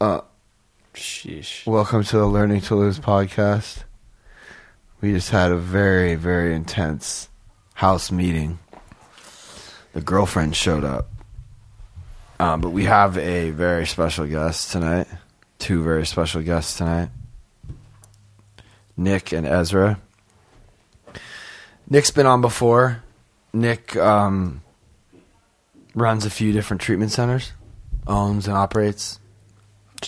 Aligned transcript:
Sheesh. 0.00 1.66
Welcome 1.66 2.04
to 2.04 2.18
the 2.18 2.26
Learning 2.26 2.60
to 2.62 2.74
Lose 2.74 2.98
podcast. 2.98 3.84
We 5.00 5.12
just 5.12 5.30
had 5.30 5.50
a 5.50 5.56
very, 5.56 6.14
very 6.16 6.54
intense 6.54 7.28
house 7.74 8.10
meeting. 8.10 8.58
The 9.94 10.02
girlfriend 10.02 10.54
showed 10.54 10.84
up. 10.84 11.08
Um, 12.38 12.60
but 12.60 12.70
we 12.70 12.84
have 12.84 13.16
a 13.16 13.50
very 13.50 13.86
special 13.86 14.26
guest 14.26 14.70
tonight. 14.72 15.06
Two 15.58 15.82
very 15.82 16.04
special 16.04 16.42
guests 16.42 16.76
tonight 16.76 17.08
Nick 18.98 19.32
and 19.32 19.46
Ezra. 19.46 19.98
Nick's 21.88 22.10
been 22.10 22.26
on 22.26 22.42
before. 22.42 23.02
Nick 23.54 23.96
um, 23.96 24.60
runs 25.94 26.26
a 26.26 26.30
few 26.30 26.52
different 26.52 26.82
treatment 26.82 27.12
centers, 27.12 27.52
owns 28.06 28.46
and 28.46 28.56
operates 28.56 29.20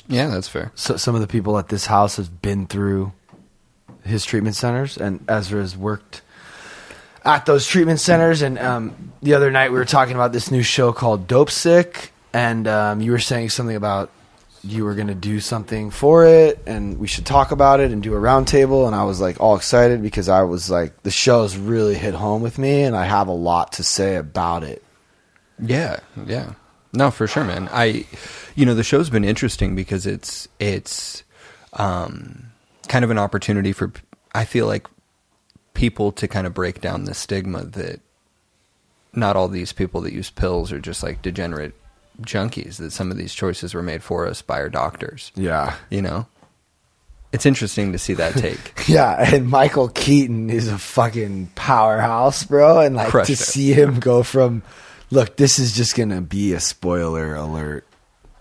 Yeah, 0.06 0.28
that's 0.28 0.48
fair. 0.48 0.72
so 0.74 0.96
some 0.96 1.14
of 1.14 1.20
the 1.20 1.26
people 1.26 1.58
at 1.58 1.68
this 1.68 1.86
house 1.86 2.16
have 2.16 2.40
been 2.42 2.66
through 2.66 3.12
his 4.04 4.24
treatment 4.24 4.56
centers, 4.56 4.96
and 4.96 5.24
Ezra 5.28 5.60
has 5.60 5.76
worked 5.76 6.22
at 7.24 7.46
those 7.46 7.66
treatment 7.66 8.00
centers. 8.00 8.42
And 8.42 8.58
um, 8.58 9.12
the 9.22 9.34
other 9.34 9.50
night 9.50 9.70
we 9.70 9.78
were 9.78 9.84
talking 9.84 10.14
about 10.14 10.32
this 10.32 10.50
new 10.50 10.62
show 10.62 10.92
called 10.92 11.28
Dopesick, 11.28 12.10
and 12.32 12.66
um, 12.66 13.00
you 13.00 13.12
were 13.12 13.18
saying 13.18 13.50
something 13.50 13.76
about 13.76 14.10
you 14.64 14.84
were 14.84 14.94
going 14.94 15.06
to 15.06 15.14
do 15.14 15.40
something 15.40 15.90
for 15.90 16.26
it, 16.26 16.60
and 16.66 16.98
we 16.98 17.06
should 17.06 17.26
talk 17.26 17.52
about 17.52 17.80
it 17.80 17.92
and 17.92 18.02
do 18.02 18.14
a 18.14 18.18
roundtable. 18.18 18.86
And 18.86 18.94
I 18.94 19.04
was 19.04 19.20
like 19.20 19.40
all 19.40 19.56
excited 19.56 20.02
because 20.02 20.28
I 20.28 20.42
was 20.42 20.68
like, 20.70 21.02
the 21.02 21.10
show's 21.10 21.56
really 21.56 21.94
hit 21.94 22.14
home 22.14 22.42
with 22.42 22.58
me, 22.58 22.82
and 22.82 22.96
I 22.96 23.04
have 23.04 23.28
a 23.28 23.32
lot 23.32 23.72
to 23.74 23.84
say 23.84 24.16
about 24.16 24.64
it. 24.64 24.82
Yeah, 25.60 26.00
yeah. 26.26 26.54
No, 26.92 27.10
for 27.10 27.26
sure, 27.26 27.44
man. 27.44 27.68
I, 27.72 28.06
you 28.54 28.64
know, 28.64 28.74
the 28.74 28.82
show's 28.82 29.10
been 29.10 29.24
interesting 29.24 29.74
because 29.74 30.06
it's 30.06 30.48
it's 30.58 31.22
um, 31.74 32.50
kind 32.88 33.04
of 33.04 33.10
an 33.10 33.18
opportunity 33.18 33.72
for 33.72 33.92
I 34.34 34.44
feel 34.44 34.66
like 34.66 34.86
people 35.74 36.12
to 36.12 36.26
kind 36.26 36.46
of 36.46 36.54
break 36.54 36.80
down 36.80 37.04
the 37.04 37.14
stigma 37.14 37.64
that 37.64 38.00
not 39.12 39.36
all 39.36 39.48
these 39.48 39.72
people 39.72 40.00
that 40.02 40.12
use 40.12 40.30
pills 40.30 40.72
are 40.72 40.80
just 40.80 41.02
like 41.02 41.22
degenerate 41.22 41.74
junkies. 42.22 42.76
That 42.78 42.90
some 42.92 43.10
of 43.10 43.16
these 43.16 43.34
choices 43.34 43.74
were 43.74 43.82
made 43.82 44.02
for 44.02 44.26
us 44.26 44.42
by 44.42 44.58
our 44.60 44.68
doctors. 44.68 45.30
Yeah. 45.34 45.74
You 45.90 46.02
know, 46.02 46.26
it's 47.32 47.46
interesting 47.46 47.92
to 47.92 47.98
see 47.98 48.14
that 48.14 48.34
take. 48.34 48.74
Yeah, 48.88 49.34
and 49.34 49.46
Michael 49.50 49.88
Keaton 49.90 50.48
is 50.48 50.68
a 50.68 50.78
fucking 50.78 51.50
powerhouse, 51.54 52.42
bro. 52.44 52.80
And 52.80 52.96
like 52.96 53.08
Crushed 53.08 53.26
to 53.26 53.32
it. 53.34 53.38
see 53.38 53.74
him 53.74 54.00
go 54.00 54.22
from, 54.22 54.62
look, 55.10 55.36
this 55.36 55.58
is 55.58 55.72
just 55.72 55.96
gonna 55.96 56.20
be 56.20 56.52
a 56.52 56.60
spoiler 56.60 57.34
alert. 57.34 57.84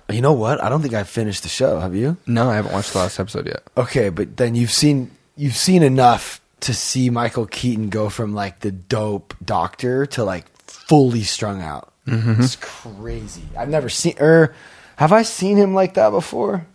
You 0.10 0.22
know 0.22 0.34
what? 0.34 0.64
I 0.64 0.70
don't 0.70 0.82
think 0.82 0.94
I 0.94 1.04
finished 1.04 1.44
the 1.44 1.50
show. 1.50 1.80
Have 1.80 1.94
you? 1.96 2.18
no, 2.26 2.50
I 2.50 2.56
haven't 2.56 2.72
watched 2.73 2.94
the 2.94 3.00
last 3.00 3.20
episode 3.20 3.46
yet. 3.48 3.64
Okay, 3.76 4.10
but 4.10 4.38
then 4.38 4.56
you've 4.56 4.72
seen 4.72 5.12
you've 5.36 5.56
seen 5.58 5.84
enough 5.84 6.40
to 6.62 6.73
see 6.73 7.10
Michael 7.10 7.45
Keaton 7.45 7.90
go 7.90 8.10
from 8.10 8.34
like 8.34 8.62
the 8.62 8.72
dope 8.72 9.36
doctor 9.44 10.06
to 10.08 10.23
like 10.23 10.45
fully 10.66 11.23
strung 11.23 11.62
out. 11.62 11.92
Mm-hmm. 12.08 12.42
It's 12.42 12.56
crazy. 12.56 13.44
I've 13.58 13.70
never 13.70 13.90
seen 13.90 14.16
or 14.20 14.56
have 14.95 15.12
I 15.12 15.23
seen 15.23 15.58
him 15.58 15.73
like 15.73 15.95
that 15.95 16.10
before? 16.12 16.66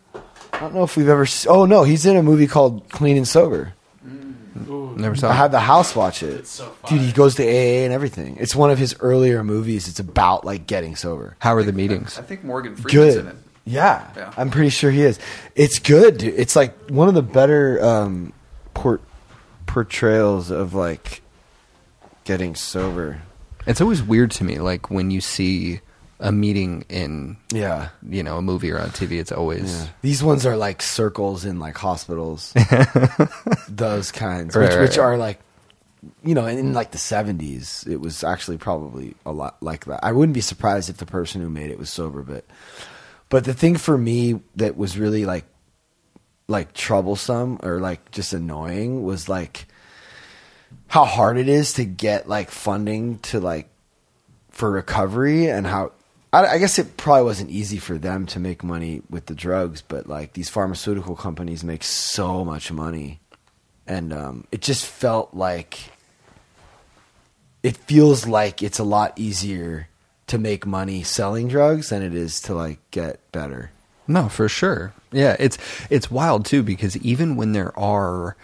I 0.53 0.61
don't 0.61 0.75
know 0.75 0.85
if 0.85 0.97
we've 0.97 1.09
ever. 1.09 1.23
s- 1.23 1.47
Oh 1.49 1.65
no, 1.65 1.83
he's 1.85 2.05
in 2.07 2.17
a 2.17 2.23
movie 2.23 2.47
called 2.47 2.89
Clean 2.91 3.17
and 3.17 3.27
Sober. 3.27 3.73
Never 4.55 5.15
saw. 5.17 5.29
I 5.29 5.33
it. 5.33 5.37
had 5.37 5.53
the 5.53 5.61
house 5.61 5.95
watch 5.97 6.23
it. 6.23 6.47
so 6.47 6.75
Dude, 6.89 7.01
he 7.01 7.13
goes 7.13 7.35
to 7.37 7.43
AA 7.45 7.85
and 7.85 7.93
everything. 7.93 8.37
It's 8.41 8.55
one 8.55 8.71
of 8.71 8.79
his 8.79 8.95
earlier 9.01 9.43
movies. 9.45 9.89
It's 9.89 10.01
about 10.01 10.45
like 10.45 10.67
getting 10.67 10.97
sober. 10.97 11.37
How 11.39 11.55
are 11.55 11.63
the 11.63 11.73
meetings? 11.73 12.19
I 12.19 12.23
think 12.23 12.45
Morgan 12.45 12.77
Freeman's 12.77 13.17
in 13.17 13.25
Good. 13.25 13.35
it. 13.35 13.39
Yeah, 13.65 14.09
Yeah. 14.17 14.33
I'm 14.37 14.51
pretty 14.51 14.71
sure 14.71 14.91
he 14.91 15.03
is. 15.03 15.19
It's 15.55 15.79
good, 15.79 16.19
dude. 16.19 16.35
It's 16.37 16.57
like 16.57 16.77
one 16.91 17.09
of 17.09 17.15
the 17.15 17.23
better 17.23 17.83
um, 17.85 18.33
port- 18.75 19.03
portrayals 19.67 20.51
of 20.51 20.75
like 20.75 21.23
getting 22.25 22.55
sober. 22.55 23.23
It's 23.67 23.81
always 23.81 24.03
weird 24.03 24.33
to 24.33 24.45
me, 24.45 24.59
like 24.59 24.91
when 24.91 25.11
you 25.13 25.21
see 25.21 25.81
a 26.23 26.31
meeting 26.33 26.85
in, 26.89 27.37
Yeah. 27.53 27.89
you 28.09 28.23
know, 28.23 28.39
a 28.39 28.43
movie 28.43 28.71
or 28.71 28.79
on 28.79 28.91
TV. 28.91 29.19
It's 29.21 29.33
always 29.33 29.73
Yeah. 29.83 29.89
These 30.03 30.23
ones 30.23 30.47
are 30.47 30.57
like 30.57 30.81
circles 30.81 31.45
in 31.45 31.59
like 31.59 31.77
hospitals. 31.77 32.55
Those 33.69 34.13
kinds, 34.13 34.55
Right, 34.55 34.63
which, 34.69 34.71
right, 34.77 34.81
which 34.83 34.97
right. 34.99 35.05
are 35.05 35.17
like, 35.19 35.41
you 36.25 36.35
know, 36.35 36.47
in, 36.47 36.59
in 36.59 36.73
like 36.75 36.93
the 36.93 36.99
70s, 36.99 37.87
it 37.87 37.99
was 38.01 38.23
actually 38.25 38.57
probably 38.59 39.15
a 39.27 39.33
lot 39.33 39.63
like 39.63 39.85
that. 39.87 40.01
I 40.03 40.13
wouldn't 40.13 40.35
be 40.35 40.41
surprised 40.41 40.89
if 40.89 40.97
the 40.99 41.07
person 41.07 41.41
who 41.41 41.49
made 41.51 41.71
it 41.71 41.79
was 41.79 41.91
sober, 41.91 42.23
but, 42.23 42.45
but 43.29 43.45
the 43.45 43.55
thing 43.55 43.77
for 43.77 43.99
me 43.99 44.41
that 44.57 44.77
was 44.77 44.97
really 44.99 45.25
like, 45.25 45.45
like 46.49 46.73
troublesome 46.75 47.59
or 47.63 47.81
like 47.81 48.11
just 48.11 48.33
annoying 48.33 49.05
was 49.05 49.29
like 49.29 49.67
how 50.89 51.05
hard 51.05 51.39
it 51.39 51.49
is 51.49 51.75
to 51.75 51.85
get 51.85 52.29
like 52.29 52.51
funding 52.51 53.19
to 53.21 53.41
like 53.41 53.69
for 54.51 54.71
recovery 54.71 55.47
and 55.49 55.67
how 55.67 55.93
I, 56.33 56.47
I 56.47 56.59
guess 56.59 56.79
it 56.79 56.97
probably 56.97 57.25
wasn't 57.25 57.51
easy 57.51 57.79
for 57.79 57.99
them 57.99 58.27
to 58.27 58.41
make 58.41 58.65
money 58.65 59.03
with 59.11 59.27
the 59.27 59.35
drugs, 59.35 59.83
but 59.83 60.07
like 60.09 60.33
these 60.33 60.49
pharmaceutical 60.49 61.17
companies 61.17 61.63
make 61.63 61.85
so 61.85 62.45
much 62.45 62.73
money, 62.73 63.21
and 63.87 64.13
um, 64.13 64.47
it 64.51 64.61
just 64.61 64.87
felt 64.87 65.35
like 65.35 65.91
it 67.63 67.77
feels 67.77 68.27
like 68.27 68.63
it's 68.63 68.79
a 68.79 68.85
lot 68.85 69.13
easier 69.17 69.89
to 70.29 70.39
make 70.39 70.67
money 70.67 71.03
selling 71.03 71.49
drugs 71.49 71.91
than 71.91 72.03
it 72.03 72.15
is 72.15 72.41
to 72.41 72.55
like 72.55 72.79
get 72.91 73.21
better. 73.33 73.71
No, 74.09 74.29
for 74.29 74.49
sure. 74.49 74.93
Yeah, 75.13 75.37
it's 75.39 75.59
it's 75.91 76.11
wild 76.11 76.45
too 76.45 76.63
because 76.63 76.97
even 76.99 77.37
when 77.37 77.53
there 77.53 77.79
are 77.79 78.37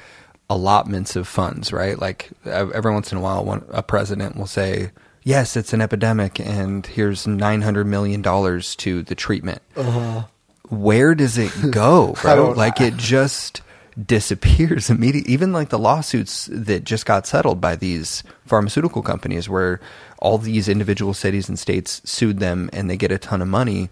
allotments 0.50 1.16
of 1.16 1.26
funds, 1.26 1.72
right? 1.72 1.98
Like 1.98 2.30
every 2.44 2.92
once 2.92 3.12
in 3.12 3.18
a 3.18 3.20
while, 3.20 3.44
one, 3.44 3.64
a 3.70 3.82
president 3.82 4.36
will 4.36 4.46
say, 4.46 4.90
"Yes, 5.28 5.56
it's 5.56 5.74
an 5.74 5.82
epidemic, 5.82 6.40
and 6.40 6.86
here's 6.86 7.26
nine 7.26 7.60
hundred 7.60 7.86
million 7.86 8.22
dollars 8.22 8.74
to 8.76 9.02
the 9.02 9.14
treatment." 9.14 9.60
Uh-huh. 9.76 10.24
Where 10.70 11.14
does 11.14 11.36
it 11.36 11.52
go, 11.70 12.14
bro? 12.22 12.52
like 12.52 12.80
it 12.80 12.96
just 13.14 13.60
disappears 14.06 14.88
immediately. 14.94 15.30
Even 15.30 15.52
like 15.52 15.68
the 15.68 15.78
lawsuits 15.78 16.48
that 16.50 16.84
just 16.84 17.04
got 17.04 17.26
settled 17.26 17.60
by 17.60 17.76
these 17.76 18.22
pharmaceutical 18.46 19.02
companies, 19.02 19.50
where 19.50 19.80
all 20.18 20.38
these 20.38 20.66
individual 20.66 21.12
cities 21.12 21.48
and 21.48 21.58
states 21.58 22.00
sued 22.04 22.38
them 22.38 22.70
and 22.72 22.88
they 22.88 22.96
get 22.96 23.12
a 23.12 23.18
ton 23.18 23.42
of 23.42 23.48
money. 23.48 23.90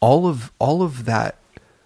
All 0.00 0.26
of 0.26 0.52
all 0.58 0.82
of 0.82 1.04
that, 1.04 1.36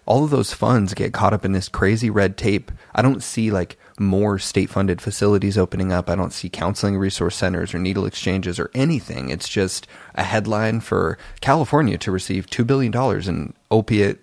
all 0.05 0.23
of 0.23 0.29
those 0.29 0.53
funds 0.53 0.93
get 0.93 1.11
caught 1.11 1.33
up 1.33 1.43
in 1.43 1.51
this 1.51 1.67
crazy 1.67 2.09
red 2.09 2.37
tape. 2.37 2.71
I 2.95 3.01
don't 3.01 3.21
see 3.21 3.51
like 3.51 3.77
more 3.99 4.39
state 4.39 4.69
funded 4.69 5.01
facilities 5.01 5.57
opening 5.57 5.91
up. 5.91 6.09
I 6.09 6.15
don't 6.15 6.33
see 6.33 6.49
counseling 6.49 6.97
resource 6.97 7.35
centers 7.35 7.73
or 7.73 7.79
needle 7.79 8.05
exchanges 8.05 8.59
or 8.59 8.71
anything. 8.73 9.29
It's 9.29 9.47
just 9.47 9.87
a 10.15 10.23
headline 10.23 10.79
for 10.79 11.17
California 11.41 11.97
to 11.99 12.11
receive 12.11 12.49
two 12.49 12.65
billion 12.65 12.91
dollars 12.91 13.27
in 13.27 13.53
opiate 13.69 14.19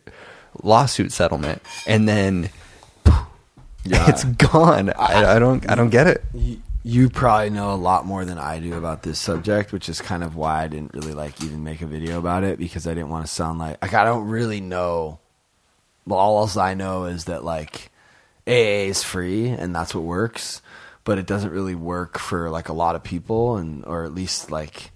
lawsuit 0.63 1.13
settlement, 1.13 1.63
and 1.87 2.09
then 2.09 2.51
Yeah. 3.85 4.09
it's 4.09 4.25
gone. 4.25 4.91
I, 4.91 5.37
I 5.37 5.39
don't. 5.39 5.69
I 5.71 5.75
don't 5.75 5.91
get 5.91 6.07
it. 6.07 6.23
You, 6.35 6.61
you 6.83 7.09
probably 7.11 7.51
know 7.51 7.73
a 7.73 7.77
lot 7.77 8.05
more 8.07 8.25
than 8.25 8.39
I 8.39 8.59
do 8.59 8.75
about 8.75 9.03
this 9.03 9.19
subject, 9.19 9.73
which 9.73 9.89
is 9.89 10.01
kind 10.01 10.25
of 10.25 10.35
why 10.37 10.65
I 10.65 10.69
didn't 10.69 10.95
really 10.95 11.15
like 11.15 11.43
even 11.43 11.63
make 11.63 11.81
a 11.83 11.87
video 11.87 12.19
about 12.19 12.43
it 12.43 12.59
because 12.59 12.87
I 12.87 12.95
didn't 12.95 13.11
want 13.11 13.27
to 13.27 13.33
sound 13.33 13.59
like 13.59 13.81
like 13.83 13.95
I 13.95 14.05
don't 14.05 14.27
really 14.29 14.61
know. 14.61 15.19
Well, 16.07 16.19
all 16.19 16.39
else 16.41 16.57
I 16.57 16.75
know 16.75 17.05
is 17.05 17.27
that 17.27 17.45
like 17.45 17.90
AA 18.51 18.89
is 18.89 19.03
free 19.03 19.49
and 19.49 19.75
that's 19.75 19.95
what 19.95 20.05
works, 20.05 20.61
but 21.05 21.19
it 21.19 21.27
doesn't 21.27 21.53
really 21.53 21.77
work 21.77 22.19
for 22.19 22.51
like 22.51 22.69
a 22.69 22.73
lot 22.73 22.97
of 22.97 23.05
people, 23.05 23.57
and 23.57 23.85
or 23.85 24.05
at 24.05 24.13
least 24.13 24.51
like 24.51 24.91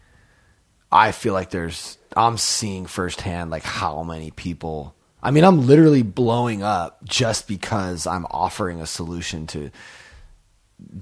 I 0.91 1.13
feel 1.13 1.33
like 1.33 1.51
there's 1.51 1.99
I'm 2.17 2.37
seeing 2.37 2.87
firsthand 2.87 3.51
like 3.51 3.63
how 3.63 4.03
many 4.03 4.31
people. 4.31 4.95
I 5.23 5.31
mean, 5.31 5.45
I'm 5.45 5.67
literally 5.67 6.03
blowing 6.03 6.63
up 6.63 7.03
just 7.05 7.49
because 7.49 8.07
I'm 8.07 8.27
offering 8.31 8.81
a 8.81 8.87
solution 8.87 9.47
to 9.49 9.71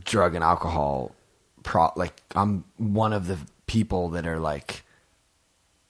drug 0.04 0.34
and 0.34 0.44
alcohol 0.44 1.12
pro 1.62 1.90
like 1.96 2.20
I'm 2.34 2.64
one 2.76 3.12
of 3.12 3.26
the 3.26 3.38
people 3.66 4.10
that 4.10 4.26
are 4.26 4.38
like 4.38 4.84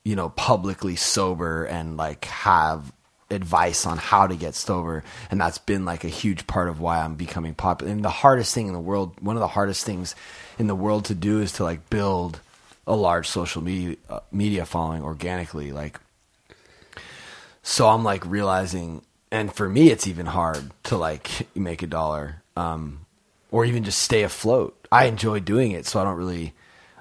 you 0.04 0.16
know 0.16 0.28
publicly 0.31 0.96
sober 0.96 1.64
and 1.64 1.96
like 1.96 2.25
have 2.26 2.92
advice 3.32 3.87
on 3.87 3.99
how 3.99 4.26
to 4.26 4.37
get 4.37 4.55
sober 4.55 5.02
and 5.31 5.40
that's 5.40 5.58
been 5.58 5.84
like 5.84 6.05
a 6.05 6.08
huge 6.08 6.46
part 6.46 6.69
of 6.69 6.81
why 6.81 7.00
I'm 7.00 7.14
becoming 7.14 7.55
popular 7.55 7.93
and 7.93 8.05
the 8.05 8.11
hardest 8.11 8.55
thing 8.55 8.69
in 8.69 8.73
the 8.73 8.79
world 8.79 9.19
one 9.20 9.37
of 9.37 9.40
the 9.40 9.49
hardest 9.49 9.84
things 9.84 10.14
in 10.58 10.67
the 10.67 10.75
world 10.75 11.06
to 11.06 11.14
do 11.14 11.40
is 11.40 11.52
to 11.52 11.64
like 11.64 11.90
build 11.90 12.40
a 12.87 12.94
large 12.94 13.29
social 13.29 13.62
media 13.62 13.96
uh, 14.08 14.20
media 14.31 14.64
following 14.64 15.02
organically 15.02 15.73
like 15.73 15.99
so 17.62 17.88
I'm 17.88 18.02
like 18.02 18.26
realizing, 18.26 19.02
and 19.31 19.52
for 19.52 19.69
me, 19.69 19.90
it's 19.90 20.06
even 20.06 20.26
hard 20.26 20.73
to 20.84 20.96
like 20.96 21.49
make 21.56 21.82
a 21.82 21.87
dollar, 21.87 22.43
um, 22.56 23.06
or 23.50 23.64
even 23.64 23.84
just 23.84 24.02
stay 24.02 24.23
afloat. 24.25 24.76
I 24.90 25.05
enjoy 25.06 25.40
doing 25.40 25.73
it, 25.73 25.87
so 25.87 26.00
I 26.00 26.05
don't 26.05 26.17
really, 26.17 26.55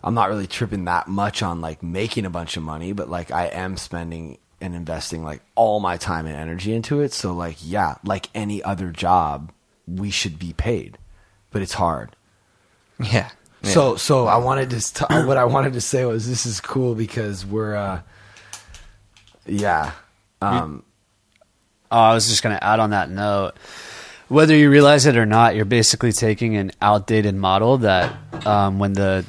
I'm 0.04 0.14
not 0.14 0.30
really 0.30 0.48
tripping 0.48 0.86
that 0.86 1.08
much 1.08 1.42
on 1.42 1.62
like 1.62 1.82
making 1.82 2.26
a 2.26 2.30
bunch 2.30 2.58
of 2.58 2.64
money, 2.64 2.94
but 2.94 3.10
like 3.10 3.32
I 3.32 3.48
am 3.48 3.76
spending 3.76 4.38
and 4.62 4.76
investing 4.76 5.24
like 5.24 5.42
all 5.56 5.80
my 5.80 5.98
time 5.98 6.26
and 6.26 6.36
energy 6.36 6.74
into 6.74 7.02
it. 7.02 7.14
So 7.14 7.34
like 7.34 7.58
yeah, 7.62 7.96
like 8.04 8.30
any 8.36 8.64
other 8.64 8.90
job, 8.92 9.52
we 9.88 10.10
should 10.12 10.40
be 10.40 10.54
paid, 10.54 10.98
but 11.50 11.62
it's 11.62 11.74
hard. 11.74 12.16
Yeah. 13.00 13.30
yeah. 13.64 13.70
So 13.70 13.96
so 13.96 14.28
I 14.28 14.38
wanted 14.38 14.70
to 14.72 14.82
st- 14.82 15.28
what 15.28 15.38
I 15.38 15.46
wanted 15.46 15.74
to 15.74 15.82
say 15.82 16.06
was 16.06 16.28
this 16.28 16.46
is 16.46 16.62
cool 16.62 16.96
because 16.96 17.46
we're 17.46 17.76
uh 17.76 18.02
yeah. 19.46 19.92
Um 20.42 20.84
Oh, 21.92 22.00
I 22.00 22.14
was 22.14 22.30
just 22.30 22.42
going 22.42 22.56
to 22.56 22.64
add 22.64 22.80
on 22.80 22.92
that 22.92 23.10
note. 23.10 23.52
Whether 24.30 24.56
you 24.56 24.70
realize 24.72 25.06
it 25.06 25.18
or 25.18 25.26
not, 25.26 25.56
you're 25.56 25.66
basically 25.66 26.14
taking 26.14 26.56
an 26.56 26.72
outdated 26.82 27.36
model 27.36 27.80
that 27.80 28.16
um, 28.48 28.80
when 28.80 28.94
the, 28.94 29.26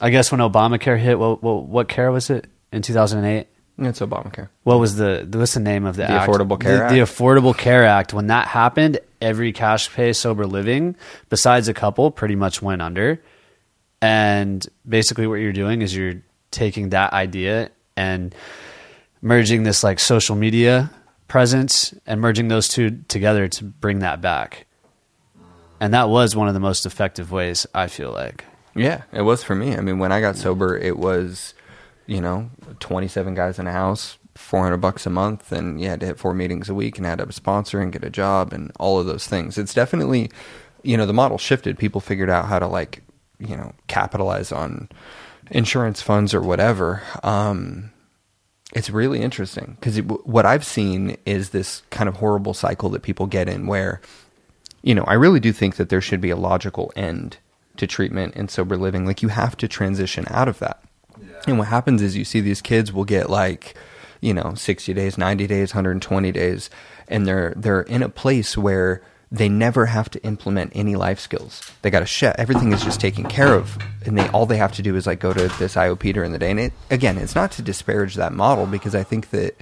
I 0.00 0.10
guess 0.10 0.30
when 0.30 0.40
Obamacare 0.40 1.00
hit, 1.00 1.18
what, 1.18 1.42
what, 1.42 1.64
what 1.64 1.88
care 1.88 2.12
was 2.12 2.30
it 2.30 2.46
in 2.70 2.82
2008? 2.82 3.48
It's 3.78 4.00
Obamacare. 4.00 4.48
What 4.64 4.78
was 4.78 4.96
the 4.96 5.28
what's 5.32 5.54
the 5.54 5.60
name 5.60 5.84
of 5.84 5.96
the, 5.96 6.02
The 6.02 6.10
act? 6.10 6.30
Affordable 6.30 6.60
Care 6.60 6.88
the, 6.88 6.96
the 6.96 7.00
Affordable 7.00 7.56
Care 7.56 7.84
Act. 7.84 8.12
When 8.12 8.28
that 8.28 8.48
happened, 8.48 9.00
every 9.20 9.52
cash 9.52 9.92
pay 9.92 10.12
sober 10.12 10.46
living, 10.46 10.96
besides 11.28 11.68
a 11.68 11.74
couple, 11.74 12.10
pretty 12.10 12.36
much 12.36 12.62
went 12.62 12.82
under. 12.82 13.22
And 14.00 14.66
basically, 14.88 15.26
what 15.26 15.36
you're 15.36 15.52
doing 15.52 15.82
is 15.82 15.94
you're 15.94 16.22
taking 16.50 16.90
that 16.90 17.12
idea 17.12 17.70
and 17.96 18.34
merging 19.20 19.62
this 19.62 19.82
like 19.84 20.00
social 20.00 20.36
media 20.36 20.90
presence 21.28 21.94
and 22.06 22.20
merging 22.20 22.48
those 22.48 22.68
two 22.68 23.02
together 23.08 23.48
to 23.48 23.64
bring 23.64 24.00
that 24.00 24.20
back. 24.20 24.66
And 25.80 25.94
that 25.94 26.08
was 26.08 26.36
one 26.36 26.46
of 26.46 26.54
the 26.54 26.60
most 26.60 26.84
effective 26.84 27.32
ways 27.32 27.66
I 27.74 27.86
feel 27.86 28.12
like. 28.12 28.44
Yeah, 28.74 29.02
it 29.12 29.22
was 29.22 29.42
for 29.42 29.54
me. 29.54 29.76
I 29.76 29.80
mean, 29.80 29.98
when 29.98 30.12
I 30.12 30.20
got 30.20 30.36
sober, 30.36 30.76
it 30.76 30.96
was, 30.98 31.54
you 32.06 32.20
know, 32.20 32.50
27 32.80 33.34
guys 33.34 33.58
in 33.58 33.66
a 33.66 33.72
house, 33.72 34.18
400 34.34 34.78
bucks 34.78 35.06
a 35.06 35.10
month, 35.10 35.52
and 35.52 35.80
you 35.80 35.88
had 35.88 36.00
to 36.00 36.06
hit 36.06 36.18
four 36.18 36.34
meetings 36.34 36.68
a 36.68 36.74
week 36.74 36.96
and 36.96 37.04
to 37.04 37.10
have 37.10 37.20
a 37.20 37.32
sponsor 37.32 37.80
and 37.80 37.92
get 37.92 38.04
a 38.04 38.10
job 38.10 38.52
and 38.52 38.72
all 38.78 38.98
of 38.98 39.06
those 39.06 39.26
things. 39.26 39.58
It's 39.58 39.74
definitely, 39.74 40.30
you 40.82 40.96
know, 40.96 41.06
the 41.06 41.12
model 41.12 41.38
shifted. 41.38 41.78
People 41.78 42.00
figured 42.00 42.30
out 42.30 42.46
how 42.46 42.58
to, 42.58 42.66
like, 42.66 43.02
you 43.38 43.56
know, 43.56 43.72
capitalize 43.88 44.52
on 44.52 44.88
insurance 45.50 46.00
funds 46.00 46.34
or 46.34 46.40
whatever. 46.40 47.02
Um, 47.22 47.92
it's 48.72 48.90
really 48.90 49.20
interesting 49.20 49.76
because 49.78 49.98
what 50.24 50.46
I've 50.46 50.64
seen 50.64 51.16
is 51.26 51.50
this 51.50 51.82
kind 51.90 52.08
of 52.08 52.16
horrible 52.16 52.54
cycle 52.54 52.88
that 52.90 53.02
people 53.02 53.26
get 53.26 53.48
in 53.48 53.66
where, 53.66 54.00
you 54.82 54.94
know, 54.94 55.04
I 55.04 55.14
really 55.14 55.40
do 55.40 55.52
think 55.52 55.76
that 55.76 55.90
there 55.90 56.00
should 56.00 56.20
be 56.20 56.30
a 56.30 56.36
logical 56.36 56.90
end 56.96 57.36
to 57.76 57.86
treatment 57.86 58.34
and 58.34 58.50
sober 58.50 58.76
living. 58.76 59.06
Like 59.06 59.22
you 59.22 59.28
have 59.28 59.56
to 59.58 59.68
transition 59.68 60.24
out 60.28 60.48
of 60.48 60.58
that. 60.60 60.82
And 61.46 61.58
what 61.58 61.68
happens 61.68 62.02
is 62.02 62.16
you 62.16 62.24
see 62.24 62.40
these 62.40 62.62
kids 62.62 62.92
will 62.92 63.04
get 63.04 63.28
like, 63.28 63.74
you 64.20 64.32
know, 64.32 64.54
60 64.54 64.94
days, 64.94 65.18
90 65.18 65.46
days, 65.46 65.74
120 65.74 66.32
days, 66.32 66.70
and 67.08 67.26
they're 67.26 67.52
they're 67.56 67.82
in 67.82 68.02
a 68.02 68.08
place 68.08 68.56
where 68.56 69.02
they 69.32 69.48
never 69.48 69.86
have 69.86 70.10
to 70.10 70.22
implement 70.24 70.72
any 70.74 70.94
life 70.94 71.18
skills. 71.18 71.72
They 71.80 71.90
got 71.90 72.02
a 72.02 72.06
chef. 72.06 72.34
Everything 72.38 72.72
is 72.72 72.84
just 72.84 73.00
taken 73.00 73.24
care 73.24 73.54
of, 73.54 73.78
and 74.04 74.16
they 74.16 74.28
all 74.28 74.44
they 74.44 74.58
have 74.58 74.72
to 74.72 74.82
do 74.82 74.94
is 74.94 75.06
like 75.06 75.20
go 75.20 75.32
to 75.32 75.48
this 75.58 75.74
IOP 75.74 76.12
during 76.12 76.32
the 76.32 76.38
day. 76.38 76.50
And 76.50 76.60
it, 76.60 76.72
again, 76.90 77.16
it's 77.16 77.34
not 77.34 77.50
to 77.52 77.62
disparage 77.62 78.14
that 78.16 78.34
model 78.34 78.66
because 78.66 78.94
I 78.94 79.02
think 79.02 79.30
that 79.30 79.56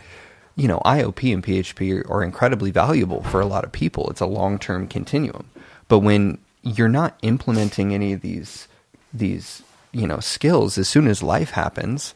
you 0.57 0.67
know 0.67 0.81
IOP 0.85 1.33
and 1.33 1.43
PHP 1.43 2.11
are 2.11 2.25
incredibly 2.25 2.73
valuable 2.73 3.23
for 3.23 3.41
a 3.41 3.47
lot 3.47 3.65
of 3.65 3.71
people. 3.71 4.11
It's 4.11 4.21
a 4.21 4.27
long 4.27 4.59
term 4.59 4.89
continuum, 4.89 5.49
but 5.87 6.01
when 6.01 6.39
you're 6.63 6.89
not 6.89 7.17
implementing 7.23 7.95
any 7.95 8.13
of 8.13 8.23
these 8.23 8.67
these 9.15 9.63
you 9.93 10.07
know 10.07 10.21
skills 10.21 10.79
as 10.79 10.89
soon 10.89 11.07
as 11.07 11.23
life 11.23 11.51
happens 11.51 12.15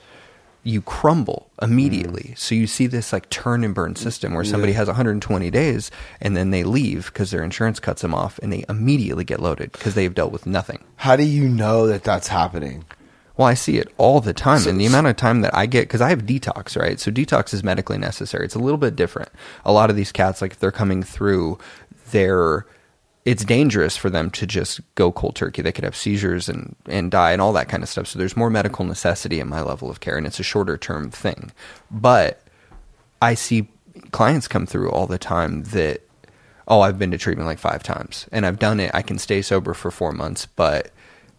you 0.64 0.80
crumble 0.80 1.50
immediately. 1.60 2.30
Mm. 2.32 2.38
So 2.38 2.54
you 2.54 2.66
see 2.66 2.86
this 2.86 3.12
like 3.12 3.28
turn 3.28 3.62
and 3.62 3.74
burn 3.74 3.94
system 3.96 4.32
where 4.32 4.44
somebody 4.44 4.72
has 4.72 4.88
120 4.88 5.50
days 5.50 5.90
and 6.20 6.36
then 6.36 6.50
they 6.50 6.64
leave 6.64 7.06
because 7.06 7.30
their 7.30 7.44
insurance 7.44 7.78
cuts 7.78 8.02
them 8.02 8.14
off 8.14 8.40
and 8.42 8.52
they 8.52 8.64
immediately 8.68 9.24
get 9.24 9.40
loaded 9.40 9.72
because 9.72 9.94
they've 9.94 10.14
dealt 10.14 10.32
with 10.32 10.46
nothing. 10.46 10.82
how 10.96 11.14
do 11.16 11.22
you 11.22 11.48
know 11.48 11.86
that 11.86 12.02
that's 12.02 12.28
happening? 12.28 12.84
Well, 13.36 13.48
I 13.48 13.54
see 13.54 13.78
it 13.78 13.92
all 13.98 14.20
the 14.20 14.32
time, 14.32 14.66
and 14.68 14.80
the 14.80 14.86
amount 14.86 15.08
of 15.08 15.16
time 15.16 15.40
that 15.40 15.52
I 15.56 15.66
get 15.66 15.82
because 15.82 16.00
I 16.00 16.10
have 16.10 16.22
detox, 16.22 16.80
right? 16.80 17.00
So 17.00 17.10
detox 17.10 17.52
is 17.52 17.64
medically 17.64 17.98
necessary. 17.98 18.44
It's 18.44 18.54
a 18.54 18.60
little 18.60 18.78
bit 18.78 18.94
different. 18.94 19.28
A 19.64 19.72
lot 19.72 19.90
of 19.90 19.96
these 19.96 20.12
cats, 20.12 20.40
like 20.40 20.52
if 20.52 20.60
they're 20.60 20.70
coming 20.70 21.02
through, 21.02 21.58
they're 22.12 22.64
it's 23.24 23.44
dangerous 23.44 23.96
for 23.96 24.10
them 24.10 24.30
to 24.30 24.46
just 24.46 24.80
go 24.96 25.10
cold 25.10 25.34
turkey. 25.34 25.62
They 25.62 25.72
could 25.72 25.84
have 25.84 25.96
seizures 25.96 26.48
and 26.48 26.76
and 26.86 27.10
die 27.10 27.32
and 27.32 27.40
all 27.40 27.52
that 27.54 27.68
kind 27.68 27.82
of 27.82 27.88
stuff. 27.88 28.06
So 28.06 28.18
there's 28.18 28.36
more 28.36 28.50
medical 28.50 28.84
necessity 28.84 29.40
in 29.40 29.48
my 29.48 29.62
level 29.62 29.90
of 29.90 30.00
care, 30.00 30.16
and 30.16 30.26
it's 30.26 30.40
a 30.40 30.44
shorter 30.44 30.76
term 30.76 31.10
thing. 31.10 31.52
But 31.90 32.42
I 33.22 33.34
see 33.34 33.68
clients 34.10 34.48
come 34.48 34.66
through 34.66 34.90
all 34.90 35.06
the 35.06 35.18
time 35.18 35.64
that 35.64 36.02
oh 36.68 36.80
I've 36.80 36.98
been 36.98 37.10
to 37.12 37.18
treatment 37.18 37.46
like 37.46 37.58
five 37.58 37.82
times 37.82 38.26
and 38.32 38.44
I've 38.44 38.58
done 38.58 38.80
it. 38.80 38.90
I 38.94 39.02
can 39.02 39.18
stay 39.18 39.40
sober 39.42 39.74
for 39.74 39.90
four 39.90 40.12
months, 40.12 40.46
but 40.46 40.90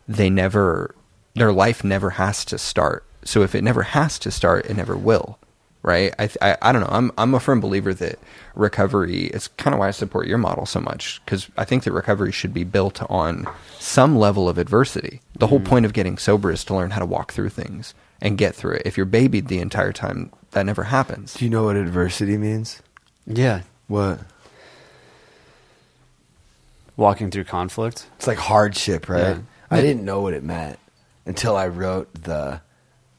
they 0.07 0.29
never 0.29 0.95
their 1.35 1.51
life 1.51 1.83
never 1.83 2.11
has 2.11 2.45
to 2.45 2.57
start. 2.57 3.05
So 3.23 3.41
if 3.41 3.53
it 3.53 3.63
never 3.63 3.83
has 3.83 4.17
to 4.19 4.31
start, 4.31 4.65
it 4.65 4.77
never 4.77 4.95
will. 4.95 5.37
Right? 5.85 6.15
I, 6.17 6.29
I 6.41 6.57
I 6.63 6.71
don't 6.71 6.81
know. 6.81 6.89
I'm 6.89 7.11
I'm 7.15 7.35
a 7.35 7.39
firm 7.39 7.61
believer 7.61 7.93
that 7.93 8.17
recovery. 8.55 9.25
It's 9.27 9.47
kind 9.49 9.75
of 9.75 9.79
why 9.79 9.89
I 9.89 9.91
support 9.91 10.25
your 10.25 10.39
model 10.39 10.65
so 10.65 10.81
much 10.81 11.21
because 11.23 11.47
I 11.57 11.63
think 11.63 11.83
that 11.83 11.91
recovery 11.91 12.31
should 12.31 12.55
be 12.55 12.63
built 12.63 13.03
on 13.07 13.47
some 13.77 14.17
level 14.17 14.49
of 14.49 14.57
adversity. 14.57 15.21
The 15.37 15.45
whole 15.45 15.59
mm. 15.59 15.65
point 15.65 15.85
of 15.85 15.93
getting 15.93 16.17
sober 16.17 16.51
is 16.51 16.63
to 16.65 16.75
learn 16.75 16.89
how 16.89 16.99
to 16.99 17.05
walk 17.05 17.33
through 17.33 17.49
things 17.49 17.93
and 18.19 18.35
get 18.35 18.55
through 18.55 18.77
it. 18.77 18.81
If 18.83 18.97
you're 18.97 19.05
babied 19.05 19.47
the 19.47 19.59
entire 19.59 19.91
time, 19.91 20.31
that 20.51 20.65
never 20.65 20.83
happens. 20.83 21.35
Do 21.35 21.45
you 21.45 21.51
know 21.51 21.65
what 21.65 21.75
adversity 21.75 22.37
means? 22.37 22.81
Yeah. 23.27 23.61
What? 23.87 24.19
Walking 26.97 27.29
through 27.29 27.43
conflict. 27.43 28.07
It's 28.15 28.25
like 28.25 28.37
hardship, 28.39 29.07
right? 29.07 29.35
Yeah. 29.35 29.39
I 29.69 29.81
didn't 29.81 30.05
know 30.05 30.21
what 30.21 30.33
it 30.33 30.43
meant 30.43 30.79
until 31.25 31.55
I 31.55 31.67
wrote 31.67 32.11
the 32.13 32.61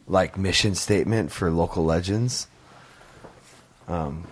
like 0.09 0.39
mission 0.39 0.75
statement 0.75 1.31
for 1.31 1.51
local 1.51 1.85
legends. 1.85 2.49
Um 3.87 4.27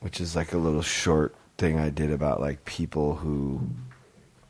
which 0.00 0.20
is 0.20 0.36
like 0.36 0.52
a 0.52 0.58
little 0.58 0.82
short 0.82 1.34
thing 1.56 1.78
I 1.78 1.88
did 1.88 2.12
about 2.12 2.40
like 2.40 2.66
people 2.66 3.16
who 3.16 3.70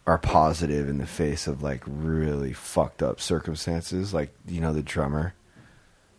are 0.06 0.18
positive 0.18 0.88
in 0.88 0.98
the 0.98 1.06
face 1.06 1.46
of 1.46 1.62
like 1.62 1.82
really 1.86 2.52
fucked 2.52 3.02
up 3.02 3.20
circumstances, 3.20 4.12
like 4.12 4.34
you 4.46 4.60
know 4.60 4.72
the 4.72 4.82
drummer 4.82 5.34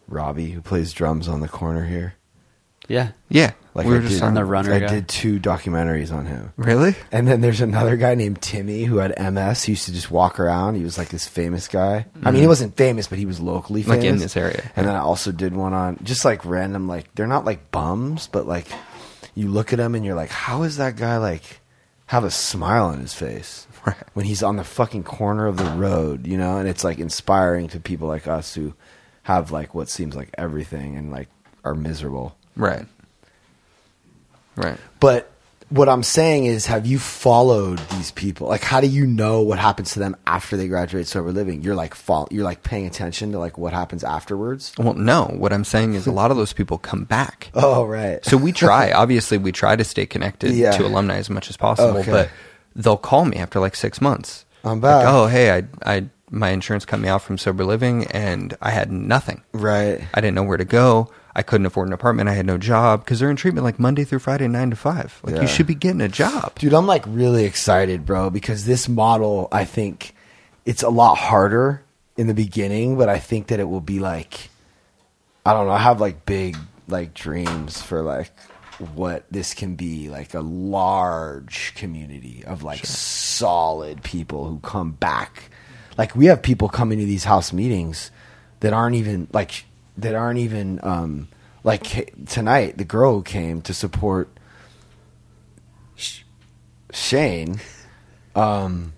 Robbie 0.08 0.52
who 0.52 0.62
plays 0.62 0.94
drums 0.94 1.28
on 1.28 1.42
the 1.42 1.48
corner 1.48 1.86
here. 1.86 2.16
Yeah. 2.88 3.12
Yeah, 3.30 3.52
Like 3.74 3.88
we 3.88 3.94
were 3.94 3.98
I 4.00 4.02
just 4.02 4.14
did, 4.14 4.20
talking- 4.20 4.36
the 4.36 4.46
runner 4.46 4.74
I 4.74 4.80
guy. 4.80 4.88
did 4.88 5.08
two 5.08 5.40
documentaries 5.40 6.14
on 6.14 6.26
him. 6.26 6.54
Really? 6.58 6.96
And 7.12 7.28
then 7.28 7.42
there's 7.42 7.62
another 7.62 7.98
guy 7.98 8.16
named 8.16 8.42
Timmy 8.42 8.84
who 8.84 8.98
had 8.98 9.14
MS. 9.20 9.64
He 9.64 9.72
used 9.74 9.86
to 9.86 9.94
just 9.94 10.12
walk 10.12 10.40
around. 10.40 10.76
He 10.76 10.84
was 10.84 10.98
like 10.98 11.10
this 11.10 11.28
famous 11.28 11.68
guy. 11.68 12.06
I 12.24 12.32
mean, 12.32 12.42
he 12.42 12.46
mm. 12.46 12.50
wasn't 12.50 12.78
famous, 12.78 13.08
but 13.08 13.18
he 13.18 13.26
was 13.26 13.40
locally 13.40 13.82
famous. 13.84 13.98
Like 13.98 14.06
in 14.06 14.18
this 14.20 14.38
area. 14.38 14.72
And 14.76 14.88
then 14.88 14.96
I 14.96 15.00
also 15.00 15.32
did 15.32 15.56
one 15.56 15.74
on 15.74 16.00
just 16.04 16.24
like 16.26 16.46
random, 16.46 16.88
like 16.88 17.14
they're 17.16 17.28
not 17.28 17.46
like 17.46 17.72
bums, 17.72 18.28
but 18.28 18.48
like 18.48 18.68
you 19.34 19.50
look 19.50 19.74
at 19.74 19.80
him 19.80 19.96
and 19.96 20.06
you're 20.06 20.16
like, 20.16 20.30
how 20.30 20.64
is 20.64 20.78
that 20.78 20.96
guy 20.96 21.18
like 21.18 21.60
have 22.08 22.24
a 22.24 22.32
smile 22.32 22.86
on 22.86 23.00
his 23.00 23.14
face 23.14 23.68
Right. 23.86 23.98
when 24.14 24.26
he's 24.26 24.44
on 24.44 24.56
the 24.58 24.64
fucking 24.64 25.04
corner 25.04 25.48
of 25.48 25.58
the 25.58 25.66
road, 25.72 26.26
you 26.28 26.38
know? 26.38 26.58
And 26.58 26.68
it's 26.70 26.84
like 26.84 27.00
inspiring 27.00 27.68
to 27.70 27.80
people 27.80 28.08
like 28.08 28.28
us 28.28 28.54
who 28.56 28.74
have 29.24 29.52
like 29.52 29.74
what 29.76 29.90
seems 29.90 30.16
like 30.16 30.30
everything 30.38 30.96
and 30.98 31.12
like 31.12 31.30
are 31.64 31.76
miserable. 31.76 32.38
Right. 32.56 32.86
Right. 34.56 34.78
But 35.00 35.32
what 35.70 35.90
I'm 35.90 36.04
saying 36.04 36.46
is, 36.46 36.68
have 36.68 36.86
you 36.86 37.00
followed 37.00 37.80
these 37.92 38.12
people? 38.12 38.48
Like, 38.48 38.62
how 38.64 38.80
do 38.80 38.88
you 38.88 39.06
know 39.06 39.42
what 39.42 39.60
happens 39.60 39.94
to 39.94 40.00
them 40.00 40.16
after 40.28 40.56
they 40.56 40.68
graduate 40.68 41.08
sober 41.08 41.32
living? 41.32 41.64
You're 41.64 41.76
like, 41.76 41.96
fall, 41.96 42.28
you're 42.32 42.44
like 42.44 42.64
paying 42.64 42.86
attention 42.86 43.32
to 43.34 43.40
like 43.40 43.58
what 43.58 43.74
happens 43.74 44.04
afterwards. 44.04 44.72
Well, 44.78 44.94
no. 44.94 45.26
What 45.26 45.52
I'm 45.52 45.64
saying 45.66 45.96
is 45.96 46.08
a 46.08 46.12
lot 46.12 46.32
of 46.32 46.38
those 46.38 46.54
people 46.54 46.78
come 46.78 47.04
back. 47.04 47.50
Oh, 47.56 47.84
right. 47.86 48.24
So 48.24 48.38
we 48.38 48.52
try. 48.52 48.92
Obviously, 48.94 49.38
we 49.38 49.52
try 49.52 49.76
to 49.76 49.84
stay 49.84 50.06
connected 50.06 50.52
Yeah. 50.54 50.72
to 50.72 50.86
alumni 50.86 51.18
as 51.18 51.30
much 51.30 51.50
as 51.50 51.58
possible. 51.58 51.98
Okay. 51.98 52.12
But 52.12 52.30
they'll 52.76 52.96
call 52.98 53.26
me 53.26 53.38
after 53.38 53.60
like 53.60 53.76
six 53.76 54.00
months. 54.00 54.46
I'm 54.64 54.74
Like, 54.80 54.82
back. 54.82 55.06
oh, 55.08 55.26
hey, 55.28 55.52
I, 55.58 55.64
I, 55.98 56.06
my 56.30 56.50
insurance 56.50 56.86
cut 56.86 57.00
me 57.00 57.10
off 57.10 57.24
from 57.26 57.38
sober 57.38 57.66
living, 57.66 58.06
and 58.08 58.56
I 58.62 58.70
had 58.72 58.92
nothing. 58.92 59.42
right. 59.54 60.02
I 60.14 60.22
didn't 60.22 60.36
know 60.36 60.44
where 60.44 60.58
to 60.58 60.66
go. 60.66 61.10
I 61.36 61.42
couldn't 61.44 61.66
afford 61.66 61.88
an 61.88 61.94
apartment. 61.94 62.30
I 62.30 62.34
had 62.34 62.46
no 62.46 62.58
job 62.58 63.04
because 63.04 63.20
they're 63.20 63.30
in 63.30 63.36
treatment 63.36 63.66
like 63.66 63.78
Monday 63.80 64.06
through 64.06 64.20
Friday, 64.20 64.48
nine 64.48 64.70
to 64.70 64.76
five. 64.76 65.20
Like 65.24 65.36
Yeah. 65.36 65.42
you 65.42 65.48
should 65.48 65.68
be 65.68 65.76
getting 65.76 66.00
a 66.02 66.08
job. 66.08 66.58
Dude, 66.60 66.74
I'm 66.74 66.88
like 66.88 67.04
really 67.08 67.44
excited, 67.46 68.06
bro, 68.06 68.30
because 68.30 68.66
this 68.66 68.88
model, 68.88 69.50
I 69.52 69.66
think 69.66 70.16
it's 70.66 70.82
a 70.84 70.90
lot 70.90 71.16
harder 71.16 71.84
in 72.16 72.28
the 72.28 72.34
beginning, 72.34 72.98
but 72.98 73.10
I 73.10 73.20
think 73.20 73.48
that 73.48 73.60
it 73.60 73.66
will 73.70 73.82
be 73.82 74.00
like, 74.00 74.50
I 75.46 75.52
don't 75.54 75.68
know, 75.68 75.74
I 75.74 75.80
have 75.80 76.00
like 76.00 76.26
big 76.26 76.56
like 76.88 77.14
dreams 77.14 77.82
for 77.82 78.02
like 78.02 78.32
what 78.94 79.26
this 79.32 79.54
can 79.54 79.76
be 79.76 80.10
like 80.10 80.34
a 80.34 80.42
large 80.42 81.74
community 81.76 82.44
of 82.46 82.64
like 82.64 82.86
solid 82.86 84.04
people 84.04 84.48
who 84.48 84.60
come 84.60 84.92
back. 84.92 85.50
Like 85.98 86.16
we 86.16 86.26
have 86.28 86.42
people 86.42 86.70
coming 86.70 87.00
to 87.00 87.06
these 87.06 87.24
house 87.26 87.52
meetings 87.54 88.12
that 88.62 88.74
aren't 88.74 88.96
even 88.96 89.28
like 89.34 89.66
that 89.98 90.16
aren't 90.16 90.40
even 90.40 90.80
um 90.84 91.28
like 91.66 92.14
tonight, 92.28 92.78
the 92.78 92.86
girl 92.86 93.16
who 93.16 93.24
came 93.24 93.62
to 93.64 93.74
support 93.74 94.30
Sh- 95.96 96.22
Shane, 96.92 97.60
um, 98.36 98.94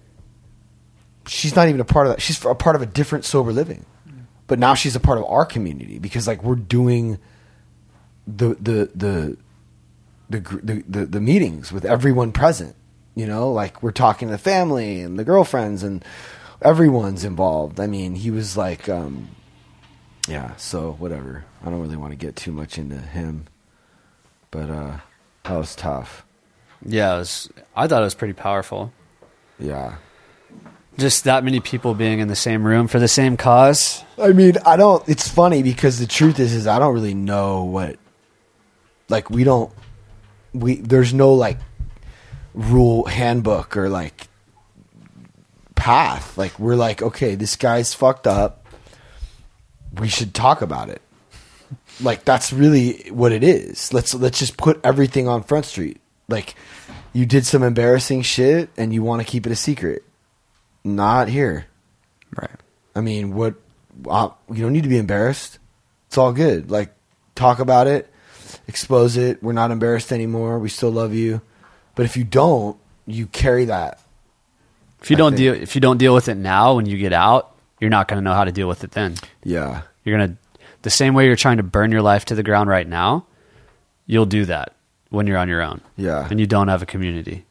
she's 1.27 1.55
not 1.55 1.69
even 1.69 1.79
a 1.79 1.85
part 1.85 2.07
of 2.07 2.13
that. 2.13 2.21
She's 2.21 2.43
a 2.43 2.53
part 2.53 2.75
of 2.75 2.81
a 2.81 2.85
different 2.85 3.23
sober 3.23 3.53
living, 3.53 3.85
but 4.47 4.59
now 4.59 4.73
she's 4.73 4.97
a 4.97 4.99
part 4.99 5.17
of 5.17 5.23
our 5.25 5.45
community 5.45 5.97
because 5.97 6.27
like 6.27 6.43
we're 6.43 6.55
doing 6.55 7.19
the 8.27 8.55
the 8.59 8.91
the 8.93 9.37
the 10.29 10.39
the, 10.39 10.83
the, 10.87 11.05
the 11.05 11.21
meetings 11.21 11.71
with 11.71 11.85
everyone 11.85 12.33
present. 12.33 12.75
You 13.15 13.27
know, 13.27 13.51
like 13.51 13.81
we're 13.81 13.91
talking 13.91 14.27
to 14.27 14.33
the 14.33 14.37
family 14.37 15.01
and 15.01 15.17
the 15.17 15.23
girlfriends 15.23 15.83
and 15.83 16.03
everyone's 16.61 17.23
involved. 17.23 17.79
I 17.79 17.87
mean, 17.87 18.15
he 18.15 18.29
was 18.29 18.57
like, 18.57 18.89
um, 18.89 19.29
yeah. 20.27 20.55
So 20.57 20.93
whatever. 20.93 21.45
I 21.63 21.69
don't 21.69 21.81
really 21.81 21.97
want 21.97 22.11
to 22.11 22.17
get 22.17 22.35
too 22.35 22.51
much 22.51 22.77
into 22.77 22.97
him, 22.97 23.45
but 24.51 24.69
uh, 24.69 24.97
that 25.43 25.57
was 25.57 25.75
tough. 25.75 26.25
Yeah, 26.85 27.15
it 27.15 27.19
was, 27.19 27.49
I 27.75 27.87
thought 27.87 28.01
it 28.01 28.05
was 28.05 28.15
pretty 28.15 28.33
powerful. 28.33 28.93
Yeah. 29.59 29.95
Just 30.97 31.23
that 31.25 31.43
many 31.43 31.59
people 31.59 31.93
being 31.93 32.19
in 32.19 32.27
the 32.27 32.35
same 32.35 32.65
room 32.65 32.87
for 32.87 32.99
the 32.99 33.07
same 33.07 33.37
cause. 33.37 34.03
I 34.17 34.29
mean, 34.29 34.55
I 34.65 34.77
don't. 34.77 35.07
It's 35.07 35.27
funny 35.27 35.61
because 35.63 35.99
the 35.99 36.07
truth 36.07 36.39
is, 36.39 36.53
is 36.53 36.67
I 36.67 36.79
don't 36.79 36.93
really 36.93 37.13
know 37.13 37.63
what. 37.63 37.97
Like 39.09 39.29
we 39.29 39.43
don't, 39.43 39.71
we 40.53 40.75
there's 40.75 41.13
no 41.13 41.33
like 41.33 41.59
rule 42.53 43.05
handbook 43.05 43.77
or 43.77 43.89
like 43.89 44.27
path. 45.75 46.37
Like 46.37 46.57
we're 46.59 46.75
like, 46.75 47.01
okay, 47.01 47.35
this 47.35 47.55
guy's 47.55 47.93
fucked 47.93 48.27
up. 48.27 48.65
We 49.95 50.07
should 50.07 50.33
talk 50.33 50.61
about 50.61 50.89
it. 50.89 51.01
Like 52.01 52.23
that's 52.25 52.53
really 52.53 53.09
what 53.11 53.31
it 53.31 53.43
is. 53.43 53.91
Let's 53.93 54.13
let's 54.13 54.39
just 54.39 54.57
put 54.57 54.79
everything 54.83 55.27
on 55.27 55.43
Front 55.43 55.65
Street. 55.65 55.99
Like 56.29 56.55
you 57.13 57.25
did 57.25 57.45
some 57.45 57.63
embarrassing 57.63 58.21
shit 58.21 58.69
and 58.77 58.93
you 58.93 59.01
want 59.03 59.21
to 59.21 59.27
keep 59.27 59.45
it 59.45 59.51
a 59.51 59.55
secret. 59.55 60.03
Not 60.83 61.27
here. 61.27 61.65
Right. 62.35 62.49
I 62.95 63.01
mean, 63.01 63.33
what? 63.33 63.55
Uh, 64.07 64.29
you 64.53 64.61
don't 64.63 64.73
need 64.73 64.83
to 64.83 64.89
be 64.89 64.97
embarrassed. 64.97 65.59
It's 66.07 66.17
all 66.17 66.31
good. 66.31 66.69
Like, 66.71 66.93
talk 67.35 67.59
about 67.59 67.87
it, 67.87 68.09
expose 68.67 69.17
it. 69.17 69.41
We're 69.43 69.53
not 69.53 69.71
embarrassed 69.71 70.11
anymore. 70.13 70.59
We 70.59 70.69
still 70.69 70.91
love 70.91 71.13
you. 71.13 71.41
But 71.95 72.05
if 72.05 72.15
you 72.15 72.23
don't, 72.23 72.77
you 73.07 73.25
carry 73.27 73.65
that. 73.65 73.99
If 75.01 75.09
you 75.09 75.15
I 75.15 75.17
don't 75.17 75.31
think- 75.31 75.37
deal, 75.39 75.53
if 75.55 75.73
you 75.75 75.81
don't 75.81 75.97
deal 75.97 76.13
with 76.13 76.29
it 76.29 76.35
now, 76.35 76.75
when 76.75 76.85
you 76.85 76.97
get 76.97 77.11
out, 77.11 77.55
you're 77.79 77.89
not 77.89 78.07
going 78.07 78.17
to 78.17 78.23
know 78.23 78.33
how 78.33 78.43
to 78.43 78.51
deal 78.51 78.67
with 78.67 78.83
it 78.83 78.91
then. 78.91 79.15
Yeah. 79.43 79.81
You're 80.03 80.17
gonna 80.17 80.37
the 80.83 80.89
same 80.89 81.13
way 81.13 81.25
you're 81.25 81.35
trying 81.35 81.57
to 81.57 81.63
burn 81.63 81.91
your 81.91 82.01
life 82.01 82.25
to 82.25 82.35
the 82.35 82.43
ground 82.43 82.69
right 82.69 82.87
now. 82.87 83.25
You'll 84.05 84.25
do 84.25 84.45
that 84.45 84.73
when 85.09 85.27
you're 85.27 85.37
on 85.37 85.49
your 85.49 85.61
own. 85.61 85.81
Yeah. 85.97 86.27
and 86.29 86.39
you 86.39 86.45
don't 86.47 86.67
have 86.69 86.81
a 86.81 86.85
community. 86.85 87.45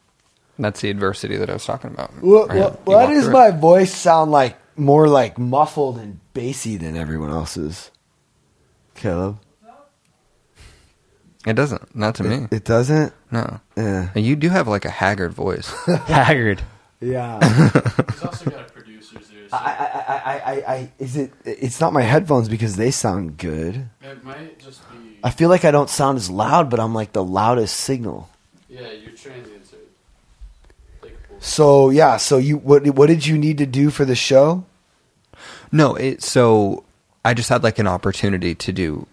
That's 0.59 0.81
the 0.81 0.89
adversity 0.89 1.37
that 1.37 1.49
I 1.49 1.53
was 1.53 1.65
talking 1.65 1.91
about. 1.91 2.11
Well, 2.21 2.47
Right. 2.47 2.55
You 2.55 2.61
well, 2.61 2.79
why 2.85 3.13
does 3.13 3.29
my 3.29 3.49
it. 3.49 3.55
voice 3.59 3.93
sound 3.93 4.31
like 4.31 4.57
more 4.75 5.07
like 5.07 5.37
muffled 5.37 5.97
and 5.99 6.19
bassy 6.33 6.77
than 6.77 6.95
everyone 6.97 7.29
else's? 7.29 7.91
Caleb, 8.95 9.37
It 11.45 11.53
doesn't. 11.53 11.95
Not 11.95 12.15
to 12.15 12.23
me. 12.23 12.35
it, 12.45 12.53
it 12.53 12.63
doesn't. 12.65 13.13
no. 13.31 13.59
And 13.75 14.25
you 14.25 14.35
do 14.35 14.49
have 14.49 14.67
like 14.67 14.85
a 14.85 14.89
haggard 14.89 15.33
voice. 15.33 15.71
Haggard. 16.07 16.61
Yeah. 16.99 17.37
He's 18.11 18.23
also 18.23 18.49
got 18.49 18.67
producers 18.73 18.76
there. 19.49 19.59
So 19.59 19.65
I, 19.65 19.71
I, 19.71 20.03
I, 20.07 20.33
I, 20.35 20.53
I, 20.53 20.73
I, 20.75 20.91
is 20.99 21.17
it? 21.17 21.31
It's 21.45 21.79
not 21.79 21.93
my 21.93 22.01
headphones 22.01 22.49
because 22.49 22.75
they 22.75 22.91
sound 22.91 23.37
good. 23.37 23.89
it 24.01 24.23
might 24.23 24.59
just 24.59 24.81
be. 24.91 25.17
I 25.23 25.29
feel 25.31 25.49
like 25.49 25.65
I 25.65 25.71
don't 25.71 25.89
sound 25.89 26.17
as 26.17 26.29
loud, 26.29 26.69
but 26.69 26.79
I'm 26.79 26.93
like 26.93 27.13
the 27.13 27.23
loudest 27.23 27.75
signal. 27.75 28.29
yeah, 28.69 28.91
your 28.91 29.11
transients 29.11 29.73
are. 29.73 29.77
Like 31.03 31.13
a 31.13 31.27
bull- 31.29 31.37
So 31.41 31.89
yeah, 31.89 32.17
so 32.17 32.37
you 32.37 32.57
what 32.57 32.85
what 32.95 33.07
did 33.07 33.25
you 33.25 33.37
need 33.37 33.57
to 33.59 33.65
do 33.65 33.89
for 33.89 34.05
the 34.05 34.15
show? 34.15 34.63
No, 35.71 35.95
it, 35.95 36.21
so 36.23 36.83
I 37.25 37.33
just 37.33 37.49
had 37.49 37.63
like 37.63 37.79
an 37.79 37.87
opportunity 37.87 38.55
to 38.55 38.71
do 38.71 39.05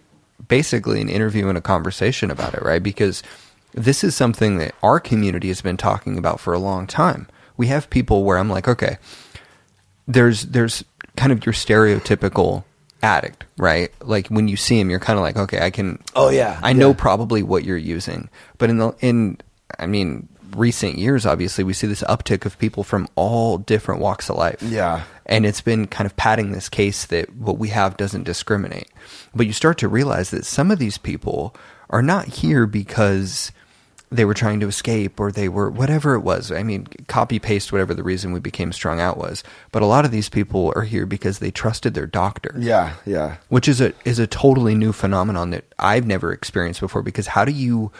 basically 0.47 1.01
an 1.01 1.09
interview 1.09 1.49
and 1.49 1.57
a 1.57 1.61
conversation 1.61 2.29
about 2.31 2.53
it, 2.53 2.61
right? 2.61 2.81
Because 2.83 3.23
this 3.73 4.03
is 4.03 4.15
something 4.15 4.57
that 4.59 4.73
our 4.81 4.99
community 5.01 5.49
has 5.49 5.61
been 5.61 5.75
talking 5.75 6.17
about 6.17 6.39
for 6.39 6.53
a 6.53 6.59
long 6.59 6.87
time. 6.87 7.27
We 7.57 7.67
have 7.67 7.89
people 7.89 8.23
where 8.23 8.37
I'm 8.37 8.49
like, 8.49 8.67
okay, 8.69 8.97
there's 10.07 10.43
there's 10.43 10.83
kind 11.17 11.31
of 11.31 11.45
your 11.45 11.53
stereotypical 11.53 12.63
addict, 13.01 13.45
right? 13.57 13.91
Like 14.01 14.27
when 14.27 14.47
you 14.47 14.57
see 14.57 14.79
him, 14.79 14.89
you're 14.89 14.99
kind 14.99 15.17
of 15.19 15.23
like, 15.23 15.37
okay, 15.37 15.61
I 15.65 15.69
can. 15.69 15.99
Oh, 16.15 16.29
yeah, 16.29 16.59
I 16.63 16.73
know 16.73 16.89
yeah. 16.89 16.95
probably 16.97 17.43
what 17.43 17.63
you're 17.63 17.77
using, 17.77 18.29
but 18.57 18.69
in 18.69 18.77
the 18.77 18.93
in, 18.99 19.37
I 19.79 19.85
mean, 19.87 20.27
recent 20.55 20.97
years, 20.97 21.25
obviously, 21.25 21.63
we 21.63 21.73
see 21.73 21.87
this 21.87 22.03
uptick 22.03 22.45
of 22.45 22.57
people 22.59 22.83
from 22.83 23.07
all 23.15 23.57
different 23.57 24.01
walks 24.01 24.29
of 24.29 24.37
life 24.37 24.61
Yeah. 24.61 25.03
and 25.25 25.45
it's 25.45 25.61
been 25.61 25.87
kind 25.87 26.05
of 26.05 26.15
padding 26.15 26.51
this 26.51 26.69
case 26.69 27.05
that 27.05 27.35
what 27.35 27.57
we 27.57 27.69
have 27.69 27.97
doesn't 27.97 28.23
discriminate. 28.23 28.89
But 29.33 29.47
you 29.47 29.53
start 29.53 29.77
to 29.79 29.87
realize 29.87 30.29
that 30.31 30.45
some 30.45 30.71
of 30.71 30.79
these 30.79 30.97
people 30.97 31.55
are 31.89 32.01
not 32.01 32.25
here 32.27 32.65
because 32.65 33.51
they 34.15 34.25
were 34.25 34.33
trying 34.33 34.59
to 34.61 34.67
escape 34.67 35.19
or 35.19 35.31
they 35.31 35.47
were 35.49 35.69
whatever 35.69 36.15
it 36.15 36.21
was. 36.21 36.51
I 36.51 36.63
mean, 36.63 36.87
copy 37.07 37.39
paste 37.39 37.71
whatever 37.71 37.93
the 37.93 38.03
reason 38.03 38.31
we 38.31 38.39
became 38.39 38.71
strung 38.71 38.99
out 38.99 39.17
was. 39.17 39.43
But 39.71 39.81
a 39.81 39.85
lot 39.85 40.05
of 40.05 40.11
these 40.11 40.29
people 40.29 40.71
are 40.75 40.83
here 40.83 41.05
because 41.05 41.39
they 41.39 41.51
trusted 41.51 41.93
their 41.93 42.07
doctor 42.07 42.53
Yeah, 42.57 42.93
yeah. 43.05 43.37
which 43.49 43.67
is 43.67 43.81
a 43.81 43.93
is 44.05 44.19
a 44.19 44.27
totally 44.27 44.75
new 44.75 44.91
phenomenon 44.93 45.49
that 45.51 45.65
I've 45.79 46.05
never 46.05 46.31
experienced 46.31 46.81
before. 46.81 47.01
Because 47.01 47.27
how 47.27 47.45
do 47.45 47.51
you, 47.51 47.91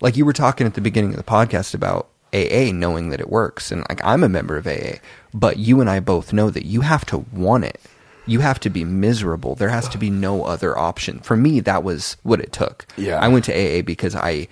like 0.00 0.16
you 0.16 0.24
were 0.24 0.32
talking 0.32 0.66
at 0.66 0.74
the 0.74 0.80
beginning 0.80 1.10
of 1.10 1.16
the 1.16 1.22
podcast 1.22 1.74
about 1.74 2.08
AA 2.32 2.70
knowing 2.72 3.10
that 3.10 3.20
it 3.20 3.28
works, 3.28 3.72
and 3.72 3.84
like 3.88 4.00
I'm 4.04 4.22
a 4.22 4.28
member 4.28 4.56
of 4.56 4.66
AA, 4.66 4.98
but 5.34 5.56
you 5.58 5.80
and 5.80 5.90
I 5.90 6.00
both 6.00 6.32
know 6.32 6.48
that 6.50 6.64
you 6.64 6.82
have 6.82 7.04
to 7.06 7.18
want 7.32 7.64
it. 7.64 7.80
You 8.26 8.38
have 8.40 8.60
to 8.60 8.70
be 8.70 8.84
miserable. 8.84 9.56
There 9.56 9.70
has 9.70 9.88
to 9.88 9.98
be 9.98 10.10
no 10.10 10.44
other 10.44 10.78
option. 10.78 11.18
For 11.20 11.36
me, 11.36 11.58
that 11.60 11.82
was 11.82 12.16
what 12.22 12.40
it 12.40 12.52
took. 12.52 12.86
Yeah. 12.96 13.18
I 13.18 13.26
went 13.26 13.44
to 13.46 13.52
AA 13.52 13.82
because 13.82 14.14
I 14.14 14.46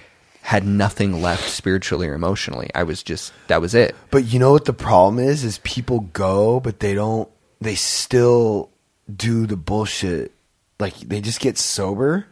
had 0.49 0.67
nothing 0.67 1.21
left 1.21 1.47
spiritually 1.51 2.09
or 2.09 2.15
emotionally. 2.15 2.71
I 2.75 2.85
was 2.85 3.03
just 3.03 3.35
that 3.49 3.61
was 3.61 3.75
it. 3.75 3.95
But 4.11 4.25
you 4.25 4.39
know 4.39 4.51
what 4.51 4.65
the 4.65 4.73
problem 4.73 5.19
is? 5.23 5.45
Is 5.45 5.59
people 5.59 6.01
go, 6.15 6.59
but 6.59 6.81
they 6.81 6.95
don't. 6.95 7.29
They 7.61 7.75
still 7.75 8.71
do 9.15 9.47
the 9.47 9.57
bullshit. 9.59 10.33
Like 10.81 10.95
they 11.01 11.21
just 11.21 11.41
get 11.41 11.59
sober, 11.59 12.27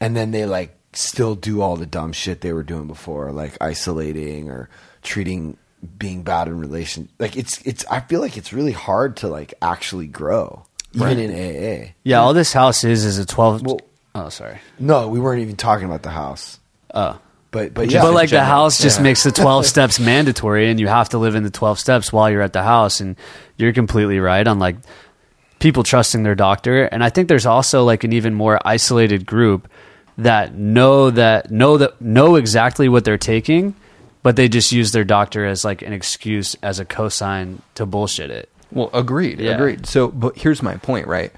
and 0.00 0.14
then 0.14 0.32
they 0.32 0.44
like 0.44 0.76
still 0.92 1.34
do 1.34 1.62
all 1.62 1.76
the 1.76 1.86
dumb 1.86 2.12
shit 2.12 2.42
they 2.42 2.52
were 2.52 2.62
doing 2.62 2.88
before, 2.88 3.32
like 3.32 3.56
isolating 3.58 4.50
or 4.50 4.68
treating 5.02 5.56
being 5.98 6.24
bad 6.24 6.48
in 6.48 6.60
relation. 6.60 7.08
Like 7.18 7.38
it's 7.38 7.62
it's. 7.62 7.86
I 7.90 8.00
feel 8.00 8.20
like 8.20 8.36
it's 8.36 8.52
really 8.52 8.72
hard 8.72 9.16
to 9.18 9.28
like 9.28 9.54
actually 9.62 10.08
grow, 10.08 10.66
even 10.92 11.06
Right. 11.06 11.18
in 11.18 11.30
AA. 11.30 11.94
Yeah, 12.04 12.20
all 12.20 12.34
this 12.34 12.52
house 12.52 12.84
is 12.84 13.06
is 13.06 13.18
a 13.18 13.24
twelve. 13.24 13.62
Well- 13.64 13.80
oh, 14.14 14.28
sorry. 14.28 14.58
No, 14.78 15.08
we 15.08 15.20
weren't 15.20 15.40
even 15.40 15.56
talking 15.56 15.86
about 15.86 16.02
the 16.02 16.10
house. 16.10 16.60
Oh, 16.92 17.18
But 17.56 17.74
but 17.74 17.90
yeah, 17.90 18.02
but 18.02 18.08
in 18.08 18.14
like 18.14 18.30
the 18.30 18.44
house 18.44 18.78
just 18.80 18.98
yeah. 18.98 19.04
makes 19.04 19.22
the 19.22 19.32
12 19.32 19.64
steps 19.74 19.98
mandatory 19.98 20.68
and 20.70 20.78
you 20.78 20.88
have 20.88 21.08
to 21.10 21.18
live 21.18 21.34
in 21.34 21.42
the 21.42 21.50
12 21.50 21.78
steps 21.78 22.12
while 22.12 22.30
you're 22.30 22.42
at 22.42 22.52
the 22.52 22.62
house 22.62 23.00
and 23.00 23.16
you're 23.56 23.72
completely 23.72 24.20
right 24.20 24.46
on 24.46 24.58
like 24.58 24.76
people 25.58 25.82
trusting 25.82 26.22
their 26.22 26.34
doctor 26.34 26.84
and 26.84 27.02
i 27.02 27.08
think 27.08 27.28
there's 27.28 27.46
also 27.46 27.82
like 27.82 28.04
an 28.04 28.12
even 28.12 28.34
more 28.34 28.58
isolated 28.66 29.24
group 29.24 29.68
that 30.18 30.54
know 30.54 31.10
that 31.10 31.50
know 31.50 31.78
that 31.78 31.98
know 32.00 32.36
exactly 32.36 32.88
what 32.90 33.04
they're 33.06 33.16
taking 33.34 33.74
but 34.22 34.36
they 34.36 34.48
just 34.48 34.70
use 34.72 34.92
their 34.92 35.04
doctor 35.04 35.46
as 35.46 35.64
like 35.64 35.80
an 35.80 35.92
excuse 35.94 36.56
as 36.62 36.78
a 36.78 36.84
cosign 36.84 37.58
to 37.74 37.86
bullshit 37.86 38.30
it 38.30 38.48
Well, 38.70 38.90
agreed, 38.92 39.40
Yeah. 39.40 39.52
agreed. 39.54 39.86
So, 39.86 40.08
but 40.08 40.36
here's 40.36 40.62
my 40.62 40.74
point, 40.76 41.06
right? 41.06 41.32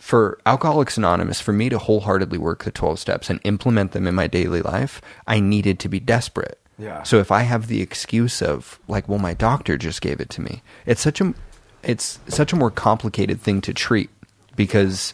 For 0.00 0.38
Alcoholics 0.46 0.96
Anonymous, 0.96 1.42
for 1.42 1.52
me 1.52 1.68
to 1.68 1.78
wholeheartedly 1.78 2.38
work 2.38 2.64
the 2.64 2.70
12 2.70 2.98
steps 2.98 3.28
and 3.28 3.38
implement 3.44 3.92
them 3.92 4.06
in 4.06 4.14
my 4.14 4.26
daily 4.26 4.62
life, 4.62 5.02
I 5.26 5.40
needed 5.40 5.78
to 5.80 5.90
be 5.90 6.00
desperate. 6.00 6.58
Yeah. 6.78 7.02
So 7.02 7.18
if 7.18 7.30
I 7.30 7.42
have 7.42 7.66
the 7.66 7.82
excuse 7.82 8.40
of 8.40 8.80
like, 8.88 9.08
well, 9.08 9.18
my 9.18 9.34
doctor 9.34 9.76
just 9.76 10.00
gave 10.00 10.18
it 10.18 10.30
to 10.30 10.40
me, 10.40 10.62
it's 10.86 11.02
such 11.02 11.20
a, 11.20 11.34
it's 11.82 12.18
such 12.28 12.52
a 12.54 12.56
more 12.56 12.70
complicated 12.70 13.42
thing 13.42 13.60
to 13.60 13.74
treat 13.74 14.08
because 14.56 15.12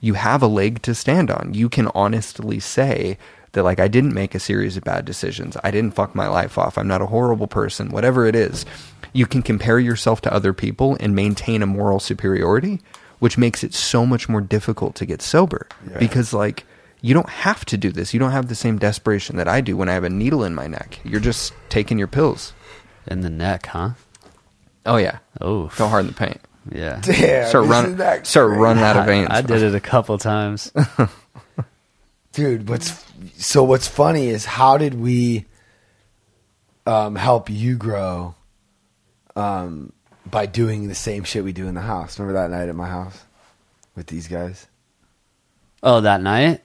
you 0.00 0.14
have 0.14 0.40
a 0.40 0.46
leg 0.46 0.82
to 0.82 0.94
stand 0.94 1.32
on. 1.32 1.52
You 1.52 1.68
can 1.68 1.88
honestly 1.88 2.60
say 2.60 3.18
that 3.52 3.64
like 3.64 3.80
I 3.80 3.88
didn't 3.88 4.14
make 4.14 4.36
a 4.36 4.40
series 4.40 4.76
of 4.76 4.84
bad 4.84 5.04
decisions. 5.04 5.56
I 5.64 5.72
didn't 5.72 5.96
fuck 5.96 6.14
my 6.14 6.28
life 6.28 6.56
off. 6.56 6.78
I'm 6.78 6.86
not 6.86 7.02
a 7.02 7.06
horrible 7.06 7.48
person. 7.48 7.90
Whatever 7.90 8.26
it 8.26 8.36
is, 8.36 8.64
you 9.12 9.26
can 9.26 9.42
compare 9.42 9.80
yourself 9.80 10.20
to 10.22 10.32
other 10.32 10.52
people 10.52 10.96
and 11.00 11.14
maintain 11.14 11.60
a 11.60 11.66
moral 11.66 11.98
superiority, 11.98 12.80
which 13.18 13.36
makes 13.38 13.62
it 13.64 13.74
so 13.74 14.04
much 14.06 14.28
more 14.28 14.40
difficult 14.40 14.94
to 14.96 15.06
get 15.06 15.20
sober 15.22 15.66
Yeah. 15.90 15.98
because 15.98 16.32
like 16.32 16.64
you 17.00 17.14
don't 17.14 17.28
have 17.28 17.64
to 17.66 17.76
do 17.76 17.92
this. 17.92 18.12
You 18.12 18.18
don't 18.20 18.32
have 18.32 18.48
the 18.48 18.54
same 18.56 18.76
desperation 18.78 19.36
that 19.36 19.46
I 19.48 19.60
do 19.60 19.76
when 19.76 19.88
I 19.88 19.92
have 19.92 20.04
a 20.04 20.10
needle 20.10 20.42
in 20.42 20.54
my 20.54 20.66
neck. 20.66 20.98
You're 21.04 21.20
just 21.20 21.52
taking 21.68 21.96
your 21.98 22.08
pills. 22.08 22.52
in 23.06 23.20
the 23.20 23.30
neck 23.30 23.66
huh 23.66 23.90
Oh 24.84 24.96
yeah. 24.96 25.18
oh 25.40 25.70
Go 25.76 25.86
hard 25.88 26.02
in 26.02 26.06
the 26.08 26.14
paint. 26.14 26.40
yeah 26.72 27.00
Damn, 27.02 27.48
Start 27.48 27.66
running. 27.66 27.96
that 27.96 28.26
Start 28.26 28.50
running 28.58 28.82
out 28.82 28.96
of 28.96 29.06
veins. 29.06 29.28
i 29.30 29.40
did 29.42 29.62
it 29.62 29.74
a 29.74 29.80
couple 29.80 30.18
times 30.18 30.72
dude. 32.32 32.68
What's 32.68 33.04
so? 33.36 33.64
What's 33.64 33.88
funny 33.88 34.28
is 34.28 34.44
how 34.44 34.76
did 34.76 34.94
we 34.94 35.46
um, 36.86 37.16
help 37.16 37.50
you 37.50 37.76
grow 37.76 38.34
um, 39.36 39.92
by 40.30 40.46
doing 40.46 40.88
the 40.88 40.94
same 40.94 41.24
shit 41.24 41.44
we 41.44 41.52
do 41.52 41.66
in 41.68 41.74
the 41.74 41.80
house? 41.80 42.18
Remember 42.18 42.40
that 42.40 42.50
night 42.50 42.68
at 42.68 42.74
my 42.76 42.88
house 42.88 43.24
with 43.96 44.06
these 44.06 44.28
guys? 44.28 44.66
Oh, 45.82 46.00
that 46.00 46.20
night? 46.22 46.62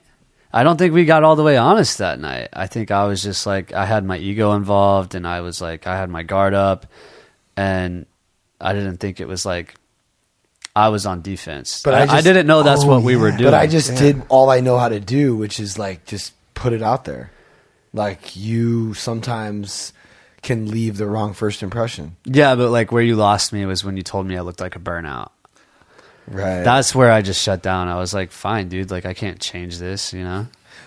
I 0.52 0.62
don't 0.62 0.76
think 0.76 0.94
we 0.94 1.04
got 1.04 1.24
all 1.24 1.34
the 1.36 1.42
way 1.42 1.56
honest 1.56 1.98
that 1.98 2.20
night. 2.20 2.48
I 2.52 2.66
think 2.68 2.90
I 2.90 3.06
was 3.06 3.22
just 3.22 3.44
like 3.46 3.72
I 3.72 3.86
had 3.86 4.04
my 4.04 4.18
ego 4.18 4.52
involved 4.52 5.14
and 5.14 5.26
I 5.26 5.40
was 5.40 5.60
like 5.60 5.86
I 5.86 5.96
had 5.96 6.10
my 6.10 6.22
guard 6.22 6.54
up 6.54 6.86
and 7.56 8.06
I 8.60 8.72
didn't 8.72 8.98
think 8.98 9.20
it 9.20 9.26
was 9.26 9.44
like 9.44 9.74
I 10.76 10.88
was 10.88 11.06
on 11.06 11.22
defense. 11.22 11.82
But 11.82 11.94
I, 11.94 12.02
I, 12.02 12.06
just- 12.06 12.24
didn't 12.24 12.46
know 12.46 12.62
that's 12.62 12.84
Oh, 12.84 12.88
what 12.88 13.02
we 13.02 13.16
were 13.16 13.30
doing. 13.32 13.44
But 13.44 13.54
I 13.54 13.66
just 13.66 13.96
did 13.96 14.22
all 14.28 14.48
I 14.50 14.60
know 14.60 14.78
how 14.78 14.88
to 14.88 15.00
do, 15.00 15.36
which 15.36 15.58
is 15.58 15.78
like 15.78 16.04
just 16.06 16.32
put 16.54 16.72
it 16.72 16.82
out 16.82 17.04
there. 17.04 17.30
Like 17.92 18.36
you 18.36 18.94
sometimes 18.94 19.92
can 20.44 20.70
leave 20.70 20.96
the 20.96 21.06
wrong 21.06 21.32
first 21.32 21.62
impression. 21.62 22.16
Yeah, 22.24 22.54
but 22.54 22.70
like 22.70 22.92
where 22.92 23.02
you 23.02 23.16
lost 23.16 23.52
me 23.52 23.66
was 23.66 23.84
when 23.84 23.96
you 23.96 24.02
told 24.02 24.26
me 24.26 24.36
I 24.36 24.42
looked 24.42 24.60
like 24.60 24.76
a 24.76 24.80
burnout. 24.80 25.30
Right. 26.26 26.62
That's 26.62 26.94
where 26.94 27.10
I 27.10 27.22
just 27.22 27.42
shut 27.42 27.62
down. 27.62 27.88
I 27.88 27.96
was 27.98 28.14
like, 28.14 28.30
fine, 28.30 28.68
dude, 28.68 28.90
like 28.90 29.04
I 29.04 29.14
can't 29.14 29.40
change 29.40 29.78
this, 29.78 30.12
you 30.12 30.22
know? 30.22 30.46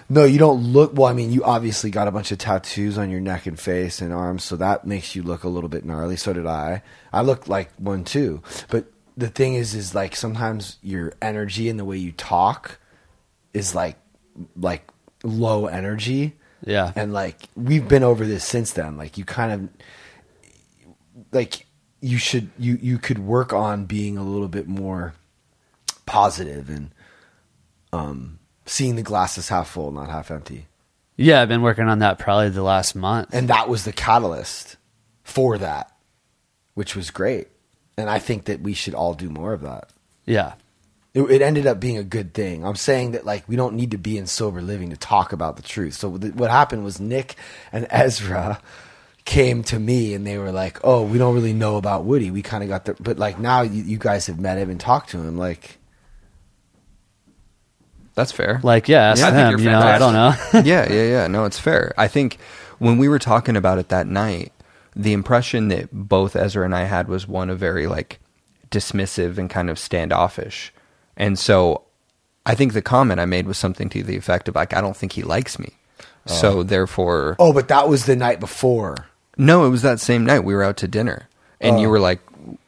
No, 0.10 0.24
you 0.24 0.40
don't 0.40 0.62
look. 0.72 0.94
Well, 0.94 1.08
I 1.08 1.14
mean, 1.14 1.32
you 1.34 1.44
obviously 1.44 1.90
got 1.90 2.08
a 2.08 2.12
bunch 2.12 2.32
of 2.32 2.38
tattoos 2.38 2.98
on 2.98 3.10
your 3.10 3.20
neck 3.20 3.46
and 3.46 3.60
face 3.60 4.00
and 4.00 4.14
arms, 4.14 4.44
so 4.44 4.56
that 4.56 4.88
makes 4.88 5.16
you 5.16 5.24
look 5.24 5.44
a 5.44 5.50
little 5.50 5.70
bit 5.70 5.84
gnarly. 5.84 6.16
So 6.16 6.32
did 6.32 6.46
I. 6.46 6.82
I 7.12 7.22
look 7.22 7.50
like 7.50 7.72
one 7.78 8.06
too. 8.06 8.42
But 8.70 8.86
the 9.18 9.28
thing 9.28 9.56
is, 9.56 9.76
is 9.76 9.94
like 9.94 10.16
sometimes 10.16 10.78
your 10.82 11.14
energy 11.22 11.68
and 11.68 11.78
the 11.78 11.86
way 11.86 11.98
you 11.98 12.14
talk 12.14 12.80
is 13.54 13.76
like, 13.76 13.98
like 14.56 14.90
low 15.24 15.66
energy. 15.66 16.36
Yeah. 16.66 16.92
And 16.96 17.14
like 17.14 17.50
we've 17.56 17.88
been 17.88 18.04
over 18.04 18.26
this 18.26 18.44
since 18.44 18.72
then. 18.72 18.98
Like 18.98 19.18
you 19.18 19.26
kind 19.26 19.52
of, 19.52 19.70
like 21.32 21.66
you 22.02 22.18
should 22.18 22.50
you 22.58 22.78
you 22.82 22.98
could 22.98 23.20
work 23.20 23.54
on 23.54 23.86
being 23.86 24.18
a 24.18 24.24
little 24.24 24.48
bit 24.48 24.68
more 24.68 25.14
positive 26.06 26.70
and 26.70 26.92
um 27.94 28.40
seeing 28.66 28.96
the 28.96 29.04
glasses 29.04 29.50
half 29.50 29.70
full, 29.70 29.92
not 29.92 30.10
half 30.10 30.32
empty. 30.32 30.68
Yeah, 31.16 31.42
I've 31.42 31.50
been 31.50 31.64
working 31.64 31.88
on 31.88 32.00
that 32.00 32.20
probably 32.20 32.50
the 32.50 32.62
last 32.64 32.96
month. 32.96 33.30
And 33.34 33.48
that 33.48 33.68
was 33.70 33.86
the 33.86 33.94
catalyst 33.94 34.78
for 35.24 35.58
that, 35.58 35.92
which 36.76 36.96
was 36.96 37.10
great. 37.10 37.48
And 37.98 38.10
I 38.10 38.20
think 38.20 38.46
that 38.46 38.62
we 38.62 38.74
should 38.74 38.94
all 38.94 39.16
do 39.16 39.30
more 39.30 39.54
of 39.54 39.62
that. 39.62 39.90
yeah. 40.26 40.54
It, 41.18 41.32
it 41.32 41.42
ended 41.42 41.68
up 41.68 41.80
being 41.80 41.98
a 41.98 42.04
good 42.04 42.34
thing. 42.34 42.66
I'm 42.66 42.76
saying 42.76 43.14
that 43.14 43.26
like 43.26 43.48
we 43.50 43.56
don't 43.56 43.76
need 43.76 43.92
to 43.92 43.98
be 43.98 44.18
in 44.18 44.28
sober 44.28 44.62
living 44.62 44.92
to 44.92 44.98
talk 44.98 45.34
about 45.34 45.58
the 45.58 45.64
truth. 45.64 45.96
So 45.96 46.18
th- 46.18 46.36
what 46.36 46.52
happened 46.52 46.84
was 46.84 47.00
Nick 47.00 47.36
and 47.72 47.88
Ezra 47.90 48.62
came 49.26 49.64
to 49.64 49.80
me 49.80 50.14
and 50.14 50.28
they 50.28 50.38
were 50.38 50.52
like, 50.52 50.80
"Oh, 50.84 51.04
we 51.04 51.18
don't 51.18 51.36
really 51.36 51.54
know 51.54 51.78
about 51.78 52.06
Woody. 52.06 52.32
We 52.32 52.44
kind 52.44 52.64
of 52.64 52.70
got 52.70 52.86
the 52.86 52.96
but 53.00 53.18
like 53.18 53.40
now 53.40 53.62
you, 53.64 53.84
you 53.84 53.98
guys 53.98 54.28
have 54.28 54.40
met 54.40 54.60
him 54.60 54.70
and 54.70 54.80
talked 54.80 55.10
to 55.12 55.18
him 55.18 55.38
like 55.38 55.80
That's 58.16 58.32
fair. 58.32 58.60
Like, 58.64 58.88
yeah, 58.90 59.12
ask 59.12 59.22
Yeah, 59.22 59.28
I 59.28 59.32
think 59.32 59.38
them, 59.44 59.52
you're 59.52 59.60
you 59.60 59.70
know, 59.72 59.80
I 59.80 60.00
don't 60.00 60.14
know. 60.14 60.34
yeah, 60.66 60.92
yeah, 60.92 61.04
yeah. 61.04 61.28
No, 61.28 61.46
it's 61.46 61.60
fair. 61.60 61.94
I 61.98 62.08
think 62.08 62.38
when 62.80 62.98
we 63.00 63.08
were 63.10 63.20
talking 63.20 63.56
about 63.56 63.80
it 63.80 63.90
that 63.90 64.08
night, 64.08 64.54
the 64.96 65.14
impression 65.14 65.70
that 65.70 65.90
both 65.92 66.36
Ezra 66.36 66.66
and 66.66 66.76
I 66.76 66.86
had 66.86 67.08
was 67.08 67.28
one 67.28 67.50
of 67.50 67.60
very 67.60 67.88
like 67.88 68.20
dismissive 68.72 69.38
and 69.38 69.50
kind 69.50 69.70
of 69.70 69.80
standoffish. 69.80 70.74
And 71.18 71.38
so 71.38 71.82
I 72.46 72.56
think 72.56 72.74
the 72.74 72.82
comment 72.82 73.20
I 73.20 73.26
made 73.26 73.48
was 73.48 73.58
something 73.58 73.90
to 73.90 74.04
the 74.04 74.16
effect 74.16 74.48
of 74.48 74.56
like, 74.56 74.74
I 74.74 74.80
don't 74.82 74.96
think 74.96 75.12
he 75.14 75.24
likes 75.24 75.60
me. 75.60 75.74
Oh. 76.30 76.34
So 76.34 76.64
therefore, 76.64 77.36
Oh, 77.40 77.52
but 77.54 77.68
that 77.70 77.90
was 77.90 78.06
the 78.06 78.16
night 78.16 78.40
before. 78.40 79.08
no, 79.38 79.66
it 79.66 79.70
was 79.70 79.82
that 79.82 80.00
same 80.00 80.26
night 80.26 80.40
we 80.46 80.54
were 80.56 80.64
out 80.64 80.78
to 80.78 80.88
dinner, 80.88 81.28
and 81.60 81.80
you 81.80 81.88
Oh. 81.88 81.92
were 81.92 82.00
like, 82.00 82.20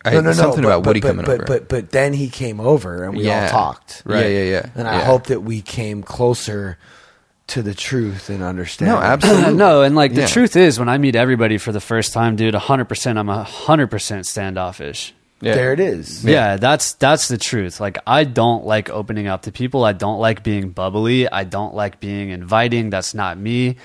I, 0.03 0.11
no, 0.11 0.21
no, 0.21 0.27
no. 0.27 0.33
something 0.33 0.61
but, 0.63 0.67
about 0.69 0.83
but, 0.83 0.89
Woody 0.89 0.99
but, 0.99 1.07
coming 1.09 1.25
but, 1.25 1.33
over. 1.35 1.45
But 1.45 1.69
but 1.69 1.91
then 1.91 2.11
he 2.13 2.27
came 2.29 2.59
over 2.59 3.03
and 3.05 3.15
we 3.15 3.23
Yeah. 3.25 3.43
all 3.43 3.49
talked. 3.49 4.01
Right. 4.05 4.23
Yeah, 4.25 4.27
yeah, 4.39 4.43
yeah. 4.51 4.65
And 4.75 4.87
I 4.87 4.97
Yeah. 4.99 5.05
hope 5.05 5.27
that 5.27 5.41
we 5.43 5.61
came 5.61 6.03
closer 6.03 6.77
to 7.47 7.61
the 7.61 7.73
truth 7.73 8.29
and 8.29 8.43
understanding. 8.43 8.95
no, 8.95 9.01
absolutely. 9.13 9.53
no, 9.55 9.81
and 9.83 9.95
like 9.95 10.13
the 10.15 10.21
Yeah. 10.21 10.27
truth 10.27 10.55
is, 10.55 10.77
when 10.79 10.89
I 10.89 10.97
meet 10.97 11.15
everybody 11.15 11.57
for 11.57 11.71
the 11.71 11.79
first 11.79 12.11
time, 12.13 12.35
dude, 12.35 12.53
hundred 12.55 12.85
percent, 12.85 13.17
I'm 13.17 13.27
hundred 13.27 13.87
percent 13.87 14.25
standoffish. 14.27 15.13
Yeah. 15.41 15.55
There 15.55 15.73
it 15.73 15.79
is. 15.79 16.25
Yeah. 16.25 16.57
that's 16.57 16.93
that's 16.93 17.27
the 17.29 17.37
truth. 17.37 17.79
Like 17.79 17.97
I 18.05 18.23
don't 18.25 18.65
like 18.65 18.89
opening 18.89 19.27
up 19.27 19.43
to 19.43 19.51
people. 19.51 19.83
I 19.85 19.93
don't 19.93 20.19
like 20.19 20.43
being 20.43 20.69
bubbly. 20.71 21.29
I 21.29 21.43
don't 21.45 21.73
like 21.73 21.99
being 21.99 22.29
inviting. 22.29 22.89
That's 22.89 23.13
not 23.13 23.37
me. 23.37 23.77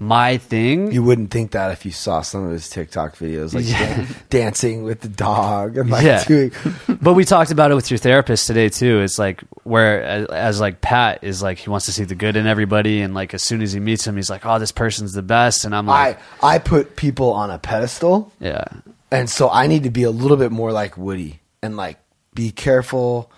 My 0.00 0.36
thing. 0.36 0.92
You 0.92 1.02
wouldn't 1.02 1.32
think 1.32 1.50
that 1.52 1.72
if 1.72 1.84
you 1.84 1.90
saw 1.90 2.20
some 2.20 2.44
of 2.46 2.52
his 2.52 2.70
TikTok 2.70 3.16
videos, 3.16 3.52
like 3.52 3.66
Yeah. 3.68 4.06
dancing 4.30 4.84
with 4.84 5.00
the 5.00 5.08
dog 5.08 5.76
and 5.76 5.90
like 5.90 6.04
Yeah. 6.04 6.22
doing. 6.22 6.52
but 7.02 7.14
we 7.14 7.24
talked 7.24 7.50
about 7.50 7.72
it 7.72 7.74
with 7.74 7.90
your 7.90 7.98
therapist 7.98 8.46
today 8.46 8.68
too. 8.68 9.00
It's 9.00 9.18
like 9.18 9.40
where 9.64 10.00
as, 10.04 10.26
as 10.26 10.60
like 10.60 10.80
Pat 10.80 11.24
is 11.24 11.42
like 11.42 11.58
he 11.58 11.68
wants 11.70 11.86
to 11.86 11.92
see 11.92 12.04
the 12.04 12.14
good 12.14 12.36
in 12.36 12.46
everybody, 12.46 13.00
and 13.00 13.12
like 13.12 13.34
as 13.34 13.42
soon 13.42 13.60
as 13.62 13.72
he 13.72 13.80
meets 13.80 14.06
him, 14.06 14.14
he's 14.14 14.30
like, 14.30 14.46
"Oh, 14.46 14.60
this 14.60 14.70
person's 14.70 15.14
the 15.14 15.22
best," 15.22 15.64
and 15.64 15.74
I'm 15.74 15.86
like, 15.86 16.20
I 16.42 16.54
I 16.54 16.58
put 16.58 16.94
people 16.94 17.32
on 17.32 17.50
a 17.50 17.58
pedestal, 17.58 18.30
"Yeah, 18.38 18.62
and 19.10 19.28
so 19.30 19.48
I 19.50 19.66
need 19.66 19.84
to 19.84 19.90
be 19.90 20.02
a 20.04 20.10
little 20.10 20.36
bit 20.36 20.52
more 20.52 20.72
like 20.72 20.96
Woody 20.96 21.40
and 21.62 21.76
like 21.76 21.98
be 22.34 22.50
careful 22.50 23.30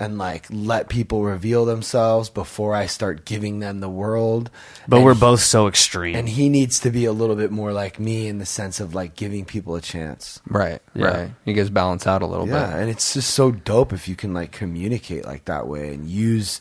and 0.00 0.16
like 0.16 0.46
let 0.50 0.88
people 0.88 1.24
reveal 1.24 1.64
themselves 1.64 2.30
before 2.30 2.72
I 2.72 2.86
start 2.86 3.24
giving 3.24 3.58
them 3.58 3.80
the 3.80 3.88
world. 3.88 4.48
But 4.86 4.98
And 4.98 5.04
we're 5.04 5.14
he- 5.14 5.20
both 5.20 5.40
so 5.40 5.66
extreme. 5.66 6.14
and 6.14 6.28
he 6.28 6.48
needs 6.48 6.78
to 6.80 6.90
be 6.90 7.04
a 7.04 7.10
little 7.12 7.34
bit 7.34 7.50
more 7.50 7.72
like 7.72 7.98
me 7.98 8.28
in 8.28 8.38
the 8.38 8.46
sense 8.46 8.78
of 8.78 8.94
like 8.94 9.16
giving 9.16 9.44
people 9.44 9.74
a 9.74 9.80
chance. 9.80 10.40
Right, 10.48 10.80
Yeah. 10.94 11.04
right. 11.06 11.30
You 11.44 11.52
guys 11.52 11.68
balance 11.68 12.06
out 12.06 12.22
a 12.22 12.26
little 12.26 12.46
Yeah, 12.46 12.52
bit. 12.66 12.70
Yeah, 12.70 12.76
and 12.78 12.90
it's 12.90 13.12
just 13.14 13.30
so 13.34 13.50
dope 13.50 13.92
if 13.92 14.06
you 14.08 14.14
can 14.14 14.32
like 14.32 14.52
communicate 14.52 15.24
like 15.24 15.46
that 15.46 15.66
way 15.66 15.92
and 15.94 16.08
use 16.08 16.60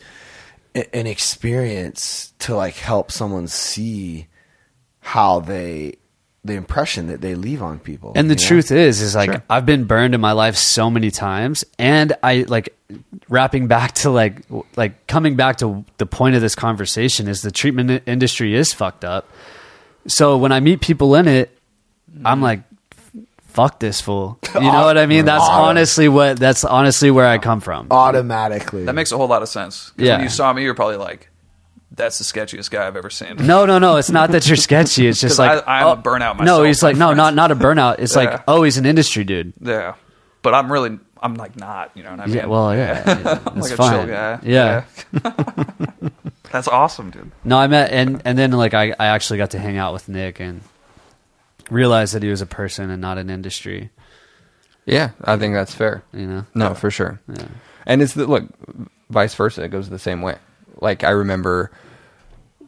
a- 0.74 0.96
an 0.96 1.06
experience 1.06 2.34
to 2.40 2.56
like 2.56 2.76
help 2.76 3.12
someone 3.12 3.48
see 3.48 4.28
how 5.00 5.40
they 5.42 5.94
the 6.48 6.56
impression 6.56 7.08
that 7.08 7.22
they 7.22 7.36
leave 7.36 7.62
on 7.62 7.80
people. 7.80 8.12
And 8.16 8.30
the 8.30 8.36
know? 8.36 8.48
truth 8.48 8.72
is, 8.72 9.02
is 9.02 9.16
like 9.16 9.32
Sure. 9.32 9.44
I've 9.50 9.66
been 9.66 9.86
burned 9.86 10.16
in 10.16 10.22
my 10.22 10.32
life 10.32 10.56
so 10.56 10.90
many 10.90 11.12
times, 11.12 11.64
and 11.78 12.14
I 12.24 12.46
like 12.48 12.76
wrapping 13.30 13.68
back 13.68 13.94
to 13.94 14.10
like 14.10 14.42
like 14.76 15.08
coming 15.08 15.36
back 15.36 15.58
to 15.58 15.86
the 15.98 16.06
point 16.06 16.36
of 16.36 16.42
this 16.42 16.56
conversation 16.56 17.28
is 17.28 17.42
the 17.42 17.52
treatment 17.52 18.04
industry 18.06 18.56
is 18.56 18.74
fucked 18.74 19.06
up. 19.06 19.30
So 20.08 20.38
when 20.38 20.52
I 20.52 20.60
meet 20.62 20.82
people 20.82 21.16
in 21.16 21.28
it, 21.28 21.58
I'm 22.24 22.38
mm-hmm. 22.38 22.44
like, 22.44 22.62
fuck 23.48 23.80
this 23.80 24.00
fool. 24.00 24.40
You 24.56 24.62
know 24.62 24.70
what 24.86 24.98
I 24.98 25.06
mean? 25.06 25.26
That's 25.26 25.44
honestly 25.44 26.08
what 26.08 26.40
that's 26.40 26.64
honestly 26.64 27.12
where 27.12 27.28
I 27.28 27.38
come 27.38 27.60
from. 27.60 27.88
automatically. 27.92 28.86
That 28.86 28.96
makes 28.96 29.12
a 29.12 29.18
whole 29.18 29.28
lot 29.28 29.42
of 29.42 29.50
sense. 29.50 29.92
Yeah. 29.98 30.16
When 30.16 30.24
you 30.24 30.30
saw 30.30 30.54
me, 30.54 30.64
you're 30.64 30.76
probably 30.76 30.98
like, 30.98 31.30
"That's 31.92 32.18
the 32.18 32.24
sketchiest 32.24 32.70
guy 32.72 32.86
I've 32.88 32.96
ever 32.98 33.10
seen." 33.10 33.36
No, 33.38 33.66
no, 33.66 33.80
no. 33.80 33.98
It's 33.98 34.10
not 34.10 34.32
that 34.32 34.48
you're 34.48 34.56
sketchy. 34.58 35.08
It's 35.08 35.20
just 35.28 35.40
like 35.40 35.68
I- 35.68 35.80
I'm 35.82 35.88
oh, 35.88 35.92
a 35.94 35.98
burnout 35.98 36.38
Myself, 36.38 36.38
No, 36.40 36.44
myself, 36.44 36.66
he's 36.68 36.84
like 36.84 36.96
no, 36.98 37.08
friends. 37.08 37.18
not 37.18 37.34
not 37.36 37.52
a 37.52 37.56
burnout. 37.56 38.00
It's 38.00 38.16
Yeah. 38.16 38.24
like 38.24 38.44
oh, 38.48 38.64
he's 38.64 38.78
an 38.78 38.86
industry 38.86 39.24
dude. 39.24 39.54
Yeah, 39.62 39.96
but 40.42 40.54
I'm 40.54 40.72
really, 40.72 41.00
I'm 41.22 41.36
like 41.36 41.56
not. 41.56 41.92
You 41.96 42.04
know 42.04 42.12
what 42.12 42.20
I 42.22 42.26
mean? 42.28 42.36
Yeah, 42.36 42.46
well, 42.46 42.76
yeah, 42.76 43.40
I'm 43.48 43.58
it's 43.58 43.72
like 43.78 43.80
a 43.80 43.92
chill 43.92 44.08
guy. 44.08 44.40
Yeah. 44.44 44.84
That's 46.52 46.68
awesome, 46.68 47.12
dude. 47.12 47.32
No, 47.44 47.58
I 47.58 47.68
met 47.68 47.92
and 47.92 48.22
and 48.26 48.38
then 48.38 48.52
like 48.52 48.74
I, 48.74 48.94
I 49.00 49.08
actually 49.08 49.38
got 49.38 49.52
to 49.52 49.60
hang 49.60 49.78
out 49.78 49.94
with 49.94 50.08
Nick 50.08 50.40
and 50.40 50.62
realized 51.70 52.14
that 52.14 52.24
he 52.24 52.30
was 52.30 52.42
a 52.42 52.46
person 52.46 52.90
and 52.90 53.02
not 53.02 53.18
an 53.18 53.30
industry. 53.30 53.90
Yeah, 54.86 55.10
I 55.22 55.36
think 55.36 55.54
that's 55.54 55.74
fair. 55.76 56.04
You 56.14 56.26
know. 56.26 56.46
No, 56.56 56.74
for 56.74 56.90
sure. 56.90 57.20
Yeah. 57.28 57.48
And 57.86 58.02
it's 58.02 58.14
the 58.14 58.26
look, 58.26 58.46
vice 59.10 59.36
versa. 59.36 59.64
It 59.64 59.70
goes 59.70 59.90
the 59.90 60.00
same 60.00 60.22
way. 60.22 60.38
Like 60.82 61.04
I 61.04 61.12
remember 61.12 61.72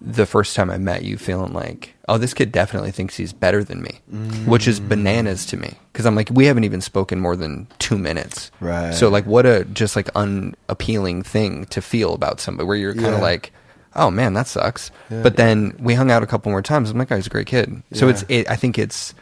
the 0.02 0.26
first 0.26 0.56
time 0.56 0.70
I 0.70 0.78
met 0.78 1.04
you, 1.04 1.18
feeling 1.18 1.52
like, 1.52 1.94
oh, 2.08 2.18
this 2.18 2.34
kid 2.34 2.52
definitely 2.54 2.92
thinks 2.92 3.18
he's 3.18 3.34
better 3.34 3.64
than 3.64 3.82
me, 3.82 4.00
which 4.46 4.66
is 4.68 4.80
mm. 4.80 4.88
bananas 4.88 5.46
to 5.48 5.58
me. 5.58 5.74
Because 5.92 6.06
I'm 6.06 6.16
like, 6.16 6.30
we 6.32 6.46
haven't 6.46 6.64
even 6.64 6.80
spoken 6.80 7.20
more 7.20 7.36
than 7.36 7.68
two 7.80 7.98
minutes. 7.98 8.50
Right. 8.62 8.94
So 8.94 9.10
like, 9.10 9.26
what 9.26 9.46
a 9.46 9.66
just 9.66 9.96
like 9.98 10.10
unappealing 10.16 11.24
thing 11.24 11.66
to 11.66 11.82
feel 11.82 12.14
about 12.14 12.40
somebody, 12.40 12.66
where 12.66 12.78
you're 12.78 12.94
kind 12.94 13.08
of 13.08 13.14
Yeah. 13.16 13.22
like. 13.22 13.52
Oh 13.96 14.12
man, 14.12 14.36
that 14.36 14.46
sucks. 14.46 14.92
Yeah. 15.10 15.24
but 15.24 15.36
then 15.36 15.76
we 15.80 15.96
hung 15.96 16.12
out 16.12 16.22
a 16.22 16.28
couple 16.28 16.52
more 16.52 16.62
times. 16.62 16.92
I'm 16.92 16.98
like, 17.00 17.12
oh, 17.12 17.16
guy's 17.16 17.26
a 17.26 17.30
great 17.32 17.48
kid. 17.48 17.82
So 17.92 18.06
Yeah. 18.06 18.12
it's, 18.14 18.26
it, 18.30 18.50
I 18.50 18.56
think 18.56 18.78
it's, 18.78 19.16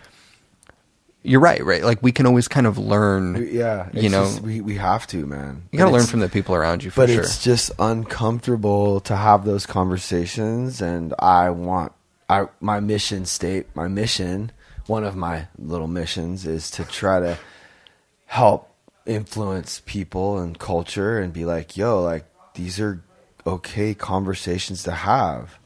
you're 1.28 1.40
right, 1.42 1.64
right? 1.64 1.84
Like 1.84 2.02
we 2.02 2.12
can 2.12 2.26
always 2.26 2.48
kind 2.48 2.66
of 2.66 2.78
learn. 2.78 3.48
yeah, 3.52 3.90
you 3.94 4.10
know, 4.10 4.24
just- 4.24 4.42
we 4.42 4.62
we 4.62 4.76
have 4.78 5.06
to, 5.08 5.26
man. 5.26 5.64
you 5.72 5.80
gotta 5.80 5.92
learn 5.92 6.06
from 6.06 6.22
the 6.22 6.30
people 6.30 6.56
around 6.56 6.84
you 6.84 6.92
for 6.92 7.02
but 7.02 7.10
sure. 7.10 7.22
it's 7.22 7.44
just 7.44 7.72
uncomfortable 7.80 9.00
to 9.02 9.16
have 9.16 9.46
those 9.46 9.66
conversations 9.66 10.82
and 10.82 11.14
i 11.20 11.50
want 11.50 11.92
i 12.30 12.48
my 12.60 12.80
mission 12.80 13.26
state 13.26 13.68
my 13.76 13.88
mission 13.88 14.52
one 14.88 15.04
of 15.04 15.16
my 15.16 15.48
little 15.58 15.88
missions 15.88 16.46
is 16.48 16.72
to 16.72 16.84
try 16.86 17.20
to 17.20 17.38
help 18.26 18.70
influence 19.06 19.82
people 19.86 20.38
and 20.40 20.60
culture 20.60 21.20
and 21.20 21.32
be 21.34 21.46
like 21.46 21.78
yo 21.78 22.02
like 22.02 22.26
these 22.56 22.80
are 22.80 23.04
okay 23.46 23.94
conversations 23.94 24.84
to 24.84 24.92
have. 24.92 25.58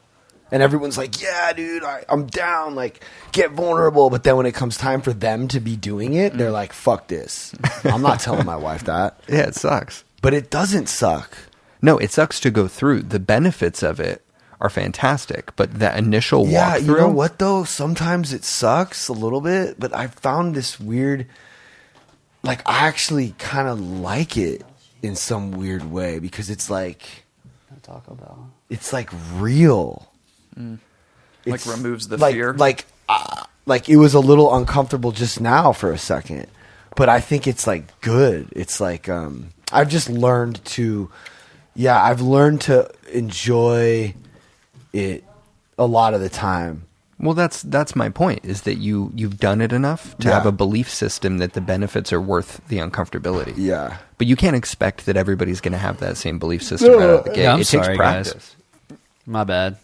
And 0.52 0.62
everyone's 0.62 0.98
like, 0.98 1.20
"Yeah, 1.20 1.52
dude, 1.54 1.82
I, 1.82 2.04
I'm 2.08 2.26
down. 2.26 2.74
Like, 2.76 3.02
get 3.32 3.50
vulnerable." 3.52 4.10
But 4.10 4.22
then 4.22 4.36
when 4.36 4.46
it 4.46 4.52
comes 4.54 4.76
time 4.76 5.00
for 5.00 5.12
them 5.12 5.48
to 5.48 5.58
be 5.60 5.74
doing 5.76 6.12
it, 6.14 6.36
they're 6.36 6.50
like, 6.52 6.72
"Fuck 6.74 7.08
this." 7.08 7.54
I'm 7.84 8.02
not 8.02 8.20
telling 8.20 8.44
my 8.46 8.56
wife 8.56 8.84
that. 8.84 9.18
Yeah, 9.28 9.46
it 9.48 9.54
sucks. 9.56 10.04
But 10.20 10.34
it 10.34 10.50
doesn't 10.50 10.88
suck. 10.88 11.36
No, 11.80 11.96
it 11.98 12.12
sucks 12.12 12.38
to 12.40 12.50
go 12.50 12.68
through. 12.68 13.02
The 13.02 13.18
benefits 13.18 13.82
of 13.82 13.98
it 13.98 14.22
are 14.60 14.68
fantastic, 14.70 15.56
but 15.56 15.80
that 15.80 15.96
initial 15.98 16.46
Yeah, 16.46 16.76
walkthrough. 16.78 16.86
you 16.86 16.96
know 16.98 17.08
what 17.08 17.38
though? 17.40 17.64
Sometimes 17.64 18.32
it 18.32 18.44
sucks 18.44 19.08
a 19.08 19.12
little 19.14 19.40
bit, 19.40 19.80
but 19.80 19.92
I 19.96 20.06
found 20.06 20.54
this 20.54 20.78
weird. 20.78 21.26
Like, 22.44 22.60
I 22.68 22.86
actually 22.86 23.34
kind 23.38 23.68
of 23.68 23.80
like 23.80 24.36
it 24.36 24.62
in 25.02 25.16
some 25.16 25.52
weird 25.52 25.90
way 25.90 26.18
because 26.18 26.50
it's 26.50 26.68
like 26.68 27.24
Taco 27.82 28.14
Bell. 28.14 28.50
it's 28.68 28.92
like 28.92 29.10
real. 29.36 30.08
Like 31.46 31.66
removes 31.66 32.08
the 32.08 32.16
like, 32.18 32.34
fear. 32.34 32.52
Like, 32.54 32.86
uh, 33.08 33.44
like 33.66 33.88
it 33.88 33.96
was 33.96 34.14
a 34.14 34.20
little 34.20 34.54
uncomfortable 34.54 35.12
just 35.12 35.40
now 35.40 35.72
for 35.72 35.92
a 35.92 35.98
second, 35.98 36.46
but 36.96 37.08
I 37.08 37.20
think 37.20 37.46
it's 37.46 37.66
like 37.66 38.00
good. 38.00 38.48
It's 38.52 38.80
like 38.80 39.08
um, 39.08 39.50
I've 39.72 39.88
just 39.88 40.08
learned 40.08 40.64
to, 40.66 41.10
yeah, 41.74 42.00
I've 42.02 42.20
learned 42.20 42.60
to 42.62 42.90
enjoy 43.12 44.14
it 44.92 45.24
a 45.78 45.86
lot 45.86 46.14
of 46.14 46.20
the 46.20 46.28
time. 46.28 46.84
Well, 47.18 47.34
that's 47.34 47.62
that's 47.62 47.94
my 47.94 48.08
point. 48.08 48.44
Is 48.44 48.62
that 48.62 48.76
you 48.76 49.12
you've 49.14 49.38
done 49.38 49.60
it 49.60 49.72
enough 49.72 50.16
to 50.18 50.28
Yeah. 50.28 50.34
have 50.34 50.46
a 50.46 50.52
belief 50.52 50.90
system 50.90 51.38
that 51.38 51.52
the 51.52 51.60
benefits 51.60 52.12
are 52.12 52.20
worth 52.20 52.60
the 52.68 52.78
uncomfortability. 52.78 53.54
Yeah. 53.56 53.98
But 54.18 54.26
you 54.26 54.34
can't 54.34 54.56
expect 54.56 55.06
that 55.06 55.16
everybody's 55.16 55.60
going 55.60 55.72
to 55.72 55.78
have 55.78 55.98
that 56.00 56.16
same 56.16 56.38
belief 56.40 56.62
system 56.64 56.92
right 56.92 57.00
out 57.02 57.10
of 57.10 57.24
the 57.24 57.30
gate. 57.30 57.42
Yeah, 57.42 57.54
I'm 57.54 57.60
it 57.60 57.66
sorry, 57.66 57.86
takes 57.86 57.98
guys. 57.98 58.28
practice. 58.32 58.56
My 59.24 59.44
bad. 59.44 59.76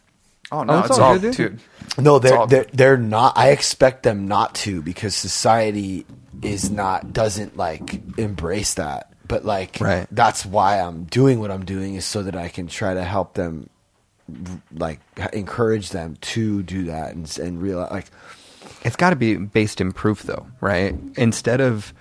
Oh, 0.51 0.61
oh 0.61 0.65
no, 0.65 0.75
Oh, 0.75 0.79
it's 0.81 0.91
it's, 0.91 0.99
all 0.99 1.05
all, 1.13 1.19
good, 1.19 1.35
dude. 1.35 1.59
dude. 1.97 2.05
No, 2.05 2.19
they're 2.19 2.37
all- 2.39 2.47
they're 2.47 2.67
they're 2.73 2.97
not. 2.97 3.37
I 3.37 3.51
expect 3.51 4.03
them 4.03 4.29
not 4.29 4.55
to 4.57 4.83
because 4.83 5.15
society 5.17 6.07
is 6.43 6.71
not 6.71 7.13
doesn't 7.13 7.57
like 7.57 8.01
embrace 8.19 8.75
that. 8.75 9.13
But 9.27 9.45
like, 9.45 9.77
Right. 9.81 10.07
that's 10.11 10.47
why 10.47 10.79
I'm 10.81 11.05
doing 11.05 11.39
what 11.41 11.51
I'm 11.51 11.65
doing 11.67 11.97
is 11.97 12.07
so 12.07 12.23
that 12.23 12.35
I 12.35 12.49
can 12.49 12.67
try 12.67 12.95
to 12.95 13.05
help 13.05 13.35
them, 13.35 13.69
like 14.75 15.01
encourage 15.35 15.91
them 15.91 16.17
to 16.21 16.63
do 16.63 16.85
that 16.85 17.15
and 17.15 17.39
and 17.39 17.61
realize 17.61 17.91
like 17.91 18.07
It's 18.85 18.97
got 18.97 19.11
to 19.11 19.17
be 19.17 19.35
based 19.37 19.81
in 19.83 19.93
proof, 19.93 20.23
though, 20.23 20.47
right? 20.63 20.95
Instead 21.17 21.61
of 21.61 21.93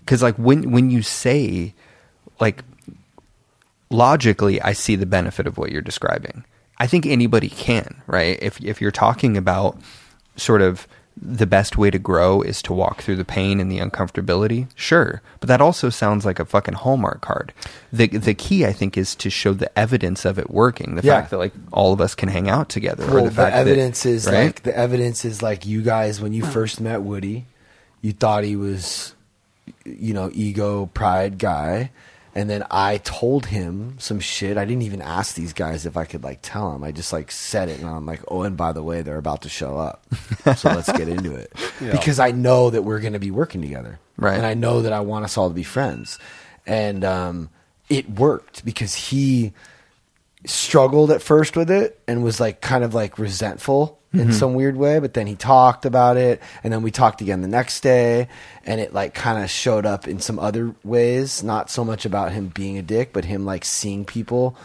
because 0.00 0.22
like 0.22 0.36
when 0.36 0.70
when 0.70 0.90
you 0.90 1.00
say 1.02 1.72
like 2.40 2.62
logically, 3.90 4.60
I 4.60 4.72
see 4.72 4.96
the 4.96 5.06
benefit 5.06 5.46
of 5.46 5.56
what 5.58 5.70
you're 5.72 5.82
describing. 5.82 6.44
I 6.80 6.86
think 6.88 7.06
anybody 7.06 7.48
can, 7.50 8.02
right? 8.08 8.36
If 8.42 8.60
if 8.64 8.80
you're 8.80 8.90
talking 8.90 9.36
about 9.36 9.78
sort 10.36 10.62
of 10.62 10.88
the 11.22 11.46
best 11.46 11.76
way 11.76 11.90
to 11.90 11.98
grow 11.98 12.40
is 12.40 12.62
to 12.62 12.72
walk 12.72 13.02
through 13.02 13.16
the 13.16 13.24
pain 13.26 13.60
and 13.60 13.70
the 13.70 13.78
uncomfortability, 13.78 14.66
sure. 14.74 15.20
But 15.40 15.48
that 15.48 15.60
also 15.60 15.90
sounds 15.90 16.24
like 16.24 16.38
a 16.38 16.46
fucking 16.46 16.74
Hallmark 16.74 17.20
card. 17.20 17.52
The 17.92 18.06
the 18.08 18.32
key 18.32 18.64
I 18.64 18.72
think 18.72 18.96
is 18.96 19.14
to 19.16 19.28
show 19.28 19.52
the 19.52 19.70
evidence 19.78 20.24
of 20.24 20.38
it 20.38 20.50
working. 20.50 20.94
The 20.94 21.02
Yeah. 21.02 21.20
fact 21.20 21.30
that 21.32 21.38
like 21.38 21.52
all 21.72 21.92
of 21.92 22.00
us 22.00 22.14
can 22.14 22.30
hang 22.30 22.48
out 22.48 22.70
together. 22.70 23.04
well, 23.06 23.24
the 23.24 23.30
the, 23.30 23.36
fact 23.36 23.52
that- 23.54 23.60
evidence 23.60 24.06
is 24.06 24.26
right? 24.26 24.46
like 24.46 24.62
the 24.62 24.74
evidence 24.76 25.24
is 25.26 25.42
like 25.42 25.66
you 25.66 25.82
guys 25.82 26.20
when 26.20 26.32
you 26.32 26.44
first 26.46 26.80
met 26.80 27.02
Woody, 27.02 27.44
you 28.00 28.12
thought 28.12 28.44
he 28.44 28.56
was, 28.56 29.14
you 29.84 30.14
know, 30.14 30.30
ego 30.32 30.86
pride 30.94 31.36
guy, 31.36 31.90
and 32.34 32.48
then 32.48 32.64
I 32.70 32.98
told 32.98 33.46
him 33.46 33.98
some 33.98 34.20
shit. 34.20 34.56
I 34.56 34.64
didn't 34.64 34.82
even 34.82 35.02
ask 35.02 35.34
these 35.34 35.52
guys 35.52 35.86
if 35.86 35.96
I 35.96 36.04
could 36.04 36.22
like 36.22 36.40
tell 36.42 36.72
them. 36.72 36.84
I 36.84 36.92
just 36.92 37.12
like 37.12 37.30
said 37.30 37.68
it, 37.68 37.80
and 37.80 37.88
I'm 37.88 38.06
like, 38.06 38.20
oh, 38.28 38.42
and 38.42 38.56
by 38.56 38.72
the 38.72 38.82
way, 38.82 39.02
they're 39.02 39.16
about 39.18 39.42
to 39.42 39.48
show 39.48 39.78
up, 39.78 40.04
so 40.56 40.70
let's 40.70 40.90
get 40.92 41.08
into 41.08 41.34
it 41.34 41.52
because 41.80 42.18
I 42.18 42.30
know 42.30 42.70
that 42.70 42.82
we're 42.82 43.00
going 43.00 43.14
to 43.14 43.18
be 43.18 43.30
working 43.30 43.62
together, 43.62 43.98
Right. 44.16 44.36
And 44.36 44.46
I 44.46 44.54
know 44.54 44.82
that 44.82 44.92
I 44.92 45.00
want 45.00 45.24
us 45.24 45.36
all 45.36 45.48
to 45.48 45.54
be 45.54 45.62
friends, 45.62 46.18
and 46.66 47.04
um, 47.04 47.50
it 47.88 48.08
worked 48.10 48.64
because 48.64 48.94
he 48.94 49.52
struggled 50.46 51.10
at 51.10 51.20
first 51.20 51.56
with 51.56 51.70
it 51.70 52.00
and 52.08 52.24
was 52.24 52.40
like 52.40 52.60
kind 52.60 52.82
of 52.82 52.94
like 52.94 53.18
resentful 53.18 53.99
in 54.12 54.20
mm-hmm. 54.20 54.32
some 54.32 54.54
weird 54.54 54.76
way 54.76 54.98
but 54.98 55.14
then 55.14 55.26
he 55.26 55.36
talked 55.36 55.86
about 55.86 56.16
it 56.16 56.40
and 56.64 56.72
then 56.72 56.82
we 56.82 56.90
talked 56.90 57.20
again 57.20 57.42
the 57.42 57.48
next 57.48 57.80
day 57.80 58.28
and 58.64 58.80
it 58.80 58.92
like 58.92 59.14
kind 59.14 59.42
of 59.42 59.48
showed 59.48 59.86
up 59.86 60.08
in 60.08 60.18
some 60.18 60.38
other 60.38 60.74
ways 60.82 61.42
not 61.42 61.70
so 61.70 61.84
much 61.84 62.04
about 62.04 62.32
him 62.32 62.48
being 62.48 62.76
a 62.76 62.82
dick 62.82 63.12
but 63.12 63.24
him 63.24 63.44
like 63.44 63.64
seeing 63.64 64.04
people 64.04 64.56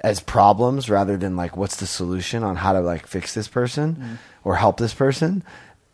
as 0.00 0.18
problems 0.18 0.90
rather 0.90 1.16
than 1.16 1.36
like 1.36 1.56
what's 1.56 1.76
the 1.76 1.86
solution 1.86 2.42
on 2.42 2.56
how 2.56 2.72
to 2.72 2.80
like 2.80 3.06
fix 3.06 3.34
this 3.34 3.48
person 3.48 3.94
mm-hmm. 3.94 4.14
or 4.44 4.56
help 4.56 4.78
this 4.78 4.94
person 4.94 5.44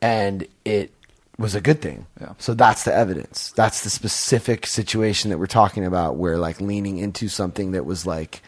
and 0.01 0.47
it 0.65 0.93
was 1.39 1.55
a 1.55 1.61
good 1.61 1.83
thing. 1.83 2.07
Yeah. 2.21 2.33
so 2.39 2.55
that's 2.55 2.85
the 2.85 2.95
evidence. 2.95 3.53
That's 3.53 3.83
the 3.83 3.91
specific 3.91 4.67
situation 4.67 5.31
that 5.31 5.39
we're 5.39 5.47
talking 5.47 5.85
about 5.85 6.17
where 6.17 6.39
like 6.39 6.61
leaning 6.61 6.99
into 6.99 7.29
something 7.29 7.73
that 7.73 7.85
was 7.85 8.07
like 8.07 8.41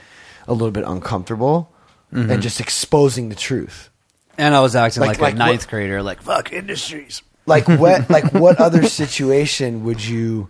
a 0.46 0.52
little 0.52 0.70
bit 0.70 0.84
uncomfortable 0.87 1.70
mm-hmm. 2.12 2.30
and 2.30 2.42
just 2.42 2.61
exposing 2.61 3.28
the 3.28 3.34
truth 3.34 3.90
And 4.38 4.55
I 4.55 4.61
was 4.61 4.74
acting 4.77 5.01
Like- 5.03 5.18
like, 5.18 5.20
like 5.20 5.35
a 5.35 5.38
ninth 5.38 5.62
what- 5.62 5.68
grader, 5.70 6.03
like 6.03 6.22
fuck 6.22 6.53
industries. 6.53 7.22
like 7.46 7.66
what 7.83 8.09
like 8.09 8.33
what 8.33 8.61
other 8.61 8.85
situation 8.85 9.85
would 9.85 10.05
you 10.05 10.48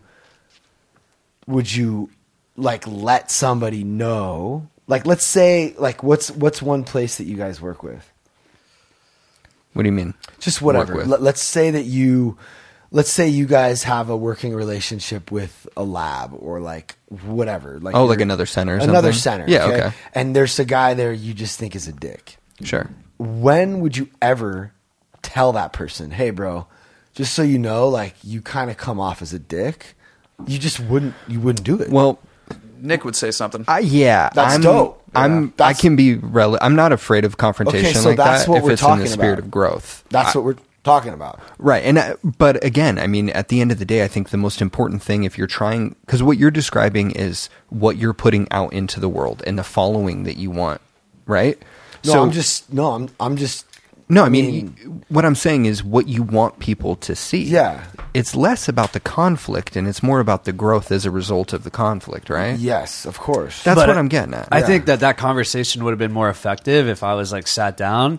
would 1.46 1.72
you 1.74 2.10
like 2.56 2.86
let 2.86 3.30
somebody 3.30 3.84
know 3.84 4.68
like 4.86 5.06
let's 5.06 5.26
say 5.26 5.74
like 5.78 6.02
what's 6.02 6.30
what's 6.30 6.60
one 6.60 6.84
place 6.84 7.16
that 7.16 7.24
you 7.24 7.36
guys 7.36 7.60
work 7.60 7.82
with 7.82 8.10
What 9.74 9.82
do 9.84 9.88
you 9.88 9.92
mean? 9.92 10.14
just 10.40 10.60
Work 10.60 10.74
whatever 10.74 10.96
with. 10.96 11.06
Let, 11.06 11.22
let's 11.22 11.42
say 11.42 11.70
that 11.70 11.84
you 11.84 12.36
let's 12.90 13.10
say 13.10 13.28
you 13.28 13.46
guys 13.46 13.84
have 13.84 14.08
a 14.10 14.16
working 14.16 14.54
relationship 14.54 15.30
with 15.30 15.68
a 15.76 15.84
lab 15.84 16.32
or 16.34 16.60
like 16.60 16.96
whatever 17.08 17.78
like 17.80 17.94
Oh, 17.94 18.04
like 18.06 18.16
you're- 18.18 18.22
another 18.24 18.46
center 18.46 18.74
or 18.74 18.78
another 18.80 19.12
something? 19.12 19.46
center 19.48 19.70
Yeah, 19.70 19.86
okay. 19.86 19.96
and 20.14 20.34
there's 20.36 20.58
a 20.58 20.64
guy 20.64 20.94
there 20.94 21.12
you 21.12 21.32
just 21.32 21.58
think 21.58 21.74
is 21.76 21.86
a 21.88 21.92
dick 21.92 22.36
Sure. 22.64 22.90
When 23.18 23.80
would 23.80 23.96
you 23.96 24.08
ever 24.22 24.72
tell 25.22 25.52
that 25.52 25.72
person, 25.72 26.10
hey, 26.10 26.30
bro, 26.30 26.66
just 27.14 27.34
so 27.34 27.42
you 27.42 27.58
know, 27.58 27.88
like 27.88 28.14
you 28.22 28.40
kind 28.40 28.70
of 28.70 28.76
come 28.76 29.00
off 29.00 29.22
as 29.22 29.32
a 29.32 29.38
dick? 29.38 29.94
You 30.46 30.58
just 30.58 30.78
wouldn't. 30.80 31.14
You 31.26 31.40
wouldn't 31.40 31.64
do 31.64 31.80
it. 31.80 31.90
Well, 31.90 32.20
Nick 32.80 33.04
would 33.04 33.16
say 33.16 33.32
something. 33.32 33.64
I, 33.66 33.80
yeah, 33.80 34.30
That's 34.34 34.54
I'm, 34.54 34.60
dope. 34.60 35.02
I'm. 35.14 35.44
Yeah. 35.46 35.50
That's- 35.56 35.78
I 35.78 35.80
can 35.80 35.96
be. 35.96 36.14
Rel- 36.14 36.58
I'm 36.60 36.76
not 36.76 36.92
afraid 36.92 37.24
of 37.24 37.36
confrontation 37.36 37.86
Okay, 37.86 37.94
so 37.98 38.08
like 38.10 38.18
that's 38.18 38.44
that 38.44 38.50
what 38.50 38.58
if 38.58 38.64
we're 38.64 38.72
it's 38.72 38.82
in 38.82 38.98
the 39.00 39.06
spirit 39.08 39.32
about. 39.34 39.44
of 39.44 39.50
growth. 39.50 40.04
that's 40.10 40.36
I- 40.36 40.38
what 40.38 40.44
we're 40.44 40.56
talking 40.84 41.12
about. 41.12 41.40
Right. 41.58 41.82
And 41.84 41.98
uh, 41.98 42.14
but 42.22 42.62
again, 42.64 43.00
I 43.00 43.08
mean, 43.08 43.30
at 43.30 43.48
the 43.48 43.60
end 43.60 43.72
of 43.72 43.80
the 43.80 43.84
day, 43.84 44.04
I 44.04 44.08
think 44.08 44.30
the 44.30 44.36
most 44.36 44.62
important 44.62 45.02
thing 45.02 45.24
if 45.24 45.36
you're 45.36 45.48
trying 45.48 45.96
because 46.06 46.22
what 46.22 46.38
you're 46.38 46.52
describing 46.52 47.10
is 47.10 47.50
what 47.68 47.96
you're 47.96 48.14
putting 48.14 48.46
out 48.52 48.72
into 48.72 49.00
the 49.00 49.08
world 49.08 49.42
and 49.44 49.58
the 49.58 49.64
following 49.64 50.22
that 50.22 50.36
you 50.36 50.52
want, 50.52 50.80
right? 51.26 51.60
No, 52.14 52.22
I'm 52.22 52.30
just 52.32 52.72
no. 52.72 52.92
I'm. 52.92 53.08
I'm 53.20 53.36
just. 53.36 53.64
No, 54.10 54.24
I 54.24 54.30
mean, 54.30 54.74
you- 54.80 55.02
what 55.10 55.26
I'm 55.26 55.34
saying 55.34 55.66
is 55.66 55.84
what 55.84 56.08
you 56.08 56.22
want 56.22 56.58
people 56.60 56.96
to 56.96 57.14
see. 57.14 57.42
Yeah. 57.42 57.84
It's 58.14 58.34
less 58.34 58.66
about 58.66 58.94
the 58.94 59.00
conflict 59.00 59.76
and 59.76 59.86
it's 59.86 60.02
more 60.02 60.20
about 60.20 60.44
the 60.44 60.52
growth 60.52 60.90
as 60.90 61.04
a 61.04 61.10
result 61.10 61.52
of 61.52 61.62
the 61.62 61.70
conflict, 61.70 62.30
right? 62.30 62.58
Yes, 62.58 63.04
of 63.04 63.18
course. 63.18 63.62
That's 63.64 63.78
But 63.78 63.86
what 63.88 63.98
I'm 63.98 64.08
getting 64.08 64.32
at. 64.32 64.48
I 64.50 64.60
Yeah. 64.60 64.66
think 64.66 64.86
that 64.86 65.00
that 65.00 65.18
conversation 65.18 65.84
would 65.84 65.90
have 65.90 65.98
been 65.98 66.12
more 66.14 66.30
effective 66.30 66.88
if 66.88 67.02
I 67.02 67.12
was 67.14 67.32
like 67.32 67.46
sat 67.46 67.76
down 67.76 68.18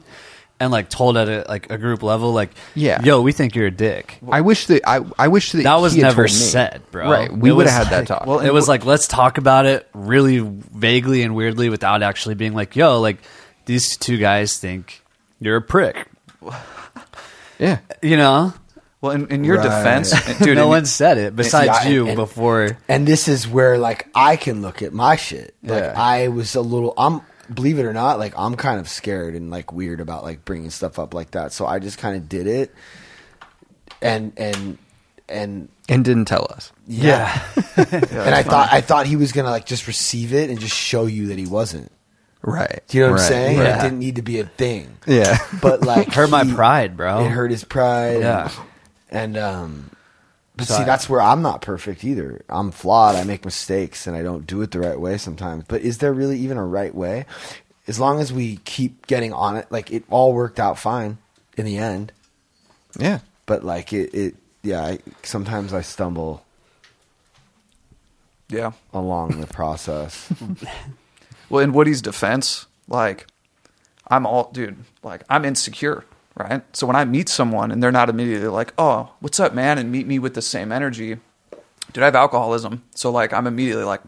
and 0.60 0.72
like 0.72 0.90
told 0.90 1.18
at 1.18 1.28
a, 1.28 1.44
like 1.50 1.72
a 1.72 1.78
group 1.80 2.04
level, 2.04 2.34
like, 2.34 2.52
Yeah. 2.76 3.02
yo, 3.02 3.22
we 3.22 3.32
think 3.32 3.56
you're 3.56 3.66
a 3.66 3.72
dick. 3.72 4.20
I 4.32 4.42
wish 4.42 4.68
that 4.68 4.88
I, 4.88 5.00
I 5.18 5.28
wish 5.30 5.54
that 5.54 5.64
That 5.64 5.82
was 5.82 5.94
he 5.94 6.04
never 6.04 6.28
said, 6.28 6.84
bro. 6.92 7.10
Right, 7.10 7.36
we 7.36 7.52
would 7.52 7.66
have 7.66 7.88
had 7.88 7.94
that 7.98 8.08
talk. 8.08 8.28
Well, 8.28 8.42
it 8.42 8.52
was 8.54 8.68
like 8.68 8.86
let's 8.86 9.08
talk 9.08 9.40
about 9.40 9.66
it 9.66 9.88
really 9.96 10.38
vaguely 10.38 11.24
and 11.24 11.34
weirdly 11.36 11.70
without 11.70 12.04
actually 12.04 12.36
being 12.36 12.54
like, 12.54 12.76
yo, 12.76 13.00
like 13.02 13.18
these 13.70 13.96
two 13.98 14.18
guys 14.18 14.58
think 14.58 15.04
you're 15.40 15.58
a 15.58 15.62
prick. 15.62 16.08
yeah, 17.60 17.80
You 18.02 18.18
know, 18.18 18.54
well, 19.00 19.12
in, 19.14 19.28
in 19.28 19.44
your 19.44 19.58
Right. 19.58 19.64
defense, 19.64 20.12
dude, 20.40 20.56
no 20.58 20.64
in- 20.64 20.70
one 20.70 20.86
said 20.88 21.18
it 21.20 21.36
besides 21.36 21.68
Yeah, 21.86 21.90
you 21.90 22.08
and- 22.08 22.16
before. 22.16 22.78
and 22.88 23.08
this 23.08 23.28
is 23.28 23.48
where 23.48 23.78
like 23.78 24.08
I 24.16 24.38
can 24.38 24.62
look 24.64 24.82
at 24.82 24.92
my 24.92 25.16
shit. 25.18 25.56
Like 25.64 25.84
Yeah. 25.84 25.94
I 25.96 26.30
was 26.30 26.56
a 26.56 26.62
little. 26.62 26.94
I'm 26.98 27.22
believe 27.54 27.80
it 27.80 27.84
or 27.86 27.94
not, 27.94 28.18
like 28.20 28.34
I'm 28.38 28.56
kind 28.56 28.80
of 28.80 28.90
scared 28.90 29.36
and 29.36 29.50
like 29.52 29.72
weird 29.72 30.02
about 30.02 30.24
like 30.24 30.46
bringing 30.46 30.70
stuff 30.72 30.98
up 31.00 31.14
like 31.14 31.32
that. 31.32 31.54
So 31.54 31.66
I 31.66 31.80
just 31.80 31.98
kind 32.00 32.16
of 32.18 32.28
did 32.28 32.48
it, 32.48 32.74
and 34.02 34.34
and 34.38 34.78
and 35.28 35.70
and 35.88 36.04
didn't 36.04 36.26
tell 36.26 36.48
us. 36.50 36.72
yeah. 36.88 37.42
and 37.78 38.34
I 38.36 38.44
thought 38.44 38.70
I 38.72 38.82
thought 38.82 39.06
he 39.06 39.16
was 39.16 39.32
gonna 39.32 39.52
like 39.52 39.66
just 39.66 39.88
receive 39.88 40.34
it 40.34 40.50
and 40.50 40.60
just 40.60 40.76
show 40.76 41.06
you 41.06 41.28
that 41.28 41.38
he 41.38 41.46
wasn't. 41.46 41.92
Right. 42.42 42.82
Do 42.88 42.98
you 42.98 43.04
know 43.04 43.12
what 43.12 43.20
right. 43.20 43.26
I'm 43.26 43.28
saying? 43.32 43.58
Yeah. 43.58 43.80
It 43.80 43.82
didn't 43.84 44.00
need 44.00 44.16
to 44.16 44.22
be 44.22 44.40
a 44.40 44.46
thing. 44.46 44.98
Yeah. 45.06 45.38
But 45.62 45.82
like 45.86 46.14
Hurt 46.14 46.30
my 46.30 46.44
pride, 46.46 46.96
bro. 46.96 47.26
It 47.26 47.30
hurt 47.30 47.52
his 47.52 47.64
pride. 47.66 48.20
Yeah. 48.22 48.50
And, 49.10 49.36
and 49.36 49.38
um 49.38 49.90
But 50.56 50.68
So 50.68 50.76
see, 50.76 50.82
I- 50.84 50.86
that's 50.86 51.10
where 51.10 51.22
I'm 51.22 51.42
not 51.42 51.62
perfect 51.62 52.04
either. 52.06 52.42
I'm 52.48 52.72
flawed. 52.72 53.16
I 53.16 53.24
make 53.26 53.44
mistakes 53.44 54.08
and 54.08 54.16
I 54.16 54.24
don't 54.24 54.48
do 54.48 54.62
it 54.62 54.72
the 54.72 54.80
right 54.80 55.00
way 55.00 55.18
sometimes. 55.18 55.66
But 55.68 55.82
is 55.82 55.98
there 55.98 56.14
really 56.14 56.40
even 56.40 56.58
a 56.58 56.66
right 56.66 56.96
way? 56.96 57.26
As 57.88 58.00
long 58.00 58.22
as 58.22 58.32
we 58.32 58.58
keep 58.66 59.08
getting 59.08 59.34
on 59.34 59.58
it, 59.58 59.68
like 59.70 59.92
it 59.92 60.04
all 60.10 60.32
worked 60.34 60.60
out 60.60 60.78
fine 60.80 61.18
in 61.58 61.66
the 61.66 61.78
end. 61.78 62.12
Yeah. 62.98 63.20
But 63.48 63.66
like 63.66 63.92
it, 63.92 64.14
it 64.14 64.36
yeah. 64.64 64.82
I, 64.86 65.00
sometimes 65.24 65.74
I 65.74 65.82
stumble 65.82 66.46
Yeah. 68.48 68.72
along 68.94 69.42
the 69.42 69.48
process. 69.48 70.32
Well, 71.50 71.64
in 71.64 71.74
Woody's 71.74 72.02
defense, 72.02 72.68
like 72.88 73.28
I'm 74.08 74.26
all 74.26 74.50
dude, 74.52 74.78
like 75.04 75.24
I'm 75.30 75.46
insecure, 75.46 76.06
right? 76.36 76.64
So 76.76 76.88
when 76.88 76.96
I 76.96 77.06
meet 77.06 77.30
someone 77.30 77.72
and 77.72 77.82
they're 77.82 77.92
not 77.92 78.10
immediately 78.10 78.48
like, 78.48 78.74
"Oh, 78.78 79.12
what's 79.20 79.40
up, 79.40 79.54
man?" 79.54 79.78
and 79.78 79.92
meet 79.92 80.08
me 80.08 80.20
with 80.20 80.34
the 80.34 80.42
same 80.42 80.72
energy, 80.72 81.18
dude, 81.94 82.04
I 82.04 82.06
have 82.06 82.16
alcoholism, 82.16 82.84
so 82.96 83.12
like 83.12 83.34
I'm 83.34 83.48
immediately 83.48 83.84
like, 83.84 84.02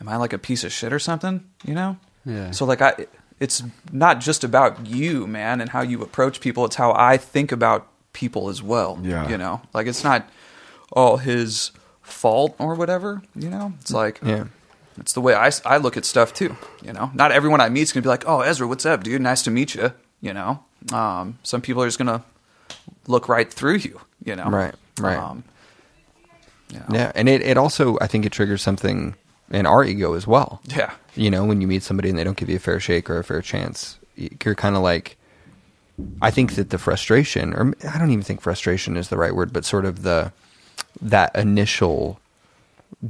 "Am 0.00 0.08
I 0.08 0.16
like 0.16 0.32
a 0.32 0.38
piece 0.38 0.64
of 0.64 0.72
shit 0.72 0.92
or 0.92 0.98
something?" 0.98 1.44
You 1.64 1.74
know? 1.74 1.96
Yeah. 2.24 2.50
So 2.52 2.64
like 2.64 2.80
I, 2.80 3.06
it's 3.40 3.62
not 3.90 4.20
just 4.20 4.44
about 4.44 4.86
you, 4.86 5.26
man, 5.26 5.60
and 5.60 5.70
how 5.70 5.82
you 5.82 6.02
approach 6.02 6.40
people. 6.40 6.64
It's 6.64 6.76
how 6.76 6.92
I 6.96 7.16
think 7.16 7.50
about 7.50 7.88
people 8.12 8.48
as 8.48 8.62
well. 8.62 8.98
Yeah. 9.02 9.28
You 9.28 9.36
know, 9.38 9.62
like 9.74 9.86
it's 9.86 10.04
not 10.04 10.28
all 10.92 11.16
his 11.16 11.72
fault 12.02 12.54
or 12.58 12.74
whatever. 12.74 13.22
You 13.34 13.50
know, 13.50 13.72
it's 13.80 13.90
like 13.90 14.20
Yeah. 14.22 14.44
It's 14.98 15.12
the 15.12 15.20
way 15.20 15.34
I, 15.34 15.50
I 15.64 15.78
look 15.78 15.96
at 15.96 16.04
stuff 16.04 16.32
too. 16.34 16.56
You 16.82 16.92
know, 16.92 17.10
not 17.14 17.32
everyone 17.32 17.60
I 17.60 17.68
meet's 17.68 17.92
gonna 17.92 18.02
be 18.02 18.08
like, 18.08 18.24
"Oh, 18.26 18.40
Ezra, 18.40 18.66
what's 18.66 18.86
up, 18.86 19.02
dude? 19.04 19.22
Nice 19.22 19.42
to 19.42 19.50
meet 19.50 19.74
you." 19.74 19.92
You 20.20 20.32
know, 20.32 20.62
um, 20.92 21.38
some 21.42 21.60
people 21.60 21.82
are 21.82 21.86
just 21.86 21.98
gonna 21.98 22.22
look 23.06 23.28
right 23.28 23.52
through 23.52 23.76
you. 23.76 24.00
You 24.24 24.36
know, 24.36 24.48
Right, 24.48 24.74
right. 25.00 25.18
Um, 25.18 25.44
yeah, 26.70 26.82
Yeah, 26.90 27.12
and 27.14 27.28
it, 27.28 27.42
it 27.42 27.56
also 27.58 27.98
I 28.00 28.06
think 28.06 28.24
it 28.24 28.32
triggers 28.32 28.62
something 28.62 29.14
in 29.50 29.66
our 29.66 29.84
ego 29.84 30.14
as 30.14 30.26
well. 30.26 30.60
yeah, 30.64 30.92
You 31.14 31.30
know, 31.30 31.44
when 31.44 31.60
you 31.60 31.66
meet 31.66 31.82
somebody 31.82 32.08
and 32.08 32.18
they 32.18 32.24
don't 32.24 32.36
give 32.36 32.48
you 32.48 32.56
a 32.56 32.60
fair 32.60 32.80
shake 32.80 33.10
or 33.10 33.18
a 33.18 33.24
fair 33.24 33.42
chance, 33.42 33.98
you're 34.16 34.54
kind 34.54 34.76
of 34.76 34.82
like. 34.82 35.16
I 36.22 36.30
think 36.30 36.54
that 36.54 36.70
the 36.70 36.78
frustration, 36.78 37.52
or 37.52 37.74
I 37.86 37.98
don't 37.98 38.10
even 38.10 38.22
think 38.24 38.40
frustration 38.40 38.96
is 38.96 39.08
the 39.08 39.18
right 39.18 39.34
word, 39.34 39.52
but 39.52 39.64
sort 39.64 39.84
of 39.84 40.02
the 40.02 40.32
that 41.00 41.36
initial 41.36 42.18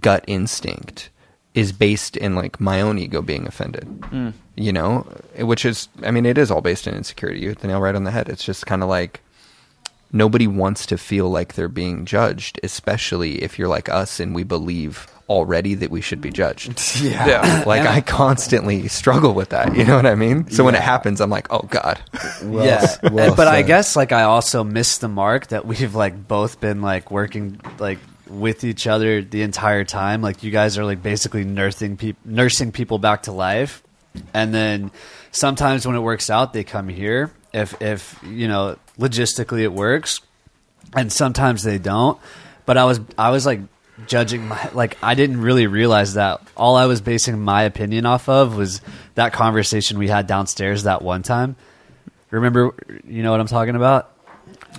gut 0.01 0.25
instinct 0.27 1.09
is 1.55 1.73
based 1.73 2.17
in 2.17 2.35
like 2.35 2.61
my 2.61 2.81
own 2.81 2.99
ego 2.99 3.23
being 3.23 3.47
offended. 3.47 3.85
Mm. 3.85 4.33
You 4.57 4.73
know, 4.73 5.07
which 5.39 5.65
is, 5.65 5.89
I 6.03 6.11
mean, 6.11 6.27
it 6.27 6.39
is 6.39 6.51
all 6.51 6.61
based 6.61 6.87
in 6.87 6.95
insecurity. 6.95 7.41
You 7.41 7.49
hit 7.51 7.61
the 7.61 7.69
nail 7.69 7.81
right 7.81 7.95
on 7.95 8.05
the 8.05 8.11
head. 8.11 8.29
It's 8.29 8.45
just 8.45 8.67
kind 8.67 8.83
of 8.83 8.89
like 8.89 9.21
nobody 10.13 10.47
wants 10.47 10.87
to 10.87 10.99
feel 10.99 11.31
like 11.31 11.55
they're 11.55 11.69
being 11.69 12.05
judged, 12.05 12.61
especially 12.63 13.43
if 13.43 13.59
you're 13.59 13.69
like 13.69 13.89
us 13.89 14.21
and 14.21 14.35
we 14.35 14.45
believe 14.45 15.07
already 15.29 15.75
that 15.75 15.91
we 15.91 16.01
should 16.01 16.21
be 16.21 16.31
judged. 16.31 16.81
yeah. 17.03 17.27
yeah. 17.27 17.65
Like 17.73 17.87
I 17.87 18.01
constantly 18.01 18.89
struggle 18.89 19.35
with 19.35 19.51
that. 19.51 19.75
You 19.77 19.85
know 19.85 19.97
what 19.97 20.07
I 20.07 20.15
mean? 20.15 20.51
So 20.51 20.65
when 20.65 20.75
it 20.75 20.83
happens, 20.83 21.21
I'm 21.21 21.31
like, 21.31 21.47
oh 21.51 21.63
god. 21.63 22.01
Well, 22.43 22.67
yeah, 22.67 22.97
well 23.11 23.35
but 23.35 23.49
I 23.49 23.63
guess 23.63 23.97
like 23.97 24.13
I 24.13 24.25
also 24.25 24.65
missed 24.65 25.01
the 25.01 25.09
mark 25.09 25.49
that 25.49 25.65
we've 25.65 25.95
like 25.95 26.29
both 26.29 26.61
been 26.61 26.83
like 26.83 27.11
working 27.11 27.61
like 27.79 27.99
with 28.33 28.65
each 28.65 28.87
other 28.87 29.23
the 29.23 29.43
entire 29.43 29.85
time. 29.85 30.23
Like 30.23 30.43
you 30.43 30.51
guys 30.51 30.79
are 30.79 30.85
like 30.85 31.03
basically 31.03 31.45
nursing 31.45 31.97
people, 31.97 32.21
nursing 32.25 32.73
people 32.73 32.99
back 32.99 33.25
to 33.25 33.33
life, 33.33 33.83
and 34.33 34.55
then 34.55 34.91
sometimes 35.31 35.87
when 35.87 35.97
it 35.97 36.01
works 36.01 36.31
out, 36.31 36.53
they 36.53 36.65
come 36.65 36.89
here. 36.89 37.31
If 37.53 37.81
if 37.83 38.19
you 38.25 38.49
know 38.49 38.77
logistically 38.99 39.63
it 39.63 39.73
works, 39.73 40.21
and 40.95 41.13
sometimes 41.13 41.63
they 41.63 41.79
don't. 41.79 42.19
But 42.65 42.79
I 42.79 42.85
was 42.85 43.01
I 43.19 43.31
was 43.31 43.45
like 43.45 43.61
judging 44.07 44.49
my 44.49 44.71
like 44.73 44.97
I 45.03 45.15
didn't 45.15 45.41
really 45.41 45.67
realize 45.67 46.15
that 46.15 46.41
all 46.57 46.77
I 46.77 46.87
was 46.87 47.01
basing 47.01 47.39
my 47.41 47.63
opinion 47.63 48.07
off 48.07 48.29
of 48.29 48.57
was 48.57 48.81
that 49.15 49.33
conversation 49.33 49.99
we 49.99 50.09
had 50.09 50.27
downstairs 50.27 50.85
that 50.85 51.03
one 51.03 51.23
time. 51.23 51.57
Remember, 52.31 52.75
you 53.07 53.23
know 53.23 53.31
what 53.31 53.41
I'm 53.41 53.47
talking 53.47 53.77
about? 53.77 54.11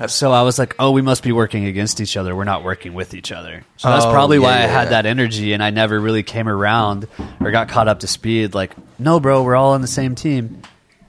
So 0.08 0.32
I 0.32 0.42
was 0.42 0.58
like, 0.58 0.76
"Oh, 0.80 0.92
we 0.92 1.02
must 1.02 1.22
be 1.24 1.32
working 1.32 1.66
against 1.66 2.02
each 2.02 2.18
other. 2.18 2.36
We're 2.36 2.44
not 2.46 2.64
working 2.64 2.94
with 2.94 3.14
each 3.14 3.32
other." 3.32 3.64
So 3.78 3.90
that's 3.90 4.06
Oh, 4.06 4.12
probably 4.12 4.38
yeah, 4.38 4.44
why 4.44 4.54
I 4.54 4.60
yeah, 4.62 4.68
had 4.68 4.84
yeah. 4.86 4.90
that 4.90 5.06
energy, 5.06 5.54
and 5.54 5.62
I 5.64 5.70
never 5.70 6.00
really 6.00 6.24
came 6.24 6.48
around 6.50 7.08
or 7.40 7.52
got 7.52 7.70
caught 7.70 7.88
up 7.88 8.00
to 8.00 8.08
speed. 8.08 8.54
Like, 8.56 8.72
no, 8.98 9.20
bro, 9.20 9.44
we're 9.44 9.56
all 9.56 9.74
on 9.74 9.82
the 9.82 9.88
same 9.88 10.16
team. 10.16 10.62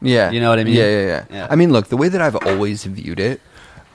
Yeah. 0.02 0.30
You 0.30 0.40
know 0.40 0.50
what 0.50 0.58
I 0.58 0.64
mean? 0.64 0.74
Yeah, 0.74 0.88
yeah, 0.88 1.06
yeah, 1.06 1.24
Yeah. 1.30 1.46
I 1.50 1.56
mean, 1.56 1.72
look, 1.72 1.88
the 1.88 1.96
way 1.96 2.08
that 2.10 2.20
I've 2.20 2.36
always 2.36 2.84
viewed 2.84 3.18
it, 3.20 3.40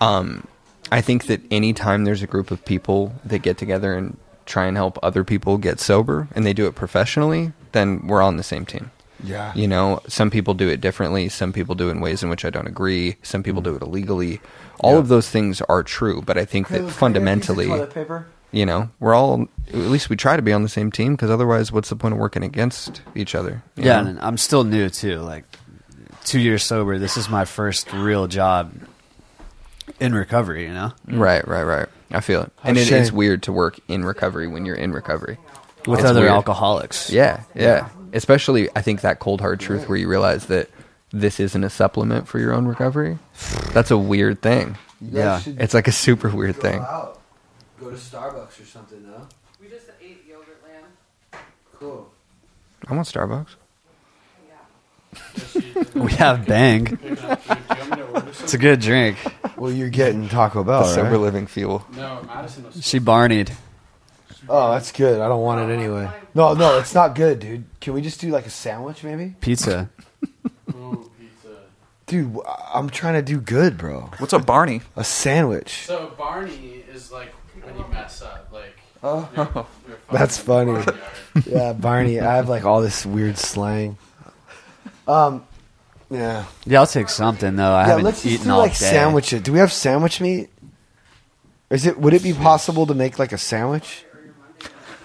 um, 0.02 0.48
I 0.92 1.02
think 1.02 1.28
that 1.28 1.42
anytime 1.52 2.04
there's 2.04 2.24
a 2.24 2.28
group 2.28 2.50
of 2.50 2.66
people 2.66 3.14
that 3.26 3.44
get 3.44 3.60
together 3.60 3.94
and 3.94 4.18
try 4.48 4.66
and 4.66 4.76
help 4.76 4.98
other 5.04 5.24
people 5.24 5.60
get 5.60 5.80
sober 5.80 6.28
and 6.34 6.48
they 6.48 6.54
do 6.54 6.66
it 6.66 6.74
professionally, 6.74 7.52
then 7.74 8.08
we're 8.08 8.24
on 8.24 8.38
the 8.38 8.44
same 8.44 8.66
team. 8.66 8.90
Yeah. 9.24 9.54
You 9.54 9.68
know, 9.68 10.02
some 10.08 10.32
people 10.32 10.56
do 10.56 10.68
it 10.70 10.82
differently. 10.82 11.30
Some 11.30 11.54
people 11.54 11.76
do 11.76 11.90
it 11.90 11.92
in 11.92 12.00
ways 12.02 12.24
in 12.24 12.30
which 12.30 12.44
I 12.44 12.50
don't 12.50 12.68
agree. 12.68 13.18
Some 13.22 13.44
people 13.44 13.62
do 13.62 13.76
it 13.76 13.84
illegally. 13.84 14.42
All 14.80 14.98
of 14.98 15.08
those 15.08 15.30
things 15.30 15.62
are 15.62 15.84
true, 15.84 16.22
but 16.22 16.38
I 16.38 16.46
think 16.46 16.70
that 16.70 16.90
fundamentally, 16.90 17.70
you 18.52 18.66
know, 18.66 18.90
we're 19.00 19.14
all 19.14 19.48
at 19.68 19.76
least 19.76 20.10
we 20.10 20.16
try 20.16 20.36
to 20.36 20.42
be 20.42 20.54
on 20.54 20.64
the 20.64 20.70
same 20.70 20.92
team 20.92 21.16
because 21.16 21.30
otherwise, 21.30 21.72
what's 21.72 21.90
the 21.90 21.96
point 21.96 22.14
of 22.14 22.20
working 22.20 22.44
against 22.44 23.02
each 23.16 23.36
other? 23.36 23.62
Yeah, 23.76 24.02
know? 24.02 24.10
and 24.10 24.20
I'm 24.20 24.38
still 24.38 24.64
new 24.64 24.90
too. 24.90 25.20
Like 25.20 25.44
two 26.24 26.40
years 26.40 26.64
sober. 26.64 26.98
This 26.98 27.18
is 27.18 27.30
my 27.30 27.46
first 27.46 27.92
real 27.94 28.28
job 28.28 28.74
in 30.00 30.14
recovery. 30.14 30.64
You 30.64 30.74
know, 30.74 30.92
mm. 31.08 31.20
Right, 31.20 31.48
right, 31.48 31.64
right. 31.64 31.88
I 32.12 32.22
feel 32.22 32.42
it. 32.42 32.52
And 32.64 32.78
a 32.78 32.82
it 32.82 32.92
is 32.92 33.08
shame. 33.10 33.16
weird 33.16 33.44
to 33.44 33.52
work 33.52 33.80
in 33.88 34.04
recovery 34.04 34.48
when 34.48 34.66
you're 34.66 34.76
in 34.76 34.92
recovery. 34.94 35.38
with 35.86 36.00
It's 36.00 36.10
other 36.10 36.22
weird. 36.22 36.32
alcoholics. 36.32 37.10
Yeah, 37.12 37.44
yeah. 37.54 37.90
Especially, 38.14 38.70
I 38.76 38.82
think 38.82 39.02
that 39.02 39.20
cold 39.20 39.42
hard 39.42 39.60
truth 39.60 39.88
where 39.88 39.98
you 39.98 40.08
realize 40.08 40.48
that 40.48 40.70
this 41.12 41.40
isn't 41.40 41.64
a 41.64 41.70
supplement 41.70 42.28
for 42.28 42.40
your 42.40 42.54
own 42.54 42.66
recovery. 42.68 43.18
That's 43.74 43.92
a 43.92 43.98
weird 43.98 44.42
thing. 44.42 44.78
Yeah. 45.02 45.42
It's 45.46 45.74
like 45.74 45.88
a 45.88 45.92
super 45.92 46.30
weird 46.30 46.56
thing. 46.58 46.80
Go 46.80 47.90
to 47.90 47.96
Starbucks 47.96 48.62
or 48.62 48.66
something, 48.66 49.04
though. 49.04 49.28
We 49.62 49.70
just 49.70 49.88
ate 50.02 50.28
Yogurtland. 50.30 51.40
Cool. 51.80 52.12
I 52.88 52.94
want 52.96 53.08
Starbucks. 53.08 53.56
We 55.96 56.12
have 56.14 56.46
Bang. 56.46 57.00
It's 57.02 58.54
a 58.54 58.58
good 58.58 58.80
drink. 58.80 59.18
Well, 59.58 59.72
you're 59.72 59.90
getting 59.90 60.30
Taco 60.30 60.64
Bell, 60.64 60.84
The 60.84 60.94
sober 60.94 61.12
right? 61.12 61.20
living 61.20 61.48
fuel. 61.48 61.86
No, 61.96 62.22
Madison 62.28 62.66
was. 62.66 62.86
She 62.86 63.00
barneyed. 63.00 63.52
Oh, 64.48 64.72
that's 64.72 64.92
good. 64.92 65.20
I 65.20 65.28
don't 65.28 65.42
want 65.42 65.70
it 65.70 65.74
anyway. 65.74 66.10
No, 66.36 66.54
no, 66.54 66.78
it's 66.80 66.94
not 66.94 67.16
good, 67.16 67.40
dude. 67.40 67.64
Can 67.82 67.94
we 67.94 68.02
just 68.02 68.22
do 68.22 68.30
like 68.30 68.46
a 68.46 68.50
sandwich, 68.50 69.04
maybe? 69.04 69.36
Pizza. 69.42 69.90
Ooh, 70.74 71.10
pizza. 71.20 71.58
Dude, 72.06 72.38
I'm 72.74 72.90
trying 72.90 73.16
to 73.16 73.22
do 73.22 73.40
good, 73.40 73.78
bro. 73.78 74.10
What's 74.18 74.34
up, 74.34 74.46
Barney? 74.46 74.82
A 74.96 75.04
sandwich. 75.04 75.86
So 75.86 76.14
Barney 76.18 76.84
is 76.92 77.12
like 77.12 77.34
when 77.64 77.76
you 77.78 77.86
mess 77.92 78.22
up, 78.22 78.50
like. 78.52 78.76
Oh. 79.02 79.30
you're- 79.36 79.66
you're 79.88 79.98
That's 80.12 80.38
funny. 80.38 80.74
barnyard. 80.74 81.00
Yeah, 81.46 81.74
Barney. 81.74 82.20
I 82.20 82.36
have 82.36 82.50
like 82.50 82.66
all 82.66 82.82
this 82.82 83.06
weird 83.06 83.38
slang. 83.38 83.98
Um, 85.08 85.46
yeah. 86.10 86.46
Yeah, 86.66 86.80
I'll 86.82 86.88
take 86.88 87.10
something 87.10 87.56
though. 87.56 87.72
I 87.72 87.82
yeah, 87.84 87.88
haven't 87.88 88.06
let's 88.06 88.26
eaten 88.26 88.48
do 88.48 88.52
all 88.52 88.60
like 88.60 88.72
day. 88.72 88.78
sandwich 88.92 89.32
it. 89.34 89.44
Do 89.44 89.54
we 89.54 89.60
have 89.60 89.72
sandwich 89.72 90.20
meat? 90.20 90.50
Is 91.70 91.86
it? 91.86 92.00
Would 92.00 92.14
it 92.14 92.24
be 92.24 92.34
possible 92.34 92.86
to 92.88 92.94
make 92.94 93.20
like 93.20 93.32
a 93.32 93.38
sandwich? 93.38 94.04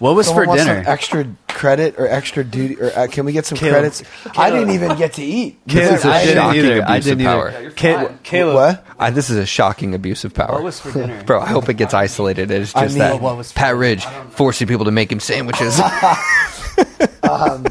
What 0.00 0.16
was 0.16 0.26
Someone 0.26 0.44
for 0.44 0.48
wants 0.48 0.64
dinner? 0.64 0.83
some 0.85 0.92
extra 0.92 1.26
credit 1.48 1.94
or 1.98 2.09
extra 2.09 2.42
duty, 2.42 2.80
or 2.80 2.90
uh, 2.96 3.07
can 3.07 3.24
we 3.24 3.33
get 3.33 3.46
some 3.46 3.57
Caleb. 3.57 3.74
credits? 3.74 4.02
I 4.37 4.50
didn't 4.50 4.70
even 4.70 4.96
get 4.96 5.14
to 5.14 5.22
eat. 5.22 5.59
Caleb, 5.68 5.94
is 5.94 6.04
a 6.04 6.09
I 6.09 6.24
didn't 6.24 6.35
shocking 6.42 6.61
either. 6.64 6.83
I 6.83 6.96
abuse 6.96 7.07
of 7.12 7.18
didn't 7.18 7.26
either. 7.30 7.50
power. 7.52 7.70
Ca- 7.70 8.14
Caleb, 8.24 8.54
What? 8.57 8.87
I, 8.98 9.11
this 9.11 9.30
is 9.30 9.37
a 9.37 9.46
shocking 9.46 9.94
abuse 9.94 10.24
of 10.24 10.35
power. 10.35 10.52
What 10.54 10.64
was 10.64 10.80
for 10.80 10.92
dinner? 10.92 11.22
Bro, 11.26 11.40
I 11.42 11.46
hope 11.46 11.68
it 11.68 11.74
gets 11.74 11.94
isolated. 11.94 12.50
It's 12.50 12.74
I 12.74 12.85
just 12.87 12.94
mean- 12.94 12.98
that 13.00 13.20
What 13.20 13.37
was 13.37 13.52
for 13.52 13.59
Pat 13.59 13.76
Ridge 13.76 14.04
forcing 14.30 14.66
people 14.66 14.87
to 14.87 14.90
make 14.90 15.12
him 15.12 15.20
sandwiches. 15.20 15.76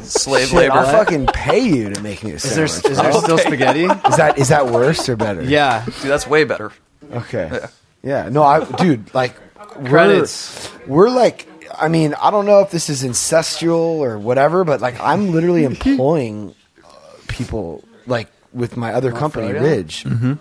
Slave 0.02 0.48
Shit, 0.48 0.56
labor. 0.56 0.74
I'll 0.74 0.86
fucking 0.92 1.26
pay 1.26 1.60
you 1.60 1.90
to 1.90 2.00
make 2.02 2.22
me 2.24 2.32
a 2.32 2.34
Is 2.34 2.54
there 2.56 2.66
sandwich. 2.66 2.92
is 2.92 2.98
there 2.98 3.12
still 3.12 3.38
spaghetti? 3.38 3.84
Is 3.84 4.16
that 4.16 4.38
is 4.38 4.48
that 4.48 4.66
worse 4.66 5.08
or 5.08 5.16
better? 5.16 5.42
Yeah. 5.42 5.84
Dude, 5.84 5.94
that's 6.10 6.26
way 6.26 6.44
better. 6.44 6.72
Okay. 7.12 7.60
Yeah. 8.02 8.28
No, 8.30 8.42
I, 8.42 8.64
dude, 8.64 9.12
like, 9.14 9.34
we're, 9.78 9.88
Credits. 9.88 10.70
We're 10.86 11.08
like, 11.10 11.46
I 11.78 11.88
mean, 11.88 12.14
I 12.14 12.30
don't 12.30 12.46
know 12.46 12.60
if 12.60 12.70
this 12.70 12.88
is 12.88 13.02
incestual 13.02 13.98
or 13.98 14.18
whatever, 14.18 14.64
but 14.64 14.80
like, 14.80 14.98
I'm 15.00 15.32
literally 15.32 15.64
employing 15.72 16.54
uh, 16.84 16.88
people 17.28 17.84
like 18.06 18.28
with 18.52 18.76
my 18.76 18.92
other 18.94 19.12
company, 19.12 19.48
Froyo? 19.48 19.60
Ridge. 19.62 20.04
Mm-hmm. 20.04 20.34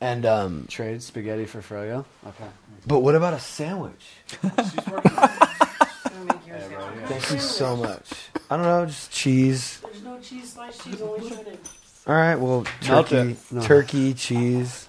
And 0.00 0.26
um, 0.26 0.66
Trade 0.68 1.02
spaghetti 1.02 1.46
for 1.46 1.60
froyo. 1.62 2.04
Okay. 2.26 2.44
but 2.86 3.00
what 3.00 3.14
about 3.14 3.32
a 3.32 3.40
sandwich? 3.40 4.06
Gonna 4.42 4.52
make 6.24 6.46
you 6.46 6.54
a 6.54 6.60
sandwich. 6.60 7.06
Thank 7.08 7.30
you 7.30 7.38
so 7.38 7.76
much. 7.76 8.12
I 8.50 8.56
don't 8.56 8.66
know, 8.66 8.86
just 8.86 9.10
cheese. 9.10 9.80
There's 9.82 10.02
no 10.02 10.18
cheese, 10.20 10.52
sliced 10.52 10.84
cheese, 10.84 11.00
only 11.00 11.28
shredded. 11.28 11.58
All 12.06 12.14
right, 12.14 12.36
well, 12.36 12.64
turkey. 12.82 13.36
No. 13.50 13.60
turkey, 13.62 14.14
cheese. 14.14 14.86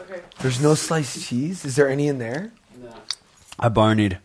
Okay. 0.00 0.20
There's 0.40 0.60
no 0.60 0.74
sliced 0.74 1.26
cheese. 1.26 1.64
Is 1.64 1.76
there 1.76 1.88
any 1.88 2.08
in 2.08 2.18
there? 2.18 2.52
No. 2.82 2.92
I 3.58 3.68
barneyed. 3.68 4.18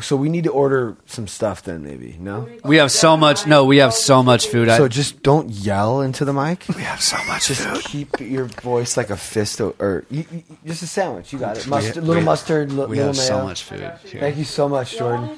So 0.00 0.14
we 0.14 0.28
need 0.28 0.44
to 0.44 0.50
order 0.52 0.96
some 1.06 1.26
stuff 1.26 1.64
then, 1.64 1.82
maybe. 1.82 2.16
No. 2.20 2.48
We 2.64 2.76
have 2.76 2.92
so 2.92 3.16
much. 3.16 3.44
No, 3.48 3.64
we 3.64 3.78
have 3.78 3.92
so 3.92 4.22
much 4.22 4.46
food. 4.46 4.68
I, 4.68 4.76
So 4.76 4.86
just 4.86 5.20
don't 5.24 5.50
yell 5.50 6.00
into 6.00 6.24
the 6.24 6.32
mic. 6.32 6.64
we 6.76 6.82
have 6.82 7.00
so 7.02 7.16
much 7.24 7.48
Just 7.48 7.62
food. 7.62 7.82
keep 7.82 8.20
your 8.20 8.44
voice 8.62 8.96
like 8.96 9.10
a 9.10 9.16
fist, 9.16 9.60
o- 9.60 9.74
or 9.80 10.04
you, 10.08 10.24
you, 10.30 10.44
just 10.64 10.84
a 10.84 10.86
sandwich. 10.86 11.32
You 11.32 11.40
got 11.40 11.58
it. 11.58 11.66
Mustard, 11.66 11.96
We- 11.96 12.00
little 12.02 12.22
we- 12.22 12.24
mustard, 12.24 12.70
li- 12.70 12.86
We 12.86 12.96
little 12.98 13.06
have 13.06 13.16
mayo. 13.16 13.26
so 13.26 13.42
much 13.42 13.64
food. 13.64 13.80
Here. 14.04 14.20
Thank 14.20 14.36
you 14.36 14.44
so 14.44 14.68
much, 14.68 14.96
Jordan. 14.96 15.30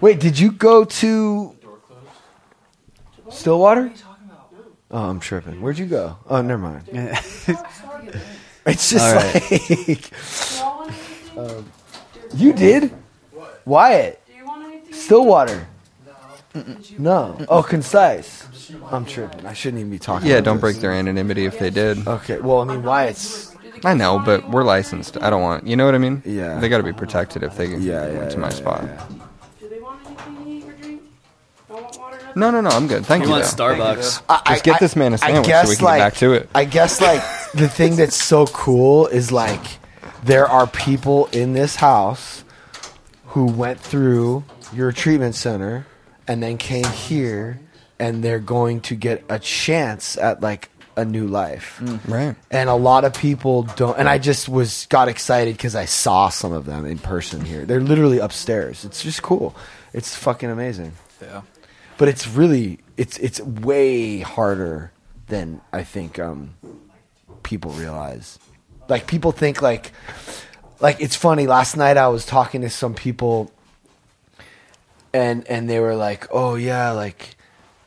Wait, 0.00 0.18
did 0.18 0.36
you 0.36 0.50
go 0.50 0.84
to 0.84 1.54
Stillwater? 3.30 3.92
Oh, 4.90 5.08
I'm 5.10 5.20
tripping. 5.20 5.62
Where'd 5.62 5.78
you 5.78 5.86
go? 5.86 6.16
Oh, 6.28 6.42
never 6.42 6.60
mind. 6.62 6.84
It's 8.64 8.90
just 8.90 9.04
All 9.04 9.14
right. 9.14 9.88
like 9.88 11.36
um, 11.36 11.72
you 12.36 12.52
did. 12.52 12.92
Wyatt, 13.64 14.20
Do 14.26 14.32
you 14.34 14.44
want 14.46 14.64
anything? 14.66 14.92
Stillwater. 14.94 15.66
No. 16.98 17.38
Oh, 17.48 17.62
concise. 17.62 18.46
I'm 18.90 19.04
tripping. 19.06 19.46
I 19.46 19.52
shouldn't 19.54 19.80
even 19.80 19.90
be 19.90 19.98
talking. 19.98 20.28
Yeah, 20.28 20.34
about 20.36 20.44
don't 20.44 20.56
this. 20.56 20.60
break 20.60 20.76
their 20.78 20.92
anonymity 20.92 21.46
if 21.46 21.58
they 21.58 21.70
did. 21.70 22.06
Okay. 22.06 22.38
Well, 22.40 22.60
I 22.60 22.64
mean, 22.64 22.82
Wyatt's. 22.82 23.54
I 23.84 23.94
know, 23.94 24.18
but 24.24 24.48
we're 24.50 24.62
licensed. 24.64 25.16
I 25.20 25.30
don't 25.30 25.42
want. 25.42 25.66
You 25.66 25.76
know 25.76 25.86
what 25.86 25.94
I 25.94 25.98
mean? 25.98 26.22
Yeah. 26.24 26.60
They 26.60 26.68
got 26.68 26.76
to 26.78 26.82
be 26.84 26.92
protected 26.92 27.42
if 27.42 27.56
they 27.56 27.66
Yeah, 27.66 28.06
yeah. 28.06 28.18
went 28.18 28.30
to 28.32 28.38
my 28.38 28.48
yeah, 28.48 28.54
spot. 28.54 28.82
yeah. 28.84 29.06
Do 29.60 29.68
they 29.68 29.80
want 29.80 30.00
anything 30.06 30.36
to 30.44 30.50
eat 30.50 30.64
or 30.64 30.72
drink? 30.74 31.02
Don't 31.68 31.82
want 31.82 31.98
water? 31.98 32.18
No, 32.36 32.50
no, 32.50 32.60
no. 32.60 32.68
I'm 32.70 32.86
good. 32.86 33.04
Thank 33.06 33.22
You 33.22 33.28
you. 33.30 33.32
want 33.40 33.44
though. 33.56 33.64
Starbucks? 33.74 34.22
I- 34.28 34.42
Just 34.48 34.64
get 34.64 34.78
this 34.80 34.94
man 34.94 35.14
a 35.14 35.18
sandwich 35.18 35.44
so 35.46 35.48
guess, 35.50 35.68
we 35.68 35.76
can 35.76 35.84
like, 35.86 35.98
get 36.00 36.04
back 36.04 36.14
to 36.16 36.32
it. 36.34 36.48
I 36.54 36.64
guess 36.64 37.00
like 37.00 37.22
the 37.54 37.68
thing 37.68 37.96
that's 37.96 38.16
so 38.16 38.46
cool 38.48 39.06
is 39.08 39.32
like 39.32 39.64
there 40.22 40.46
are 40.46 40.66
people 40.68 41.26
in 41.32 41.52
this 41.54 41.76
house 41.76 42.44
who 43.32 43.46
went 43.46 43.80
through 43.80 44.44
your 44.72 44.92
treatment 44.92 45.34
center 45.34 45.86
and 46.28 46.42
then 46.42 46.56
came 46.58 46.84
here 46.84 47.60
and 47.98 48.22
they're 48.22 48.38
going 48.38 48.80
to 48.82 48.94
get 48.94 49.24
a 49.28 49.38
chance 49.38 50.16
at 50.16 50.40
like 50.40 50.68
a 50.96 51.04
new 51.04 51.26
life. 51.26 51.80
Right. 52.06 52.36
And 52.50 52.68
a 52.68 52.74
lot 52.74 53.04
of 53.04 53.14
people 53.14 53.62
don't 53.62 53.98
and 53.98 54.08
I 54.08 54.18
just 54.18 54.48
was 54.48 54.86
got 54.90 55.08
excited 55.08 55.58
cuz 55.58 55.74
I 55.74 55.86
saw 55.86 56.28
some 56.28 56.52
of 56.52 56.66
them 56.66 56.84
in 56.84 56.98
person 56.98 57.44
here. 57.44 57.64
They're 57.64 57.80
literally 57.80 58.18
upstairs. 58.18 58.84
It's 58.84 59.02
just 59.02 59.22
cool. 59.22 59.54
It's 59.94 60.14
fucking 60.14 60.50
amazing 60.50 60.92
Yeah. 61.20 61.42
but 61.96 62.08
it's 62.08 62.26
really 62.28 62.78
it's 62.98 63.16
it's 63.18 63.40
way 63.40 64.20
harder 64.20 64.92
than 65.28 65.62
I 65.72 65.82
think 65.84 66.18
um, 66.18 66.50
people 67.42 67.70
realize. 67.72 68.38
Like 68.88 69.06
people 69.06 69.32
think 69.32 69.62
like 69.62 69.92
like 70.82 71.00
it's 71.00 71.16
funny. 71.16 71.46
Last 71.46 71.76
night 71.76 71.96
I 71.96 72.08
was 72.08 72.26
talking 72.26 72.60
to 72.62 72.70
some 72.70 72.92
people, 72.92 73.50
and 75.14 75.46
and 75.48 75.70
they 75.70 75.80
were 75.80 75.94
like, 75.94 76.26
"Oh 76.30 76.56
yeah, 76.56 76.90
like, 76.90 77.36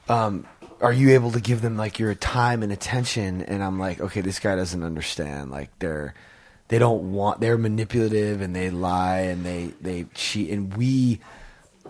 um, 0.09 0.47
are 0.81 0.93
you 0.93 1.11
able 1.11 1.31
to 1.33 1.41
give 1.41 1.61
them 1.61 1.77
like 1.77 1.99
your 1.99 2.15
time 2.15 2.63
and 2.63 2.71
attention?" 2.71 3.41
And 3.41 3.61
I'm 3.61 3.77
like, 3.77 3.99
"Okay, 3.99 4.21
this 4.21 4.39
guy 4.39 4.55
doesn't 4.55 4.81
understand. 4.83 5.51
Like 5.51 5.77
they're." 5.79 6.15
They 6.67 6.79
don't 6.79 7.11
want. 7.11 7.41
They're 7.41 7.59
manipulative 7.59 8.41
and 8.41 8.55
they 8.55 8.71
lie 8.71 9.19
and 9.19 9.45
they 9.45 9.73
they 9.81 10.07
cheat. 10.15 10.49
And 10.49 10.75
we 10.75 11.19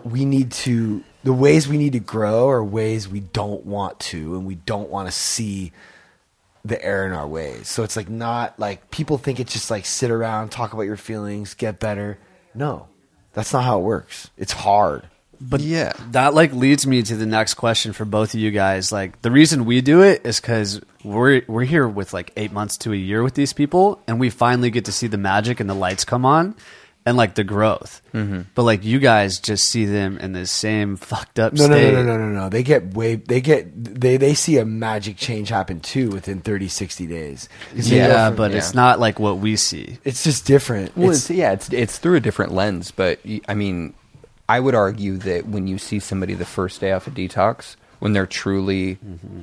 we 0.04 0.26
need 0.26 0.52
to 0.52 1.02
the 1.24 1.32
ways 1.32 1.66
we 1.66 1.78
need 1.78 1.94
to 1.94 1.98
grow 1.98 2.50
are 2.50 2.62
ways 2.62 3.08
we 3.08 3.20
don't 3.20 3.64
want 3.64 3.98
to 4.00 4.36
and 4.36 4.44
we 4.44 4.56
don't 4.56 4.90
want 4.90 5.08
to 5.08 5.12
see 5.12 5.72
the 6.66 6.82
error 6.84 7.06
in 7.06 7.12
our 7.12 7.26
ways. 7.26 7.68
So 7.68 7.82
it's 7.82 7.96
like 7.96 8.08
not 8.08 8.58
like 8.58 8.90
people 8.90 9.18
think 9.18 9.40
it's 9.40 9.52
just 9.52 9.70
like 9.70 9.86
sit 9.86 10.10
around 10.10 10.50
talk 10.50 10.72
about 10.72 10.82
your 10.82 10.96
feelings 10.96 11.54
get 11.54 11.78
better. 11.78 12.18
No. 12.54 12.88
That's 13.34 13.52
not 13.52 13.64
how 13.64 13.78
it 13.78 13.82
works. 13.82 14.30
It's 14.36 14.52
hard. 14.52 15.04
But 15.40 15.60
Yeah. 15.60 15.92
that 16.12 16.32
like 16.32 16.52
leads 16.54 16.86
me 16.86 17.02
to 17.02 17.14
the 17.14 17.26
next 17.26 17.54
question 17.54 17.92
for 17.92 18.06
both 18.06 18.32
of 18.32 18.40
you 18.40 18.50
guys. 18.50 18.90
Like 18.90 19.20
the 19.22 19.30
reason 19.30 19.66
we 19.66 19.82
do 19.82 20.02
it 20.02 20.22
is 20.24 20.40
because 20.40 20.80
we're 21.04 21.42
we're 21.46 21.64
here 21.64 21.86
with 21.86 22.14
like 22.14 22.32
eight 22.36 22.52
months 22.52 22.78
to 22.78 22.92
a 22.92 22.96
year 22.96 23.22
with 23.22 23.34
these 23.34 23.52
people, 23.52 24.00
and 24.08 24.18
we 24.18 24.30
finally 24.30 24.70
get 24.70 24.86
to 24.86 24.92
see 24.92 25.06
the 25.06 25.18
magic 25.18 25.60
and 25.60 25.68
the 25.68 25.74
lights 25.74 26.04
come 26.06 26.24
on, 26.24 26.54
and 27.06 27.16
like 27.16 27.36
the 27.36 27.44
growth. 27.44 28.02
Mm-hmm. 28.12 28.42
But 28.54 28.64
like 28.64 28.84
you 28.84 28.98
guys 28.98 29.38
just 29.38 29.64
see 29.70 29.84
them 29.86 30.18
in 30.18 30.32
the 30.32 30.44
same 30.44 30.96
fucked 30.96 31.38
up 31.38 31.52
no 31.54 31.66
no, 31.68 31.74
state. 31.74 31.92
no 31.94 32.02
no 32.02 32.16
no 32.18 32.28
no 32.28 32.40
no 32.42 32.48
they 32.50 32.62
get 32.62 32.92
way 32.94 33.14
they 33.14 33.40
get 33.40 33.70
they 33.82 34.16
they 34.18 34.34
see 34.34 34.58
a 34.58 34.64
magic 34.66 35.16
change 35.16 35.48
happen 35.48 35.80
too 35.80 36.10
within 36.10 36.40
30 36.40 36.68
60 36.68 37.06
days 37.06 37.48
Yeah, 37.74 38.30
but 38.30 38.50
yeah. 38.50 38.58
it's 38.58 38.74
not 38.74 38.98
like 39.00 39.18
what 39.18 39.38
we 39.38 39.56
see. 39.56 39.98
it's 40.04 40.24
just 40.24 40.44
different 40.46 40.94
Well, 40.96 41.06
It's- 41.10 41.30
it's, 41.30 41.38
yeah, 41.38 41.52
it's 41.52 41.72
it's 41.72 41.98
through 41.98 42.16
a 42.16 42.20
different 42.20 42.52
lens, 42.52 42.90
but 42.90 43.20
I 43.48 43.54
mean, 43.54 43.94
I 44.48 44.60
would 44.60 44.74
argue 44.74 45.16
that 45.18 45.46
when 45.48 45.66
you 45.66 45.78
see 45.78 45.98
somebody 46.00 46.34
the 46.34 46.44
first 46.44 46.80
day 46.80 46.92
off 46.92 47.06
a 47.06 47.10
detox, 47.10 47.76
when 48.00 48.12
they're 48.12 48.26
truly 48.26 48.98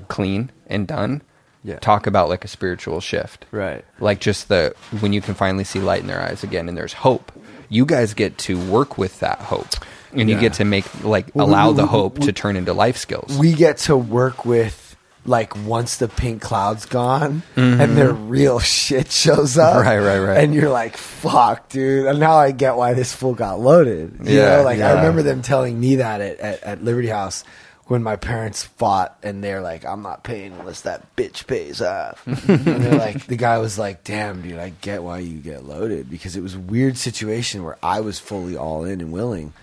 clean 0.07 0.51
and 0.67 0.87
done, 0.87 1.21
Yeah. 1.63 1.79
talk 1.79 2.07
about 2.07 2.29
like 2.29 2.43
a 2.45 2.47
spiritual 2.47 2.99
shift, 3.01 3.45
Right. 3.51 3.83
Like 3.99 4.19
just 4.19 4.47
the 4.49 4.73
when 4.99 5.11
you 5.13 5.21
can 5.21 5.33
finally 5.33 5.63
see 5.63 5.79
light 5.79 6.01
in 6.01 6.07
their 6.07 6.21
eyes 6.21 6.43
again, 6.43 6.67
and 6.69 6.77
there's 6.77 6.93
hope. 6.93 7.31
You 7.73 7.85
guys 7.85 8.13
get 8.13 8.37
to 8.39 8.57
work 8.69 8.97
with 8.97 9.19
that 9.21 9.39
hope, 9.39 9.67
and 10.13 10.29
you 10.29 10.39
get 10.39 10.53
to 10.53 10.65
make 10.65 10.85
like 11.03 11.31
Well, 11.33 11.47
allow 11.47 11.71
we- 11.71 11.77
the 11.77 11.87
hope 11.87 12.19
we- 12.19 12.25
to 12.27 12.31
turn 12.33 12.55
into 12.55 12.73
life 12.73 12.97
skills. 12.97 13.37
we 13.37 13.53
get 13.53 13.77
to 13.89 13.97
work 13.97 14.45
with 14.45 14.79
like 15.25 15.55
once 15.65 15.97
the 15.97 16.09
pink 16.09 16.41
cloud's 16.41 16.85
gone 16.85 17.43
and 17.55 17.95
their 17.97 18.11
real 18.11 18.59
shit 18.59 19.09
shows 19.09 19.57
up. 19.57 19.73
Mm-hmm. 19.75 19.87
Right, 19.87 19.99
right, 19.99 20.19
right. 20.19 20.43
And 20.43 20.53
you're 20.53 20.69
like, 20.69 20.97
fuck, 20.97 21.69
dude. 21.69 22.07
And 22.07 22.19
now 22.19 22.33
I 22.35 22.51
get 22.51 22.75
why 22.75 22.93
this 22.93 23.13
fool 23.13 23.33
got 23.33 23.59
loaded. 23.61 24.17
You 24.25 24.37
Yeah, 24.39 24.57
know, 24.57 24.63
like 24.63 24.81
I 24.81 24.95
remember 24.95 25.21
them 25.23 25.41
telling 25.41 25.79
me 25.79 25.95
that 25.95 26.19
at, 26.19 26.39
at, 26.41 26.63
at 26.63 26.83
Liberty 26.83 27.07
House 27.07 27.45
when 27.85 28.01
my 28.01 28.15
parents 28.15 28.63
fought 28.63 29.17
and 29.23 29.43
they're 29.43 29.61
like, 29.61 29.85
I'm 29.85 30.01
not 30.01 30.23
paying 30.23 30.53
unless 30.53 30.81
that 30.81 31.15
bitch 31.15 31.47
pays 31.47 31.81
off. 31.81 32.25
and 32.27 32.37
they're 32.47 32.97
like, 32.97 33.25
the 33.27 33.35
guy 33.35 33.57
was 33.57 33.77
like, 33.77 34.03
damn, 34.03 34.41
dude, 34.41 34.57
I 34.57 34.69
get 34.81 35.03
why 35.03 35.19
you 35.19 35.39
get 35.39 35.65
loaded 35.65 36.09
because 36.09 36.35
it 36.35 36.41
was 36.41 36.55
a 36.55 36.59
weird 36.59 36.97
situation 36.97 37.63
where 37.63 37.77
I 37.83 37.99
was 38.01 38.19
fully 38.19 38.55
all 38.55 38.85
in 38.85 39.01
and 39.01 39.11
willing 39.11 39.53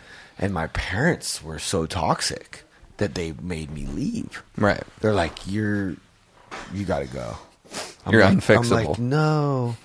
and 0.41 0.55
my 0.55 0.67
parents 0.69 1.43
were 1.43 1.59
so 1.59 1.85
toxic 1.87 2.65
that 2.97 3.15
they 3.15 3.33
made 3.41 3.71
me 3.71 3.87
leave. 3.87 4.43
right. 4.57 4.83
They're 5.01 5.15
like, 5.15 5.47
"You're, 5.47 5.97
you 6.73 6.85
got 6.87 7.01
to 7.01 7.07
go." 7.07 7.37
I'm 8.07 8.13
You're 8.13 8.25
like, 8.25 8.51
I'm 8.51 8.69
like, 8.71 8.99
no. 8.99 9.77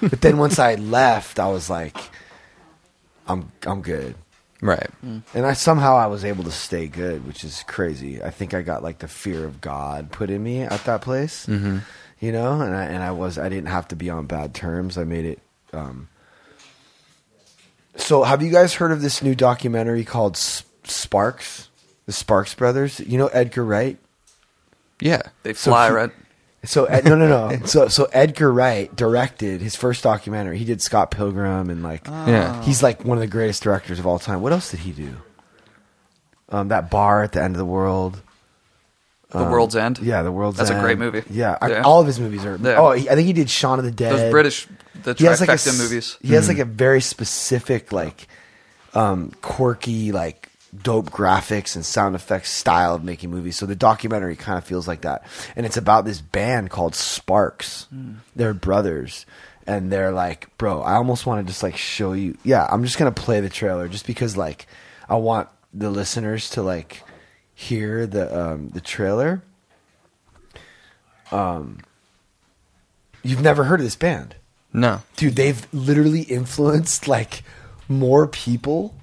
but 0.00 0.20
then 0.20 0.36
once 0.36 0.58
I 0.58 0.74
left, 0.76 1.38
I 1.38 1.48
was 1.48 1.70
like, 1.70 1.96
"I'm, 3.26 3.50
I'm 3.66 3.80
good." 3.80 4.14
Right. 4.62 4.88
And 5.02 5.44
I 5.44 5.54
somehow 5.54 5.96
I 5.96 6.06
was 6.06 6.24
able 6.24 6.44
to 6.44 6.52
stay 6.52 6.86
good, 6.86 7.26
which 7.26 7.42
is 7.42 7.64
crazy. 7.66 8.22
I 8.22 8.30
think 8.30 8.54
I 8.54 8.62
got 8.62 8.82
like 8.82 9.00
the 9.00 9.08
fear 9.08 9.44
of 9.44 9.60
God 9.60 10.12
put 10.12 10.30
in 10.30 10.40
me 10.42 10.62
at 10.62 10.84
that 10.84 11.02
place, 11.02 11.46
mm-hmm. 11.46 11.78
you 12.20 12.30
know. 12.30 12.60
And 12.60 12.74
I 12.74 12.84
and 12.84 13.02
I 13.02 13.10
was 13.10 13.38
I 13.38 13.48
didn't 13.48 13.70
have 13.70 13.88
to 13.88 13.96
be 13.96 14.08
on 14.08 14.26
bad 14.26 14.54
terms. 14.54 14.96
I 14.96 15.02
made 15.02 15.24
it. 15.24 15.40
Um, 15.72 16.08
so, 17.96 18.22
have 18.22 18.40
you 18.40 18.50
guys 18.52 18.74
heard 18.74 18.92
of 18.92 19.02
this 19.02 19.20
new 19.20 19.34
documentary 19.34 20.04
called 20.04 20.36
S- 20.36 20.62
Sparks? 20.84 21.68
The 22.06 22.12
Sparks 22.12 22.54
Brothers. 22.54 23.00
You 23.00 23.18
know 23.18 23.26
Edgar 23.28 23.64
Wright. 23.64 23.98
Yeah. 25.00 25.22
They 25.42 25.54
So 25.54 25.72
fly, 25.72 25.88
he- 25.88 25.92
right? 25.94 26.10
So 26.64 26.84
no, 27.04 27.16
no, 27.16 27.26
no. 27.26 27.58
So 27.66 27.88
so 27.88 28.04
Edgar 28.12 28.52
Wright 28.52 28.94
directed 28.94 29.60
his 29.60 29.74
first 29.74 30.02
documentary. 30.04 30.58
He 30.58 30.64
did 30.64 30.80
Scott 30.80 31.10
Pilgrim 31.10 31.70
and 31.70 31.82
like 31.82 32.06
Yeah. 32.06 32.62
he's 32.62 32.82
like 32.82 33.04
one 33.04 33.18
of 33.18 33.22
the 33.22 33.26
greatest 33.28 33.62
directors 33.62 33.98
of 33.98 34.06
all 34.06 34.18
time. 34.18 34.40
What 34.42 34.52
else 34.52 34.70
did 34.70 34.80
he 34.80 34.92
do? 34.92 35.16
Um, 36.48 36.68
that 36.68 36.90
bar 36.90 37.22
at 37.22 37.32
the 37.32 37.42
end 37.42 37.54
of 37.54 37.58
the 37.58 37.64
world. 37.64 38.20
The 39.30 39.38
World's 39.44 39.74
End. 39.76 39.98
Yeah, 39.98 40.20
the 40.20 40.30
world's 40.30 40.60
end. 40.60 40.68
That's 40.68 40.78
a 40.78 40.82
great 40.82 40.98
movie. 40.98 41.22
Yeah, 41.30 41.56
I- 41.58 41.70
Yeah. 41.70 41.82
all 41.84 42.02
of 42.02 42.06
his 42.06 42.20
movies 42.20 42.44
are. 42.44 42.56
Yeah. 42.60 42.76
Oh, 42.78 42.92
he, 42.92 43.08
I 43.08 43.14
think 43.14 43.26
he 43.26 43.32
did 43.32 43.48
Shaun 43.48 43.78
of 43.78 43.84
the 43.86 43.90
Dead. 43.90 44.12
Those 44.12 44.30
British, 44.30 44.68
the 45.04 45.14
He 45.14 45.24
has 45.24 45.40
like 45.40 45.48
a 45.48 45.52
trifecta 45.54 45.78
movies. 45.78 46.18
He 46.20 46.34
has 46.34 46.48
like 46.48 46.58
a 46.58 46.66
very 46.66 47.00
specific, 47.00 47.92
like, 47.92 48.28
um, 48.92 49.32
quirky, 49.40 50.12
like 50.12 50.50
dope 50.74 51.10
graphics 51.10 51.76
and 51.76 51.84
sound 51.84 52.14
effects 52.14 52.50
style 52.50 52.94
of 52.94 53.04
making 53.04 53.30
movies. 53.30 53.56
So 53.56 53.66
the 53.66 53.76
documentary 53.76 54.36
kind 54.36 54.56
of 54.58 54.64
feels 54.64 54.88
like 54.88 55.02
that, 55.02 55.24
and 55.56 55.66
it's 55.66 55.76
about 55.76 56.04
this 56.04 56.20
band 56.20 56.70
called 56.70 56.94
Sparks. 56.94 57.86
They're 58.34 58.54
brothers, 58.54 59.26
and 59.66 59.92
they're 59.92 60.12
like, 60.12 60.56
bro. 60.58 60.80
I 60.82 60.94
almost 60.94 61.26
want 61.26 61.46
to 61.46 61.50
just 61.50 61.62
like 61.62 61.76
show 61.76 62.12
you. 62.14 62.36
Yeah, 62.44 62.66
I'm 62.70 62.84
just 62.84 62.98
gonna 62.98 63.12
play 63.12 63.40
the 63.40 63.48
trailer 63.50 63.86
just 63.88 64.06
because 64.06 64.36
like 64.36 64.66
I 65.08 65.16
want 65.16 65.48
the 65.74 65.90
listeners 65.90 66.50
to 66.50 66.62
like 66.62 67.02
hear 67.54 68.06
the 68.06 68.52
um, 68.52 68.68
the 68.70 68.80
trailer. 68.80 69.42
Um, 71.30 71.78
you've 73.22 73.40
never 73.40 73.64
heard 73.64 73.80
of 73.80 73.84
this 73.84 73.96
band 73.96 74.34
No. 74.72 75.00
dude 75.16 75.36
they've 75.36 75.66
literally 75.72 76.22
influenced 76.22 77.08
like 77.08 77.42
more 77.88 78.26
people 78.26 78.94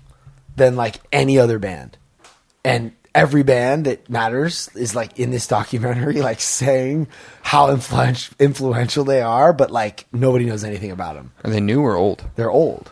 than 0.59 0.75
like 0.75 0.97
any 1.11 1.39
other 1.39 1.57
band 1.59 1.97
and 2.63 2.91
every 3.15 3.41
band 3.41 3.85
that 3.85 4.07
matters 4.09 4.69
is 4.75 4.93
like 4.93 5.17
in 5.17 5.31
this 5.31 5.47
documentary 5.47 6.21
like 6.29 6.39
saying 6.39 7.07
how 7.41 7.71
influential 7.71 8.35
influential 8.39 9.03
they 9.03 9.21
are 9.21 9.51
but 9.53 9.71
like 9.71 10.05
nobody 10.13 10.45
knows 10.45 10.63
anything 10.63 10.91
about 10.91 11.15
them 11.15 11.31
Are 11.43 11.49
they 11.49 11.59
new 11.59 11.81
or 11.81 11.95
old? 11.95 12.23
they're 12.35 12.51
old 12.51 12.91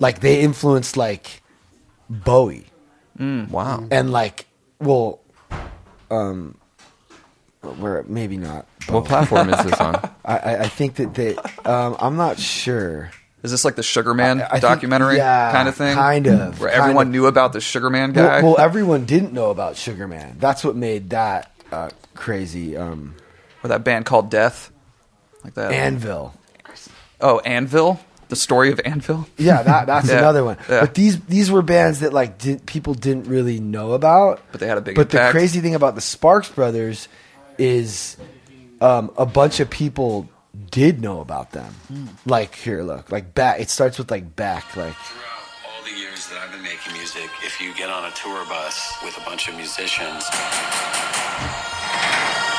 Like 0.00 0.18
they 0.20 0.40
influenced 0.40 0.96
like 0.96 1.42
Bowie 2.10 2.66
Wow. 3.20 3.86
and 3.92 4.10
like 4.10 4.46
well, 4.80 5.20
um, 6.10 6.56
where 7.78 8.02
maybe 8.08 8.36
not. 8.36 8.66
What 8.88 9.04
platform 9.04 9.48
is 9.50 9.64
this 9.64 9.80
on? 9.80 9.94
I, 10.24 10.36
I 10.38 10.58
I 10.62 10.68
think 10.68 10.96
that 10.96 11.14
they. 11.14 11.36
Um, 11.64 11.94
I'm 12.00 12.16
not 12.16 12.38
sure. 12.40 13.12
Is 13.42 13.50
this 13.50 13.64
like 13.64 13.74
the 13.74 13.82
Sugar 13.82 14.14
Man 14.14 14.40
I- 14.40 14.44
I 14.44 14.48
think- 14.50 14.62
documentary 14.62 15.16
yeah, 15.16 15.50
kind 15.52 15.68
of 15.68 15.74
thing? 15.74 15.94
kind 15.96 16.26
of, 16.28 16.60
Where 16.60 16.70
kind 16.70 16.80
everyone 16.82 17.06
of. 17.08 17.12
knew 17.12 17.26
about 17.26 17.52
the 17.52 17.60
Sugar 17.60 17.90
Man 17.90 18.12
guy? 18.12 18.40
Well, 18.42 18.52
well, 18.54 18.60
everyone 18.60 19.04
didn't 19.04 19.32
know 19.32 19.50
about 19.50 19.76
Sugar 19.76 20.06
Man. 20.06 20.36
That's 20.38 20.64
what 20.64 20.76
made 20.76 21.10
that 21.10 21.50
uh, 21.72 21.90
crazy. 22.14 22.76
Um, 22.76 23.14
or 23.64 23.68
that 23.68 23.82
band 23.84 24.06
called 24.06 24.30
Death? 24.30 24.70
Like 25.42 25.54
that. 25.54 25.72
Anvil. 25.72 26.34
oh, 27.20 27.40
Anvil? 27.40 27.98
The 28.28 28.36
story 28.36 28.70
of 28.72 28.80
Anvil? 28.84 29.26
Yeah, 29.36 29.62
that, 29.62 29.86
that's 29.88 30.08
Yeah, 30.08 30.18
another 30.18 30.42
one. 30.44 30.56
yeah. 30.68 30.80
But 30.80 30.94
these 30.94 31.20
these 31.22 31.50
were 31.50 31.60
bands 31.62 32.00
that 32.00 32.12
like 32.14 32.64
people 32.66 32.94
didn't 32.94 33.26
really 33.26 33.58
know 33.60 33.92
about. 33.92 34.40
But 34.52 34.60
they 34.60 34.66
had 34.68 34.78
a 34.78 34.80
big 34.80 34.94
But 34.94 35.10
the 35.10 35.28
crazy 35.30 35.60
thing 35.60 35.74
about 35.74 35.96
the 35.96 36.00
Sparks 36.00 36.48
Brothers 36.48 37.08
is 37.58 38.16
um, 38.80 39.10
a 39.18 39.26
bunch 39.26 39.60
of 39.60 39.68
people 39.68 40.28
did 40.72 41.00
know 41.00 41.20
about 41.20 41.52
them. 41.52 41.72
Hmm. 41.88 42.06
Like 42.26 42.54
here, 42.56 42.82
look, 42.82 43.12
like 43.12 43.34
back. 43.34 43.60
It 43.60 43.68
starts 43.70 43.98
with 43.98 44.10
like 44.10 44.34
back, 44.34 44.74
like 44.74 44.96
Throughout 44.96 45.68
all 45.68 45.84
the 45.84 45.92
years 45.92 46.26
that 46.32 46.40
I've 46.40 46.50
been 46.50 46.64
making 46.64 46.96
music, 46.96 47.28
if 47.44 47.60
you 47.60 47.74
get 47.76 47.90
on 47.92 48.08
a 48.08 48.12
tour 48.16 48.40
bus 48.48 48.96
with 49.04 49.12
a 49.20 49.24
bunch 49.28 49.48
of 49.48 49.54
musicians, 49.54 50.24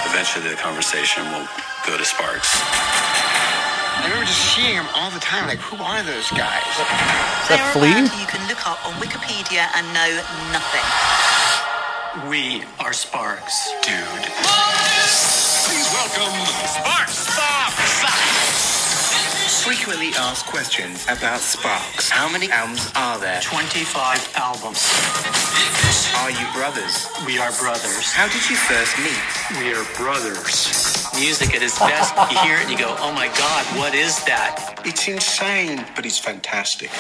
eventually 0.06 0.46
the 0.50 0.56
conversation 0.62 1.26
will 1.34 1.48
go 1.90 1.98
to 1.98 2.06
Sparks. 2.06 2.54
I 2.62 4.06
remember 4.06 4.26
just 4.30 4.46
seeing 4.54 4.76
them 4.78 4.86
all 4.94 5.10
the 5.10 5.20
time. 5.22 5.48
Like, 5.50 5.60
who 5.60 5.78
are 5.82 6.04
those 6.06 6.30
guys? 6.38 6.62
Is 6.70 7.50
that 7.50 7.58
They're 7.58 7.66
a 7.66 7.74
Flea? 7.74 7.98
you 8.22 8.28
can 8.30 8.46
look 8.46 8.62
up 8.70 8.78
on 8.86 8.94
Wikipedia 9.02 9.66
and 9.74 9.86
know 9.94 10.12
nothing. 10.54 10.86
We 12.30 12.62
are 12.78 12.94
Sparks, 12.94 13.74
dude. 13.82 14.26
Please 15.66 15.88
welcome 15.98 16.36
Sparks. 16.70 17.26
Frequently 19.64 20.12
asked 20.18 20.46
questions 20.48 21.06
about 21.06 21.40
Sparks. 21.40 22.10
How 22.10 22.30
many 22.30 22.52
albums 22.52 22.92
are 22.98 23.18
there? 23.18 23.40
25 23.40 24.34
albums. 24.36 24.84
Are 26.20 26.32
you 26.32 26.46
brothers? 26.52 27.08
We 27.26 27.40
are 27.40 27.52
brothers. 27.54 28.12
How 28.12 28.28
did 28.28 28.44
you 28.50 28.58
first 28.58 28.92
meet? 29.00 29.64
We 29.64 29.74
are 29.74 29.86
brothers. 29.96 31.08
Music 31.16 31.56
at 31.56 31.64
its 31.64 31.80
best, 31.80 32.14
you 32.30 32.38
hear 32.40 32.58
it 32.58 32.64
and 32.64 32.72
you 32.72 32.78
go, 32.78 32.94
oh 33.00 33.14
my 33.14 33.28
god, 33.40 33.64
what 33.80 33.96
is 33.96 34.22
that? 34.26 34.82
It's 34.84 35.08
insane, 35.08 35.86
but 35.96 36.06
it's 36.06 36.20
fantastic. 36.20 36.92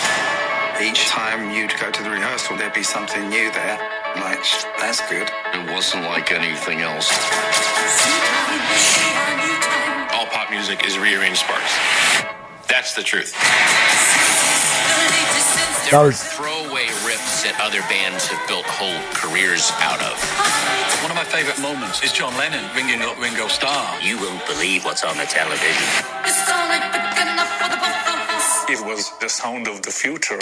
Each 0.81 1.05
time 1.07 1.51
you'd 1.51 1.75
go 1.81 1.91
to 1.91 2.03
the 2.03 2.09
rehearsal, 2.09 2.55
there'd 2.55 2.73
be 2.73 2.81
something 2.83 3.27
new 3.27 3.51
there. 3.51 3.75
Like, 4.15 4.39
that's 4.79 5.03
good. 5.11 5.27
It 5.53 5.69
wasn't 5.69 6.03
like 6.05 6.31
anything 6.31 6.79
else. 6.79 7.11
All 10.15 10.27
pop 10.31 10.49
music 10.49 10.87
is 10.87 10.97
rearranged 10.97 11.39
Sparks. 11.39 12.12
That's 12.73 12.95
the 12.95 13.03
truth. 13.03 13.29
that 15.93 16.01
was 16.01 16.25
throwaway 16.25 16.89
riffs 17.05 17.45
that 17.45 17.53
other 17.61 17.85
bands 17.85 18.25
have 18.25 18.41
built 18.49 18.65
whole 18.65 18.97
careers 19.13 19.69
out 19.77 20.01
of. 20.01 20.17
One 21.05 21.13
of 21.13 21.17
my 21.21 21.21
favorite 21.21 21.61
moments 21.61 22.01
is 22.01 22.09
John 22.09 22.33
Lennon 22.33 22.65
ringing 22.73 23.05
up 23.05 23.13
Ringo 23.21 23.45
Starr. 23.45 24.01
You 24.01 24.17
won't 24.17 24.41
believe 24.49 24.89
what's 24.89 25.05
on 25.05 25.21
the 25.21 25.29
television. 25.29 25.85
It 28.65 28.81
was 28.81 29.13
the 29.21 29.29
sound 29.29 29.69
of 29.69 29.85
the 29.85 29.93
future. 29.93 30.41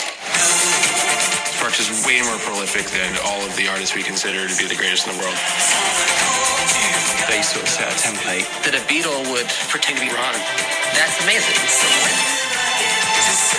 Sparks 1.60 1.84
is 1.84 1.92
way 2.08 2.24
more 2.24 2.40
prolific 2.48 2.88
than 2.96 3.12
all 3.28 3.44
of 3.44 3.52
the 3.60 3.68
artists 3.68 3.92
we 3.92 4.08
consider 4.08 4.48
to 4.48 4.56
be 4.56 4.72
the 4.72 4.80
greatest 4.80 5.04
in 5.04 5.20
the 5.20 5.20
world. 5.20 5.36
They 7.32 7.40
sort 7.40 7.64
of 7.64 7.72
set 7.72 7.88
a 7.88 7.96
template 7.96 8.44
that 8.68 8.76
a 8.76 8.84
Beatle 8.92 9.24
would 9.32 9.48
pretend 9.72 9.96
to 9.96 10.04
be 10.04 10.12
Ron. 10.12 10.36
That's 10.92 11.16
amazing. 11.24 11.56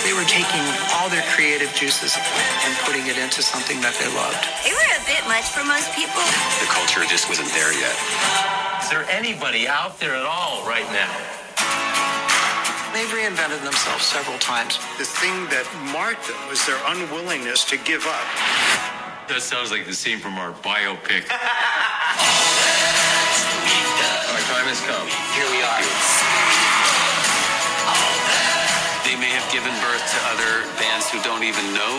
They 0.05 0.13
were 0.13 0.29
taking 0.29 0.61
all 0.93 1.09
their 1.09 1.25
creative 1.33 1.73
juices 1.73 2.13
and 2.13 2.71
putting 2.85 3.09
it 3.09 3.17
into 3.17 3.41
something 3.41 3.81
that 3.81 3.97
they 3.97 4.05
loved. 4.13 4.37
They 4.61 4.77
were 4.77 4.91
a 4.93 5.01
bit 5.09 5.25
much 5.25 5.49
for 5.49 5.65
most 5.65 5.89
people. 5.97 6.21
The 6.61 6.69
culture 6.69 7.01
just 7.09 7.25
wasn't 7.25 7.49
there 7.57 7.73
yet. 7.73 7.97
Is 8.77 8.93
there 8.93 9.09
anybody 9.09 9.65
out 9.65 9.97
there 9.97 10.13
at 10.13 10.29
all 10.29 10.61
right 10.69 10.85
now? 10.93 11.09
They've 12.93 13.09
reinvented 13.09 13.65
themselves 13.65 14.05
several 14.05 14.37
times. 14.37 14.77
The 15.01 15.09
thing 15.09 15.49
that 15.49 15.65
marked 15.89 16.29
them 16.29 16.37
was 16.45 16.61
their 16.69 16.77
unwillingness 16.93 17.65
to 17.73 17.81
give 17.81 18.05
up. 18.05 18.27
That 19.33 19.41
sounds 19.41 19.71
like 19.73 19.89
the 19.89 19.97
scene 19.97 20.19
from 20.19 20.37
our 20.37 20.53
biopic. 20.61 21.25
Our 24.73 24.79
time 24.79 24.89
has 24.89 24.89
come. 24.89 25.07
Here 25.37 25.45
we 25.53 25.61
are. 25.61 25.81
They 29.05 29.13
may 29.21 29.29
have 29.29 29.45
given 29.53 29.69
birth 29.85 30.01
to 30.01 30.19
other 30.33 30.65
bands 30.81 31.09
who 31.13 31.21
don't 31.21 31.45
even 31.45 31.61
know 31.77 31.95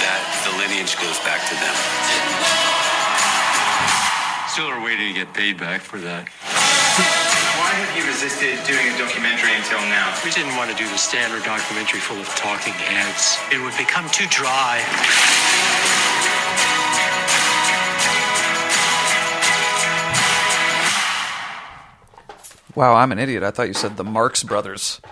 that 0.00 0.22
the 0.48 0.56
lineage 0.56 0.96
goes 0.96 1.20
back 1.20 1.44
to 1.52 1.54
them. 1.60 1.76
Still 4.48 4.72
are 4.72 4.80
waiting 4.80 5.12
to 5.12 5.20
get 5.20 5.34
paid 5.34 5.58
back 5.60 5.82
for 5.82 5.98
that. 6.00 6.32
Why 7.60 7.76
have 7.76 7.92
you 7.92 8.08
resisted 8.08 8.56
doing 8.64 8.88
a 8.88 8.96
documentary 8.96 9.52
until 9.52 9.80
now? 9.92 10.16
We 10.24 10.30
didn't 10.30 10.56
want 10.56 10.70
to 10.72 10.76
do 10.80 10.88
the 10.88 10.96
standard 10.96 11.44
documentary 11.44 12.00
full 12.00 12.16
of 12.16 12.28
talking 12.40 12.72
heads. 12.72 13.36
It 13.52 13.60
would 13.60 13.76
become 13.76 14.08
too 14.08 14.26
dry. 14.32 14.80
Wow, 22.78 22.94
I'm 22.94 23.10
an 23.10 23.18
idiot. 23.18 23.42
I 23.42 23.50
thought 23.50 23.66
you 23.66 23.74
said 23.74 23.96
the 23.96 24.04
Marx 24.04 24.44
Brothers. 24.44 25.00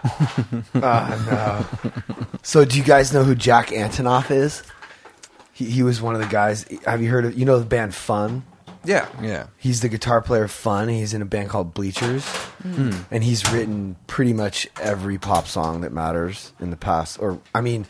No. 0.74 1.66
So, 2.42 2.64
do 2.64 2.78
you 2.78 2.84
guys 2.84 3.12
know 3.12 3.24
who 3.24 3.34
Jack 3.34 3.68
Antonoff 3.68 4.30
is? 4.30 4.62
He, 5.52 5.64
he 5.64 5.82
was 5.82 6.00
one 6.00 6.14
of 6.14 6.20
the 6.20 6.28
guys. 6.28 6.64
Have 6.84 7.02
you 7.02 7.10
heard 7.10 7.24
of? 7.24 7.36
You 7.36 7.44
know 7.44 7.58
the 7.58 7.64
band 7.64 7.92
Fun? 7.92 8.44
Yeah. 8.84 9.08
Yeah. 9.20 9.46
He's 9.56 9.80
the 9.80 9.88
guitar 9.88 10.22
player 10.22 10.44
of 10.44 10.52
Fun. 10.52 10.88
He's 10.88 11.12
in 11.12 11.22
a 11.22 11.24
band 11.24 11.48
called 11.48 11.74
Bleachers, 11.74 12.24
and 12.62 13.24
he's 13.24 13.50
written 13.50 13.96
pretty 14.06 14.32
much 14.32 14.68
every 14.80 15.18
pop 15.18 15.48
song 15.48 15.80
that 15.80 15.92
matters 15.92 16.52
in 16.60 16.70
the 16.70 16.76
past. 16.76 17.18
Or, 17.20 17.40
I 17.52 17.62
mean, 17.62 17.86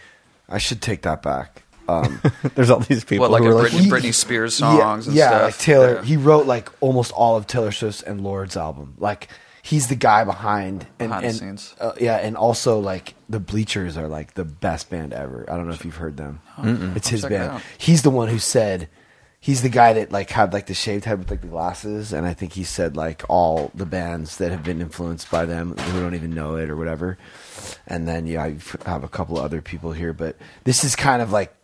I 0.48 0.56
should 0.56 0.80
take 0.80 1.02
that 1.02 1.22
back. 1.22 1.64
Um, 1.86 2.22
There's 2.54 2.70
all 2.70 2.80
these 2.80 3.04
people 3.04 3.28
What, 3.28 3.30
like 3.30 3.42
who 3.42 3.50
a 3.50 3.56
are 3.56 3.62
like, 3.64 3.72
Britney, 3.72 3.90
Britney 3.90 4.14
Spears 4.14 4.54
songs 4.54 5.06
yeah, 5.06 5.10
and 5.10 5.16
yeah, 5.16 5.28
stuff? 5.28 5.42
like 5.42 5.58
Taylor. 5.58 5.94
Yeah. 5.96 6.02
He 6.02 6.16
wrote 6.16 6.46
like 6.46 6.70
almost 6.80 7.12
all 7.12 7.36
of 7.36 7.46
Taylor 7.46 7.72
Swift's 7.72 8.02
and 8.02 8.22
Lorde's 8.22 8.56
album. 8.56 8.94
Like 8.98 9.28
he's 9.66 9.88
the 9.88 9.96
guy 9.96 10.22
behind 10.22 10.86
and, 11.00 11.08
Behind 11.08 11.24
the 11.24 11.32
scenes. 11.32 11.74
Uh, 11.80 11.92
yeah, 12.00 12.16
and 12.16 12.36
also 12.36 12.78
like 12.78 13.14
the 13.28 13.40
Bleachers 13.40 13.96
are 13.96 14.06
like 14.06 14.34
the 14.34 14.44
best 14.44 14.90
band 14.90 15.12
ever. 15.12 15.44
I 15.50 15.56
don't 15.56 15.66
know 15.66 15.74
if 15.74 15.84
you've 15.84 15.96
heard 15.96 16.16
them. 16.16 16.40
It's 16.94 17.08
his 17.08 17.22
check 17.22 17.32
it 17.32 17.38
band. 17.38 17.62
He's 17.76 18.02
the 18.02 18.10
one 18.10 18.28
who 18.28 18.38
said. 18.38 18.88
He's 19.38 19.62
the 19.62 19.68
guy 19.68 19.92
that 19.92 20.10
like 20.10 20.30
had 20.30 20.52
like 20.52 20.66
the 20.66 20.74
shaved 20.74 21.04
head 21.04 21.18
with 21.18 21.30
like 21.30 21.40
the 21.40 21.46
glasses, 21.46 22.12
and 22.12 22.26
I 22.26 22.34
think 22.34 22.54
he 22.54 22.64
said 22.64 22.96
like 22.96 23.22
all 23.28 23.70
the 23.74 23.86
bands 23.86 24.38
that 24.38 24.50
have 24.50 24.64
been 24.64 24.80
influenced 24.80 25.30
by 25.30 25.44
them 25.44 25.76
who 25.76 26.00
don't 26.00 26.14
even 26.14 26.34
know 26.34 26.56
it 26.56 26.68
or 26.68 26.74
whatever. 26.74 27.16
And 27.86 28.08
then 28.08 28.26
yeah, 28.26 28.42
I 28.42 28.56
have 28.86 29.04
a 29.04 29.08
couple 29.08 29.38
other 29.38 29.62
people 29.62 29.92
here, 29.92 30.12
but 30.12 30.36
this 30.64 30.82
is 30.82 30.96
kind 30.96 31.22
of 31.22 31.30
like 31.30 31.54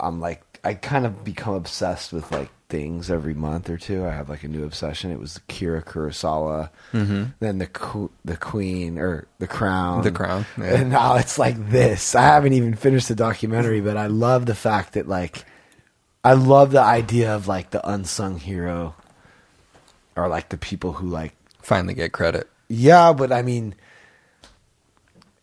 I'm 0.00 0.20
like 0.20 0.42
I 0.64 0.74
kind 0.74 1.06
of 1.06 1.24
become 1.24 1.54
obsessed 1.54 2.12
with 2.12 2.30
like 2.30 2.50
things 2.74 3.08
every 3.08 3.34
month 3.34 3.70
or 3.70 3.76
two. 3.76 4.04
I 4.04 4.10
have 4.10 4.28
like 4.28 4.42
a 4.42 4.48
new 4.48 4.64
obsession. 4.64 5.12
It 5.12 5.20
was 5.20 5.38
Kira 5.48 5.84
Kurosawa, 5.84 6.70
mm-hmm. 6.92 7.26
then 7.38 7.58
the 7.58 8.10
the 8.24 8.36
Queen 8.36 8.98
or 8.98 9.28
the 9.38 9.46
Crown, 9.46 10.02
The 10.02 10.10
Crown, 10.10 10.44
yeah. 10.58 10.80
and 10.80 10.90
now 10.90 11.14
it's 11.14 11.38
like 11.38 11.70
this. 11.70 12.16
I 12.16 12.22
haven't 12.22 12.54
even 12.54 12.74
finished 12.74 13.06
the 13.06 13.14
documentary, 13.14 13.80
but 13.80 13.96
I 13.96 14.08
love 14.08 14.46
the 14.46 14.56
fact 14.56 14.94
that 14.94 15.06
like 15.06 15.44
I 16.24 16.32
love 16.32 16.72
the 16.72 16.80
idea 16.80 17.36
of 17.36 17.46
like 17.46 17.70
the 17.70 17.88
unsung 17.88 18.38
hero, 18.38 18.96
or 20.16 20.26
like 20.26 20.48
the 20.48 20.58
people 20.58 20.94
who 20.94 21.06
like 21.06 21.36
finally 21.62 21.94
get 21.94 22.10
credit. 22.10 22.50
yeah, 22.68 23.12
but 23.12 23.30
I 23.30 23.42
mean, 23.42 23.76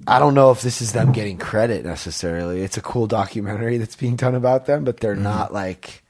I 0.06 0.20
don't 0.20 0.34
know 0.34 0.52
if 0.52 0.62
this 0.62 0.82
is 0.82 0.92
them 0.92 1.14
getting 1.14 1.38
credit 1.38 1.86
necessarily. 1.86 2.62
It's 2.62 2.76
a 2.76 2.82
cool 2.82 3.08
documentary 3.08 3.78
that's 3.78 3.96
being 3.96 4.18
done 4.18 4.36
about 4.36 4.66
them, 4.66 4.84
but 4.84 5.00
they're 5.00 5.14
mm-hmm. 5.14 5.24
not 5.24 5.54
like. 5.54 6.04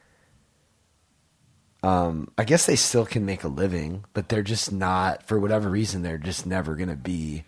Um, 1.83 2.29
I 2.37 2.43
guess 2.43 2.65
they 2.67 2.75
still 2.75 3.05
can 3.05 3.25
make 3.25 3.43
a 3.43 3.47
living, 3.47 4.05
but 4.13 4.29
they're 4.29 4.43
just 4.43 4.71
not 4.71 5.23
for 5.27 5.39
whatever 5.39 5.69
reason. 5.69 6.03
They're 6.03 6.17
just 6.19 6.45
never 6.45 6.75
going 6.75 6.89
to 6.89 6.95
be 6.95 7.43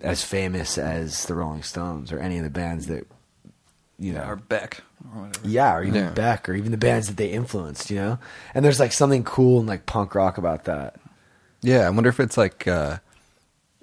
as 0.00 0.22
famous 0.22 0.76
as 0.78 1.24
the 1.26 1.34
Rolling 1.34 1.62
Stones 1.62 2.12
or 2.12 2.18
any 2.18 2.36
of 2.36 2.44
the 2.44 2.50
bands 2.50 2.88
that 2.88 3.06
you 3.98 4.12
know 4.12 4.24
Or 4.24 4.36
Beck. 4.36 4.82
Or 5.14 5.22
whatever. 5.22 5.48
yeah, 5.48 5.74
or 5.74 5.82
even 5.84 5.94
Yeah. 6.04 6.10
Beck, 6.10 6.48
or 6.48 6.54
even 6.54 6.70
the 6.70 6.76
bands 6.76 7.06
that 7.08 7.16
they 7.16 7.28
influenced, 7.30 7.90
you 7.90 7.96
know. 7.96 8.18
And 8.54 8.64
there's 8.64 8.80
like 8.80 8.92
something 8.92 9.24
cool 9.24 9.60
and 9.60 9.68
like 9.68 9.86
punk 9.86 10.14
rock 10.14 10.36
about 10.38 10.64
that. 10.64 10.96
Yeah, 11.62 11.86
I 11.86 11.90
wonder 11.90 12.10
if 12.10 12.18
it's 12.20 12.36
like 12.36 12.66
uh, 12.68 12.98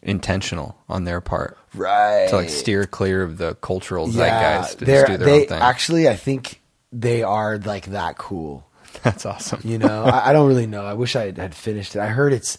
intentional 0.04 0.78
on 0.88 1.06
their 1.06 1.22
part, 1.22 1.58
right? 1.74 2.28
To 2.30 2.36
like 2.38 2.50
steer 2.50 2.86
clear 2.86 3.24
of 3.24 3.38
the 3.38 3.56
cultural 3.56 4.08
Yeah, 4.10 4.62
zeitgeist 4.62 4.80
to 4.80 4.86
they're- 4.86 5.08
just 5.08 5.12
do 5.12 5.18
their 5.18 5.26
they 5.28 5.42
own 5.44 5.48
thing. 5.48 5.62
actually, 5.62 6.10
I 6.10 6.16
think 6.16 6.62
they 6.92 7.24
are 7.24 7.58
like 7.58 7.86
that 7.88 8.18
cool. 8.18 8.66
That's 9.04 9.26
awesome. 9.26 9.62
You 9.64 9.78
know, 9.78 10.04
I, 10.04 10.30
I 10.30 10.34
don't 10.34 10.48
really 10.48 10.68
know. 10.68 10.84
I 10.86 10.94
wish 10.94 11.16
I 11.16 11.26
had, 11.28 11.38
had 11.38 11.56
finished 11.56 11.96
it. 11.96 12.00
I 12.00 12.08
heard 12.08 12.34
it's, 12.34 12.58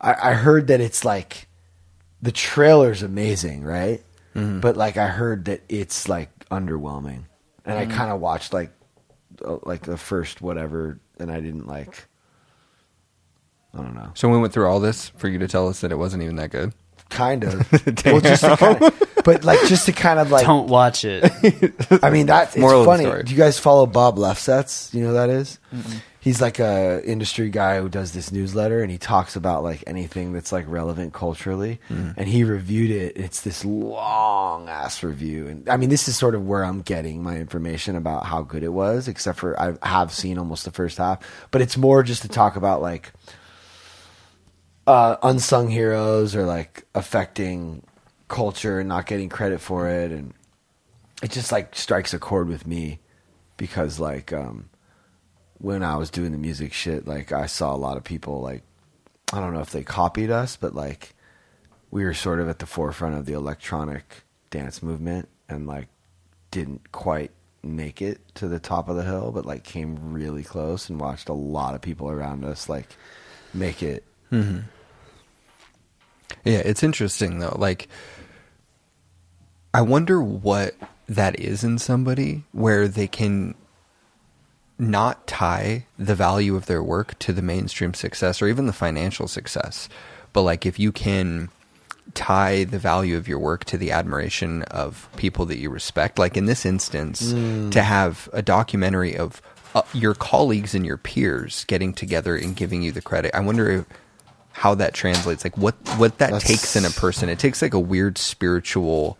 I, 0.00 0.30
I 0.30 0.32
heard 0.34 0.68
that 0.68 0.80
it's 0.80 1.04
like, 1.04 1.48
the 2.22 2.32
trailer's 2.32 3.02
amazing, 3.02 3.62
right? 3.64 4.02
Mhm. 4.34 4.60
But 4.60 4.76
like, 4.76 4.96
I 4.96 5.08
heard 5.08 5.44
that 5.46 5.62
it's 5.68 6.08
like 6.08 6.30
underwhelming, 6.50 7.24
and 7.64 7.78
I 7.78 7.86
Mhm. 7.86 7.90
kind 7.92 8.10
of 8.12 8.20
watched 8.20 8.52
like, 8.52 8.70
uh, 9.44 9.58
like 9.64 9.82
the 9.82 9.96
first 9.98 10.40
whatever, 10.40 10.98
and 11.18 11.30
I 11.30 11.40
didn't 11.40 11.66
like. 11.66 12.06
I 13.74 13.78
don't 13.78 13.94
know. 13.94 14.10
So 14.14 14.28
we 14.28 14.38
went 14.38 14.52
through 14.52 14.66
all 14.68 14.78
this 14.80 15.08
for 15.16 15.28
you 15.28 15.38
to 15.40 15.48
tell 15.48 15.68
us 15.68 15.80
that 15.80 15.90
it 15.90 15.96
wasn't 15.96 16.22
even 16.22 16.36
that 16.36 16.50
good. 16.50 16.72
Kind 17.14 17.44
of. 17.44 17.70
well, 18.06 18.20
just 18.20 18.42
to 18.44 18.56
kind 18.56 18.82
of, 18.82 19.02
but 19.24 19.44
like 19.44 19.60
just 19.66 19.86
to 19.86 19.92
kind 19.92 20.18
of 20.18 20.30
like 20.32 20.44
Don't 20.44 20.68
watch 20.68 21.04
it. 21.04 21.24
I 22.02 22.10
mean, 22.10 22.26
that's 22.26 22.56
it's 22.56 22.64
of 22.64 22.70
the 22.80 22.84
funny. 22.84 23.04
story. 23.04 23.22
Do 23.22 23.32
you 23.32 23.38
guys 23.38 23.58
follow 23.58 23.86
Bob 23.86 24.16
Lefsetz? 24.16 24.92
You 24.92 25.02
know 25.02 25.08
who 25.08 25.14
that 25.14 25.30
is? 25.30 25.58
He's 26.18 26.40
like 26.40 26.58
a 26.58 27.02
industry 27.04 27.50
guy 27.50 27.78
who 27.80 27.88
does 27.88 28.12
this 28.12 28.32
newsletter, 28.32 28.82
and 28.82 28.90
he 28.90 28.96
talks 28.98 29.36
about 29.36 29.62
like 29.62 29.84
anything 29.86 30.32
that's 30.32 30.52
like 30.52 30.64
relevant 30.66 31.12
culturally. 31.12 31.80
Mhm. 31.90 32.14
And 32.16 32.26
he 32.26 32.44
reviewed 32.44 32.90
it. 32.90 33.16
It's 33.16 33.42
this 33.42 33.62
long 33.64 34.68
ass 34.68 35.02
review, 35.02 35.46
and 35.46 35.68
I 35.68 35.76
mean, 35.76 35.90
this 35.90 36.08
is 36.08 36.16
sort 36.16 36.34
of 36.34 36.46
where 36.46 36.64
I'm 36.64 36.80
getting 36.80 37.22
my 37.22 37.36
information 37.36 37.94
about 37.94 38.24
how 38.26 38.42
good 38.42 38.62
it 38.62 38.72
was. 38.72 39.06
Except 39.06 39.38
for 39.38 39.54
I 39.60 39.74
have 39.88 40.12
seen 40.12 40.38
almost 40.38 40.64
the 40.64 40.70
first 40.72 40.98
half, 40.98 41.18
but 41.50 41.60
it's 41.60 41.76
more 41.76 42.02
just 42.02 42.22
to 42.22 42.28
talk 42.28 42.56
about 42.56 42.80
like 42.82 43.12
uh, 44.86 45.16
unsung 45.22 45.68
heroes 45.68 46.34
or 46.36 46.44
like 46.44 46.84
affecting 46.94 47.82
culture 48.28 48.80
and 48.80 48.88
not 48.88 49.06
getting 49.06 49.28
credit 49.28 49.60
for 49.60 49.88
it. 49.88 50.10
And 50.10 50.34
it 51.22 51.30
just 51.30 51.52
like 51.52 51.74
strikes 51.74 52.12
a 52.12 52.18
chord 52.18 52.48
with 52.48 52.66
me 52.66 53.00
because 53.56 53.98
like 53.98 54.32
um 54.32 54.68
when 55.58 55.82
I 55.82 55.96
was 55.96 56.10
doing 56.10 56.32
the 56.32 56.38
music 56.38 56.72
shit 56.72 57.06
like 57.06 57.32
I 57.32 57.46
saw 57.46 57.74
a 57.74 57.76
lot 57.78 57.96
of 57.96 58.04
people 58.04 58.40
like 58.40 58.62
I 59.32 59.40
don't 59.40 59.54
know 59.54 59.60
if 59.60 59.70
they 59.70 59.84
copied 59.84 60.30
us 60.30 60.56
but 60.56 60.74
like 60.74 61.14
we 61.90 62.04
were 62.04 62.14
sort 62.14 62.40
of 62.40 62.48
at 62.48 62.58
the 62.58 62.66
forefront 62.66 63.16
of 63.16 63.26
the 63.26 63.32
electronic 63.32 64.24
dance 64.50 64.82
movement 64.82 65.28
and 65.48 65.66
like 65.66 65.88
didn't 66.50 66.92
quite 66.92 67.30
make 67.62 68.02
it 68.02 68.20
to 68.34 68.46
the 68.46 68.58
top 68.58 68.88
of 68.88 68.96
the 68.96 69.04
hill 69.04 69.32
but 69.32 69.46
like 69.46 69.64
came 69.64 70.12
really 70.12 70.42
close 70.42 70.90
and 70.90 71.00
watched 71.00 71.28
a 71.28 71.32
lot 71.34 71.74
of 71.74 71.80
people 71.80 72.10
around 72.10 72.44
us 72.44 72.68
like 72.68 72.88
make 73.54 73.82
it 73.82 74.04
hmm 74.30 74.58
Yeah, 76.44 76.58
it's 76.64 76.82
interesting 76.82 77.38
though. 77.38 77.56
Like, 77.58 77.88
I 79.72 79.80
wonder 79.82 80.22
what 80.22 80.74
that 81.08 81.38
is 81.38 81.64
in 81.64 81.78
somebody 81.78 82.44
where 82.52 82.88
they 82.88 83.06
can 83.06 83.54
not 84.78 85.26
tie 85.26 85.86
the 85.98 86.14
value 86.14 86.56
of 86.56 86.66
their 86.66 86.82
work 86.82 87.18
to 87.20 87.32
the 87.32 87.42
mainstream 87.42 87.94
success 87.94 88.40
or 88.42 88.48
even 88.48 88.66
the 88.66 88.72
financial 88.72 89.28
success. 89.28 89.88
But 90.32 90.42
like, 90.42 90.66
if 90.66 90.78
you 90.78 90.90
can 90.92 91.48
tie 92.14 92.64
the 92.64 92.78
value 92.78 93.16
of 93.16 93.26
your 93.28 93.38
work 93.38 93.64
to 93.66 93.78
the 93.78 93.90
admiration 93.92 94.62
of 94.64 95.08
people 95.16 95.46
that 95.46 95.58
you 95.58 95.70
respect, 95.70 96.18
like 96.18 96.36
in 96.36 96.46
this 96.46 96.66
instance, 96.66 97.32
Mm. 97.32 97.70
to 97.72 97.82
have 97.82 98.28
a 98.32 98.42
documentary 98.42 99.16
of 99.16 99.40
uh, 99.74 99.82
your 99.92 100.14
colleagues 100.14 100.74
and 100.74 100.84
your 100.86 100.96
peers 100.98 101.64
getting 101.64 101.92
together 101.92 102.36
and 102.36 102.54
giving 102.56 102.82
you 102.82 102.92
the 102.92 103.00
credit. 103.02 103.34
I 103.34 103.40
wonder 103.40 103.70
if, 103.70 103.84
how 104.54 104.74
that 104.76 104.94
translates, 104.94 105.44
like 105.44 105.58
what 105.58 105.74
what 105.96 106.18
that 106.18 106.30
That's- 106.30 106.44
takes 106.44 106.76
in 106.76 106.84
a 106.84 106.90
person. 106.90 107.28
It 107.28 107.38
takes 107.38 107.60
like 107.60 107.74
a 107.74 107.80
weird 107.80 108.16
spiritual 108.18 109.18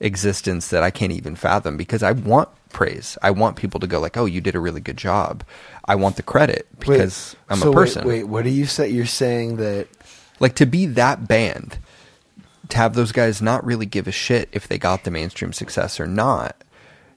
existence 0.00 0.68
that 0.68 0.82
I 0.82 0.90
can't 0.90 1.12
even 1.12 1.36
fathom 1.36 1.76
because 1.76 2.02
I 2.02 2.10
want 2.10 2.48
praise. 2.70 3.16
I 3.22 3.30
want 3.30 3.56
people 3.56 3.78
to 3.80 3.86
go 3.86 4.00
like, 4.00 4.16
"Oh, 4.16 4.24
you 4.24 4.40
did 4.40 4.56
a 4.56 4.60
really 4.60 4.80
good 4.80 4.96
job." 4.96 5.44
I 5.84 5.94
want 5.94 6.16
the 6.16 6.22
credit 6.22 6.66
because 6.80 7.36
Wait, 7.48 7.54
I'm 7.54 7.58
so 7.60 7.70
a 7.70 7.72
person. 7.72 8.06
Wait, 8.06 8.24
what 8.24 8.42
do 8.44 8.50
you 8.50 8.66
say? 8.66 8.88
You're 8.88 9.06
saying 9.06 9.56
that 9.56 9.86
Like 10.40 10.56
to 10.56 10.66
be 10.66 10.86
that 10.86 11.28
band, 11.28 11.78
to 12.70 12.76
have 12.76 12.94
those 12.94 13.12
guys 13.12 13.40
not 13.40 13.64
really 13.64 13.86
give 13.86 14.08
a 14.08 14.12
shit 14.12 14.48
if 14.50 14.66
they 14.66 14.78
got 14.78 15.04
the 15.04 15.10
mainstream 15.12 15.52
success 15.52 16.00
or 16.00 16.06
not. 16.08 16.56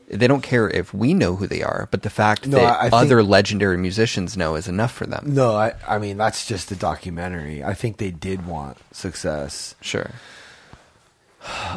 They 0.08 0.28
don't 0.28 0.42
care 0.44 0.70
if 0.70 0.94
we 0.94 1.14
know 1.16 1.36
who 1.36 1.48
they 1.48 1.64
are, 1.64 1.88
but 1.90 2.04
the 2.04 2.10
fact 2.12 2.46
No, 2.46 2.58
that 2.60 2.66
I- 2.80 2.80
I 2.80 2.90
think- 2.90 2.94
other 3.02 3.24
legendary 3.24 3.78
musicians 3.78 4.38
know 4.38 4.54
is 4.56 4.68
enough 4.68 4.92
for 4.92 5.08
them. 5.08 5.24
no, 5.34 5.56
I 5.56 5.74
I 5.88 5.98
mean 5.98 6.18
that's 6.18 6.46
just 6.46 6.70
the 6.70 6.76
documentary. 6.76 7.64
I 7.64 7.74
think 7.74 7.98
they 7.98 8.12
did 8.12 8.46
want 8.46 8.78
success. 8.92 9.74
Sure. 9.82 10.12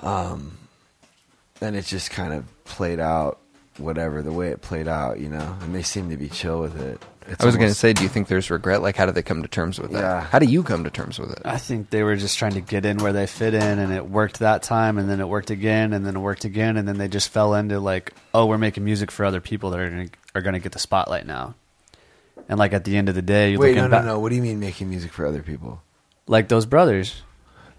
Um, 0.02 0.58
and 1.60 1.76
it 1.76 1.84
just 1.84 2.10
kind 2.10 2.32
of 2.32 2.44
played 2.64 3.00
out 3.00 3.38
whatever 3.78 4.22
the 4.22 4.32
way 4.32 4.48
it 4.48 4.60
played 4.60 4.88
out, 4.88 5.20
you 5.20 5.28
know. 5.28 5.56
And 5.62 5.74
they 5.74 5.82
seem 5.82 6.10
to 6.10 6.16
be 6.16 6.28
chill 6.28 6.60
with 6.60 6.80
it. 6.80 7.02
It's 7.26 7.42
I 7.42 7.46
was 7.46 7.56
going 7.56 7.68
to 7.68 7.74
say, 7.74 7.92
do 7.92 8.02
you 8.02 8.08
think 8.08 8.28
there's 8.28 8.50
regret? 8.50 8.80
Like, 8.80 8.96
how 8.96 9.04
do 9.04 9.12
they 9.12 9.22
come 9.22 9.42
to 9.42 9.48
terms 9.48 9.78
with 9.78 9.92
that? 9.92 10.00
Yeah. 10.00 10.20
How 10.22 10.38
do 10.38 10.46
you 10.46 10.62
come 10.62 10.84
to 10.84 10.90
terms 10.90 11.18
with 11.18 11.30
it? 11.30 11.42
I 11.44 11.58
think 11.58 11.90
they 11.90 12.02
were 12.02 12.16
just 12.16 12.38
trying 12.38 12.54
to 12.54 12.62
get 12.62 12.86
in 12.86 12.98
where 12.98 13.12
they 13.12 13.26
fit 13.26 13.52
in, 13.52 13.78
and 13.78 13.92
it 13.92 14.08
worked 14.08 14.38
that 14.38 14.62
time, 14.62 14.96
and 14.96 15.10
then 15.10 15.20
it 15.20 15.28
worked 15.28 15.50
again, 15.50 15.92
and 15.92 16.06
then 16.06 16.16
it 16.16 16.20
worked 16.20 16.46
again, 16.46 16.78
and 16.78 16.88
then 16.88 16.96
they 16.96 17.08
just 17.08 17.28
fell 17.28 17.54
into 17.54 17.80
like, 17.80 18.14
oh, 18.32 18.46
we're 18.46 18.58
making 18.58 18.84
music 18.84 19.10
for 19.10 19.26
other 19.26 19.42
people 19.42 19.70
that 19.70 19.80
are 19.80 19.90
gonna, 19.90 20.08
are 20.34 20.40
going 20.40 20.54
to 20.54 20.60
get 20.60 20.72
the 20.72 20.78
spotlight 20.78 21.26
now. 21.26 21.54
And 22.48 22.58
like 22.58 22.72
at 22.72 22.84
the 22.84 22.96
end 22.96 23.10
of 23.10 23.14
the 23.14 23.22
day, 23.22 23.50
you're 23.50 23.60
Wait, 23.60 23.76
looking 23.76 23.82
no, 23.82 23.88
no, 23.88 23.96
back, 23.96 24.04
no. 24.06 24.18
What 24.20 24.30
do 24.30 24.36
you 24.36 24.42
mean 24.42 24.58
making 24.58 24.88
music 24.88 25.12
for 25.12 25.26
other 25.26 25.42
people? 25.42 25.82
like 26.28 26.48
those 26.48 26.66
brothers. 26.66 27.22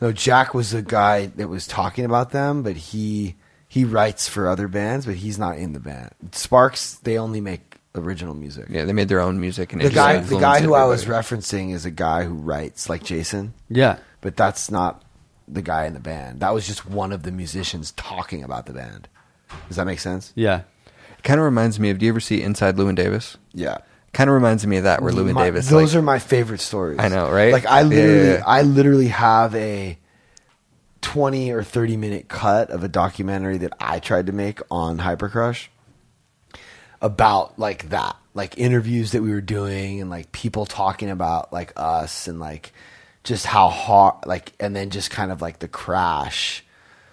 No, 0.01 0.11
Jack 0.11 0.53
was 0.53 0.71
the 0.71 0.81
guy 0.81 1.27
that 1.27 1.47
was 1.47 1.67
talking 1.67 2.05
about 2.05 2.31
them, 2.31 2.63
but 2.63 2.75
he 2.75 3.35
he 3.69 3.85
writes 3.85 4.27
for 4.27 4.47
other 4.47 4.67
bands, 4.67 5.05
but 5.05 5.15
he's 5.15 5.39
not 5.39 5.57
in 5.57 5.71
the 5.73 5.79
band. 5.79 6.09
Sparks, 6.33 6.95
they 6.95 7.17
only 7.17 7.39
make 7.39 7.77
original 7.95 8.33
music. 8.33 8.65
Yeah, 8.69 8.83
they 8.85 8.93
made 8.93 9.07
their 9.09 9.21
own 9.21 9.39
music, 9.39 9.71
and 9.71 9.81
it 9.81 9.89
the 9.89 9.93
guy, 9.95 10.17
the 10.19 10.39
guy 10.39 10.59
who 10.59 10.73
I 10.73 10.85
was 10.85 11.05
referencing 11.05 11.71
is 11.71 11.85
a 11.85 11.91
guy 11.91 12.23
who 12.23 12.33
writes 12.33 12.89
like 12.89 13.03
Jason. 13.03 13.53
Yeah. 13.69 13.99
but 14.21 14.35
that's 14.35 14.69
not 14.71 15.03
the 15.47 15.61
guy 15.61 15.85
in 15.85 15.93
the 15.93 15.99
band. 15.99 16.39
That 16.41 16.53
was 16.53 16.65
just 16.67 16.85
one 16.85 17.11
of 17.11 17.23
the 17.23 17.31
musicians 17.31 17.91
talking 17.91 18.43
about 18.43 18.65
the 18.65 18.73
band. 18.73 19.07
Does 19.67 19.77
that 19.77 19.85
make 19.85 19.99
sense? 19.99 20.33
Yeah. 20.35 20.61
It 21.17 21.23
kind 21.23 21.39
of 21.39 21.45
reminds 21.45 21.79
me 21.79 21.89
of. 21.91 21.99
Do 21.99 22.05
you 22.05 22.11
ever 22.11 22.19
see 22.19 22.41
Inside 22.41 22.75
Llewyn 22.75 22.95
Davis? 22.95 23.37
Yeah. 23.53 23.77
Kind 24.13 24.29
of 24.31 24.33
reminds 24.33 24.65
me 24.65 24.77
of 24.77 24.85
that, 24.85 25.03
where 25.03 25.11
Llewyn 25.13 25.33
My- 25.33 25.43
Davis. 25.45 25.69
Those 25.69 25.93
like, 25.93 25.99
are 25.99 26.03
my 26.03 26.17
favorite 26.17 26.61
stories. 26.61 26.97
I 26.99 27.09
know, 27.09 27.29
right? 27.29 27.53
Like 27.53 27.67
I 27.67 27.81
Yeah, 27.81 27.83
yeah, 27.83 27.95
literally, 27.95 28.29
yeah. 28.29 28.43
I 28.47 28.61
literally 28.63 29.07
have 29.09 29.53
a 29.55 29.98
twenty 31.13 31.51
or 31.51 31.63
thirty 31.63 31.97
minute 31.97 32.27
cut 32.27 32.69
of 32.69 32.83
a 32.83 32.87
documentary 32.87 33.57
that 33.57 33.73
I 33.79 33.97
tried 33.99 34.27
to 34.27 34.31
make 34.31 34.59
on 34.69 34.99
Hypercrush 34.99 35.67
about 37.01 37.57
like 37.57 37.89
that, 37.89 38.15
like 38.33 38.57
interviews 38.57 39.11
that 39.13 39.21
we 39.23 39.31
were 39.31 39.41
doing 39.41 40.01
and 40.01 40.09
like 40.09 40.31
people 40.31 40.65
talking 40.67 41.09
about 41.09 41.51
like 41.51 41.73
us 41.75 42.27
and 42.27 42.39
like 42.39 42.73
just 43.23 43.45
how 43.47 43.69
hard, 43.69 44.25
like, 44.25 44.53
and 44.59 44.75
then 44.75 44.89
just 44.91 45.09
kind 45.09 45.31
of 45.31 45.41
like 45.41 45.59
the 45.59 45.67
crash 45.67 46.63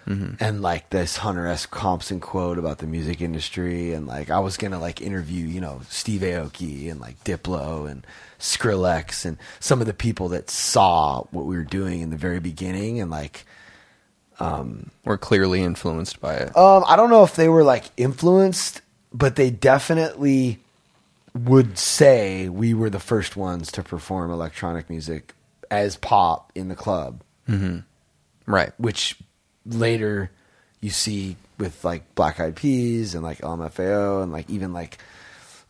Mhm. 0.07 0.37
and 0.39 0.61
like 0.61 0.89
this 0.89 1.17
Hunter 1.17 1.47
S. 1.47 1.67
Thompson 1.69 2.19
quote 2.21 2.57
about 2.57 2.77
the 2.77 2.87
music 2.87 3.19
industry, 3.19 3.93
and 3.93 4.07
like 4.07 4.29
I 4.29 4.39
was 4.39 4.55
gonna 4.57 4.79
like 4.79 5.01
interview, 5.01 5.45
you 5.45 5.59
know, 5.59 5.81
Steve 5.89 6.21
Aoki 6.21 6.89
and 6.89 7.01
like 7.01 7.21
Diplo 7.25 7.89
and 7.91 8.05
Skrillex 8.39 9.25
and 9.25 9.37
some 9.59 9.81
of 9.81 9.87
the 9.87 9.93
people 9.93 10.29
that 10.29 10.49
saw 10.49 11.23
what 11.31 11.45
we 11.45 11.57
were 11.57 11.63
doing 11.65 11.99
in 12.01 12.09
the 12.09 12.15
very 12.15 12.39
beginning, 12.39 13.01
and 13.01 13.09
like, 13.11 13.45
um, 14.39 14.91
were 15.05 15.17
clearly 15.17 15.61
influenced 15.61 16.19
by 16.21 16.35
it. 16.35 16.55
um, 16.57 16.83
I 16.87 16.95
don't 16.95 17.09
know 17.09 17.23
if 17.23 17.35
they 17.35 17.49
were 17.49 17.63
like 17.63 17.85
influenced, 17.97 18.81
but 19.13 19.35
they 19.35 19.49
definitely 19.49 20.59
would 21.33 21.77
say 21.77 22.49
we 22.49 22.73
were 22.73 22.89
the 22.89 22.99
first 22.99 23.35
ones 23.35 23.71
to 23.73 23.83
perform 23.83 24.31
electronic 24.31 24.89
music 24.89 25.33
as 25.69 25.95
pop 25.97 26.51
in 26.55 26.67
the 26.67 26.75
club. 26.75 27.21
Mhm. 27.47 27.83
Right. 28.45 28.71
Which 28.79 29.17
later 29.65 30.31
you 30.81 30.89
see 30.89 31.35
with 31.57 31.83
like 31.83 32.15
Black 32.15 32.39
Eyed 32.39 32.55
Peas 32.55 33.13
and 33.15 33.23
like 33.23 33.39
LMFAO 33.41 34.23
and 34.23 34.31
like 34.31 34.49
even 34.49 34.73
like 34.73 34.97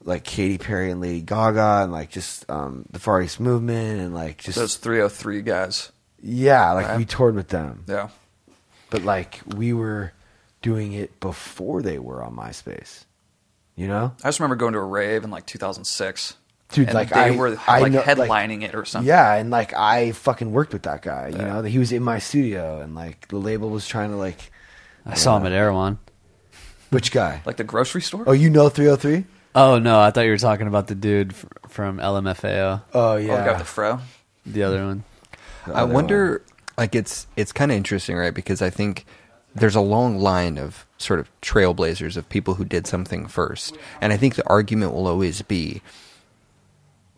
like 0.04 0.24
Katy 0.24 0.58
Perry 0.58 0.92
and 0.92 1.02
Lady 1.02 1.22
Gaga 1.22 1.82
and 1.84 1.92
like 1.92 2.12
just 2.12 2.50
um, 2.50 2.86
the 2.92 3.00
Far 3.00 3.22
East 3.22 3.40
Movement 3.40 4.00
and 4.00 4.14
like 4.14 4.38
just 4.38 4.58
Those 4.58 4.76
303 4.78 5.42
guys. 5.42 5.92
yeah, 6.22 6.72
like 6.74 6.88
Right. 6.88 6.98
we 6.98 7.06
toured 7.06 7.36
with 7.36 7.48
them. 7.50 7.84
Yeah. 7.88 8.10
But 8.90 9.04
like 9.04 9.42
we 9.56 9.74
were 9.74 10.14
doing 10.62 10.94
it 10.94 11.20
before 11.20 11.82
they 11.82 12.00
were 12.00 12.24
on 12.24 12.36
MySpace. 12.36 13.06
You 13.76 13.88
know? 13.88 14.14
I 14.24 14.28
just 14.30 14.40
remember 14.40 14.56
going 14.56 14.74
to 14.74 14.80
a 14.80 14.84
rave 14.86 15.24
in 15.24 15.30
like 15.30 15.46
2006. 15.46 16.36
Dude, 16.70 16.88
and 16.88 16.96
like 16.96 17.10
they 17.10 17.16
I 17.16 17.32
were 17.32 17.58
I 17.68 17.80
like 17.80 17.92
know- 17.94 18.02
headlining 18.02 18.64
it 18.64 18.76
or 18.76 18.84
something. 18.84 19.08
Yeah, 19.08 19.36
and 19.36 19.50
like 19.50 19.74
I 19.74 20.12
fucking 20.12 20.52
worked 20.52 20.74
with 20.74 20.84
that 20.84 21.02
guy. 21.02 21.30
You 21.30 21.38
Yeah. 21.38 21.48
know, 21.48 21.62
he 21.64 21.80
was 21.80 21.92
in 21.94 22.04
my 22.04 22.20
studio, 22.20 22.82
and 22.82 22.94
like 22.96 23.28
the 23.30 23.38
label 23.38 23.70
was 23.70 23.88
trying 23.88 24.10
to 24.12 24.18
like. 24.18 24.52
I 25.06 25.14
saw 25.14 25.38
him 25.38 25.44
uh, 25.44 25.46
at 25.48 25.52
Erewhon. 25.54 26.00
Which 26.90 27.12
guy? 27.12 27.42
Like 27.46 27.56
the 27.58 27.64
grocery 27.64 28.02
store. 28.02 28.26
Oh, 28.28 28.34
you 28.34 28.50
know 28.50 28.68
303? 28.68 29.26
Oh 29.56 29.80
no, 29.80 30.00
I 30.02 30.12
thought 30.12 30.22
you 30.26 30.32
were 30.32 30.38
talking 30.38 30.68
about 30.68 30.88
the 30.88 30.96
dude 30.96 31.34
from 31.70 32.00
LMFAO. 32.00 32.82
Oh 32.94 33.12
Oh, 33.14 33.18
the 33.22 33.28
guy 33.28 33.48
with 33.50 33.60
the 33.60 33.64
fro. 33.66 34.00
the 34.46 34.64
other 34.64 34.86
one. 34.86 35.04
I 35.74 35.84
wonder. 35.86 36.42
Like 36.78 36.96
it's 36.96 37.28
it's 37.36 37.52
kind 37.52 37.72
of 37.72 37.78
interesting, 37.78 38.16
right? 38.16 38.34
Because 38.34 38.62
I 38.62 38.70
think 38.70 39.06
there's 39.56 39.76
a 39.76 39.82
long 39.82 40.20
line 40.20 40.58
of 40.58 40.86
sort 40.98 41.20
of 41.20 41.30
trailblazers 41.42 42.18
of 42.18 42.28
people 42.30 42.56
who 42.56 42.66
did 42.66 42.88
something 42.88 43.28
first, 43.28 43.78
and 44.02 44.14
I 44.14 44.18
think 44.18 44.36
the 44.36 44.48
argument 44.48 44.94
will 44.94 45.08
always 45.08 45.42
be 45.42 45.82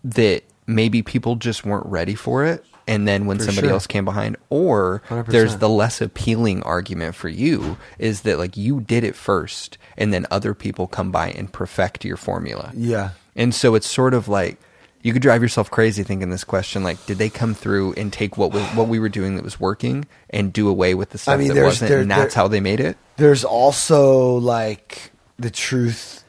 that 0.03 0.43
maybe 0.65 1.01
people 1.01 1.35
just 1.35 1.65
weren't 1.65 1.85
ready 1.85 2.15
for 2.15 2.45
it. 2.45 2.63
And 2.87 3.07
then 3.07 3.27
when 3.27 3.37
For 3.37 3.43
somebody 3.43 3.67
sure. 3.67 3.73
else 3.73 3.85
came 3.85 4.03
behind, 4.03 4.35
or 4.49 5.03
100%. 5.09 5.27
there's 5.27 5.57
the 5.57 5.69
less 5.69 6.01
appealing 6.01 6.63
argument 6.63 7.13
for 7.13 7.29
you 7.29 7.77
is 7.99 8.21
that 8.21 8.39
like 8.39 8.57
you 8.57 8.81
did 8.81 9.03
it 9.03 9.15
first, 9.15 9.77
and 9.95 10.11
then 10.11 10.25
other 10.31 10.55
people 10.55 10.87
come 10.87 11.11
by 11.11 11.29
and 11.29 11.53
perfect 11.53 12.03
your 12.03 12.17
formula. 12.17 12.71
Yeah. 12.75 13.11
And 13.35 13.53
so 13.53 13.75
it's 13.75 13.87
sort 13.87 14.15
of 14.15 14.27
like 14.27 14.57
you 15.01 15.13
could 15.13 15.21
drive 15.21 15.41
yourself 15.41 15.71
crazy 15.71 16.03
thinking 16.03 16.29
this 16.29 16.43
question 16.43 16.83
like 16.83 17.03
did 17.05 17.17
they 17.17 17.29
come 17.29 17.53
through 17.53 17.93
and 17.93 18.11
take 18.11 18.37
what 18.37 18.51
was 18.51 18.63
what 18.75 18.87
we 18.87 18.99
were 18.99 19.09
doing 19.09 19.35
that 19.35 19.43
was 19.43 19.59
working 19.59 20.05
and 20.29 20.51
do 20.51 20.67
away 20.67 20.93
with 20.95 21.09
the 21.11 21.17
stuff 21.17 21.33
I 21.35 21.37
mean, 21.37 21.53
that 21.53 21.63
wasn't 21.63 21.89
there- 21.89 21.99
and 22.01 22.11
that's 22.11 22.33
there- 22.35 22.41
how 22.43 22.47
they 22.47 22.59
made 22.59 22.79
it? 22.79 22.97
There's 23.17 23.43
also 23.45 24.35
like 24.37 25.11
the 25.37 25.49
truth 25.49 26.23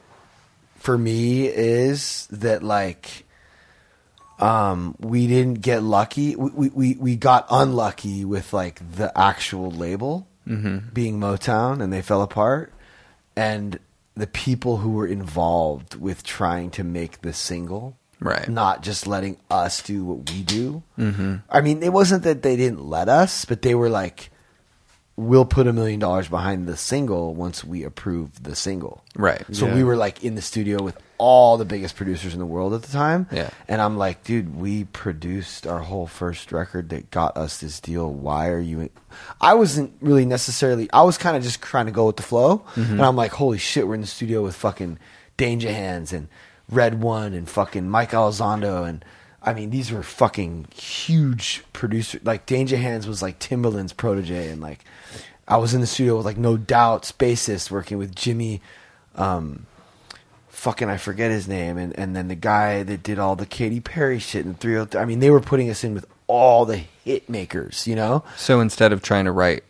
for 0.77 0.97
me 0.97 1.47
is 1.47 2.27
that 2.31 2.63
like 2.63 3.25
um 4.39 4.95
we 4.99 5.27
didn't 5.27 5.61
get 5.61 5.83
lucky 5.83 6.35
we 6.35 6.49
we 6.51 6.69
we, 6.69 6.95
we 6.95 7.15
got 7.15 7.45
unlucky 7.51 8.25
with 8.25 8.53
like 8.53 8.81
the 8.95 9.15
actual 9.17 9.69
label 9.71 10.27
Mhm. 10.47 10.91
being 10.93 11.19
Motown 11.19 11.83
and 11.83 11.93
they 11.93 12.01
fell 12.01 12.21
apart 12.23 12.73
and 13.35 13.77
the 14.15 14.25
people 14.27 14.77
who 14.77 14.91
were 14.91 15.05
involved 15.05 15.95
with 15.95 16.23
trying 16.23 16.71
to 16.71 16.83
make 16.83 17.21
the 17.21 17.31
single 17.33 17.95
Right. 18.21 18.47
not 18.47 18.83
just 18.83 19.07
letting 19.07 19.37
us 19.49 19.81
do 19.81 20.05
what 20.05 20.29
we 20.29 20.43
do 20.43 20.83
Mhm. 20.97 21.41
I 21.49 21.61
mean, 21.61 21.81
it 21.81 21.91
wasn't 21.91 22.23
that 22.23 22.43
they 22.43 22.55
didn't 22.55 22.85
let 22.87 23.09
us, 23.09 23.45
but 23.45 23.63
they 23.63 23.73
were 23.73 23.89
like, 23.89 24.29
"We'll 25.15 25.45
put 25.45 25.65
a 25.67 25.73
million 25.73 25.99
dollars 25.99 26.27
behind 26.27 26.67
the 26.67 26.77
single 26.77 27.33
once 27.33 27.63
we 27.63 27.83
approve 27.83 28.43
the 28.43 28.55
single." 28.55 29.03
Right. 29.15 29.43
So 29.51 29.65
Yeah. 29.67 29.73
we 29.75 29.83
were 29.83 29.95
like 29.95 30.23
in 30.23 30.35
the 30.35 30.41
studio 30.41 30.81
with 30.83 30.97
all 31.17 31.57
the 31.57 31.65
biggest 31.65 31.95
producers 31.95 32.33
in 32.33 32.39
the 32.39 32.45
world 32.45 32.73
at 32.73 32.81
the 32.83 32.91
time. 32.91 33.27
Yeah. 33.31 33.49
And 33.67 33.79
I'm 33.81 33.97
like, 33.97 34.23
dude, 34.23 34.55
we 34.59 34.85
produced 34.85 35.67
our 35.67 35.79
whole 35.79 36.07
first 36.07 36.51
record 36.51 36.89
that 36.89 37.11
got 37.11 37.37
us 37.37 37.57
this 37.57 37.79
deal. 37.79 38.11
Why 38.11 38.47
are 38.49 38.59
you? 38.59 38.89
I 39.39 39.53
wasn't 39.55 39.93
really 40.01 40.25
necessarily. 40.25 40.89
I 40.93 41.03
was 41.03 41.17
kind 41.19 41.37
of 41.37 41.43
just 41.43 41.61
trying 41.61 41.85
to 41.87 41.91
go 41.91 42.05
with 42.07 42.17
the 42.17 42.23
flow, 42.23 42.63
Mhm. 42.75 42.91
and 42.93 43.01
I'm 43.01 43.15
like, 43.15 43.33
holy 43.33 43.57
shit, 43.59 43.87
we're 43.87 43.95
in 43.95 44.01
the 44.01 44.07
studio 44.07 44.41
with 44.43 44.55
fucking 44.55 44.97
Danja 45.37 45.73
Handz 45.73 46.11
and 46.13 46.27
RedOne 46.71 47.35
and 47.35 47.49
fucking 47.49 47.89
Mike 47.89 48.11
Elizondo 48.11 48.87
and. 48.87 49.03
I 49.43 49.55
mean, 49.55 49.71
these 49.71 49.91
were 49.91 50.03
fucking 50.03 50.67
huge 50.71 51.63
producers. 51.73 52.21
Like 52.23 52.45
Danja 52.45 52.77
Handz 52.77 53.07
was 53.07 53.23
like 53.23 53.39
Timbaland's 53.39 53.91
protege, 53.91 54.49
and 54.49 54.61
like 54.61 54.85
I 55.47 55.57
was 55.57 55.73
in 55.73 55.81
the 55.81 55.87
studio 55.87 56.17
with 56.17 56.27
like 56.27 56.37
No 56.37 56.57
Doubt's 56.57 57.11
bassist 57.11 57.71
working 57.71 57.97
with 57.97 58.13
Jimmy. 58.13 58.61
Um, 59.15 59.65
fucking 60.49 60.89
I 60.89 60.97
forget 60.97 61.31
his 61.31 61.47
name, 61.47 61.79
and 61.79 61.97
and 61.97 62.15
then 62.15 62.27
the 62.27 62.35
guy 62.35 62.83
that 62.83 63.01
did 63.01 63.17
all 63.17 63.35
the 63.35 63.47
Katy 63.47 63.79
Perry 63.79 64.19
shit 64.19 64.45
and 64.45 64.59
three. 64.59 64.77
I 64.95 65.05
mean, 65.05 65.19
they 65.19 65.31
were 65.31 65.41
putting 65.41 65.71
us 65.71 65.83
in 65.83 65.95
with 65.95 66.05
all 66.27 66.65
the 66.65 66.77
hit 66.77 67.27
makers, 67.27 67.87
you 67.87 67.95
know. 67.95 68.23
So 68.37 68.59
instead 68.59 68.93
of 68.93 69.01
trying 69.01 69.25
to 69.25 69.31
write 69.31 69.63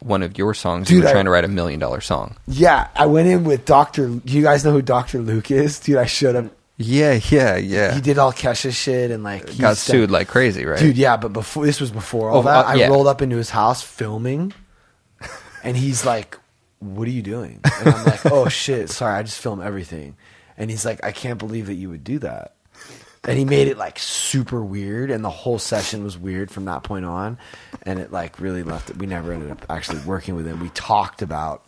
one 0.00 0.22
of 0.22 0.36
your 0.38 0.54
songs, 0.54 0.88
Dude, 0.88 0.96
you 0.98 1.02
were 1.02 1.08
I- 1.08 1.12
trying 1.12 1.24
to 1.24 1.30
write 1.30 1.44
a 1.44 1.48
million 1.48 1.80
dollar 1.80 2.00
song. 2.00 2.36
Yeah, 2.46 2.88
I 2.94 3.06
went 3.06 3.28
in 3.28 3.44
with 3.44 3.64
Doctor. 3.64 4.08
Do 4.08 4.32
you 4.32 4.42
guys 4.42 4.64
know 4.64 4.72
who 4.72 4.82
Doctor 4.82 5.18
Luke 5.18 5.50
is? 5.50 5.78
Dude, 5.80 5.96
I 5.96 6.06
showed 6.06 6.34
him. 6.34 6.50
Yeah, 6.76 7.20
yeah, 7.30 7.56
yeah. 7.56 7.94
He 7.94 8.00
did 8.00 8.18
all 8.18 8.32
Kesha 8.32 8.72
shit 8.72 9.10
and 9.12 9.22
like 9.22 9.48
he 9.48 9.60
Got 9.62 9.76
sued 9.76 10.10
like 10.10 10.26
crazy, 10.28 10.64
right? 10.64 10.78
Dude, 10.78 10.96
yeah, 10.96 11.16
but 11.16 11.32
before 11.32 11.64
this 11.64 11.80
was 11.80 11.90
before 11.92 12.30
all 12.30 12.38
Oh, 12.40 12.42
that. 12.42 12.66
uh, 12.66 12.68
I 12.68 12.88
rolled 12.88 13.06
up 13.06 13.22
into 13.22 13.36
his 13.36 13.50
house 13.50 13.80
filming, 13.82 14.52
and 15.62 15.76
he's 15.76 16.04
like, 16.04 16.36
"What 16.80 17.06
are 17.06 17.12
you 17.12 17.22
doing?" 17.22 17.60
And 17.64 17.88
I'm 17.94 18.04
like, 18.04 18.26
"Oh 18.26 18.48
shit, 18.48 18.90
sorry, 18.90 19.14
I 19.18 19.22
just 19.22 19.40
film 19.40 19.62
everything." 19.62 20.16
And 20.58 20.68
he's 20.70 20.84
like, 20.84 21.02
"I 21.04 21.12
can't 21.12 21.38
believe 21.38 21.66
that 21.66 21.74
you 21.74 21.90
would 21.90 22.02
do 22.04 22.18
that." 22.20 22.53
And 23.26 23.38
he 23.38 23.44
made 23.44 23.68
it 23.68 23.78
like 23.78 23.98
super 23.98 24.62
weird, 24.62 25.10
and 25.10 25.24
the 25.24 25.30
whole 25.30 25.58
session 25.58 26.04
was 26.04 26.18
weird 26.18 26.50
from 26.50 26.66
that 26.66 26.82
point 26.82 27.04
on. 27.04 27.38
And 27.82 27.98
it 27.98 28.12
like 28.12 28.38
really 28.40 28.62
left 28.62 28.90
it. 28.90 28.96
We 28.98 29.06
never 29.06 29.32
ended 29.32 29.50
up 29.50 29.64
actually 29.70 30.00
working 30.00 30.34
with 30.34 30.46
him. 30.46 30.60
We 30.60 30.68
talked 30.70 31.22
about 31.22 31.64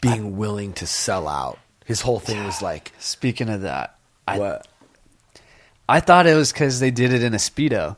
being 0.00 0.36
willing 0.36 0.72
to 0.74 0.86
sell 0.86 1.28
out. 1.28 1.58
His 1.84 2.00
whole 2.00 2.18
thing 2.18 2.44
was 2.44 2.60
like, 2.60 2.92
Speaking 2.98 3.48
of 3.48 3.62
that, 3.62 3.96
I, 4.26 4.38
what? 4.38 4.66
I 5.88 6.00
thought 6.00 6.26
it 6.26 6.34
was 6.34 6.52
because 6.52 6.80
they 6.80 6.90
did 6.90 7.12
it 7.12 7.22
in 7.22 7.34
a 7.34 7.38
speedo, 7.38 7.96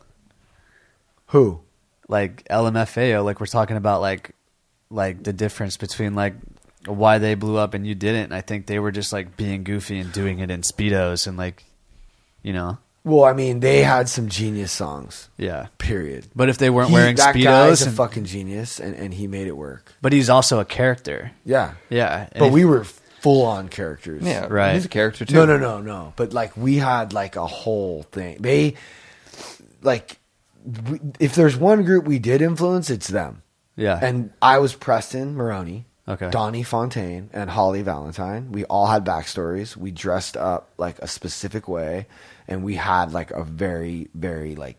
Who? 1.28 1.61
like 2.09 2.45
LMFAO. 2.49 3.24
Like 3.24 3.40
we're 3.40 3.47
talking 3.47 3.76
about, 3.76 4.01
like 4.01 4.32
like 4.90 5.22
the 5.24 5.32
difference 5.32 5.76
between 5.76 6.14
like 6.14 6.34
why 6.86 7.18
they 7.18 7.34
blew 7.34 7.57
up 7.57 7.74
and 7.74 7.86
you 7.86 7.95
didn't. 7.95 8.24
And 8.24 8.34
I 8.34 8.40
think 8.40 8.66
they 8.66 8.78
were 8.78 8.92
just 8.92 9.12
like 9.12 9.36
being 9.36 9.64
goofy 9.64 9.99
and 9.99 10.12
doing 10.12 10.38
it 10.40 10.51
in 10.51 10.61
speedos 10.61 11.26
and 11.26 11.36
like, 11.36 11.64
you 12.45 12.53
know, 12.53 12.78
Well, 13.03 13.24
I 13.24 13.32
mean, 13.32 13.59
they 13.61 13.82
had 13.82 14.09
some 14.09 14.28
genius 14.28 14.70
songs. 14.70 15.28
yeah. 15.36 15.66
Period. 15.78 16.28
But 16.36 16.49
if 16.49 16.59
they 16.59 16.70
weren't 16.70 16.88
He- 16.90 16.95
wearing 16.95 17.16
that 17.16 17.34
guy's 17.34 17.80
speedos, 17.80 17.82
a 17.82 17.88
and- 17.88 17.97
fucking 17.97 18.24
genius, 18.26 18.78
and, 18.78 18.95
and 18.95 19.12
he 19.12 19.26
made 19.26 19.49
it 19.49 19.57
work. 19.57 19.92
but 20.01 20.12
he's 20.12 20.30
also 20.30 20.61
a 20.61 20.64
character. 20.64 21.32
Yeah, 21.45 21.72
Yeah, 21.90 22.28
and 22.30 22.38
But 22.38 22.47
if- 22.47 22.53
we 22.53 22.64
were 22.64 22.84
full 23.20 23.42
on 23.47 23.68
characters. 23.68 24.22
Yeah, 24.22 24.47
Right. 24.49 24.74
He's 24.74 24.84
a 24.84 24.88
character 24.88 25.24
too. 25.24 25.34
No, 25.34 25.45
no, 25.47 25.59
no, 25.59 25.80
no. 25.80 26.12
But 26.16 26.32
like 26.32 26.57
we 26.57 26.76
had 26.76 27.12
like 27.12 27.36
a 27.36 27.47
whole 27.47 28.05
thing. 28.12 28.36
They 28.40 28.74
like 29.82 30.18
we, 30.88 31.01
if 31.20 31.34
there's 31.34 31.57
one 31.57 31.84
group 31.84 32.05
we 32.07 32.18
did 32.18 32.40
influence, 32.42 32.88
it's 32.90 33.09
them. 33.09 33.42
yeah, 33.76 33.99
And 34.01 34.30
I 34.40 34.59
was 34.59 34.74
Preston 34.74 35.34
Maroney, 35.36 35.84
Okay. 36.09 36.30
Donnie 36.30 36.62
Fontaine, 36.62 37.28
and 37.32 37.49
Holly 37.51 37.82
Valentine. 37.82 38.53
We 38.53 38.64
all 38.66 38.86
had 38.86 39.05
backstories. 39.05 39.76
We 39.76 39.90
dressed 39.90 40.36
up 40.36 40.70
like 40.78 40.99
a 41.01 41.07
specific 41.09 41.66
way, 41.68 42.07
and 42.49 42.62
we 42.64 42.74
had 42.74 43.12
like 43.12 43.30
a 43.30 43.45
very, 43.45 44.09
very 44.14 44.55
like 44.55 44.76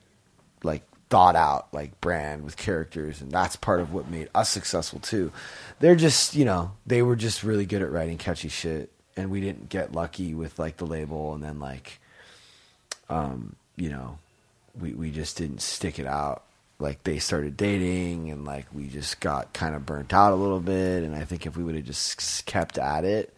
like 0.64 0.84
thought 1.10 1.36
out 1.36 1.68
like 1.74 2.00
brand 2.02 2.44
with 2.44 2.58
characters, 2.58 3.22
and 3.22 3.32
that's 3.32 3.56
part 3.56 3.80
of 3.80 3.94
what 3.94 4.10
made 4.10 4.30
us 4.36 4.50
successful 4.50 5.00
too. 5.00 5.32
They're 5.80 5.96
just 5.96 6.36
you 6.36 6.46
know 6.46 6.72
they 6.86 7.02
were 7.02 7.16
just 7.16 7.44
really 7.44 7.66
good 7.66 7.82
at 7.82 7.92
writing 7.92 8.18
catchy 8.18 8.50
shit, 8.50 8.92
and 9.16 9.30
we 9.30 9.42
didn't 9.42 9.70
get 9.70 9.94
lucky 9.94 10.34
with 10.34 10.60
like 10.60 10.78
the 10.78 10.86
label, 10.86 11.34
and 11.34 11.44
then 11.44 11.60
like 11.60 12.00
um 13.10 13.56
you 13.76 13.90
know 13.90 14.18
we 14.80 14.94
we 14.94 15.12
just 15.12 15.38
didn't 15.38 15.62
stick 15.62 16.00
it 16.00 16.08
out 16.08 16.44
like 16.80 17.04
they 17.04 17.20
started 17.20 17.56
dating 17.56 18.30
and 18.32 18.46
like 18.46 18.66
we 18.74 18.88
just 18.88 19.20
got 19.20 19.54
kind 19.54 19.76
of 19.76 19.86
burnt 19.86 20.14
out 20.14 20.34
a 20.34 20.36
little 20.36 20.60
bit 20.60 21.04
and 21.04 21.16
i 21.16 21.24
think 21.24 21.46
if 21.46 21.56
we 21.56 21.64
would 21.64 21.76
have 21.76 21.86
just 21.86 22.46
kept 22.46 22.78
at 22.78 23.06
it 23.06 23.34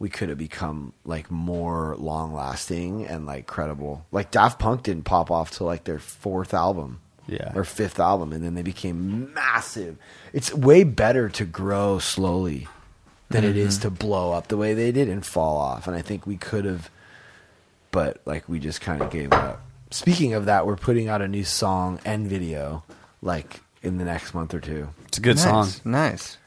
we 0.00 0.08
could 0.08 0.28
have 0.28 0.38
become 0.38 0.92
like 1.04 1.30
more 1.30 1.94
long 1.96 2.34
lasting 2.34 3.06
and 3.06 3.26
like 3.26 3.46
credible 3.46 4.04
like 4.10 4.32
daft 4.32 4.58
punk 4.58 4.82
didn't 4.82 5.04
pop 5.04 5.30
off 5.30 5.52
till 5.52 5.66
like 5.68 5.84
their 5.84 6.00
fourth 6.00 6.52
album 6.52 6.98
Yeah. 7.28 7.52
or 7.54 7.62
fifth 7.62 8.00
album 8.00 8.32
and 8.32 8.42
then 8.42 8.54
they 8.54 8.62
became 8.62 9.32
massive 9.32 9.96
it's 10.32 10.52
way 10.52 10.82
better 10.82 11.28
to 11.28 11.44
grow 11.44 12.00
slowly 12.00 12.66
than 13.28 13.44
it 13.44 13.56
is 13.56 13.78
mm-hmm. 13.78 13.82
to 13.82 13.90
blow 13.90 14.32
up 14.32 14.48
the 14.48 14.56
way 14.56 14.74
they 14.74 14.90
did 14.90 15.08
and 15.08 15.24
fall 15.24 15.56
off 15.56 15.86
and 15.86 15.94
i 15.94 16.02
think 16.02 16.26
we 16.26 16.36
could 16.36 16.64
have 16.64 16.90
but 17.90 18.20
like 18.24 18.48
we 18.48 18.58
just 18.58 18.80
kind 18.80 19.02
of 19.02 19.10
gave 19.10 19.32
up. 19.32 19.60
Speaking 19.90 20.34
of 20.34 20.44
that, 20.44 20.66
we're 20.66 20.76
putting 20.76 21.08
out 21.08 21.20
a 21.20 21.28
new 21.28 21.44
song 21.44 21.98
and 22.04 22.26
video 22.28 22.84
like 23.22 23.60
in 23.82 23.98
the 23.98 24.04
next 24.04 24.34
month 24.34 24.54
or 24.54 24.60
two. 24.60 24.88
it's 25.06 25.18
a 25.18 25.20
good 25.20 25.36
nice, 25.36 25.44
song. 25.44 25.68
Nice. 25.84 26.38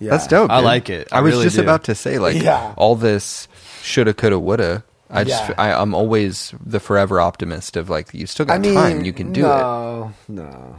Yeah. 0.00 0.10
That's 0.10 0.26
dope. 0.26 0.50
I 0.50 0.56
dude. 0.58 0.64
like 0.64 0.90
it. 0.90 1.08
I 1.12 1.18
I, 1.18 1.20
was 1.20 1.32
really 1.34 1.44
just 1.44 1.56
do. 1.56 1.62
about 1.62 1.84
to 1.84 1.94
say 1.94 2.18
like 2.18 2.40
Yeah. 2.42 2.72
all 2.76 2.96
this 2.96 3.46
shoulda, 3.82 4.14
coulda, 4.14 4.38
woulda. 4.38 4.82
I 5.10 5.24
just 5.24 5.46
Yeah. 5.48 5.54
I, 5.58 5.72
I'm 5.72 5.94
always 5.94 6.54
the 6.64 6.80
forever 6.80 7.20
optimist 7.20 7.76
of 7.76 7.90
like 7.90 8.14
you 8.14 8.26
still 8.26 8.46
got 8.46 8.54
I 8.54 8.58
mean, 8.58 8.74
time, 8.74 9.04
you 9.04 9.12
can 9.12 9.32
do 9.32 9.44
it. 9.44 9.48
no, 9.48 10.12
No. 10.28 10.76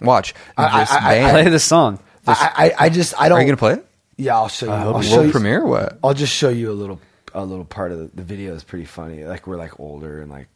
Watch 0.00 0.34
I- 0.56 0.80
this 0.80 0.90
I- 0.92 0.96
I- 0.96 1.14
band. 1.14 1.30
Play 1.32 1.50
the 1.50 1.58
song. 1.60 1.98
I, 2.26 2.72
I, 2.78 2.84
I 2.86 2.88
just 2.90 3.14
I 3.20 3.28
don't. 3.28 3.38
Are 3.38 3.40
you 3.40 3.46
gonna 3.46 3.56
play 3.56 3.74
it? 3.74 3.86
Yeah, 4.16 4.34
I'll 4.36 4.48
show 4.48 4.66
you. 4.66 4.72
I 4.72 4.80
hope 4.80 4.96
I'll 4.96 5.02
show 5.02 5.14
World 5.16 5.26
you. 5.26 5.32
premiere? 5.32 5.64
What? 5.64 5.98
I'll 6.02 6.14
just 6.14 6.32
show 6.34 6.48
you 6.48 6.70
a 6.70 6.74
little 6.74 7.00
a 7.34 7.44
little 7.44 7.64
part 7.64 7.92
of 7.92 7.98
the, 7.98 8.10
the 8.16 8.22
video. 8.22 8.54
is 8.54 8.64
pretty 8.64 8.84
funny. 8.86 9.24
Like 9.24 9.46
we're 9.46 9.56
like 9.56 9.78
older 9.78 10.20
and 10.22 10.30
like 10.30 10.48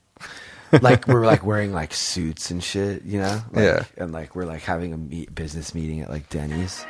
like 0.83 1.07
we're 1.07 1.25
like 1.25 1.45
wearing 1.45 1.73
like 1.73 1.95
suits 1.95 2.51
and 2.51 2.63
shit, 2.63 3.05
you 3.05 3.21
know? 3.21 3.41
Like, 3.53 3.65
Yeah. 3.65 3.85
And 3.97 4.13
like 4.13 4.35
we're 4.35 4.45
like 4.47 4.63
having 4.63 4.93
a 4.93 4.97
meet, 4.97 5.33
business 5.35 5.75
meeting 5.75 6.01
at 6.01 6.11
like 6.11 6.29
Denny's. 6.29 6.85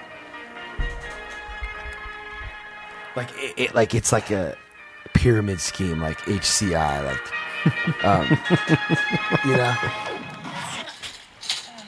Like 3.17 3.31
it, 3.37 3.55
it 3.57 3.75
like 3.75 3.95
it's 3.95 4.13
like 4.13 4.31
a 4.31 4.57
pyramid 5.15 5.61
scheme, 5.61 6.01
like 6.01 6.19
HCI, 6.21 7.05
like 7.05 8.05
um, 8.05 8.27
you 9.51 9.57
know. 9.57 9.75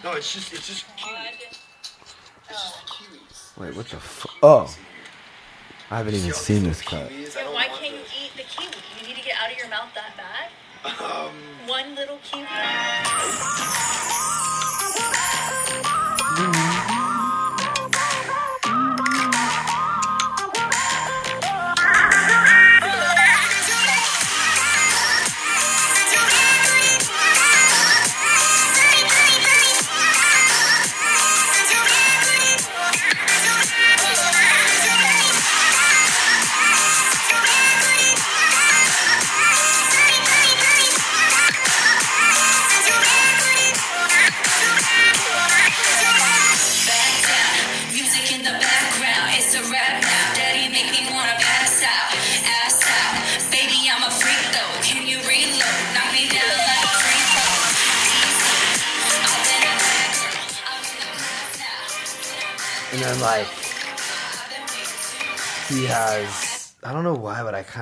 No, 0.04 0.12
it's 0.12 0.34
just, 0.34 0.52
it's 0.52 0.66
just 0.66 0.84
Wait, 3.58 3.76
what 3.76 3.86
the? 3.86 3.96
Fu- 3.96 4.28
oh, 4.42 4.74
I 5.90 5.98
haven't 5.98 6.14
even 6.14 6.32
seen 6.32 6.64
this 6.64 6.80
cut. 6.82 7.10
Then 7.10 7.52
why 7.52 7.68
can't 7.68 7.94
you 7.94 8.00
eat 8.00 8.32
the 8.36 8.42
kiwi? 8.42 8.74
You 9.00 9.06
need 9.06 9.16
to 9.16 9.22
get 9.22 9.36
out 9.40 9.52
of 9.52 9.56
your 9.56 9.68
mouth 9.68 9.90
that 9.94 10.16
bad? 10.16 10.50
One 11.68 11.94
little 11.94 12.18
kiwi? 12.24 12.46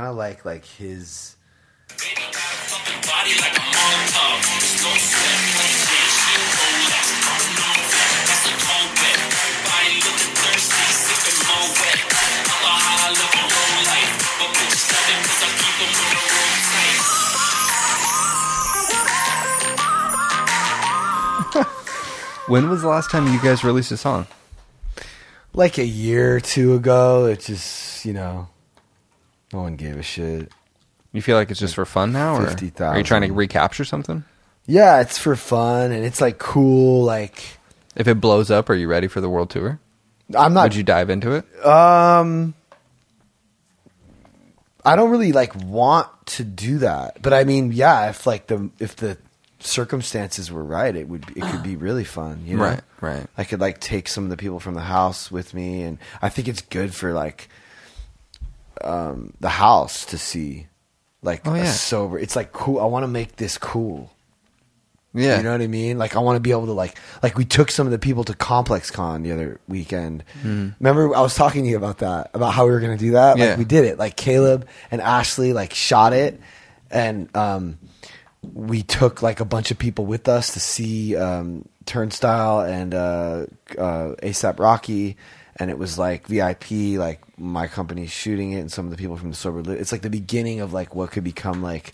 Kind 0.00 0.10
of 0.10 0.16
like 0.16 0.46
like 0.46 0.64
his. 0.64 1.36
When 22.48 22.68
was 22.68 22.82
the 22.82 22.88
last 22.88 23.10
time 23.12 23.32
you 23.32 23.40
guys 23.40 23.62
released 23.62 23.92
a 23.92 23.96
song? 23.96 24.26
like 25.52 25.78
a 25.78 25.84
year 25.84 26.36
or 26.36 26.40
two 26.40 26.74
ago. 26.74 27.26
It 27.26 27.40
just 27.40 28.04
you 28.04 28.12
know, 28.12 28.48
no 29.52 29.62
one 29.62 29.76
gave 29.76 29.96
a 29.96 30.02
shit. 30.02 30.50
You 31.12 31.22
feel 31.22 31.36
like 31.36 31.50
it's 31.50 31.60
just 31.60 31.74
for 31.74 31.84
fun 31.84 32.12
now, 32.12 32.36
or 32.36 32.46
50,000. 32.46 32.94
are 32.94 32.98
you 32.98 33.04
trying 33.04 33.22
to 33.22 33.32
recapture 33.32 33.84
something? 33.84 34.24
Yeah, 34.66 35.00
it's 35.00 35.18
for 35.18 35.34
fun 35.34 35.90
and 35.90 36.04
it's 36.04 36.20
like 36.20 36.38
cool. 36.38 37.04
Like 37.04 37.42
If 37.96 38.06
it 38.06 38.20
blows 38.20 38.50
up, 38.50 38.70
are 38.70 38.74
you 38.74 38.88
ready 38.88 39.08
for 39.08 39.20
the 39.20 39.28
world 39.28 39.50
tour? 39.50 39.80
I'm 40.36 40.54
not. 40.54 40.64
Would 40.64 40.74
you 40.76 40.84
dive 40.84 41.10
into 41.10 41.32
it? 41.32 41.66
Um, 41.66 42.54
I 44.84 44.94
don't 44.94 45.10
really 45.10 45.32
like 45.32 45.54
want 45.56 46.08
to 46.26 46.44
do 46.44 46.78
that, 46.78 47.20
but 47.20 47.32
I 47.32 47.44
mean, 47.44 47.72
yeah, 47.72 48.10
if 48.10 48.26
like 48.26 48.46
the 48.46 48.70
if 48.78 48.94
the 48.94 49.18
circumstances 49.58 50.50
were 50.52 50.64
right, 50.64 50.94
it 50.94 51.08
would 51.08 51.24
it 51.36 51.42
could 51.42 51.62
be 51.62 51.74
really 51.88 52.04
fun. 52.04 52.42
You 52.46 52.56
know? 52.56 52.62
Right, 52.62 52.80
right. 53.00 53.26
I 53.36 53.44
could 53.44 53.60
like 53.60 53.80
take 53.80 54.06
some 54.06 54.24
of 54.24 54.30
the 54.30 54.36
people 54.36 54.60
from 54.60 54.74
the 54.74 54.82
house 54.82 55.30
with 55.30 55.52
me, 55.52 55.82
and 55.82 55.98
I 56.22 56.28
think 56.28 56.46
it's 56.46 56.62
good 56.62 56.94
for 56.94 57.12
like 57.12 57.48
um 58.84 59.32
the 59.40 59.48
house 59.48 60.04
to 60.06 60.18
see 60.18 60.66
like 61.22 61.46
Oh, 61.46 61.54
a 61.54 61.66
sober. 61.66 62.18
It's 62.18 62.36
like 62.36 62.52
cool. 62.52 62.80
I 62.80 62.84
want 62.86 63.02
to 63.04 63.08
make 63.08 63.36
this 63.36 63.58
cool. 63.58 64.10
Yeah. 65.12 65.38
You 65.38 65.42
know 65.42 65.50
what 65.52 65.60
I 65.60 65.66
mean? 65.66 65.98
Like 65.98 66.14
I 66.14 66.20
want 66.20 66.36
to 66.36 66.40
be 66.40 66.52
able 66.52 66.66
to 66.66 66.72
like 66.72 66.96
like 67.22 67.36
we 67.36 67.44
took 67.44 67.70
some 67.72 67.86
of 67.86 67.90
the 67.90 67.98
people 67.98 68.22
to 68.24 68.32
ComplexCon 68.32 69.24
the 69.24 69.32
other 69.32 69.60
weekend. 69.66 70.22
Hmm. 70.42 70.68
Remember 70.78 71.14
I 71.16 71.20
was 71.20 71.34
talking 71.34 71.64
to 71.64 71.68
you 71.68 71.76
about 71.76 71.98
that, 71.98 72.30
about 72.32 72.54
how 72.54 72.64
we 72.64 72.70
were 72.70 72.80
going 72.80 72.96
to 72.96 73.04
do 73.04 73.12
that? 73.12 73.36
Yeah. 73.36 73.46
Like 73.50 73.58
we 73.58 73.64
did 73.64 73.84
it. 73.86 73.98
Like 73.98 74.16
Caleb 74.16 74.68
and 74.90 75.00
Ashley 75.00 75.52
like 75.52 75.74
shot 75.74 76.12
it 76.12 76.40
and 76.92 77.34
um 77.36 77.78
we 78.54 78.82
took 78.82 79.20
like 79.20 79.40
a 79.40 79.44
bunch 79.44 79.70
of 79.70 79.78
people 79.78 80.06
with 80.06 80.28
us 80.28 80.52
to 80.54 80.60
see 80.60 81.16
um 81.16 81.68
Turnstile 81.86 82.60
and 82.60 82.94
uh 82.94 83.46
uh 83.76 84.14
ASAP 84.22 84.60
Rocky 84.60 85.16
and 85.56 85.70
it 85.70 85.76
was 85.78 85.98
like 85.98 86.28
VIP 86.28 86.70
like 86.96 87.20
my 87.40 87.66
company 87.66 88.06
shooting 88.06 88.52
it 88.52 88.60
and 88.60 88.70
some 88.70 88.84
of 88.84 88.90
the 88.90 88.96
people 88.96 89.16
from 89.16 89.30
the 89.30 89.36
sober 89.36 89.62
Li- 89.62 89.76
it's 89.78 89.90
like 89.92 90.02
the 90.02 90.10
beginning 90.10 90.60
of 90.60 90.72
like 90.72 90.94
what 90.94 91.10
could 91.10 91.24
become 91.24 91.62
like 91.62 91.92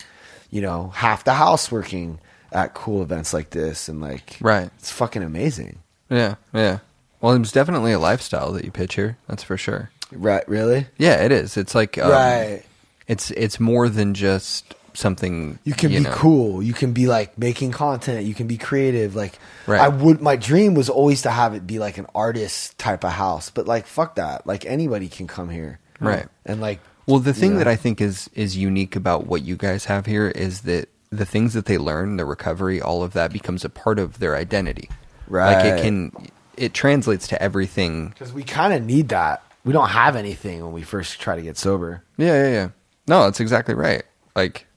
you 0.51 0.61
know 0.61 0.89
half 0.89 1.23
the 1.23 1.33
house 1.33 1.71
working 1.71 2.19
at 2.51 2.73
cool 2.73 3.01
events 3.01 3.33
like 3.33 3.49
this 3.51 3.89
and 3.89 3.99
like 4.01 4.37
Right. 4.41 4.69
it's 4.77 4.91
fucking 4.91 5.23
amazing 5.23 5.79
Yeah, 6.09 6.35
yeah. 6.53 6.79
Well, 7.21 7.33
it's 7.33 7.51
definitely 7.51 7.93
a 7.93 7.99
lifestyle 7.99 8.51
that 8.53 8.63
you 8.63 8.69
pitch 8.71 8.93
here. 8.95 9.17
That's 9.27 9.41
for 9.43 9.57
sure. 9.57 9.89
right 10.11 10.47
really 10.47 10.87
Yeah, 10.97 11.23
it 11.23 11.31
is. 11.31 11.57
It's 11.57 11.73
like 11.73 11.97
um, 11.97 12.11
right 12.11 12.63
It's 13.07 13.31
it's 13.31 13.59
more 13.59 13.89
than 13.89 14.13
just 14.13 14.73
something 14.97 15.59
you 15.63 15.73
can 15.73 15.89
be 15.89 15.99
know. 15.99 16.11
cool 16.11 16.63
you 16.63 16.73
can 16.73 16.91
be 16.91 17.05
like 17.07 17.37
making 17.37 17.71
content 17.71 18.25
you 18.25 18.33
can 18.33 18.47
be 18.47 18.57
creative 18.57 19.15
like 19.15 19.37
Right. 19.67 19.79
i 19.79 19.87
would 19.87 20.21
my 20.21 20.35
dream 20.35 20.73
was 20.73 20.89
always 20.89 21.21
to 21.21 21.29
have 21.29 21.53
it 21.53 21.67
be 21.67 21.77
like 21.77 21.99
an 21.99 22.07
artist 22.15 22.77
type 22.79 23.03
of 23.03 23.11
house 23.11 23.51
but 23.51 23.67
like 23.67 23.85
fuck 23.85 24.15
that 24.15 24.47
like 24.47 24.65
anybody 24.65 25.07
can 25.07 25.27
come 25.27 25.49
here 25.49 25.79
Right. 25.99 26.25
and 26.45 26.61
like 26.61 26.79
Well, 27.05 27.19
the 27.19 27.33
thing 27.33 27.51
Yeah. 27.53 27.59
that 27.59 27.67
I 27.69 27.75
think 27.77 28.01
is 28.01 28.29
is 28.33 28.57
unique 28.57 28.95
about 28.95 29.27
what 29.27 29.41
you 29.43 29.55
guys 29.55 29.85
have 29.85 30.05
here 30.07 30.27
is 30.29 30.61
that 30.61 30.89
the 31.09 31.25
things 31.25 31.53
that 31.53 31.65
they 31.65 31.77
learn, 31.77 32.17
the 32.17 32.25
recovery, 32.25 32.81
all 32.81 33.01
of 33.01 33.13
that 33.13 33.31
becomes 33.31 33.63
a 33.63 33.69
part 33.69 33.97
of 33.97 34.19
their 34.19 34.35
identity. 34.35 34.89
Right. 35.29 35.55
Like 35.55 35.65
it 35.65 35.81
can 35.83 36.11
it 36.57 36.73
translates 36.73 37.27
to 37.29 37.41
everything. 37.41 38.09
because 38.09 38.33
we 38.33 38.43
kind 38.43 38.73
of 38.73 38.83
need 38.83 39.09
that 39.09 39.41
we 39.63 39.71
don't 39.73 39.89
have 39.89 40.15
anything 40.15 40.61
when 40.63 40.73
we 40.73 40.81
first 40.83 41.19
try 41.21 41.35
to 41.35 41.41
get 41.41 41.55
sober 41.57 42.03
Yeah, 42.17 42.33
yeah, 42.43 42.51
yeah. 42.51 42.67
No, 43.07 43.23
that's 43.23 43.39
exactly 43.39 43.73
right. 43.73 44.03
Like 44.35 44.67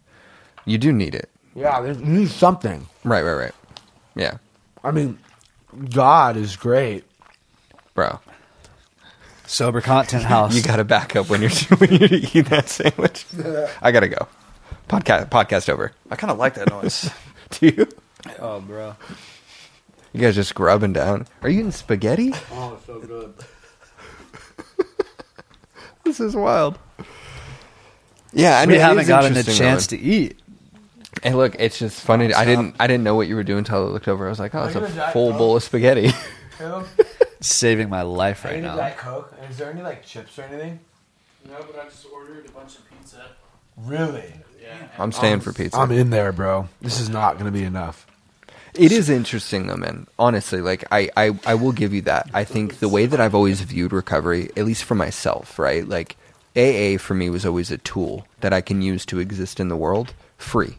you 0.64 0.78
do 0.78 0.92
need 0.92 1.14
it. 1.14 1.28
yeah 1.54 1.80
there's 1.80 1.98
we 1.98 2.08
need 2.08 2.28
something 2.30 2.86
Right, 3.04 3.22
right, 3.22 3.34
right. 3.34 3.54
Yeah. 4.14 4.38
i 4.84 4.90
mean 4.90 5.18
god 5.90 6.36
is 6.36 6.56
great 6.56 7.04
Bro. 7.94 8.20
Sober 9.46 9.80
content 9.80 10.22
house. 10.34 10.54
You 10.54 10.62
got 10.62 10.76
to 10.76 10.84
back 10.84 11.16
up 11.16 11.28
when 11.28 11.42
you're 11.42 11.50
when 11.78 11.90
you're 11.92 12.08
eating 12.14 12.44
that 12.44 12.68
sandwich. 12.68 13.26
I 13.82 13.90
got 13.90 14.00
to 14.00 14.08
go. 14.08 14.28
Podcast 14.88 15.28
podcast 15.28 15.68
over. 15.68 15.90
I 16.08 16.14
kind 16.16 16.30
of 16.30 16.38
like 16.38 16.54
that 16.54 16.70
noise. 16.70 17.10
Do 17.50 17.66
you? 17.66 17.88
oh, 18.38 18.60
bro. 18.60 18.94
You 20.12 20.20
guys 20.20 20.36
just 20.36 20.54
grubbing 20.54 20.92
down. 20.92 21.26
Are 21.42 21.48
you 21.50 21.58
eating 21.58 21.72
spaghetti? 21.72 22.32
Oh, 22.52 22.74
it's 22.74 22.86
so 22.86 23.00
good. 23.00 23.34
This 26.04 26.20
is 26.20 26.34
wild. 26.34 26.78
Yeah, 28.32 28.58
I 28.58 28.62
we 28.66 28.72
mean, 28.72 28.76
it 28.80 28.82
haven't 28.82 29.02
is 29.02 29.08
gotten 29.08 29.34
a 29.34 29.38
interesting, 29.40 29.64
chance 29.66 29.86
though. 29.88 29.96
to 29.96 30.02
eat. 30.02 30.38
Hey, 31.22 31.34
look, 31.34 31.56
it's 31.58 31.78
just 31.78 32.00
funny. 32.00 32.32
I 32.32 32.44
didn't 32.44 32.76
I 32.80 32.86
didn't 32.86 33.04
know 33.04 33.14
what 33.14 33.28
you 33.28 33.36
were 33.36 33.42
doing 33.42 33.58
until 33.58 33.86
I 33.86 33.90
looked 33.90 34.08
over. 34.08 34.26
I 34.26 34.30
was 34.30 34.38
like, 34.38 34.54
oh, 34.54 34.64
it's 34.64 34.74
a 34.76 35.10
full 35.12 35.32
bowl 35.32 35.56
of 35.56 35.62
spaghetti. 35.62 36.10
Saving 37.40 37.88
my 37.88 38.02
life 38.02 38.44
right 38.44 38.62
now. 38.62 38.90
coke 38.96 39.34
is 39.48 39.56
there 39.56 39.70
any 39.70 39.82
like 39.82 40.04
chips 40.04 40.38
or 40.38 40.42
anything 40.42 40.78
No, 41.48 41.56
but 41.58 41.80
I 41.80 41.84
just 41.88 42.06
ordered 42.12 42.46
a 42.46 42.50
bunch 42.50 42.76
of 42.76 42.90
pizza. 42.90 43.22
really 43.78 44.34
Yeah. 44.60 44.76
I'm 44.98 45.10
staying 45.10 45.40
for 45.40 45.52
pizza. 45.54 45.78
i'm 45.78 45.90
in 45.90 46.10
there 46.10 46.32
bro 46.32 46.68
this 46.82 47.00
is 47.00 47.08
not 47.08 47.38
gonna 47.38 47.50
be 47.50 47.64
enough 47.64 48.06
It 48.74 48.92
is 48.92 49.08
interesting 49.08 49.66
though, 49.66 49.76
man. 49.76 50.06
Honestly, 50.18 50.60
like 50.60 50.84
I, 50.92 51.08
I, 51.16 51.38
I 51.46 51.54
will 51.54 51.72
give 51.72 51.92
you 51.94 52.02
that. 52.02 52.28
I 52.34 52.44
think 52.44 52.78
the 52.78 52.88
way 52.88 53.06
that 53.06 53.20
I've 53.20 53.34
always 53.34 53.60
viewed 53.62 53.92
recovery, 53.92 54.50
at 54.56 54.64
least 54.64 54.84
for 54.84 54.94
myself, 54.94 55.58
right? 55.58 55.88
Like 55.88 56.16
AA 56.56 56.96
for 56.98 57.14
me 57.14 57.30
was 57.30 57.44
always 57.46 57.70
a 57.72 57.78
tool 57.78 58.26
that 58.40 58.52
I 58.52 58.60
can 58.60 58.82
use 58.82 59.04
to 59.06 59.18
exist 59.18 59.58
in 59.60 59.68
the 59.68 59.76
world 59.76 60.14
free. 60.36 60.76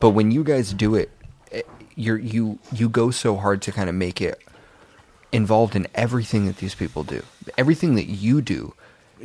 But 0.00 0.10
when 0.10 0.30
you 0.30 0.42
guys 0.42 0.72
do 0.72 0.94
it, 0.94 1.10
eh, 1.52 1.62
you're 1.94 2.18
you 2.18 2.58
you 2.72 2.88
go 2.88 3.10
so 3.10 3.36
hard 3.36 3.62
to 3.62 3.72
kind 3.72 3.88
of 3.88 3.94
make 3.94 4.20
it 4.20 4.40
involved 5.32 5.76
in 5.76 5.86
everything 5.94 6.46
that 6.46 6.56
these 6.56 6.74
people 6.74 7.04
do, 7.04 7.22
everything 7.56 7.94
that 7.94 8.06
you 8.06 8.40
do, 8.42 8.74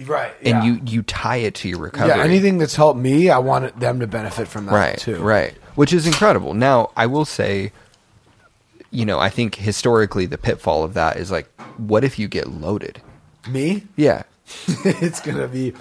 right 0.05 0.33
and 0.43 0.63
you 0.63 0.81
you 0.85 1.01
tie 1.03 1.37
it 1.37 1.55
to 1.55 1.69
your 1.69 1.79
recovery. 1.79 2.09
yeah 2.17 2.23
anything 2.23 2.57
that's 2.57 2.75
helped 2.75 2.99
me 2.99 3.29
i 3.29 3.37
want 3.37 3.79
them 3.79 3.99
to 3.99 4.07
benefit 4.07 4.47
from 4.47 4.65
that 4.65 4.73
right, 4.73 4.97
too 4.97 5.21
Right, 5.21 5.53
which 5.75 5.93
is 5.93 6.05
incredible. 6.05 6.53
Now, 6.53 6.91
I 6.95 7.05
will 7.05 7.25
say, 7.25 7.71
you 8.91 9.05
know, 9.05 9.19
I 9.19 9.29
think 9.29 9.55
historically 9.55 10.25
the 10.25 10.37
pitfall 10.37 10.83
of 10.83 10.93
that 10.95 11.17
is 11.17 11.31
like, 11.31 11.47
what 11.77 12.03
if 12.03 12.19
you 12.19 12.27
get 12.27 12.47
loaded? 12.47 13.01
me 13.47 13.83
Yeah. 13.95 14.23
it's 14.67 15.19
gonna 15.21 15.47
be 15.47 15.73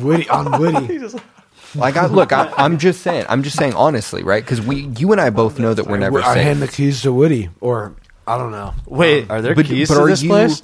Woody 0.00 0.28
on 0.28 0.60
Woody. 0.60 1.00
Like, 1.74 1.96
I, 1.96 2.06
look, 2.06 2.32
I, 2.32 2.52
I'm 2.56 2.78
just 2.78 3.02
saying, 3.02 3.26
I'm 3.28 3.42
just 3.42 3.56
saying 3.56 3.74
honestly, 3.74 4.22
right? 4.22 4.42
Because 4.42 4.60
we, 4.60 4.86
you 4.96 5.12
and 5.12 5.20
I 5.20 5.30
both 5.30 5.58
know 5.58 5.74
that 5.74 5.86
we're 5.86 5.98
never 5.98 6.20
I 6.20 6.34
safe. 6.34 6.42
hand 6.42 6.62
the 6.62 6.68
keys 6.68 7.02
to 7.02 7.12
Woody, 7.12 7.50
or 7.60 7.94
I 8.26 8.38
don't 8.38 8.52
know. 8.52 8.74
Wait, 8.86 9.30
are 9.30 9.42
there 9.42 9.54
But- 9.54 9.66
keys 9.66 9.88
but 9.88 9.94
to 9.96 10.00
are 10.02 10.08
this 10.08 10.22
you- 10.22 10.28
place? 10.30 10.62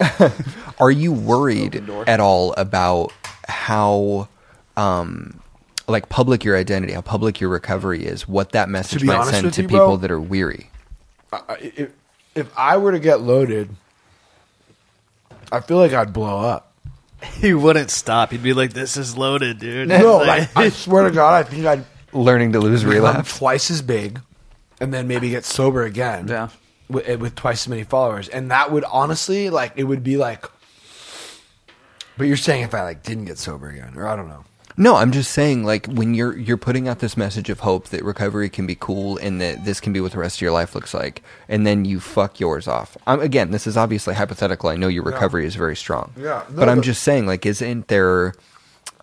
Are 0.80 0.90
you 0.90 1.12
worried 1.12 1.88
at 2.08 2.18
all 2.18 2.52
about 2.54 3.12
how, 3.46 4.28
um, 4.76 5.40
like 5.86 6.08
public 6.08 6.42
your 6.44 6.56
identity, 6.56 6.92
how 6.94 7.00
public 7.00 7.40
your 7.40 7.48
recovery 7.50 8.04
is, 8.04 8.26
what 8.26 8.50
that 8.52 8.68
message 8.68 9.04
might 9.04 9.24
send 9.26 9.52
to 9.54 9.62
you, 9.62 9.68
people 9.68 9.86
bro, 9.86 9.96
that 9.98 10.10
are 10.10 10.20
weary? 10.20 10.70
I- 11.32 11.40
I- 11.48 11.72
If, 11.76 11.90
if 12.34 12.58
I 12.58 12.76
were 12.76 12.90
to 12.92 12.98
get 12.98 13.20
loaded, 13.20 13.68
I 15.52 15.60
feel 15.60 15.76
like 15.78 15.92
I'd 15.92 16.12
blow 16.12 16.40
up. 16.40 16.72
He 17.40 17.54
wouldn't 17.54 17.90
stop. 17.90 18.30
He'd 18.30 18.42
be 18.42 18.52
like, 18.54 18.72
"This 18.72 18.96
is 18.96 19.16
loaded, 19.16 19.58
dude." 19.58 19.88
No, 19.88 20.16
like, 20.26 20.56
I 20.56 20.68
swear 20.70 21.04
to 21.04 21.10
God, 21.10 21.34
I 21.34 21.48
think 21.48 21.66
I'd 21.66 21.84
Learning 22.12 22.52
to 22.52 22.60
lose 22.60 22.82
become 22.84 22.94
relapse. 22.94 23.38
twice 23.38 23.70
as 23.70 23.82
big, 23.82 24.20
and 24.80 24.94
then 24.94 25.08
maybe 25.08 25.30
get 25.30 25.44
sober 25.44 25.82
again. 25.82 26.28
Yeah. 26.28 26.48
with, 26.88 27.08
eh, 27.08 27.16
with 27.16 27.34
twice 27.34 27.64
as 27.64 27.68
many 27.68 27.82
followers, 27.84 28.28
and 28.28 28.50
that 28.50 28.70
would 28.70 28.84
honestly 28.84 29.50
like 29.50 29.72
it 29.76 29.84
would 29.84 30.02
be 30.04 30.16
like. 30.16 30.44
But 32.16 32.28
you're 32.28 32.36
saying 32.36 32.62
if 32.62 32.74
I 32.74 32.82
like 32.82 33.02
didn't 33.02 33.24
get 33.24 33.38
sober 33.38 33.68
again, 33.68 33.94
or 33.96 34.06
I 34.06 34.14
don't 34.16 34.28
know. 34.28 34.44
No, 34.76 34.96
I'm 34.96 35.12
just 35.12 35.30
saying, 35.30 35.64
like 35.64 35.86
when 35.86 36.14
you're 36.14 36.36
you're 36.36 36.56
putting 36.56 36.88
out 36.88 36.98
this 36.98 37.16
message 37.16 37.48
of 37.48 37.60
hope 37.60 37.88
that 37.90 38.02
recovery 38.02 38.48
can 38.48 38.66
be 38.66 38.74
cool 38.74 39.18
and 39.18 39.40
that 39.40 39.64
this 39.64 39.78
can 39.80 39.92
be 39.92 40.00
what 40.00 40.12
the 40.12 40.18
rest 40.18 40.38
of 40.38 40.40
your 40.42 40.50
life 40.50 40.74
looks 40.74 40.92
like, 40.92 41.22
and 41.48 41.64
then 41.66 41.84
you 41.84 42.00
fuck 42.00 42.40
yours 42.40 42.66
off. 42.66 42.96
Um, 43.06 43.20
again, 43.20 43.52
this 43.52 43.66
is 43.66 43.76
obviously 43.76 44.14
hypothetical. 44.14 44.68
I 44.68 44.76
know 44.76 44.88
your 44.88 45.04
recovery 45.04 45.46
is 45.46 45.54
very 45.54 45.76
strong. 45.76 46.12
Yeah, 46.16 46.42
no, 46.50 46.56
but 46.56 46.68
I'm 46.68 46.78
but- 46.78 46.84
just 46.84 47.02
saying, 47.04 47.26
like, 47.26 47.46
isn't 47.46 47.86
there 47.88 48.34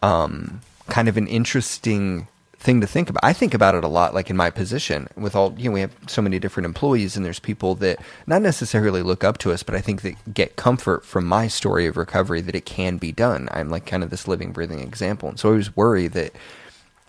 um, 0.02 0.60
kind 0.90 1.08
of 1.08 1.16
an 1.16 1.28
interesting 1.28 2.28
thing 2.62 2.80
to 2.80 2.88
think 2.88 3.10
about. 3.10 3.24
I 3.24 3.34
think 3.34 3.54
about 3.54 3.74
it 3.74 3.84
a 3.84 3.88
lot, 3.88 4.14
like 4.14 4.30
in 4.30 4.38
my 4.38 4.52
position 4.52 5.08
with 5.16 5.36
all, 5.36 5.56
you 5.58 5.70
know, 5.70 5.74
we 5.74 5.82
have 5.82 5.96
so 6.08 6.22
many 6.22 6.38
different 6.38 6.66
employees 6.66 7.18
and 7.18 7.26
there's 7.26 7.40
people 7.40 7.74
that 7.76 8.00
not 8.28 8.44
necessarily 8.44 9.02
look 9.02 9.24
up 9.24 9.40
to 9.40 9.52
us, 9.52 9.64
but 9.64 9.74
I 9.74 9.82
think 9.82 10.04
that 10.04 10.34
get 10.34 10.56
comfort 10.56 11.04
from 11.04 11.26
my 11.26 11.48
story 11.48 11.88
of 11.88 11.98
recovery 11.98 12.40
that 12.42 12.56
it 12.56 12.66
can 12.66 12.98
be 12.98 13.12
done. 13.12 13.50
I'm 13.52 13.70
like 13.70 13.88
kind 13.88 14.04
of 14.04 14.12
this 14.12 14.28
living, 14.28 14.52
breathing 14.52 14.80
example. 14.80 15.28
And 15.30 15.40
so 15.40 15.50
I 15.50 15.52
always 15.54 15.76
worry 15.76 16.08
that 16.10 16.34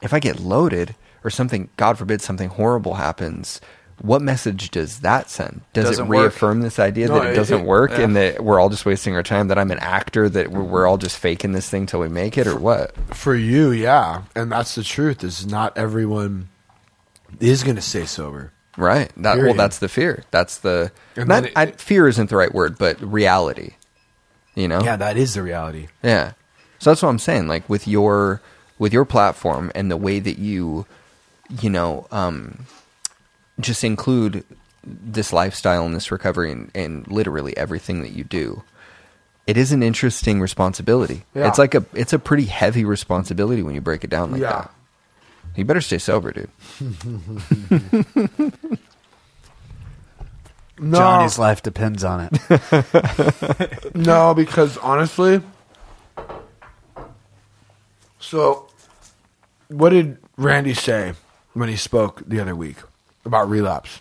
if 0.01 0.15
I 0.15 0.21
get 0.21 0.41
loaded 0.41 0.95
or 1.23 1.29
something, 1.29 1.69
God 1.77 1.99
forbid, 1.99 2.23
something 2.23 2.49
horrible 2.49 2.95
happens, 2.95 3.61
what 4.03 4.21
message 4.21 4.71
does 4.73 4.99
that 5.01 5.31
send? 5.31 5.61
Does 5.73 5.85
Doesn't 5.87 6.07
it 6.07 6.09
work. 6.09 6.21
reaffirm 6.33 6.61
this 6.61 6.79
idea 6.79 7.07
No, 7.09 7.15
that 7.21 7.27
it 7.29 7.31
it- 7.33 7.37
doesn't 7.37 7.61
it- 7.61 7.67
work 7.67 7.93
yeah. 7.93 8.01
and 8.01 8.17
that 8.17 8.43
we're 8.45 8.59
all 8.61 8.69
just 8.69 8.85
wasting 8.85 9.15
our 9.15 9.23
time? 9.23 9.47
That 9.49 9.59
I'm 9.59 9.71
an 9.71 9.79
actor? 9.79 10.29
That 10.29 10.51
we're, 10.51 10.63
we're 10.63 10.87
all 10.87 10.99
just 10.99 11.17
faking 11.19 11.53
this 11.53 11.71
thing 11.71 11.87
till 11.87 12.01
we 12.01 12.09
make 12.09 12.37
it, 12.37 12.47
or 12.49 12.57
what? 12.57 12.95
For 13.15 13.35
you, 13.35 13.71
yeah, 13.71 14.23
and 14.35 14.51
that's 14.53 14.75
the 14.75 14.83
truth. 14.83 15.23
Is 15.25 15.47
not 15.47 15.79
everyone 15.79 16.49
is 17.41 17.63
going 17.63 17.77
to 17.77 17.83
stay 17.83 18.05
sober. 18.05 18.53
Right. 18.77 19.11
That, 19.19 19.37
well, 19.39 19.55
that's 19.55 19.79
the 19.79 19.89
fear. 19.89 20.25
That's 20.31 20.59
the 20.59 20.91
not. 21.17 21.45
it- 21.47 21.53
I, 21.55 21.67
fear 21.67 22.09
isn't 22.09 22.29
the 22.31 22.37
right 22.37 22.53
word, 22.53 22.79
but 22.79 23.01
reality. 23.01 23.75
You 24.55 24.67
know. 24.69 24.83
Yeah, 24.83 24.97
that 24.97 25.17
is 25.17 25.35
the 25.35 25.43
reality. 25.43 25.89
Yeah. 26.03 26.33
So 26.79 26.91
that's 26.91 27.03
what 27.03 27.09
I'm 27.11 27.19
saying. 27.19 27.49
Like 27.49 27.69
with 27.71 27.87
your 27.87 28.41
with 28.79 28.93
your 28.93 29.05
platform 29.05 29.71
and 29.75 29.91
the 29.91 29.97
way 29.97 30.19
that 30.19 30.39
you, 30.39 30.87
you 31.61 31.71
know, 31.71 32.07
um, 32.11 32.67
just 33.61 33.85
include 33.85 34.45
this 34.85 35.33
lifestyle 35.33 35.85
and 35.87 35.95
this 35.95 36.11
recovery 36.11 36.51
and, 36.51 36.71
and 36.75 37.07
literally 37.09 37.57
everything 37.57 38.03
that 38.03 38.11
you 38.13 38.25
do. 38.25 38.63
It 39.47 39.57
is 39.57 39.73
an 39.73 39.83
interesting 39.83 40.41
responsibility. 40.41 41.25
Yeah. 41.35 41.49
It's 41.49 41.59
like 41.59 41.75
a 41.75 41.85
it's 41.95 42.13
a 42.13 42.19
pretty 42.19 42.45
heavy 42.45 42.85
responsibility 42.85 43.63
when 43.63 43.75
you 43.75 43.81
break 43.81 44.05
it 44.05 44.11
down 44.11 44.33
like 44.33 44.41
Yeah. 44.41 44.53
that. 44.53 44.71
You 45.57 45.65
better 45.65 45.81
stay 45.81 45.99
sober, 45.99 46.33
dude. 46.33 46.51
No, 50.79 50.99
Johnny's 50.99 51.39
life 51.39 51.63
depends 51.63 52.03
on 52.03 52.29
it. 52.33 53.95
no, 53.95 54.35
because 54.35 54.77
honestly, 54.79 55.41
so 58.19 58.67
what 59.69 59.91
did 59.91 60.17
Randy 60.37 60.75
say 60.75 61.13
when 61.53 61.69
he 61.69 61.77
spoke 61.77 62.23
the 62.27 62.41
other 62.41 62.57
week 62.57 62.79
about 63.25 63.49
relapse? 63.49 64.01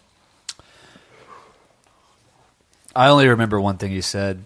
I 2.95 3.07
only 3.07 3.27
remember 3.27 3.59
one 3.59 3.77
thing 3.77 3.91
he 3.91 4.01
said, 4.01 4.43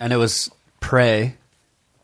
and 0.00 0.12
it 0.12 0.16
was 0.16 0.50
pray 0.80 1.36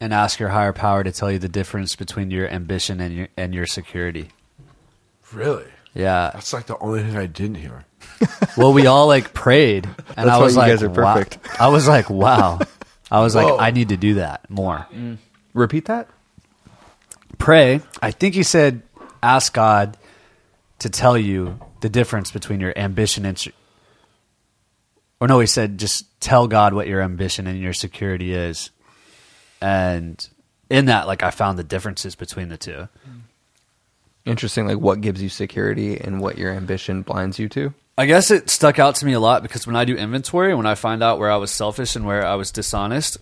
and 0.00 0.12
ask 0.12 0.38
your 0.38 0.50
higher 0.50 0.72
power 0.72 1.02
to 1.04 1.12
tell 1.12 1.30
you 1.30 1.38
the 1.38 1.48
difference 1.48 1.96
between 1.96 2.30
your 2.30 2.48
ambition 2.48 3.00
and 3.00 3.14
your 3.14 3.28
and 3.36 3.54
your 3.54 3.66
security. 3.66 4.28
Really? 5.32 5.64
Yeah. 5.94 6.30
That's 6.34 6.52
like 6.52 6.66
the 6.66 6.78
only 6.78 7.02
thing 7.02 7.16
I 7.16 7.26
didn't 7.26 7.56
hear. 7.56 7.84
Well, 8.56 8.74
we 8.74 8.86
all 8.86 9.06
like 9.06 9.32
prayed, 9.32 9.86
and 9.86 9.94
That's 10.28 10.28
I 10.28 10.36
why 10.36 10.44
was 10.44 10.54
you 10.54 10.58
like, 10.60 10.72
guys 10.72 10.82
are 10.82 10.90
wow. 10.90 11.24
I 11.58 11.68
was 11.68 11.88
like, 11.88 12.10
wow. 12.10 12.58
I 13.10 13.20
was 13.20 13.34
Whoa. 13.34 13.56
like, 13.56 13.60
I 13.60 13.70
need 13.70 13.88
to 13.88 13.96
do 13.96 14.14
that 14.14 14.48
more. 14.50 14.86
Mm. 14.92 15.16
Repeat 15.54 15.86
that. 15.86 16.08
Pray. 17.38 17.80
I 18.02 18.10
think 18.10 18.34
he 18.34 18.42
said, 18.42 18.82
ask 19.22 19.54
God 19.54 19.96
to 20.80 20.90
tell 20.90 21.16
you 21.16 21.58
the 21.82 21.88
difference 21.88 22.30
between 22.30 22.58
your 22.60 22.76
ambition 22.76 23.26
and. 23.26 23.42
Or 25.20 25.28
no, 25.28 25.38
he 25.38 25.46
said, 25.46 25.78
just 25.78 26.20
tell 26.20 26.48
God 26.48 26.74
what 26.74 26.88
your 26.88 27.00
ambition 27.00 27.46
and 27.46 27.60
your 27.60 27.72
security 27.72 28.34
is, 28.34 28.70
and 29.60 30.26
in 30.68 30.86
that, 30.86 31.06
like, 31.06 31.22
I 31.22 31.30
found 31.30 31.58
the 31.58 31.64
differences 31.64 32.16
between 32.16 32.48
the 32.48 32.56
two. 32.56 32.88
Hmm. 33.04 33.18
Interesting. 34.24 34.66
Like 34.66 34.78
what 34.78 35.00
gives 35.00 35.20
you 35.22 35.28
security 35.28 35.98
and 35.98 36.20
what 36.20 36.38
your 36.38 36.52
ambition 36.52 37.02
blinds 37.02 37.38
you 37.38 37.48
to. 37.50 37.74
I 37.98 38.06
guess 38.06 38.30
it 38.30 38.48
stuck 38.48 38.78
out 38.78 38.94
to 38.96 39.06
me 39.06 39.12
a 39.12 39.20
lot 39.20 39.42
because 39.42 39.66
when 39.66 39.76
I 39.76 39.84
do 39.84 39.94
inventory, 39.94 40.54
when 40.54 40.66
I 40.66 40.76
find 40.76 41.02
out 41.02 41.18
where 41.18 41.30
I 41.30 41.36
was 41.36 41.50
selfish 41.50 41.94
and 41.94 42.06
where 42.06 42.24
I 42.24 42.36
was 42.36 42.50
dishonest, 42.50 43.18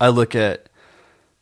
I 0.00 0.08
look 0.08 0.34
at 0.34 0.68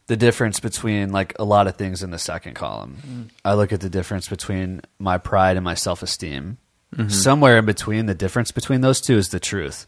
the 0.07 0.16
difference 0.16 0.61
between 0.61 1.12
like 1.12 1.34
a 1.38 1.44
lot 1.44 1.66
of 1.66 1.76
things 1.76 2.02
in 2.02 2.11
the 2.11 2.18
second 2.18 2.55
column. 2.55 2.98
Mm. 3.07 3.30
I 3.44 3.55
look 3.55 3.72
at 3.72 3.80
the 3.80 3.88
difference 3.90 4.28
between 4.28 4.82
my 4.98 5.16
pride 5.18 5.57
and 5.57 5.64
my 5.64 5.74
self 5.74 6.02
esteem. 6.02 6.59
Mm-hmm. 6.94 7.09
Somewhere 7.09 7.59
in 7.59 7.64
between, 7.66 8.07
the 8.07 8.14
difference 8.14 8.52
between 8.52 8.80
those 8.82 9.00
two 9.00 9.16
is 9.16 9.30
the 9.30 9.40
truth. 9.40 9.86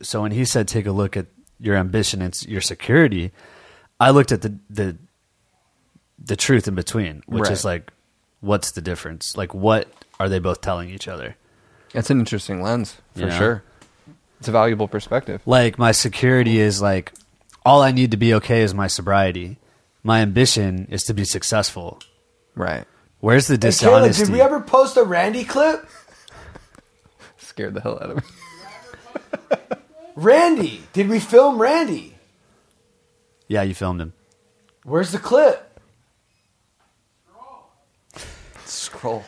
So 0.00 0.22
when 0.22 0.32
he 0.32 0.44
said, 0.44 0.68
"Take 0.68 0.86
a 0.86 0.92
look 0.92 1.16
at 1.16 1.26
your 1.60 1.76
ambition 1.76 2.22
and 2.22 2.40
your 2.46 2.60
security," 2.60 3.32
I 4.00 4.10
looked 4.10 4.32
at 4.32 4.42
the 4.42 4.58
the 4.70 4.96
the 6.22 6.36
truth 6.36 6.66
in 6.68 6.74
between, 6.74 7.22
which 7.26 7.42
Right. 7.44 7.52
is 7.52 7.64
like, 7.64 7.92
what's 8.40 8.70
the 8.70 8.80
difference? 8.80 9.36
Like, 9.36 9.52
what 9.52 9.88
are 10.18 10.28
they 10.28 10.38
both 10.38 10.60
telling 10.60 10.88
each 10.90 11.08
other? 11.08 11.36
That's 11.92 12.08
an 12.08 12.18
interesting 12.20 12.62
lens 12.62 12.96
for 13.14 13.26
Yeah. 13.26 13.38
sure. 13.38 13.62
It's 14.38 14.48
a 14.48 14.52
valuable 14.52 14.88
perspective. 14.88 15.40
like 15.46 15.78
my 15.78 15.92
security 15.92 16.58
is 16.60 16.80
like 16.80 17.12
all 17.64 17.82
I 17.82 17.90
need 17.92 18.10
to 18.12 18.16
be 18.16 18.34
okay 18.34 18.62
is 18.62 18.74
my 18.74 18.86
sobriety. 18.86 19.58
My 20.02 20.20
ambition 20.20 20.86
is 20.90 21.04
to 21.04 21.14
be 21.14 21.24
successful. 21.24 21.98
Right. 22.54 22.84
Where's 23.20 23.46
the 23.46 23.54
Hey, 23.54 23.72
Caleb, 23.72 24.02
dishonesty? 24.04 24.24
did 24.24 24.32
we 24.32 24.40
ever 24.42 24.60
post 24.60 24.96
a 24.98 25.02
Randy 25.02 25.44
clip? 25.44 25.88
Scared 27.38 27.74
the 27.74 27.80
hell 27.80 27.98
out 28.02 28.10
of 28.10 28.16
me. 28.18 28.22
Randy, 30.16 30.82
did 30.92 31.08
we 31.08 31.18
film 31.20 31.60
Randy? 31.60 32.14
yeah, 33.48 33.62
you 33.62 33.74
filmed 33.74 34.00
him. 34.00 34.12
Where's 34.84 35.12
the 35.12 35.18
clip? 35.18 35.80
Scroll. 38.64 39.24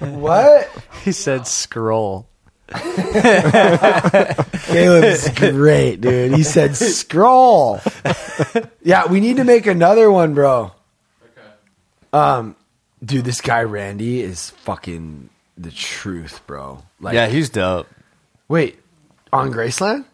What? 0.00 0.68
He 1.04 1.12
said 1.12 1.46
scroll. 1.46 2.28
Caleb's 4.66 5.28
great, 5.38 6.00
dude. 6.00 6.32
He 6.34 6.42
said 6.42 6.76
scroll. 6.76 7.80
yeah, 8.82 9.06
we 9.06 9.20
need 9.20 9.36
to 9.36 9.44
make 9.44 9.66
another 9.66 10.10
one, 10.10 10.34
bro. 10.34 10.72
Um, 12.12 12.56
dude, 13.04 13.24
this 13.24 13.40
guy 13.40 13.62
Randy 13.62 14.20
is 14.22 14.50
fucking 14.50 15.28
the 15.58 15.70
truth, 15.70 16.40
bro. 16.46 16.82
Like, 17.00 17.14
yeah, 17.14 17.26
he's 17.28 17.50
dope. 17.50 17.86
wait, 18.48 18.78
on 19.32 19.52
Graceland, 19.52 20.04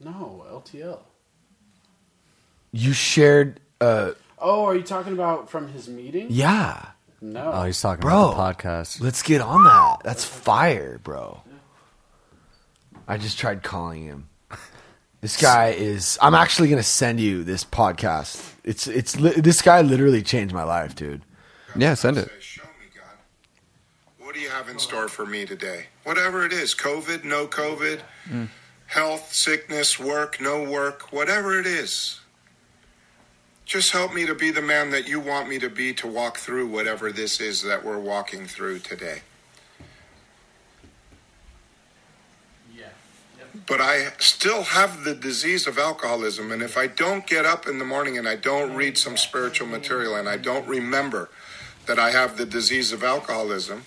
No, 0.00 0.44
LTL. 0.50 0.98
you 2.72 2.92
shared. 2.92 3.60
Uh, 3.80 4.12
Oh, 4.38 4.66
are 4.66 4.74
you 4.76 4.82
talking 4.82 5.14
about 5.14 5.48
from 5.50 5.68
his 5.68 5.88
meeting? 5.88 6.26
yeah, 6.30 6.90
No. 7.20 7.50
Oh, 7.52 7.62
he's 7.64 7.80
talking 7.80 8.02
Bro. 8.02 8.32
about 8.32 8.58
the 8.58 8.64
podcast. 8.64 9.00
let's 9.00 9.22
get 9.22 9.40
on 9.40 9.64
that. 9.64 9.98
That's 10.04 10.24
fire, 10.24 10.98
bro. 11.02 11.42
I 13.08 13.18
just 13.18 13.38
tried 13.38 13.62
calling 13.62 14.02
him. 14.04 14.28
This 15.22 15.40
guy 15.40 15.70
is. 15.70 16.18
I'm 16.20 16.34
actually 16.34 16.68
gonna 16.68 16.82
send 16.82 17.20
you 17.20 17.42
this 17.42 17.64
podcast. 17.64 18.52
It's 18.64 18.86
it's 18.86 19.18
li- 19.18 19.40
this 19.40 19.62
guy 19.62 19.80
literally 19.80 20.22
changed 20.22 20.54
my 20.54 20.62
life, 20.62 20.94
dude. 20.94 21.22
Yeah, 21.74 21.94
send 21.94 22.18
it. 22.18 22.30
Show 22.38 22.62
me, 22.62 22.86
God. 22.94 24.24
What 24.24 24.34
do 24.34 24.40
you 24.40 24.50
have 24.50 24.68
in 24.68 24.78
store 24.78 25.08
for 25.08 25.24
me 25.26 25.46
today? 25.46 25.86
Whatever 26.04 26.44
it 26.44 26.52
is 26.52 26.74
COVID, 26.74 27.24
no 27.24 27.46
COVID, 27.46 28.00
mm. 28.28 28.48
health, 28.86 29.32
sickness, 29.32 29.98
work, 29.98 30.40
no 30.40 30.62
work, 30.62 31.12
whatever 31.12 31.58
it 31.58 31.66
is. 31.66 32.20
Just 33.66 33.90
help 33.90 34.14
me 34.14 34.24
to 34.26 34.34
be 34.34 34.52
the 34.52 34.62
man 34.62 34.90
that 34.90 35.08
you 35.08 35.18
want 35.18 35.48
me 35.48 35.58
to 35.58 35.68
be 35.68 35.92
to 35.94 36.06
walk 36.06 36.36
through 36.36 36.68
whatever 36.68 37.10
this 37.10 37.40
is 37.40 37.62
that 37.62 37.84
we're 37.84 37.98
walking 37.98 38.46
through 38.46 38.78
today. 38.78 39.22
Yeah. 42.72 42.84
But 43.66 43.80
I 43.80 44.12
still 44.18 44.62
have 44.62 45.02
the 45.02 45.16
disease 45.16 45.66
of 45.66 45.78
alcoholism, 45.78 46.52
and 46.52 46.62
if 46.62 46.78
I 46.78 46.86
don't 46.86 47.26
get 47.26 47.44
up 47.44 47.66
in 47.66 47.80
the 47.80 47.84
morning 47.84 48.16
and 48.16 48.28
I 48.28 48.36
don't 48.36 48.72
read 48.72 48.96
some 48.96 49.16
spiritual 49.16 49.66
material 49.66 50.14
and 50.14 50.28
I 50.28 50.36
don't 50.36 50.66
remember 50.68 51.28
that 51.86 51.98
I 51.98 52.12
have 52.12 52.36
the 52.36 52.46
disease 52.46 52.92
of 52.92 53.02
alcoholism, 53.02 53.82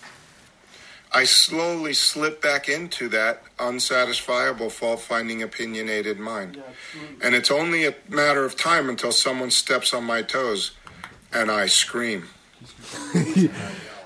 I 1.12 1.24
slowly 1.24 1.94
slip 1.94 2.42
back 2.42 2.70
into 2.70 3.10
that 3.10 3.44
unsatisfiable, 3.58 4.72
fault 4.72 5.02
finding, 5.02 5.42
opinionated 5.42 6.20
mind. 6.20 6.62
And 7.22 7.34
it's 7.34 7.50
only 7.50 7.86
a 7.86 7.96
matter 8.08 8.46
of 8.46 8.56
time 8.56 8.90
until 8.90 9.12
someone 9.12 9.50
steps 9.50 9.94
on 9.94 10.04
my 10.04 10.22
toes 10.22 10.72
and 11.34 11.50
I 11.50 11.66
scream. 11.66 12.28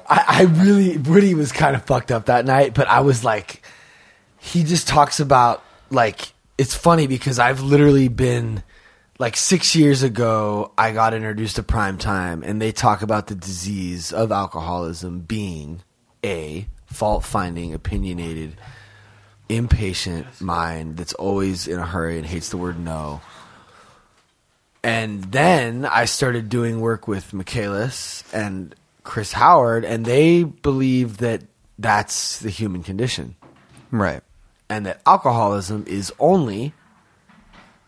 I, 0.09 0.25
I 0.27 0.41
really, 0.43 0.97
Woody 0.97 1.33
was 1.33 1.51
kind 1.51 1.75
of 1.75 1.85
fucked 1.85 2.11
up 2.11 2.27
that 2.27 2.45
night, 2.45 2.73
but 2.73 2.87
I 2.87 3.01
was 3.01 3.23
like, 3.23 3.61
he 4.39 4.63
just 4.63 4.87
talks 4.87 5.19
about 5.19 5.63
like 5.89 6.33
it's 6.57 6.75
funny 6.75 7.07
because 7.07 7.39
I've 7.39 7.61
literally 7.61 8.07
been 8.07 8.63
like 9.19 9.37
six 9.37 9.75
years 9.75 10.03
ago. 10.03 10.71
I 10.77 10.91
got 10.91 11.13
introduced 11.13 11.55
to 11.55 11.63
Prime 11.63 11.97
Time, 11.97 12.43
and 12.43 12.61
they 12.61 12.71
talk 12.71 13.01
about 13.01 13.27
the 13.27 13.35
disease 13.35 14.11
of 14.11 14.31
alcoholism 14.31 15.21
being 15.21 15.81
a 16.23 16.67
fault 16.93 17.23
finding, 17.25 17.73
opinionated, 17.73 18.55
impatient 19.49 20.25
mind 20.41 20.97
that's 20.97 21.13
always 21.13 21.67
in 21.67 21.79
a 21.79 21.85
hurry 21.85 22.17
and 22.17 22.25
hates 22.25 22.49
the 22.49 22.57
word 22.57 22.79
no. 22.79 23.21
And 24.83 25.23
then 25.25 25.85
I 25.85 26.05
started 26.05 26.49
doing 26.49 26.81
work 26.81 27.07
with 27.07 27.33
Michaelis, 27.33 28.23
and 28.33 28.75
Chris 29.03 29.31
Howard, 29.33 29.85
and 29.85 30.05
they 30.05 30.43
believe 30.43 31.17
that 31.17 31.41
that's 31.79 32.39
the 32.39 32.49
human 32.49 32.83
condition, 32.83 33.35
Right. 33.91 34.21
and 34.69 34.85
that 34.85 35.01
alcoholism 35.05 35.85
is 35.87 36.11
only 36.19 36.73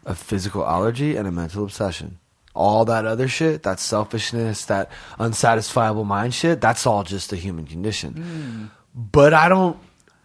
a 0.06 0.16
physical 0.16 0.66
allergy 0.66 1.16
and 1.16 1.28
a 1.28 1.32
mental 1.32 1.64
obsession. 1.64 2.20
All 2.54 2.86
that 2.86 3.06
other 3.06 3.28
shit, 3.28 3.64
that 3.64 3.80
selfishness, 3.82 4.66
that 4.66 4.90
unsatisfiable 5.20 6.06
mind 6.06 6.34
shit, 6.34 6.62
that's 6.62 6.86
all 6.88 7.04
just 7.04 7.34
a 7.34 7.36
human 7.36 7.66
condition. 7.68 8.14
Hmm. 8.14 8.66
But 8.96 9.34
I 9.34 9.50
don't. 9.50 9.78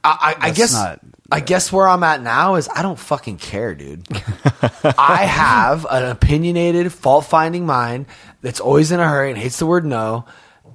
I, 0.05 0.35
I, 0.41 0.47
I 0.47 0.51
guess. 0.53 0.73
not- 0.73 1.01
I 1.33 1.39
guess 1.39 1.71
where 1.73 1.87
I'm 1.87 2.03
at 2.03 2.23
now 2.23 2.57
is 2.57 2.69
I 2.75 2.83
don't 2.83 2.99
fucking 2.99 3.37
care, 3.37 3.73
dude. 3.77 4.05
I 4.99 5.27
have 5.27 5.87
an 5.89 6.05
opinionated, 6.11 6.93
fault 6.93 7.25
finding 7.25 7.67
mind 7.67 8.07
that's 8.43 8.59
always 8.59 8.91
in 8.91 8.99
a 8.99 9.07
hurry 9.09 9.31
and 9.31 9.39
hates 9.39 9.61
the 9.61 9.67
word 9.67 9.85
no. 9.87 10.25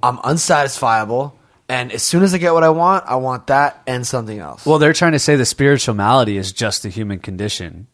I'm 0.02 0.16
unsatisfiable. 0.16 1.32
And 1.68 1.92
as 1.92 2.02
soon 2.02 2.22
as 2.22 2.32
I 2.32 2.38
get 2.38 2.54
what 2.54 2.64
I 2.64 2.70
want, 2.70 3.04
I 3.06 3.16
want 3.16 3.48
that 3.48 3.82
and 3.86 4.06
something 4.06 4.38
else. 4.38 4.64
Well, 4.64 4.78
they're 4.78 4.94
trying 4.94 5.12
to 5.12 5.18
say 5.18 5.36
the 5.36 5.44
spiritual 5.44 5.94
malady 5.94 6.38
is 6.38 6.52
just 6.52 6.82
the 6.84 6.88
human 6.88 7.18
condition, 7.18 7.86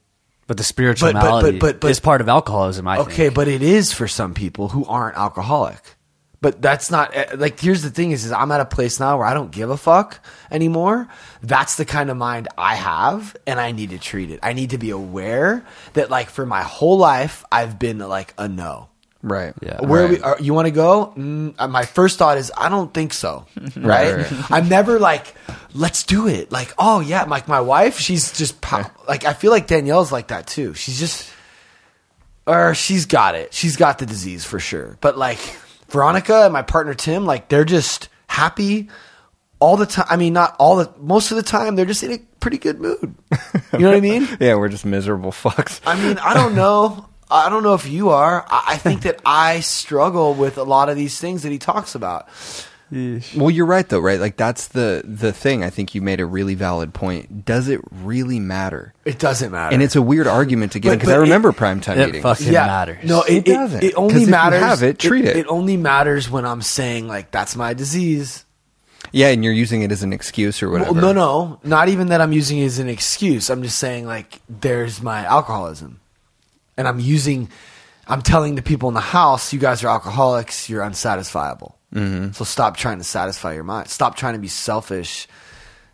but 0.47 0.57
the 0.57 0.63
spiritual 0.63 1.09
But- 1.13 1.15
but- 1.15 1.21
but- 1.21 1.29
malady 1.43 1.59
but- 1.59 1.81
but- 1.81 1.91
is 1.91 1.99
part 1.99 2.21
of 2.21 2.29
alcoholism. 2.29 2.87
I 2.87 2.99
okay, 2.99 3.13
think. 3.25 3.35
but 3.35 3.49
it 3.49 3.63
is 3.63 3.93
for 3.93 4.07
some 4.07 4.35
people 4.35 4.69
who 4.69 4.85
aren't 4.85 5.17
alcoholic. 5.17 5.97
But 6.43 6.61
that's 6.61 6.91
not 6.91 7.15
eh, 7.17 7.35
like. 7.37 7.59
Here's 7.61 7.83
the 7.83 7.89
thing: 7.91 8.11
is, 8.11 8.25
is 8.27 8.33
I'm 8.33 8.51
at 8.53 8.61
a 8.61 8.65
place 8.67 9.01
now 9.01 9.17
where 9.17 9.27
I 9.27 9.33
don't 9.33 9.51
give 9.53 9.71
a 9.71 9.77
fuck 9.79 10.19
anymore. 10.51 11.09
That's 11.43 11.77
the 11.77 11.85
kind 11.87 12.11
of 12.11 12.17
mind 12.19 12.49
I 12.59 12.75
have, 12.75 13.35
and 13.47 13.59
I 13.61 13.73
need 13.73 13.91
to 13.91 13.99
treat 13.99 14.31
it. 14.31 14.41
I 14.43 14.53
need 14.53 14.71
to 14.71 14.79
be 14.79 14.91
aware 14.91 15.65
that, 15.95 16.11
like, 16.11 16.29
for 16.29 16.45
my 16.45 16.63
whole 16.63 16.99
life, 16.99 17.45
I've 17.51 17.79
been 17.79 17.99
like 18.01 18.35
a 18.37 18.49
no. 18.49 18.89
Right. 19.23 19.55
Yeah. 19.63 19.83
Where 19.87 20.03
Right. 20.03 20.11
we, 20.11 20.21
are, 20.21 20.37
you 20.41 20.53
want 20.53 20.67
to 20.67 20.73
go? 20.73 21.15
Mm, 21.17 21.55
uh, 21.57 21.69
my 21.69 21.85
first 21.85 22.19
thought 22.19 22.39
is 22.39 22.51
I 22.59 22.69
don't 22.69 22.93
think 22.93 23.13
so. 23.13 23.47
Right? 23.77 24.17
Right, 24.17 24.31
right. 24.33 24.51
I'm 24.51 24.69
never 24.69 24.99
like, 24.99 25.33
let's 25.75 26.03
do 26.03 26.27
it. 26.27 26.51
Like, 26.51 26.75
oh 26.77 26.99
yeah, 26.99 27.23
like 27.23 27.47
my 27.47 27.61
wife, 27.61 28.01
she's 28.01 28.33
just 28.37 28.61
pow- 28.61 28.91
like 29.07 29.25
I 29.25 29.33
feel 29.33 29.53
like 29.53 29.69
Danielle's 29.69 30.11
like 30.11 30.27
that 30.35 30.49
too. 30.49 30.75
She's 30.75 30.99
just, 30.99 31.31
or 32.49 32.75
she's 32.75 33.07
got 33.07 33.37
it. 33.37 33.55
She's 33.55 33.77
got 33.77 33.99
the 34.01 34.07
disease 34.07 34.45
for 34.45 34.59
sure. 34.59 34.99
But 35.01 35.17
like 35.17 35.39
Veronica 35.93 36.45
and 36.45 36.53
my 36.53 36.63
partner 36.63 36.95
Tim, 36.95 37.25
like 37.27 37.49
they're 37.49 37.65
just 37.65 38.09
happy 38.27 38.89
all 39.61 39.77
the 39.77 39.87
time. 39.87 40.07
I 40.11 40.17
mean, 40.17 40.33
not 40.33 40.57
all 40.59 40.77
the 40.77 40.93
most 40.99 41.31
of 41.31 41.37
the 41.37 41.43
time. 41.43 41.77
They're 41.77 41.85
just 41.87 42.03
in 42.03 42.13
a 42.13 42.19
pretty 42.41 42.59
good 42.59 42.81
mood. 42.81 43.15
You 43.73 43.79
know 43.79 43.89
what 43.89 43.97
I 43.97 44.01
mean? 44.11 44.27
Yeah, 44.41 44.57
we're 44.57 44.69
just 44.69 44.85
miserable 44.85 45.31
fucks. 45.33 45.81
I 45.87 45.95
mean, 46.03 46.19
I 46.19 46.35
don't 46.35 46.55
know. 46.55 47.09
I 47.31 47.49
don't 47.49 47.63
know 47.63 47.75
if 47.75 47.87
you 47.89 48.11
are. 48.11 48.45
I 48.49 48.63
I 48.69 48.77
think 48.79 49.03
that 49.03 49.21
I 49.25 49.61
struggle 49.61 50.35
with 50.35 50.59
a 50.59 50.65
lot 50.65 50.89
of 50.89 50.97
these 50.97 51.19
things 51.21 51.45
that 51.45 51.53
he 51.53 51.59
talks 51.59 51.95
about. 51.95 52.29
Well, 53.35 53.51
you're 53.51 53.65
right 53.67 53.89
though, 53.89 54.01
right? 54.01 54.21
Like 54.21 54.37
that's 54.37 54.69
the 54.69 55.03
the 55.05 55.33
thing. 55.33 55.65
I 55.65 55.71
think 55.71 55.95
you 55.95 56.03
made 56.03 56.21
a 56.21 56.27
really 56.27 56.55
valid 56.55 56.93
point. 56.93 57.45
Does 57.47 57.69
it 57.69 57.81
really 57.91 58.39
matter? 58.39 58.93
It 59.07 59.19
doesn't 59.19 59.51
matter. 59.51 59.73
And 59.73 59.83
it's 59.83 59.97
a 59.97 60.03
weird 60.03 60.27
argument 60.27 60.73
to 60.73 60.79
get 60.79 60.99
because 60.99 61.09
I 61.09 61.17
remember 61.17 61.49
it- 61.51 61.57
primetime 61.57 61.97
it 61.97 62.07
meetings. 62.07 62.23
fucking 62.23 62.53
matters. 62.53 62.99
No, 63.05 63.23
it, 63.23 63.33
It 63.33 63.49
it, 63.49 63.55
doesn't. 63.55 63.83
It, 63.85 63.95
'Cause 63.95 64.03
only 64.03 64.15
if 64.17 64.21
you 64.23 64.27
matters. 64.31 64.61
have 64.61 64.83
it, 64.83 64.99
treat 64.99 65.25
it. 65.25 65.37
It 65.37 65.47
only 65.49 65.77
matters 65.79 66.31
when 66.31 66.45
I'm 66.45 66.61
saying 66.61 67.09
like 67.09 67.31
that's 67.31 67.57
my 67.57 67.73
disease. 67.73 68.45
yeah, 69.11 69.29
and 69.29 69.43
you're 69.43 69.53
using 69.55 69.81
it 69.83 69.91
as 69.91 70.03
an 70.03 70.13
excuse 70.13 70.63
or 70.63 70.69
whatever. 70.71 70.93
Well, 70.93 71.01
no, 71.01 71.13
no, 71.13 71.61
not 71.65 71.89
even 71.89 72.09
that. 72.09 72.21
I'm 72.21 72.33
using 72.33 72.59
it 72.59 72.67
as 72.67 72.79
an 72.79 72.89
excuse. 72.91 73.49
I'm 73.51 73.63
just 73.63 73.79
saying 73.79 74.07
like 74.07 74.41
there's 74.49 75.01
my 75.03 75.25
alcoholism, 75.25 76.01
and 76.77 76.87
I'm 76.87 77.01
using. 77.01 77.49
I'm 78.07 78.21
telling 78.21 78.57
the 78.57 78.63
people 78.63 78.89
in 78.89 78.95
the 78.95 79.01
house, 79.01 79.53
you 79.53 79.59
guys 79.61 79.83
are 79.83 79.89
alcoholics. 79.89 80.69
You're 80.69 80.83
unsatisfiable. 80.83 81.73
Mm-hmm. 81.93 82.33
So 82.33 82.45
stop 82.45 82.77
trying 82.77 82.99
to 82.99 83.05
satisfy 83.05 83.53
your 83.55 83.65
mind. 83.65 83.89
Stop 83.89 84.17
trying 84.17 84.35
to 84.35 84.41
be 84.41 84.49
selfish. 84.49 85.29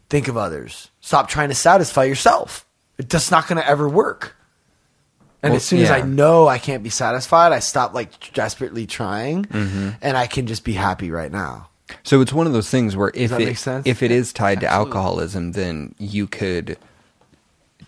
Think 0.09 0.28
of 0.28 0.36
others. 0.36 0.90
Stop 1.01 1.28
trying 1.28 1.49
to 1.49 1.55
satisfy 1.55 2.05
yourself. 2.05 2.64
It's 2.99 3.09
just 3.09 3.30
not 3.30 3.46
going 3.49 3.61
to 3.61 3.68
ever 3.68 3.88
work. 3.88 4.36
And 5.42 5.53
Well, 5.53 5.57
as 5.57 5.64
soon 5.64 5.80
as 5.80 5.90
I 5.90 6.03
know 6.03 6.49
I 6.49 6.59
can't 6.59 6.82
be 6.82 6.90
satisfied, 6.90 7.53
I 7.53 7.61
stop 7.61 7.94
like 7.94 8.32
desperately 8.32 8.86
trying, 8.86 9.44
Mm-hmm. 9.44 9.90
and 10.03 10.16
I 10.16 10.26
can 10.26 10.46
just 10.46 10.64
be 10.64 10.72
happy 10.72 11.11
right 11.11 11.30
now. 11.30 11.68
So 12.03 12.20
it's 12.20 12.32
one 12.32 12.46
of 12.46 12.53
those 12.53 12.68
things 12.70 12.96
where 12.96 13.12
if 13.14 13.32
it 13.32 13.57
sense? 13.57 13.86
if 13.86 14.03
it 14.03 14.11
is 14.11 14.32
tied 14.32 14.61
to 14.61 14.66
alcoholism, 14.66 15.53
then 15.53 15.94
you 15.99 16.26
could 16.26 16.76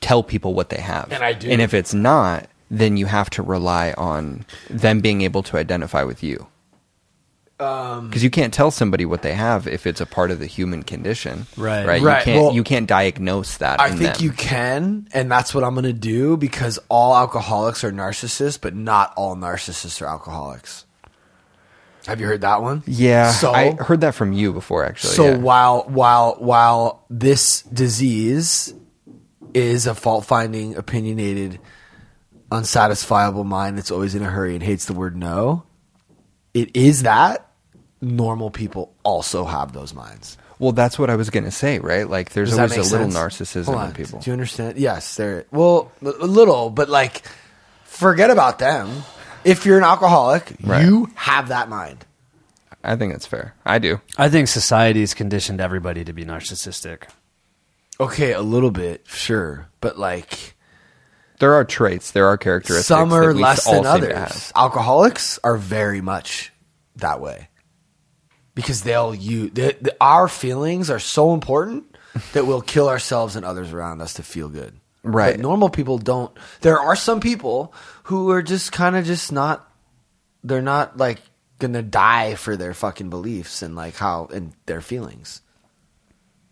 tell 0.00 0.22
people 0.22 0.54
what 0.54 0.70
they 0.70 0.80
have, 0.80 1.12
And 1.12 1.22
I 1.22 1.32
do. 1.32 1.48
And 1.50 1.61
if 1.61 1.74
it's 1.74 1.92
not, 1.92 2.48
then 2.70 2.96
you 2.96 3.06
have 3.06 3.28
to 3.30 3.42
rely 3.42 3.92
on 3.98 4.44
them 4.70 5.00
being 5.00 5.22
able 5.22 5.42
to 5.44 5.56
identify 5.56 6.02
with 6.04 6.22
you. 6.22 6.46
Um, 7.61 8.08
Because 8.08 8.24
you 8.24 8.30
can't 8.30 8.54
tell 8.54 8.70
somebody 8.70 9.04
what 9.04 9.22
they 9.22 9.34
have 9.34 9.66
if 9.66 9.86
it's 9.86 10.00
a 10.00 10.06
part 10.06 10.30
of 10.30 10.38
the 10.38 10.46
human 10.46 10.82
condition, 10.82 11.46
Right. 11.56 11.86
Right. 11.86 12.02
Right, 12.02 12.18
You 12.26 12.32
can't. 12.32 12.42
well, 12.44 12.54
you 12.54 12.64
can't 12.64 12.86
diagnose 12.88 13.58
that. 13.58 13.80
I 13.80 13.88
in 13.88 13.98
think 13.98 14.14
them. 14.16 14.24
you 14.24 14.32
can, 14.32 15.08
and 15.12 15.30
that's 15.30 15.54
what 15.54 15.62
I'm 15.64 15.74
going 15.74 15.84
to 15.84 15.92
do 15.92 16.36
because 16.36 16.78
all 16.88 17.14
alcoholics 17.14 17.84
are 17.84 17.92
narcissists, 17.92 18.58
but 18.61 18.74
not 18.74 19.12
all 19.16 19.36
narcissists 19.36 20.00
are 20.00 20.06
alcoholics. 20.06 20.86
Have 22.06 22.18
you 22.18 22.26
heard 22.26 22.40
that 22.40 22.62
one? 22.62 22.82
Yeah, 22.86 23.30
So 23.30 23.52
I 23.52 23.72
heard 23.74 24.00
that 24.00 24.14
from 24.14 24.32
you 24.32 24.54
before, 24.54 24.84
actually. 24.86 25.12
so 25.14 25.24
yeah. 25.32 25.36
while 25.36 25.82
while 25.86 26.36
while 26.38 27.04
this 27.11 27.61
disease 27.62 28.72
is 29.52 29.86
a 29.86 29.94
fault 29.94 30.24
finding, 30.24 30.76
opinionated, 30.76 31.58
unsatisfiable 32.50 33.44
mind 33.44 33.76
that's 33.76 33.90
always 33.90 34.14
in 34.14 34.22
a 34.22 34.30
hurry 34.30 34.54
and 34.54 34.62
hates 34.62 34.86
the 34.86 34.94
word 34.94 35.14
no, 35.16 35.64
it 36.54 36.74
is 36.74 37.02
that. 37.02 37.46
Normal 38.01 38.51
people 38.51 38.92
also 39.03 39.44
have 39.44 39.72
those 39.72 39.92
minds. 39.94 40.38
Well, 40.59 40.72
that's 40.72 40.98
what 40.98 41.11
I 41.11 41.16
was 41.16 41.30
going 41.30 41.44
to 41.44 41.51
say, 41.51 41.78
right? 41.78 42.09
Like, 42.09 42.30
there's 42.30 42.51
Does 42.51 42.59
always 42.59 42.72
a 42.72 42.76
make 42.82 42.90
little 42.90 43.11
sense? 43.11 43.40
narcissism 43.40 43.86
in 43.86 43.92
people. 43.92 44.20
Do 44.20 44.30
you 44.30 44.32
understand? 44.32 44.78
Yes, 44.78 45.16
there. 45.16 45.46
Well, 45.51 45.90
a 46.03 46.09
a 46.09 46.26
little, 46.26 46.70
but 46.70 46.88
like, 46.88 47.22
forget 47.84 48.30
about 48.30 48.59
them. 48.59 49.05
If 49.44 49.64
you're 49.64 49.78
an 49.78 49.84
alcoholic, 49.84 50.53
Right. 50.62 50.84
you 50.84 51.11
have 51.14 51.48
that 51.48 51.68
mind. 51.70 52.05
I 52.84 52.96
think 52.96 53.12
that's 53.12 53.26
fair. 53.26 53.55
I 53.64 53.78
do. 53.78 54.01
I 54.18 54.28
think 54.30 54.48
society's 54.48 55.12
conditioned 55.14 55.61
everybody 55.61 56.05
to 56.05 56.12
be 56.14 56.24
narcissistic. 56.24 57.05
Okay, 57.98 58.32
a 58.32 58.40
little 58.40 58.70
bit, 58.70 59.05
sure, 59.07 59.68
but 59.82 59.98
like 59.98 60.57
There 61.38 61.53
are 61.55 61.64
traits, 61.64 62.11
there 62.12 62.26
are 62.26 62.38
characteristics. 62.38 62.86
some 62.86 63.12
are 63.12 63.28
that 63.28 63.36
we 63.36 63.42
less 63.42 63.66
all 63.66 63.82
than 63.82 63.86
others. 63.86 64.53
Alcoholics 64.57 65.38
are 65.44 65.57
very 65.59 66.01
much 66.01 66.53
that 66.96 67.20
way 67.20 67.48
because 68.61 68.82
they'll 68.82 69.14
use 69.14 69.52
the, 69.52 69.76
the, 69.80 69.96
our 70.00 70.28
feelings 70.28 70.90
are 70.90 70.98
so 70.98 71.34
important 71.34 71.96
that 72.32 72.46
we'll 72.46 72.62
kill 72.62 72.88
ourselves 72.88 73.36
and 73.36 73.44
others 73.44 73.72
around 73.72 74.00
us 74.00 74.14
to 74.14 74.22
feel 74.22 74.48
good. 74.48 74.78
Right. 75.02 75.36
But 75.36 75.40
normal 75.40 75.70
people 75.70 75.98
don't. 75.98 76.36
There 76.61 76.78
are 76.78 76.96
some 76.96 77.20
people 77.20 77.72
who 78.04 78.30
are 78.30 78.42
just 78.42 78.72
kind 78.72 78.96
of 78.96 79.04
just 79.04 79.32
not. 79.32 79.66
They're 80.44 80.62
not 80.62 80.96
like 80.96 81.20
gonna 81.58 81.82
die 81.82 82.34
for 82.34 82.56
their 82.56 82.74
fucking 82.74 83.11
beliefs 83.11 83.62
and 83.62 83.74
like 83.76 83.94
how 83.96 84.28
and 84.32 84.52
their 84.66 84.80
feelings. 84.80 85.40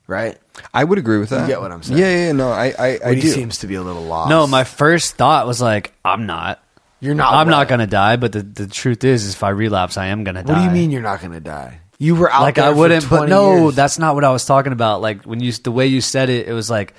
Right. 0.06 0.38
I 0.72 0.84
would 0.84 0.98
agree 0.98 1.18
with 1.18 1.28
that. 1.30 1.46
get 1.46 1.60
what 1.60 1.70
I'm 1.70 1.82
saying? 1.82 2.00
Yeah, 2.00 2.08
yeah, 2.10 2.26
yeah, 2.26 2.32
no, 2.32 2.50
I, 2.50 2.72
I, 2.78 2.98
I 3.04 3.14
do. 3.14 3.28
seems 3.28 3.58
to 3.58 3.66
be 3.66 3.74
a 3.74 3.82
little 3.82 4.04
lost. 4.04 4.30
No, 4.30 4.46
my 4.46 4.64
first 4.64 5.16
thought 5.16 5.46
was 5.46 5.60
like, 5.60 5.92
I'm 6.02 6.24
not. 6.24 6.64
You're 7.00 7.14
not. 7.14 7.34
I'm 7.34 7.46
what? 7.46 7.50
not 7.50 7.68
gonna 7.68 7.86
die. 7.86 8.16
But 8.16 8.32
the, 8.32 8.42
the 8.42 8.66
truth 8.66 9.04
is, 9.04 9.24
is 9.24 9.34
if 9.34 9.42
I 9.42 9.50
relapse, 9.50 9.98
I 9.98 10.06
am 10.06 10.24
gonna 10.24 10.42
die. 10.42 10.52
What 10.52 10.58
do 10.58 10.64
you 10.64 10.70
mean 10.70 10.90
you're 10.90 11.02
not 11.02 11.20
gonna 11.20 11.40
die? 11.40 11.80
You 11.98 12.14
were 12.14 12.30
out 12.30 12.42
like 12.42 12.58
I 12.58 12.70
wouldn't, 12.70 13.08
but 13.10 13.28
no, 13.28 13.64
years. 13.64 13.74
that's 13.74 13.98
not 13.98 14.14
what 14.14 14.22
I 14.24 14.30
was 14.30 14.44
talking 14.44 14.72
about. 14.72 15.00
Like 15.00 15.24
when 15.24 15.40
you, 15.40 15.50
the 15.52 15.72
way 15.72 15.88
you 15.88 16.00
said 16.00 16.30
it, 16.30 16.46
it 16.46 16.52
was 16.52 16.70
like, 16.70 16.94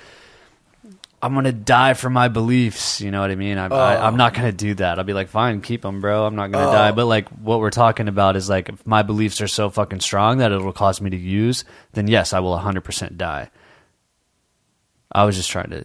I'm 1.22 1.34
gonna 1.34 1.52
die 1.52 1.94
for 1.94 2.08
my 2.10 2.28
beliefs. 2.28 3.00
You 3.00 3.10
know 3.10 3.20
what 3.20 3.30
I 3.30 3.34
mean? 3.34 3.58
I, 3.58 3.66
I, 3.68 4.06
I'm 4.06 4.16
not 4.16 4.32
gonna 4.34 4.52
do 4.52 4.74
that. 4.74 4.98
I'll 4.98 5.04
be 5.04 5.12
like, 5.12 5.28
fine, 5.28 5.60
keep 5.62 5.82
them, 5.82 6.00
bro. 6.00 6.24
I'm 6.26 6.34
not 6.36 6.50
gonna 6.50 6.68
Oh. 6.68 6.72
die. 6.72 6.92
But 6.92 7.06
like, 7.06 7.28
what 7.30 7.60
we're 7.60 7.70
talking 7.70 8.08
about 8.08 8.36
is 8.36 8.48
like, 8.48 8.68
if 8.68 8.86
my 8.86 9.02
beliefs 9.02 9.40
are 9.42 9.48
so 9.48 9.68
fucking 9.70 10.00
strong 10.00 10.38
that 10.38 10.50
it'll 10.52 10.72
cause 10.72 11.00
me 11.00 11.10
to 11.10 11.16
use, 11.16 11.64
then 11.92 12.06
yes, 12.08 12.32
I 12.32 12.40
will 12.40 12.52
100 12.52 12.82
percent 12.82 13.18
die. 13.18 13.50
I 15.12 15.24
was 15.24 15.36
just 15.36 15.50
trying 15.50 15.70
to 15.70 15.84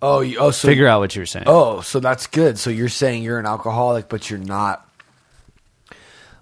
Oh, 0.00 0.20
you, 0.20 0.38
oh, 0.38 0.50
so 0.50 0.66
figure 0.68 0.86
out 0.86 1.00
what 1.00 1.14
you 1.16 1.20
were 1.22 1.26
saying. 1.26 1.44
Oh, 1.46 1.80
so 1.80 1.98
that's 2.00 2.26
good. 2.26 2.58
So 2.58 2.68
you're 2.70 2.88
saying 2.90 3.22
you're 3.22 3.38
an 3.38 3.46
alcoholic, 3.46 4.08
but 4.08 4.28
you're 4.30 4.38
not 4.38 4.86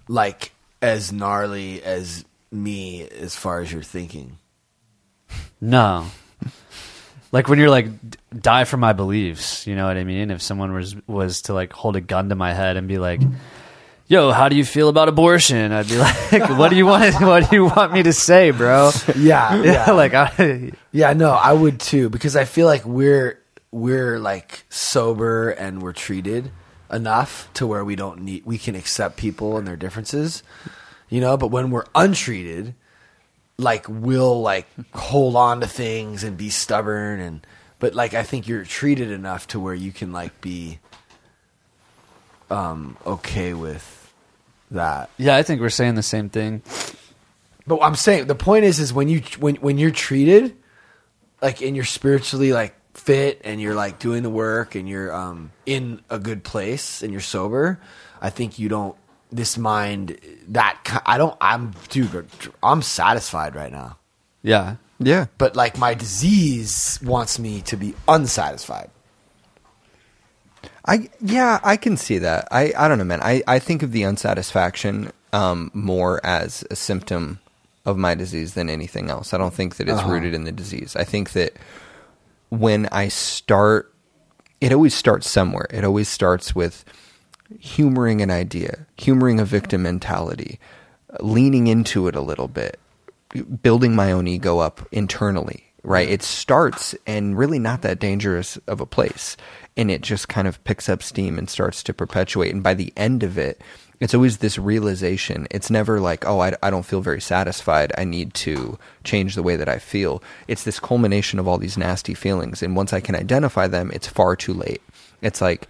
like 0.07 0.52
as 0.83 1.13
gnarly 1.13 1.81
as 1.81 2.25
me 2.51 3.07
as 3.07 3.35
far 3.35 3.61
as 3.61 3.71
you're 3.71 3.81
thinking. 3.81 4.37
No. 5.61 6.05
Like 7.31 7.47
when 7.47 7.57
you're 7.57 7.69
like 7.69 7.87
die 8.39 8.65
for 8.65 8.77
my 8.77 8.93
beliefs, 8.93 9.65
you 9.65 9.75
know 9.75 9.87
what 9.87 9.97
I 9.97 10.03
mean? 10.03 10.29
If 10.29 10.41
someone 10.41 10.73
was 10.73 10.95
was 11.07 11.43
to 11.43 11.53
like 11.53 11.73
hold 11.73 11.95
a 11.95 12.01
gun 12.01 12.29
to 12.29 12.35
my 12.35 12.53
head 12.53 12.77
and 12.77 12.87
be 12.87 12.99
like, 12.99 13.21
"Yo, 14.07 14.31
how 14.31 14.49
do 14.49 14.55
you 14.55 14.65
feel 14.65 14.87
about 14.89 15.07
abortion?" 15.07 15.71
I'd 15.71 15.87
be 15.87 15.97
like, 15.97 16.49
"What 16.59 16.69
do 16.69 16.75
you 16.75 16.85
want? 16.85 17.15
What 17.21 17.49
do 17.49 17.55
you 17.55 17.65
want 17.65 17.91
me 17.91 18.03
to 18.03 18.13
say, 18.13 18.51
bro?" 18.51 18.91
Yeah, 19.15 19.63
Yeah, 19.63 19.91
like 19.93 20.13
I, 20.13 20.73
Yeah, 20.91 21.13
no, 21.13 21.31
I 21.31 21.53
would 21.53 21.79
too 21.79 22.09
because 22.09 22.35
I 22.35 22.45
feel 22.45 22.67
like 22.67 22.85
we're 22.85 23.39
we're 23.71 24.19
like 24.19 24.65
sober 24.69 25.49
and 25.49 25.81
we're 25.81 25.93
treated 25.93 26.51
enough 26.91 27.49
to 27.55 27.65
where 27.67 27.83
we 27.83 27.95
don't 27.95 28.21
need 28.21 28.45
we 28.45 28.57
can 28.57 28.75
accept 28.75 29.17
people 29.17 29.57
and 29.57 29.67
their 29.67 29.75
differences. 29.75 30.43
you 31.09 31.21
know. 31.21 31.37
But 31.37 31.47
when 31.47 31.71
we're 31.71 31.85
untreated, 31.95 32.73
like 33.57 33.85
we'll 33.87 34.41
like 34.41 34.67
hold 34.93 35.35
on 35.35 35.61
to 35.61 35.67
things 35.67 36.23
and 36.23 36.37
be 36.37 36.49
stubborn 36.49 37.19
and. 37.19 37.45
But 37.79 37.93
like 37.95 38.13
I 38.13 38.23
think 38.23 38.47
you're 38.47 38.63
treated 38.63 39.11
enough 39.11 39.47
to 39.49 39.59
where 39.59 39.73
you 39.73 39.91
can 39.91 40.13
like 40.13 40.39
be 40.39 40.79
um 42.49 42.95
okay 43.05 43.53
with 43.53 44.13
that. 44.71 45.09
Yeah, 45.17 45.35
I 45.35 45.43
think 45.43 45.59
we're 45.59 45.69
saying 45.69 45.95
the 45.95 46.03
same 46.03 46.29
thing. 46.29 46.61
But 47.67 47.79
I'm 47.81 47.95
saying 47.95 48.27
the 48.27 48.35
point 48.35 48.65
is, 48.65 48.79
is 48.79 48.93
when 48.93 49.09
you 49.09 49.21
when 49.39 49.55
when 49.55 49.77
you're 49.77 49.91
treated, 49.91 50.55
like 51.41 51.61
and 51.61 51.75
you're 51.75 51.85
spiritually 51.85 52.53
like 52.53 52.73
fit 52.93 53.41
and 53.43 53.59
you're 53.61 53.73
like 53.75 53.99
doing 53.99 54.23
the 54.23 54.29
work 54.29 54.75
and 54.75 54.87
you're 54.87 55.13
um 55.13 55.51
in 55.65 56.01
a 56.09 56.19
good 56.19 56.43
place 56.43 57.01
and 57.03 57.11
you're 57.11 57.21
sober, 57.21 57.79
I 58.21 58.29
think 58.29 58.59
you 58.59 58.69
don't 58.69 58.95
this 59.31 59.57
mind 59.57 60.17
that 60.49 61.01
I 61.05 61.17
don't 61.17 61.35
I'm 61.41 61.73
dude 61.89 62.27
I'm 62.61 62.81
satisfied 62.81 63.55
right 63.55 63.71
now. 63.71 63.97
Yeah. 64.43 64.75
Yeah. 64.99 65.25
But 65.37 65.55
like 65.55 65.77
my 65.77 65.95
disease 65.95 66.99
wants 67.03 67.39
me 67.39 67.61
to 67.63 67.75
be 67.75 67.95
unsatisfied. 68.07 68.89
I 70.85 71.09
yeah, 71.21 71.59
I 71.63 71.77
can 71.77 71.97
see 71.97 72.17
that. 72.19 72.47
I 72.51 72.73
I 72.77 72.87
don't 72.87 72.97
know, 72.97 73.03
man. 73.05 73.21
I 73.21 73.41
I 73.47 73.59
think 73.59 73.83
of 73.83 73.91
the 73.91 74.03
unsatisfaction 74.03 75.11
um, 75.31 75.71
more 75.73 76.23
as 76.25 76.63
a 76.69 76.75
symptom 76.75 77.39
of 77.85 77.97
my 77.97 78.15
disease 78.15 78.53
than 78.53 78.69
anything 78.69 79.09
else. 79.09 79.33
I 79.33 79.37
don't 79.37 79.53
think 79.53 79.75
that 79.77 79.89
it's 79.89 79.99
Uh-huh. 79.99 80.11
rooted 80.11 80.33
in 80.33 80.43
the 80.43 80.51
disease. 80.51 80.95
I 80.95 81.03
think 81.03 81.31
that 81.33 81.53
when 82.59 82.87
I 82.91 83.07
start, 83.07 83.93
it 84.61 84.71
always 84.71 84.93
starts 84.93 85.29
somewhere. 85.29 85.67
It 85.71 85.83
always 85.83 86.07
starts 86.07 86.55
with 86.55 86.85
humoring 87.59 88.21
an 88.21 88.31
idea, 88.31 88.85
humoring 88.95 89.39
a 89.39 89.45
victim 89.45 89.83
mentality, 89.83 90.59
leaning 91.19 91.67
into 91.67 92.07
it 92.07 92.15
a 92.15 92.21
little 92.21 92.47
bit, 92.47 92.79
building 93.61 93.95
my 93.95 94.11
own 94.11 94.27
ego 94.27 94.59
up 94.59 94.87
internally, 94.91 95.63
right? 95.83 96.07
It 96.07 96.21
starts 96.21 96.95
and 97.07 97.37
really 97.37 97.59
not 97.59 97.81
that 97.81 97.99
dangerous 97.99 98.57
of 98.67 98.79
a 98.79 98.85
place. 98.85 99.35
And 99.75 99.89
it 99.89 100.01
just 100.01 100.27
kind 100.27 100.47
of 100.47 100.63
picks 100.63 100.87
up 100.87 101.01
steam 101.01 101.37
and 101.37 101.49
starts 101.49 101.81
to 101.83 101.93
perpetuate. 101.93 102.53
And 102.53 102.61
by 102.61 102.73
the 102.73 102.93
end 102.95 103.23
of 103.23 103.37
it, 103.37 103.61
it's 103.99 104.13
always 104.13 104.37
this 104.37 104.59
realization. 104.59 105.47
It's 105.49 105.69
never 105.69 105.99
like, 105.99 106.25
oh, 106.25 106.41
I, 106.41 106.53
I 106.61 106.69
don't 106.69 106.85
feel 106.85 107.01
very 107.01 107.21
satisfied. 107.21 107.93
I 107.97 108.03
need 108.03 108.33
to 108.35 108.77
change 109.03 109.35
the 109.35 109.43
way 109.43 109.55
that 109.55 109.69
I 109.69 109.79
feel. 109.79 110.21
It's 110.47 110.63
this 110.63 110.79
culmination 110.79 111.39
of 111.39 111.47
all 111.47 111.57
these 111.57 111.77
nasty 111.77 112.13
feelings. 112.13 112.61
And 112.61 112.75
once 112.75 112.93
I 112.93 112.99
can 112.99 113.15
identify 113.15 113.67
them, 113.67 113.91
it's 113.93 114.07
far 114.07 114.35
too 114.35 114.53
late. 114.53 114.81
It's 115.21 115.41
like, 115.41 115.67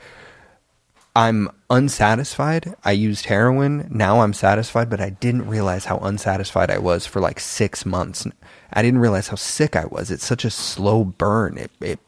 I'm 1.15 1.49
unsatisfied. 1.69 2.75
I 2.83 2.91
used 2.93 3.25
heroin. 3.25 3.87
Now 3.91 4.21
I'm 4.21 4.33
satisfied, 4.33 4.89
but 4.89 4.99
I 4.99 5.11
didn't 5.11 5.47
realize 5.47 5.85
how 5.85 5.99
unsatisfied 5.99 6.71
I 6.71 6.79
was 6.79 7.05
for 7.05 7.19
like 7.19 7.39
six 7.39 7.85
months. 7.85 8.25
I 8.71 8.81
didn't 8.81 8.99
realize 8.99 9.27
how 9.27 9.35
sick 9.35 9.75
I 9.75 9.85
was. 9.85 10.09
It's 10.09 10.25
such 10.25 10.43
a 10.43 10.49
slow 10.49 11.03
burn. 11.03 11.59
It 11.59 11.71
it 11.79 11.99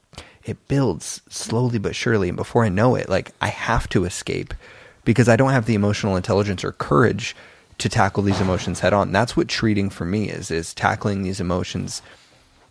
it 0.46 0.68
builds 0.68 1.22
slowly 1.28 1.80
but 1.80 1.96
surely, 1.96 2.30
and 2.30 2.38
before 2.38 2.64
I 2.64 2.70
know 2.70 2.96
it, 2.96 3.10
like 3.10 3.32
I 3.42 3.48
have 3.48 3.90
to 3.90 4.06
escape 4.06 4.54
because 5.04 5.28
I 5.28 5.36
don't 5.36 5.52
have 5.52 5.66
the 5.66 5.74
emotional 5.76 6.16
intelligence 6.16 6.64
or 6.64 6.72
courage 6.72 7.36
to 7.80 7.90
tackle 7.90 8.24
these 8.24 8.40
emotions 8.40 8.80
head 8.80 8.94
on. 8.94 9.12
That's 9.12 9.36
what 9.36 9.48
treating 9.48 9.90
for 9.90 10.06
me 10.06 10.30
is 10.30 10.52
is 10.52 10.74
tackling 10.74 11.24
these 11.24 11.42
emotions 11.42 12.02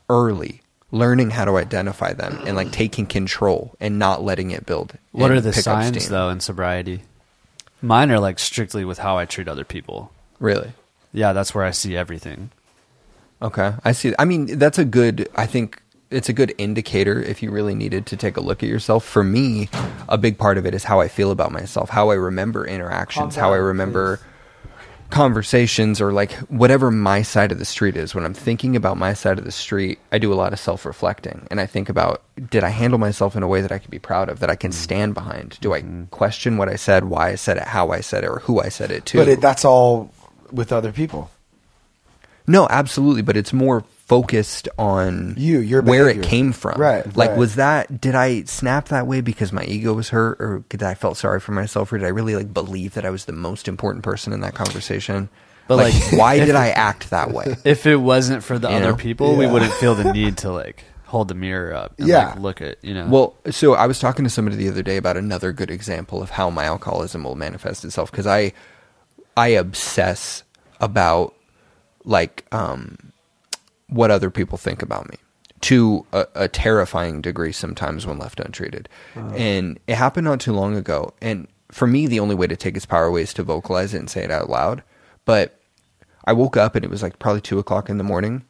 early, 0.09 0.63
learning 0.91 1.31
how 1.31 1.45
to 1.45 1.57
identify 1.57 2.13
them 2.13 2.41
and 2.47 2.57
like 2.57 2.71
taking 2.71 3.07
control 3.07 3.75
and 3.81 3.99
not 3.99 4.23
letting 4.23 4.53
it 4.53 4.65
build. 4.67 4.97
What 5.13 5.33
are 5.33 5.41
the 5.41 5.53
signs 5.53 6.09
though 6.09 6.31
in 6.31 6.41
sobriety? 6.41 7.03
Mine 7.83 8.11
are 8.11 8.21
like 8.21 8.39
strictly 8.39 8.85
with 8.85 8.99
how 8.99 9.19
I 9.19 9.27
treat 9.27 9.49
other 9.49 9.65
people. 9.65 10.11
Really? 10.39 10.73
Yeah, 11.13 11.33
that's 11.33 11.55
where 11.55 11.65
I 11.65 11.71
see 11.73 11.97
everything. 11.97 12.51
Okay, 13.43 13.75
I 13.85 13.93
see. 13.93 14.15
I 14.19 14.25
mean, 14.25 14.59
that's 14.59 14.79
a 14.79 14.85
good. 14.85 15.29
I 15.35 15.47
think 15.47 15.83
it's 16.11 16.29
a 16.29 16.33
good 16.33 16.55
indicator 16.59 17.23
if 17.23 17.43
you 17.43 17.51
really 17.51 17.75
needed 17.75 18.07
to 18.07 18.17
take 18.17 18.37
a 18.37 18.41
look 18.41 18.63
at 18.63 18.69
yourself. 18.69 19.05
For 19.05 19.25
me, 19.25 19.69
a 20.09 20.19
big 20.19 20.39
part 20.39 20.59
of 20.59 20.67
it 20.67 20.75
is 20.75 20.85
how 20.85 21.01
I 21.01 21.09
feel 21.09 21.31
about 21.31 21.53
myself, 21.53 21.91
how 21.91 22.11
I 22.11 22.15
remember 22.15 22.67
interactions, 22.67 23.37
how 23.37 23.53
I 23.53 23.57
remember 23.57 24.21
conversations, 25.11 26.01
or 26.01 26.13
like 26.13 26.33
whatever 26.49 26.91
my 26.91 27.23
side 27.23 27.53
of 27.53 27.59
the 27.59 27.65
street 27.65 27.97
is. 27.97 28.15
When 28.15 28.25
I'm 28.25 28.35
thinking 28.35 28.77
about 28.77 28.97
my 28.97 29.15
side 29.15 29.39
of 29.39 29.45
the 29.45 29.53
street, 29.53 29.99
I 30.13 30.19
do 30.19 30.33
a 30.33 30.35
lot 30.35 30.53
of 30.53 30.59
self 30.59 30.85
reflecting, 30.85 31.47
and 31.51 31.61
I 31.61 31.67
think 31.67 31.89
about 31.89 32.23
did 32.51 32.65
I 32.65 32.71
handle 32.71 32.99
myself 32.99 33.37
in 33.37 33.43
a 33.43 33.49
way 33.49 33.61
that 33.61 33.73
I 33.73 33.79
could 33.79 33.91
be 33.91 33.99
proud 33.99 34.29
of, 34.29 34.41
that 34.41 34.51
I 34.51 34.57
can 34.57 34.71
mm-hmm. 34.71 34.83
stand 34.83 35.15
behind? 35.15 35.59
Do 35.61 35.73
I 35.73 35.83
mm-hmm. 35.83 36.05
question 36.07 36.57
what 36.57 36.69
I 36.69 36.77
said, 36.77 37.05
why 37.05 37.31
I 37.31 37.35
said 37.37 37.57
it, 37.57 37.65
how 37.65 37.91
I 37.91 38.01
said 38.01 38.25
it, 38.25 38.31
or 38.31 38.41
who 38.41 38.61
I 38.61 38.69
said 38.69 38.91
it 38.91 39.07
to? 39.07 39.19
But 39.19 39.29
it, 39.29 39.41
that's 39.41 39.65
all 39.65 40.13
with 40.53 40.73
other 40.73 40.93
people. 40.93 41.31
No, 42.47 42.69
absolutely, 42.69 43.23
but 43.23 43.37
it's 43.37 43.53
more 43.53 43.85
focused 44.07 44.69
on 44.79 45.35
You, 45.37 45.61
your 45.61 45.81
where 45.83 46.05
behavior. 46.07 46.23
it 46.23 46.27
came 46.29 46.53
from. 46.53 46.81
Right, 46.81 47.05
Like 47.17 47.31
right. 47.31 47.39
was 47.39 47.55
that 47.57 48.01
did 48.01 48.15
I 48.15 48.43
snap 48.45 48.89
that 48.89 49.07
way 49.07 49.21
because 49.21 49.53
my 49.53 49.65
ego 49.65 49.93
was 49.95 50.11
hurt 50.11 50.41
or 50.41 50.63
did 50.69 50.83
I 50.83 50.95
felt 50.95 51.17
sorry 51.17 51.41
for 51.41 51.53
myself 51.53 51.93
or 51.93 51.99
did 51.99 52.05
I 52.07 52.11
really 52.11 52.37
like 52.37 52.53
believe 52.53 52.95
that 52.95 53.07
I 53.07 53.11
was 53.11 53.25
the 53.25 53.33
most 53.33 53.67
important 53.69 54.05
person 54.05 54.33
in 54.33 54.41
that 54.41 54.55
conversation? 54.55 55.29
But, 55.67 55.77
like, 55.77 55.95
like, 55.95 56.13
why 56.13 56.35
if- 56.35 56.47
did 56.47 56.55
I 56.57 56.69
act 56.69 57.09
that 57.11 57.31
way? 57.33 57.57
If 57.65 57.87
it 57.87 57.97
wasn't 57.97 58.45
for 58.45 58.59
the 58.59 58.69
You 58.69 58.77
other 58.77 58.91
know? 58.91 58.97
people, 58.97 59.37
we 59.37 59.47
wouldn't 59.47 59.73
feel 59.75 59.95
the 59.95 60.13
need 60.13 60.37
to 60.39 60.53
like 60.53 60.85
hold 61.07 61.29
the 61.29 61.35
mirror 61.35 61.73
up 61.75 61.95
and 61.99 62.07
Yeah. 62.09 62.27
like 62.31 62.39
look 62.41 62.61
at, 62.61 62.85
you 62.85 62.93
know. 62.93 63.07
Well, 63.09 63.37
so 63.51 63.73
I 63.75 63.87
was 63.87 63.99
talking 63.99 64.25
to 64.27 64.31
somebody 64.31 64.57
the 64.57 64.69
other 64.69 64.83
day 64.83 64.99
about 64.99 65.17
another 65.17 65.53
good 65.53 65.71
example 65.71 66.23
of 66.23 66.31
how 66.31 66.51
my 66.51 66.65
alcoholism 66.65 67.25
will 67.25 67.37
manifest 67.37 67.85
itself 67.87 68.11
because 68.11 68.27
I 68.27 68.53
I 69.37 69.49
obsess 69.49 70.43
about 70.81 71.35
like 72.05 72.45
um 72.53 72.99
what 73.89 74.11
other 74.11 74.31
people 74.31 74.59
think 74.59 74.83
about 74.83 75.09
me 75.11 75.17
to 75.61 76.07
a, 76.13 76.27
a 76.35 76.49
terrifying 76.49 77.21
degree 77.21 77.53
sometimes 77.53 78.07
when 78.07 78.19
left 78.19 78.41
untreated. 78.41 78.89
Uh. 79.17 79.31
And 79.35 79.81
it 79.87 79.97
happened 79.97 80.27
not 80.27 80.41
too 80.41 80.53
long 80.53 80.77
ago. 80.77 81.15
And 81.23 81.49
for 81.71 81.87
me, 81.87 82.07
the 82.07 82.21
only 82.21 82.35
way 82.35 82.47
to 82.47 82.57
take 82.57 82.77
its 82.77 82.87
power 82.87 83.07
away 83.07 83.23
is 83.23 83.35
to 83.35 83.43
vocalize 83.43 83.95
it 83.95 83.99
and 83.99 84.11
say 84.11 84.23
it 84.23 84.31
out 84.31 84.51
loud. 84.51 84.83
But 85.25 85.59
I 86.25 86.33
woke 86.33 86.57
up 86.57 86.75
and 86.75 86.85
it 86.85 86.91
was 86.91 87.03
like 87.03 87.19
probably 87.19 87.41
two 87.41 87.59
o'clock 87.59 87.89
in 87.89 87.99
the 87.99 88.05
morning 88.05 88.45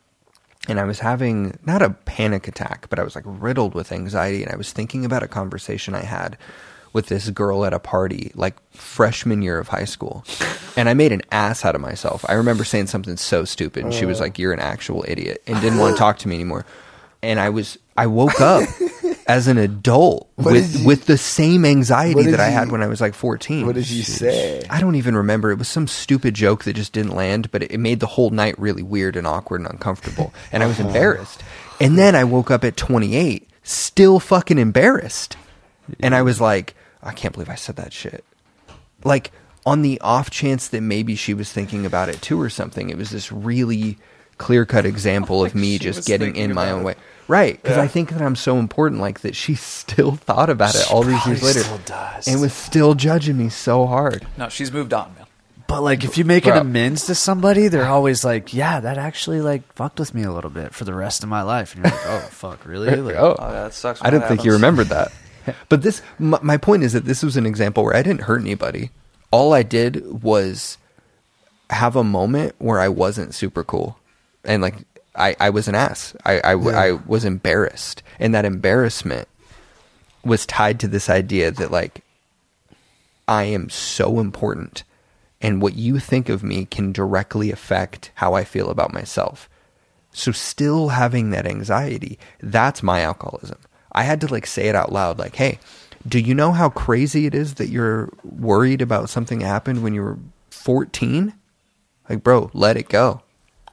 and 0.69 0.81
I 0.81 0.85
was 0.85 1.01
having 1.01 1.59
not 1.65 1.83
a 1.83 1.91
panic 1.91 2.49
attack, 2.49 2.89
but 2.89 2.99
I 2.99 3.03
was 3.03 3.15
like 3.15 3.25
riddled 3.27 3.75
with 3.75 3.93
anxiety. 3.93 4.43
And 4.43 4.53
I 4.53 4.57
was 4.57 4.73
thinking 4.73 5.05
about 5.05 5.23
a 5.23 5.29
conversation 5.29 5.95
I 5.95 6.03
had 6.03 6.39
with 6.95 7.09
this 7.09 7.29
girl 7.29 7.67
at 7.67 7.75
a 7.75 7.79
party, 7.79 8.33
like 8.35 8.57
freshman 8.71 9.43
year 9.43 9.59
of 9.59 9.69
high 9.69 9.85
school. 9.85 10.25
And 10.77 10.89
I 10.89 10.95
made 10.95 11.13
an 11.13 11.23
ass 11.31 11.65
out 11.65 11.75
of 11.75 11.81
myself. 11.83 12.25
I 12.29 12.35
remember 12.35 12.65
saying 12.65 12.87
something 12.87 13.19
so 13.19 13.45
stupid. 13.45 13.85
And 13.85 13.93
she 13.93 14.07
was 14.07 14.21
uh. 14.21 14.25
like, 14.25 14.39
You're 14.39 14.55
an 14.55 14.61
actual 14.61 15.05
idiot, 15.07 15.43
and 15.47 15.61
didn't 15.61 15.79
want 15.79 15.97
to 15.97 15.99
talk 15.99 16.19
to 16.19 16.29
me 16.29 16.37
anymore. 16.37 16.65
And 17.23 17.41
I 17.41 17.51
was, 17.51 17.79
I 17.97 18.07
woke 18.07 18.41
up 18.41 18.69
as 19.27 19.49
an 19.49 19.59
adult 19.59 20.31
What 20.37 20.53
with, 20.53 20.81
you- 20.81 20.87
with 20.87 21.07
the 21.07 21.19
same 21.19 21.65
anxiety 21.65 22.31
that 22.31 22.41
I 22.41 22.49
you- 22.49 22.55
had 22.55 22.71
when 22.71 22.83
I 22.83 22.87
was 22.87 23.01
like 23.01 23.15
14. 23.15 23.67
What 23.67 23.75
did 23.75 23.91
you 23.91 24.05
say? 24.05 24.63
I 24.71 24.81
don't 24.81 24.95
even 24.95 25.17
remember. 25.17 25.51
It 25.51 25.59
was 25.59 25.69
some 25.69 25.89
stupid 25.89 26.35
joke 26.35 26.65
that 26.65 26.75
just 26.75 26.93
didn't 26.93 27.15
land, 27.15 27.51
but 27.51 27.65
it, 27.65 27.73
it 27.73 27.79
made 27.79 27.99
the 28.01 28.07
whole 28.07 28.31
night 28.31 28.57
really 28.59 28.83
weird 28.83 29.17
and 29.17 29.27
awkward 29.27 29.63
and 29.63 29.71
uncomfortable. 29.71 30.33
And 30.53 30.63
I 30.63 30.67
was 30.67 30.79
uh-huh. 30.79 30.89
embarrassed. 30.89 31.43
And 31.81 31.99
then 31.99 32.15
I 32.15 32.23
woke 32.23 32.53
up 32.53 32.63
at 32.63 32.77
28, 32.77 33.49
still 33.65 34.21
fucking 34.21 34.59
embarrassed. 34.59 35.37
And 36.01 36.15
I 36.15 36.23
was 36.23 36.41
like, 36.41 36.75
I 37.05 37.13
can't 37.13 37.33
believe 37.35 37.49
I 37.51 37.55
said 37.55 37.77
that 37.77 37.93
shit. 37.93 38.25
Like, 39.05 39.31
on 39.67 39.83
the 39.83 40.01
off 40.01 40.31
chance 40.31 40.69
that 40.69 40.81
maybe 40.81 41.15
she 41.15 41.35
was 41.35 41.53
thinking 41.53 41.87
about 41.87 42.09
it 42.09 42.21
too 42.23 42.41
or 42.41 42.51
something, 42.51 42.91
it 42.91 42.97
was 42.99 43.11
this 43.11 43.31
really 43.31 43.99
clear 44.39 44.65
cut 44.65 44.85
example 44.87 45.45
of 45.45 45.55
me 45.55 45.79
just 45.79 46.07
getting 46.07 46.35
in 46.37 46.53
my 46.55 46.71
own 46.71 46.81
it. 46.81 46.85
way. 46.85 46.95
Right. 47.29 47.61
Because 47.63 47.77
Yeah. 47.77 47.83
I 47.85 47.89
think 47.89 48.11
that 48.11 48.21
I'm 48.21 48.37
so 48.37 48.59
important, 48.59 49.01
like, 49.01 49.21
that 49.21 49.37
she 49.37 49.55
still 49.55 50.17
thought 50.17 50.51
about 50.51 50.75
it 50.75 50.91
all 50.91 51.03
these 51.03 51.25
years 51.27 51.43
later. 51.43 51.61
still 51.61 51.79
does. 51.87 52.27
And 52.29 52.41
was 52.41 52.53
still 52.53 52.95
judging 52.95 53.37
me 53.39 53.49
so 53.49 53.87
hard. 53.87 54.27
No, 54.37 54.49
she's 54.49 54.73
moved 54.73 54.93
on, 54.93 55.15
man. 55.15 55.27
But 55.67 55.81
like, 55.83 56.05
if 56.05 56.19
you 56.19 56.27
make 56.27 56.47
an 56.47 56.59
amends 56.59 57.07
to 57.07 57.15
somebody, 57.15 57.69
they're 57.69 57.87
always 57.87 58.23
like, 58.23 58.53
"Yeah, 58.53 58.81
that 58.81 58.99
actually 58.99 59.41
like 59.41 59.73
fucked 59.73 59.99
with 59.99 60.13
me 60.15 60.23
a 60.23 60.31
little 60.31 60.51
bit 60.51 60.75
for 60.75 60.85
the 60.85 60.93
rest 60.93 61.23
of 61.23 61.31
my 61.31 61.41
life." 61.41 61.75
And 61.75 61.83
you're 61.85 61.91
like, 61.93 62.07
"Oh 62.07 62.19
fuck, 62.31 62.67
really?" 62.67 62.91
Oh. 62.95 63.03
Like, 63.03 63.17
oh, 63.17 63.35
Oh, 63.39 63.47
yeah, 63.47 63.63
that 63.65 63.75
sucks. 63.75 64.03
I 64.03 64.11
didn't 64.11 64.21
that 64.23 64.29
think 64.29 64.45
you 64.45 64.53
remembered 64.53 64.89
that. 64.89 65.11
But 65.69 65.83
this, 65.83 66.03
my, 66.19 66.39
my 66.43 66.57
point 66.57 66.83
is 66.83 66.93
that 66.93 67.05
this 67.05 67.23
was 67.23 67.37
an 67.37 67.47
example 67.47 67.85
where 67.85 67.97
I 67.97 68.03
didn't 68.03 68.23
hurt 68.23 68.41
anybody. 68.41 68.91
All 69.31 69.53
I 69.53 69.63
did 69.63 70.23
was 70.23 70.79
have 71.71 71.97
a 71.97 72.05
moment 72.05 72.55
where 72.59 72.81
I 72.81 72.89
wasn't 72.89 73.35
super 73.35 73.65
cool, 73.65 73.99
and 74.45 74.63
like 74.63 74.77
I, 75.15 75.37
I 75.41 75.51
was 75.51 75.69
an 75.69 75.75
ass. 75.75 76.15
I, 76.25 76.41
I, 76.41 76.55
Yeah. 76.55 76.79
I 76.79 76.93
was 77.07 77.25
embarrassed, 77.25 78.03
and 78.19 78.35
that 78.35 78.45
embarrassment 78.45 79.29
was 80.25 80.47
tied 80.47 80.81
to 80.81 80.89
this 80.89 81.11
idea 81.11 81.51
that 81.51 81.71
like 81.71 82.03
I 83.27 83.45
am 83.45 83.71
so 83.71 84.21
important, 84.21 84.85
and 85.41 85.61
what 85.61 85.75
you 85.75 85.99
think 85.99 86.29
of 86.29 86.43
me 86.43 86.65
can 86.67 86.93
directly 86.93 87.51
affect 87.51 88.13
how 88.17 88.35
I 88.35 88.45
feel 88.45 88.71
about 88.71 88.93
myself. 88.93 89.49
So 90.13 90.31
still 90.31 90.91
having 90.91 91.31
that 91.31 91.47
anxiety, 91.47 92.19
that's 92.41 92.85
my 92.85 93.01
alcoholism. 93.01 93.59
I 93.95 94.03
had 94.03 94.21
to 94.23 94.27
like 94.29 94.47
say 94.47 94.69
it 94.69 94.75
out 94.75 94.93
loud 94.93 95.19
like, 95.19 95.37
"Hey, 95.37 95.59
do 96.07 96.19
you 96.19 96.35
know 96.35 96.53
how 96.53 96.69
crazy 96.69 97.27
it 97.27 97.35
is 97.35 97.55
that 97.55 97.69
you're 97.69 98.11
worried 98.25 98.83
about 98.83 99.09
something 99.11 99.41
happened 99.41 99.83
when 99.83 99.95
you 99.95 100.03
were 100.03 100.19
14?" 100.51 101.35
Like, 102.09 102.23
bro, 102.23 102.51
let 102.53 102.77
it 102.77 102.89
go. 102.89 103.23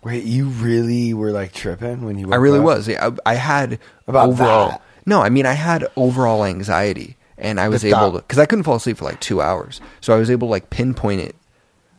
Wait, 0.04 0.24
you 0.24 0.48
really 0.48 1.14
were 1.14 1.32
like 1.32 1.52
tripping 1.54 2.06
when 2.06 2.18
you? 2.18 2.32
I 2.32 2.38
really 2.38 2.60
up? 2.60 2.66
was. 2.66 2.88
Yeah, 2.88 3.10
I, 3.26 3.32
I 3.32 3.36
had 3.36 3.80
About 4.08 4.30
overall. 4.30 4.70
that? 4.70 4.82
No, 5.06 5.22
I 5.22 5.30
mean 5.30 5.46
I 5.46 5.54
had 5.54 5.88
overall 5.96 6.44
anxiety, 6.46 7.18
and 7.38 7.60
I 7.60 7.70
was 7.70 7.84
able 7.86 8.12
that- 8.12 8.18
to 8.20 8.24
because 8.24 8.40
I 8.40 8.46
couldn't 8.46 8.64
fall 8.64 8.76
asleep 8.76 8.98
for 8.98 9.06
like 9.06 9.20
two 9.20 9.42
hours, 9.42 9.82
so 10.00 10.14
I 10.14 10.18
was 10.18 10.30
able 10.32 10.48
to 10.48 10.52
like 10.52 10.70
pinpoint 10.70 11.22
it. 11.22 11.36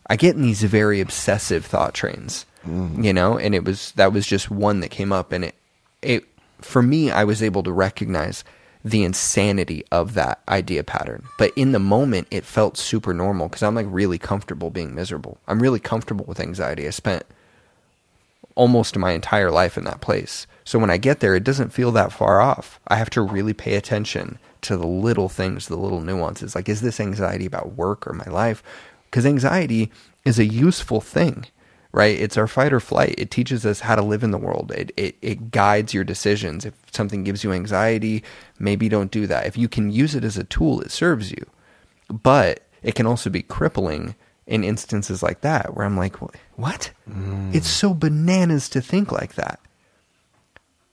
I 0.08 0.16
get 0.16 0.34
in 0.36 0.42
these 0.42 0.62
very 0.62 1.00
obsessive 1.00 1.64
thought 1.64 1.94
trains, 1.94 2.44
Mm. 2.68 3.04
you 3.04 3.12
know, 3.12 3.38
and 3.38 3.54
it 3.54 3.64
was 3.64 3.92
that 3.92 4.12
was 4.12 4.26
just 4.26 4.50
one 4.50 4.80
that 4.80 4.90
came 4.90 5.12
up, 5.12 5.32
and 5.32 5.44
it 5.44 5.54
it 6.00 6.24
for 6.64 6.82
me 6.82 7.10
I 7.10 7.24
was 7.24 7.42
able 7.42 7.62
to 7.64 7.72
recognize 7.72 8.44
the 8.84 9.04
insanity 9.04 9.84
of 9.92 10.14
that 10.14 10.42
idea 10.48 10.82
pattern, 10.82 11.24
but 11.38 11.52
in 11.56 11.72
the 11.72 11.78
moment 11.78 12.26
it 12.30 12.44
felt 12.44 12.76
super 12.76 13.14
normal 13.14 13.48
because 13.48 13.62
I'm 13.62 13.74
like 13.74 13.86
really 13.88 14.18
comfortable 14.18 14.70
being 14.70 14.94
miserable. 14.94 15.38
I'm 15.46 15.62
really 15.62 15.80
comfortable 15.80 16.24
with 16.24 16.40
anxiety. 16.40 16.86
I 16.86 16.90
spent 16.90 17.24
almost 18.54 18.98
my 18.98 19.12
entire 19.12 19.50
life 19.50 19.76
in 19.76 19.84
that 19.84 20.00
place. 20.00 20.46
So 20.64 20.78
when 20.78 20.90
I 20.90 20.96
get 20.96 21.20
there, 21.20 21.34
it 21.34 21.44
doesn't 21.44 21.72
feel 21.72 21.90
that 21.92 22.12
far 22.12 22.40
off. 22.40 22.78
I 22.88 22.96
have 22.96 23.10
to 23.10 23.22
really 23.22 23.54
pay 23.54 23.74
attention 23.74 24.38
to 24.62 24.76
the 24.76 24.86
little 24.86 25.28
things, 25.28 25.66
the 25.66 25.76
little 25.76 26.00
nuances. 26.00 26.54
Like, 26.54 26.68
is 26.68 26.80
this 26.80 27.00
anxiety 27.00 27.46
about 27.46 27.74
work 27.74 28.06
or 28.06 28.12
my 28.12 28.24
life? 28.26 28.62
Because 29.10 29.26
anxiety 29.26 29.90
is 30.24 30.38
a 30.38 30.44
useful 30.44 31.00
thing, 31.00 31.46
right? 31.92 32.18
It's 32.18 32.36
our 32.38 32.46
fight 32.48 32.72
or 32.72 32.80
flight. 32.80 33.14
It 33.18 33.30
teaches 33.30 33.64
us 33.66 33.80
how 33.80 33.94
to 33.96 34.02
live 34.02 34.22
in 34.22 34.30
the 34.30 34.38
world. 34.38 34.72
It, 34.72 34.92
it, 34.96 35.16
it 35.22 35.50
guides 35.50 35.92
your 35.92 36.04
decisions. 36.04 36.64
If 36.64 36.74
something 36.90 37.22
gives 37.24 37.44
you 37.44 37.52
anxiety, 37.52 38.24
maybe 38.58 38.88
don't 38.88 39.10
do 39.10 39.26
that. 39.26 39.46
If 39.46 39.56
you 39.56 39.68
can 39.68 39.90
use 39.92 40.14
it 40.14 40.24
as 40.24 40.36
a 40.38 40.44
tool, 40.44 40.80
it 40.80 40.90
serves 40.90 41.30
you. 41.30 41.44
But 42.10 42.62
it 42.82 42.94
can 42.94 43.06
also 43.06 43.28
be 43.30 43.42
crippling 43.42 44.14
in 44.46 44.64
instances 44.64 45.22
like 45.22 45.42
that 45.42 45.74
where 45.76 45.86
I'm 45.86 45.96
like, 45.96 46.16
"Wh- 46.16 46.34
what? 46.58 46.90
It's 47.52 47.68
so 47.68 47.94
bananas 47.94 48.68
to 48.70 48.80
think 48.80 49.12
like 49.12 49.34
that. 49.34 49.60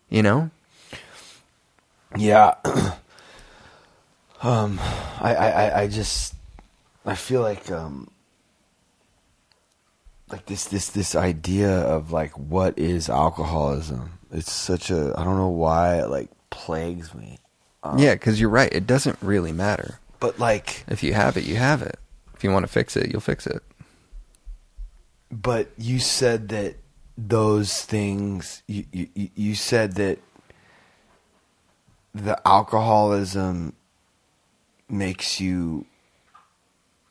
You 0.10 0.22
know? 0.24 0.52
Yeah. 2.18 2.56
um, 4.42 4.80
I, 5.20 5.36
I, 5.36 5.48
I- 5.50 5.80
I 5.82 5.88
just, 5.88 6.36
I 7.06 7.16
feel 7.16 7.42
like, 7.42 7.70
um, 7.72 8.10
like 10.32 10.46
this, 10.46 10.66
this, 10.66 10.90
this 10.90 11.16
idea 11.16 11.72
of 11.72 12.12
like 12.12 12.38
what 12.38 12.78
is 12.78 13.10
alcoholism? 13.10 14.12
It's 14.32 14.52
such 14.52 14.92
a, 14.92 15.14
I 15.18 15.24
don't 15.24 15.38
know 15.38 15.50
why 15.50 16.00
it 16.00 16.10
like 16.10 16.30
plagues 16.50 17.14
me. 17.14 17.40
Um, 17.84 17.98
yeah, 17.98 18.14
because 18.14 18.40
you're 18.40 18.50
right. 18.50 18.72
It 18.72 18.86
doesn't 18.86 19.18
really 19.22 19.52
matter. 19.52 20.00
But 20.20 20.38
like, 20.40 20.84
If 20.88 21.02
you 21.02 21.14
have 21.14 21.38
it, 21.38 21.46
you 21.46 21.56
have 21.56 21.82
it. 21.82 21.98
If 22.36 22.44
you 22.44 22.52
want 22.52 22.64
to 22.64 22.72
fix 22.72 22.96
it, 22.96 23.12
you'll 23.12 23.22
fix 23.22 23.48
it. 23.48 23.64
But 25.32 25.70
you 25.78 26.00
said 26.00 26.50
that 26.50 26.76
those 27.18 27.84
things. 27.84 28.64
You 28.68 28.86
you, 28.92 29.30
you 29.36 29.56
said 29.56 29.94
that 29.96 30.20
the 32.16 32.40
alcoholism 32.48 33.74
makes 34.90 35.40
you 35.40 35.86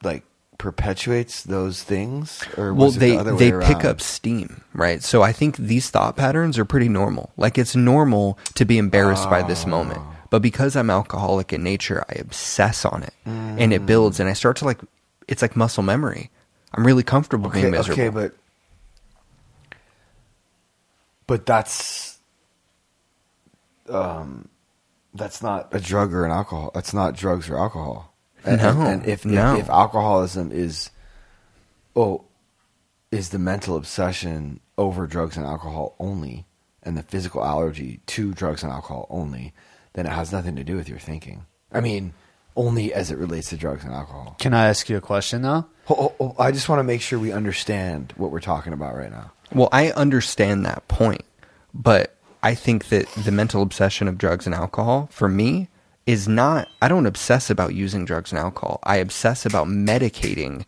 like 0.02 0.24
perpetuates 0.58 1.44
those 1.44 1.84
things, 1.84 2.42
or 2.56 2.74
well 2.74 2.90
they 2.90 3.10
the 3.12 3.18
other 3.18 3.34
way 3.36 3.50
they 3.50 3.66
pick 3.66 3.84
up 3.84 4.00
steam 4.00 4.62
right 4.74 5.04
so 5.04 5.22
i 5.22 5.30
think 5.32 5.56
these 5.56 5.88
thought 5.88 6.16
patterns 6.16 6.58
are 6.58 6.64
pretty 6.64 6.88
normal 6.88 7.30
like 7.36 7.56
it's 7.56 7.76
normal 7.76 8.36
to 8.54 8.64
be 8.64 8.76
embarrassed 8.76 9.30
by 9.30 9.40
this 9.42 9.66
moment 9.66 10.00
Oh. 10.02 10.16
but 10.30 10.42
because 10.42 10.74
i'm 10.74 10.90
alcoholic 10.90 11.52
in 11.52 11.62
nature 11.62 12.04
i 12.10 12.14
obsess 12.14 12.84
on 12.84 13.04
it 13.04 13.14
and 13.24 13.70
Mm. 13.70 13.76
it 13.76 13.86
builds 13.86 14.18
and 14.18 14.28
i 14.28 14.32
start 14.32 14.56
to 14.56 14.64
like 14.64 14.80
it's 15.28 15.42
like 15.42 15.54
muscle 15.54 15.84
memory 15.84 16.28
i'm 16.74 16.84
really 16.84 17.04
comfortable 17.04 17.50
being 17.50 17.66
Okay, 17.66 17.76
miserable 17.76 18.02
okay, 18.02 18.08
but 18.08 18.32
but 21.28 21.46
that's 21.46 22.18
um 23.88 24.48
that's 25.14 25.40
not 25.42 25.68
a 25.72 25.80
drug 25.80 26.12
or 26.12 26.24
an 26.24 26.30
alcohol. 26.30 26.70
That's 26.74 26.92
not 26.92 27.14
drugs 27.16 27.48
or 27.48 27.56
alcohol. 27.58 28.12
And, 28.48 28.62
No, 28.62 28.80
and, 28.82 29.06
if, 29.06 29.24
no. 29.24 29.54
if 29.54 29.60
if 29.62 29.70
alcoholism 29.70 30.50
is 30.52 30.90
oh 31.96 32.24
is 33.10 33.30
the 33.30 33.38
mental 33.38 33.76
obsession 33.76 34.60
over 34.76 35.06
drugs 35.06 35.36
and 35.36 35.46
alcohol 35.46 35.94
only 35.98 36.46
and 36.82 36.96
the 36.96 37.02
physical 37.02 37.44
allergy 37.44 38.00
to 38.06 38.32
drugs 38.32 38.62
and 38.62 38.72
alcohol 38.72 39.06
only, 39.10 39.52
then 39.94 40.06
it 40.06 40.10
has 40.12 40.32
nothing 40.32 40.56
to 40.56 40.64
do 40.64 40.76
with 40.76 40.88
your 40.88 40.98
thinking. 40.98 41.44
I 41.72 41.80
mean, 41.80 42.12
only 42.56 42.92
as 42.92 43.10
it 43.10 43.18
relates 43.18 43.50
to 43.50 43.56
drugs 43.56 43.84
and 43.84 43.92
alcohol. 43.92 44.36
Can 44.38 44.54
I 44.54 44.66
ask 44.68 44.88
you 44.88 44.96
a 44.96 45.00
question 45.00 45.42
though? 45.42 45.66
Oh, 45.90 45.94
oh, 45.98 46.14
oh, 46.20 46.34
I 46.38 46.52
just 46.52 46.68
want 46.68 46.80
to 46.80 46.84
make 46.84 47.00
sure 47.00 47.18
we 47.18 47.32
understand 47.32 48.12
what 48.16 48.30
we're 48.30 48.40
talking 48.40 48.72
about 48.72 48.94
right 48.94 49.10
now. 49.10 49.32
Well, 49.52 49.68
I 49.72 49.90
understand 49.92 50.66
that 50.66 50.86
point, 50.88 51.22
but 51.72 52.14
I 52.42 52.54
think 52.54 52.88
that 52.88 53.08
the 53.12 53.32
mental 53.32 53.62
obsession 53.62 54.06
of 54.06 54.18
drugs 54.18 54.44
and 54.46 54.54
alcohol 54.54 55.08
for 55.10 55.28
me 55.28 55.68
is 56.08 56.26
not 56.26 56.66
I 56.80 56.88
don't 56.88 57.04
obsess 57.06 57.50
about 57.50 57.74
using 57.74 58.04
drugs 58.06 58.32
and 58.32 58.38
alcohol. 58.38 58.80
I 58.82 58.96
obsess 58.96 59.44
about 59.44 59.66
medicating 59.68 60.64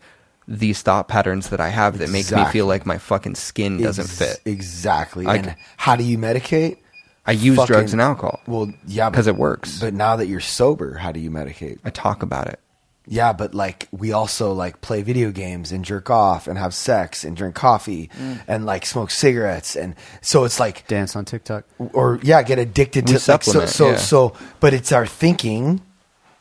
these 0.47 0.81
thought 0.83 1.07
patterns 1.07 1.49
that 1.49 1.59
I 1.59 1.69
have 1.69 1.97
that 1.97 2.09
make 2.09 2.31
me 2.31 2.45
feel 2.45 2.67
like 2.67 2.85
my 2.85 2.97
fucking 2.99 3.35
skin 3.35 3.81
doesn't 3.81 4.05
Ex- 4.05 4.17
fit. 4.17 4.41
Exactly. 4.45 5.25
I- 5.25 5.35
and 5.37 5.55
how 5.77 5.95
do 5.95 6.03
you 6.03 6.17
medicate? 6.17 6.77
I 7.25 7.31
use 7.33 7.55
Fucking- 7.55 7.73
drugs 7.73 7.93
and 7.93 8.01
alcohol. 8.01 8.39
Well, 8.47 8.71
yeah, 8.87 9.09
because 9.09 9.27
it 9.27 9.35
works. 9.35 9.79
But 9.79 9.93
now 9.93 10.15
that 10.15 10.27
you're 10.27 10.39
sober, 10.39 10.95
how 10.95 11.11
do 11.11 11.19
you 11.19 11.29
medicate? 11.31 11.79
I 11.85 11.89
talk 11.89 12.21
about 12.23 12.47
it. 12.47 12.59
Yeah, 13.07 13.33
but 13.33 13.53
like 13.55 13.87
we 13.91 14.11
also 14.11 14.53
like 14.53 14.79
play 14.81 15.01
video 15.01 15.31
games 15.31 15.71
and 15.71 15.83
jerk 15.83 16.09
off 16.09 16.47
and 16.47 16.57
have 16.57 16.73
sex 16.73 17.23
and 17.23 17.35
drink 17.35 17.55
coffee 17.55 18.09
Mm. 18.19 18.41
and 18.47 18.65
like 18.65 18.85
smoke 18.85 19.09
cigarettes 19.11 19.75
and 19.75 19.95
so 20.21 20.43
it's 20.43 20.59
like 20.59 20.87
Dance 20.87 21.15
on 21.15 21.25
TikTok. 21.25 21.63
or 21.93 22.19
yeah, 22.21 22.43
get 22.43 22.59
addicted 22.59 23.05
We 23.05 23.07
to 23.07 23.13
like, 23.13 23.21
so 23.21 23.37
supplement, 23.37 23.69
so 23.69 23.89
yeah. 23.91 23.97
so 23.97 24.33
but 24.59 24.73
it's 24.73 24.91
our 24.91 25.07
thinking 25.07 25.81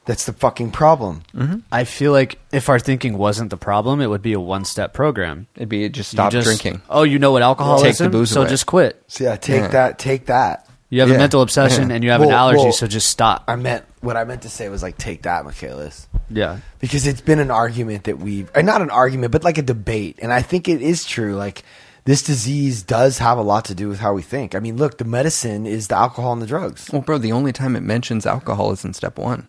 that's 0.07 0.25
the 0.27 0.33
fucking 0.33 0.71
problem. 0.73 1.23
I 1.71 1.85
feel 1.85 2.11
like 2.13 2.39
if 2.53 2.69
our 2.69 2.79
thinking 2.81 3.17
wasn't 3.17 3.51
the 3.51 3.57
problem, 3.57 4.01
it 4.01 4.09
would 4.09 4.23
be 4.23 4.33
a 4.33 4.41
one-step 4.41 4.93
program. 4.93 5.47
It'd 5.55 5.69
be 5.69 5.89
just 5.89 6.11
stop 6.11 6.33
just- 6.33 6.47
drinking. 6.47 6.83
Oh, 6.91 7.05
you 7.05 7.19
know 7.19 7.31
what 7.33 7.43
alcohol 7.43 7.81
Take 7.81 7.91
is? 7.93 7.99
the 7.99 8.09
booze 8.09 8.31
so 8.31 8.41
away. 8.41 8.51
just 8.51 8.67
quit. 8.67 9.01
So 9.07 9.25
yeah, 9.25 9.37
take 9.37 9.61
Yeah. 9.63 9.69
that 9.69 9.99
take 9.99 10.27
that. 10.27 10.67
You 10.89 11.01
have 11.01 11.09
Yeah. 11.11 11.15
a 11.17 11.19
mental 11.19 11.43
obsession 11.43 11.91
Yeah. 11.91 11.95
and 11.97 12.05
you 12.05 12.11
have 12.11 12.23
an 12.23 12.31
allergy, 12.33 12.59
well, 12.65 12.73
so 12.73 12.87
just 12.89 13.09
stop. 13.09 13.45
I 13.47 13.55
meant 13.57 13.85
what 14.01 14.17
I 14.17 14.25
meant 14.25 14.43
to 14.43 14.49
say 14.49 14.69
was 14.69 14.83
like 14.83 14.99
take 14.99 15.23
that, 15.23 15.45
Michaelis. 15.45 16.09
Yeah. 16.31 16.59
because 16.79 17.07
it's 17.07 17.21
been 17.21 17.39
an 17.41 17.51
argument 17.51 18.05
that 18.05 18.19
we've 18.19 18.51
uh, 18.55 18.63
not 18.63 18.81
an 18.83 18.91
argument 18.91 19.33
but 19.33 19.45
like 19.45 19.59
a 19.59 19.63
debate 19.63 20.19
and 20.23 20.33
i 20.33 20.41
think 20.43 20.69
it 20.69 20.81
is 20.81 21.05
true 21.05 21.35
like 21.35 21.63
this 22.07 22.23
disease 22.23 22.83
does 22.83 23.19
have 23.19 23.37
a 23.39 23.43
lot 23.43 23.65
to 23.67 23.75
do 23.75 23.89
with 23.89 23.99
how 24.01 24.13
we 24.13 24.23
think 24.23 24.55
i 24.55 24.61
mean 24.61 24.77
look 24.77 24.99
the 24.99 25.05
medicine 25.05 25.67
is 25.67 25.89
the 25.89 25.97
alcohol 25.97 26.33
and 26.33 26.41
the 26.43 26.47
drugs 26.47 26.89
Well, 26.93 27.03
bro, 27.03 27.19
the 27.19 27.33
only 27.33 27.53
time 27.53 27.77
it 27.77 27.83
mentions 27.83 28.25
alcohol 28.27 28.73
is 28.73 28.85
in 28.85 28.95
step 28.95 29.19
one. 29.19 29.49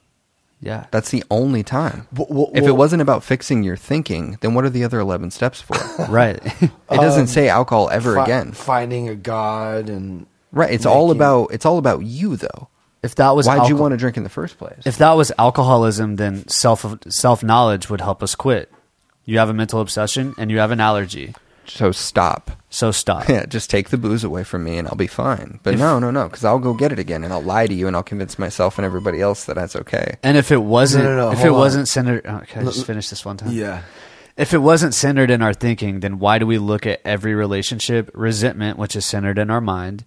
Yeah. 0.64 0.86
That's 0.92 1.10
the 1.10 1.24
only 1.32 1.64
time. 1.64 2.08
Well- 2.16 2.28
well- 2.30 2.52
if 2.54 2.66
it 2.66 2.74
wasn't 2.74 3.02
about 3.02 3.24
fixing 3.24 3.64
your 3.64 3.76
thinking, 3.76 4.38
then 4.42 4.54
what 4.54 4.64
are 4.64 4.70
the 4.70 4.84
other 4.84 5.00
11 5.00 5.32
steps 5.32 5.60
for? 5.60 5.76
Right. 6.08 6.40
It 6.62 6.72
doesn't 6.98 7.22
um, 7.22 7.28
say 7.28 7.50
alcohol 7.50 7.90
ever 7.90 8.14
Fi- 8.16 8.24
again. 8.26 8.52
finding 8.52 9.10
a 9.10 9.16
god 9.16 9.90
and 9.90 10.28
Right. 10.52 10.70
It's 10.72 10.86
all 10.86 11.10
about 11.10 11.52
it's 11.52 11.66
all 11.66 11.78
about 11.80 12.04
you 12.04 12.36
though. 12.36 12.68
If 13.04 13.16
that 13.16 13.32
was 13.36 13.48
Why'd 13.48 13.68
you 13.70 13.76
want 13.76 13.92
to 13.94 13.98
drink 13.98 14.18
in 14.18 14.24
the 14.24 14.30
first 14.30 14.58
place? 14.58 14.82
If 14.86 14.98
that 14.98 15.14
was 15.14 15.32
alcoholism, 15.38 16.16
then 16.18 16.48
self 16.48 16.86
self 17.10 17.44
knowledge 17.44 17.90
would 17.90 18.02
help 18.02 18.22
us 18.24 18.36
quit. 18.36 18.72
You 19.26 19.38
have 19.40 19.50
a 19.50 19.54
mental 19.54 19.80
obsession 19.82 20.34
and 20.38 20.50
you 20.52 20.58
have 20.60 20.72
an 20.72 20.80
allergy, 20.80 21.36
so 21.66 21.92
stop. 21.92 22.52
so 22.70 22.92
stop. 22.92 23.30
Yeah, 23.30 23.46
just 23.46 23.70
take 23.70 23.90
the 23.90 23.98
booze 23.98 24.24
away 24.24 24.44
from 24.44 24.64
me 24.64 24.78
and 24.78 24.88
I'll 24.88 24.96
be 24.96 25.08
fine. 25.08 25.60
But 25.64 25.78
no, 25.78 26.00
no, 26.00 26.10
no, 26.12 26.26
because 26.28 26.44
I'll 26.44 26.60
go 26.60 26.74
get 26.74 26.92
it 26.92 27.00
again 27.00 27.24
and 27.24 27.32
I'll 27.32 27.42
lie 27.44 27.68
to 27.68 27.74
you 27.74 27.88
and 27.88 27.96
I'll 27.96 28.04
convince 28.04 28.38
myself 28.40 28.78
and 28.78 28.86
everybody 28.86 29.22
else 29.22 29.46
that 29.46 29.56
that's 29.56 29.76
okay. 29.76 30.18
And 30.24 30.38
if 30.38 30.52
it 30.52 30.58
wasn't, 30.58 31.04
No, 31.06 31.16
no, 31.16 31.26
no, 31.28 31.32
if 31.32 31.46
it 31.46 31.50
on. 31.50 31.54
wasn't 31.54 31.88
centered, 31.88 32.26
oh, 32.26 32.42
can 32.48 32.64
I 32.64 32.66
just 32.72 32.86
finish 32.86 33.10
this 33.10 33.24
one 33.24 33.38
time? 33.38 33.52
yeah 33.52 33.84
If 34.38 34.54
it 34.54 34.58
wasn't 34.60 34.96
centered 34.96 35.30
in 35.30 35.42
our 35.44 35.54
thinking, 35.54 36.00
then 36.00 36.18
why 36.20 36.40
do 36.40 36.48
we 36.48 36.58
look 36.58 36.86
at 36.88 37.00
every 37.06 37.36
relationship 37.36 38.10
resentment, 38.14 38.78
which 38.80 38.96
is 38.96 39.06
centered 39.06 39.38
in 39.38 39.50
our 39.52 39.62
mind, 39.62 40.04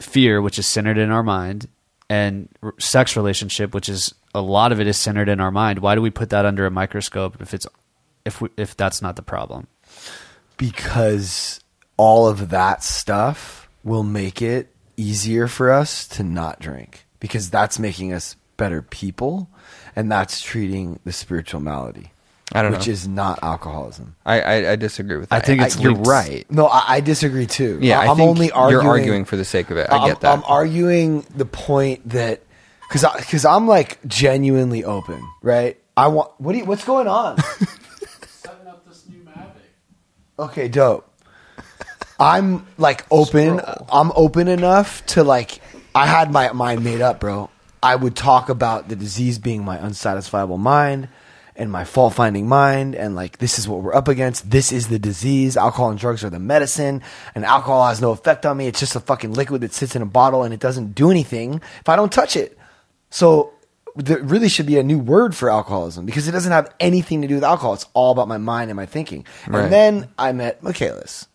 fear, 0.00 0.42
which 0.42 0.58
is 0.58 0.66
centered 0.66 0.98
in 0.98 1.10
our 1.10 1.22
mind, 1.22 1.68
and 2.10 2.48
sex 2.78 3.16
relationship, 3.16 3.74
which 3.74 3.88
is 3.88 4.14
a 4.34 4.40
lot 4.40 4.72
of 4.72 4.80
it 4.80 4.86
is 4.86 4.96
centered 4.96 5.28
in 5.28 5.40
our 5.40 5.50
mind? 5.50 5.80
Why 5.80 5.94
do 5.94 6.02
we 6.02 6.10
put 6.10 6.30
that 6.30 6.44
under 6.44 6.66
a 6.66 6.70
microscope 6.70 7.40
if 7.40 7.54
it's 7.54 7.66
if 8.24 8.40
we, 8.40 8.48
if 8.56 8.76
that's 8.76 9.00
not 9.00 9.16
the 9.16 9.22
problem? 9.22 9.68
because 10.58 11.60
all 11.96 12.28
of 12.28 12.50
that 12.50 12.82
stuff 12.82 13.70
will 13.82 14.02
make 14.02 14.42
it 14.42 14.74
easier 14.96 15.46
for 15.46 15.70
us 15.70 16.06
to 16.08 16.22
not 16.22 16.60
drink 16.60 17.06
because 17.20 17.48
that's 17.48 17.78
making 17.78 18.12
us 18.12 18.36
better 18.58 18.82
people 18.82 19.48
and 19.96 20.12
that's 20.12 20.42
treating 20.42 20.98
the 21.04 21.12
spiritual 21.12 21.60
malady 21.60 22.12
I 22.52 22.62
don't 22.62 22.72
which 22.72 22.86
know. 22.86 22.92
is 22.92 23.06
not 23.06 23.40
alcoholism 23.42 24.16
I, 24.24 24.40
I, 24.40 24.70
I 24.72 24.76
disagree 24.76 25.16
with 25.18 25.28
that. 25.28 25.42
I 25.42 25.46
think 25.46 25.60
it's 25.62 25.78
you're 25.78 25.94
right. 25.94 26.50
no 26.50 26.66
i, 26.66 26.94
I 26.96 27.00
disagree 27.00 27.46
too 27.46 27.78
Yeah, 27.82 28.00
I 28.00 28.06
i'm 28.06 28.16
think 28.16 28.28
only 28.30 28.50
arguing 28.52 28.84
you're 28.84 28.90
arguing 28.92 29.24
for 29.26 29.36
the 29.36 29.44
sake 29.44 29.70
of 29.70 29.76
it. 29.76 29.88
I 29.90 29.96
I'm- 29.98 30.08
get 30.08 30.20
that. 30.22 30.32
I'm 30.32 30.44
arguing 30.44 31.26
the 31.36 31.44
point 31.44 32.08
that 32.10 32.42
because 32.88 33.04
because 33.18 33.44
I'm 33.44 33.66
like 33.68 33.98
genuinely 34.06 34.82
open, 34.82 35.22
right? 35.42 35.76
I 35.94 36.06
want 36.08 36.30
what 36.38 36.52
do 36.52 36.58
you, 36.58 36.64
what's 36.64 36.84
going 36.86 37.06
on? 37.06 37.36
Setting 38.28 38.66
up 38.66 38.86
this 38.88 39.04
new 39.10 39.18
Mavic. 39.24 40.38
Okay, 40.38 40.68
dope. 40.68 41.04
I'm 42.18 42.66
like 42.78 43.04
open. 43.10 43.60
I'm 43.92 44.10
open 44.16 44.48
enough 44.48 45.04
to 45.06 45.22
like. 45.22 45.60
I 45.94 46.06
had 46.06 46.32
my 46.32 46.50
mind 46.52 46.82
made 46.82 47.00
up, 47.02 47.20
bro. 47.20 47.50
I 47.82 47.94
would 47.94 48.16
talk 48.16 48.48
about 48.48 48.88
the 48.88 48.96
disease 48.96 49.38
being 49.38 49.64
my 49.64 49.76
unsatisfiable 49.78 50.58
mind 50.58 51.08
and 51.58 51.70
my 51.70 51.84
fault 51.84 52.14
finding 52.14 52.46
mind, 52.46 52.94
and 52.94 53.14
like 53.14 53.38
this 53.38 53.58
is 53.58 53.68
what 53.68 53.82
we're 53.82 53.94
up 53.94 54.08
against. 54.08 54.50
This 54.50 54.72
is 54.72 54.88
the 54.88 54.98
disease. 54.98 55.56
Alcohol 55.56 55.90
and 55.90 55.98
drugs 55.98 56.24
are 56.24 56.30
the 56.30 56.38
medicine, 56.38 57.02
and 57.34 57.44
alcohol 57.44 57.86
has 57.88 58.00
no 58.00 58.12
effect 58.12 58.46
on 58.46 58.56
me. 58.56 58.68
It's 58.68 58.80
just 58.80 58.96
a 58.96 59.00
fucking 59.00 59.34
liquid 59.34 59.60
that 59.62 59.74
sits 59.74 59.96
in 59.96 60.02
a 60.02 60.06
bottle 60.06 60.44
and 60.44 60.54
it 60.54 60.60
doesn't 60.60 60.94
do 60.94 61.10
anything 61.10 61.60
if 61.80 61.88
I 61.88 61.96
don't 61.96 62.12
touch 62.12 62.36
it. 62.36 62.56
So 63.10 63.52
there 63.96 64.22
really 64.22 64.48
should 64.48 64.66
be 64.66 64.78
a 64.78 64.82
new 64.82 64.98
word 64.98 65.34
for 65.34 65.50
alcoholism 65.50 66.06
because 66.06 66.28
it 66.28 66.32
doesn't 66.32 66.52
have 66.52 66.72
anything 66.78 67.22
to 67.22 67.28
do 67.28 67.34
with 67.34 67.44
alcohol. 67.44 67.74
It's 67.74 67.86
all 67.94 68.12
about 68.12 68.28
my 68.28 68.38
mind 68.38 68.70
and 68.70 68.76
my 68.76 68.86
thinking. 68.86 69.26
Right. 69.46 69.64
And 69.64 69.72
then 69.72 70.08
I 70.16 70.32
met 70.32 70.62
Michaelis. 70.62 71.26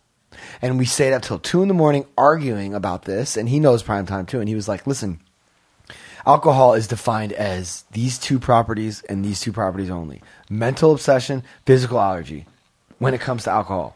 And 0.61 0.77
we 0.77 0.85
stayed 0.85 1.13
up 1.13 1.21
till 1.21 1.39
two 1.39 1.61
in 1.61 1.67
the 1.67 1.73
morning 1.73 2.05
arguing 2.17 2.73
about 2.73 3.03
this. 3.03 3.37
And 3.37 3.49
he 3.49 3.59
knows 3.59 3.83
prime 3.83 4.05
time 4.05 4.25
too. 4.25 4.39
And 4.39 4.47
he 4.47 4.55
was 4.55 4.67
like, 4.67 4.87
listen, 4.87 5.19
alcohol 6.25 6.73
is 6.73 6.87
defined 6.87 7.33
as 7.33 7.83
these 7.91 8.17
two 8.17 8.39
properties 8.39 9.01
and 9.03 9.23
these 9.23 9.39
two 9.39 9.51
properties 9.51 9.89
only 9.89 10.21
mental 10.49 10.91
obsession, 10.91 11.43
physical 11.65 11.99
allergy 11.99 12.45
when 12.99 13.13
it 13.13 13.21
comes 13.21 13.43
to 13.43 13.51
alcohol. 13.51 13.95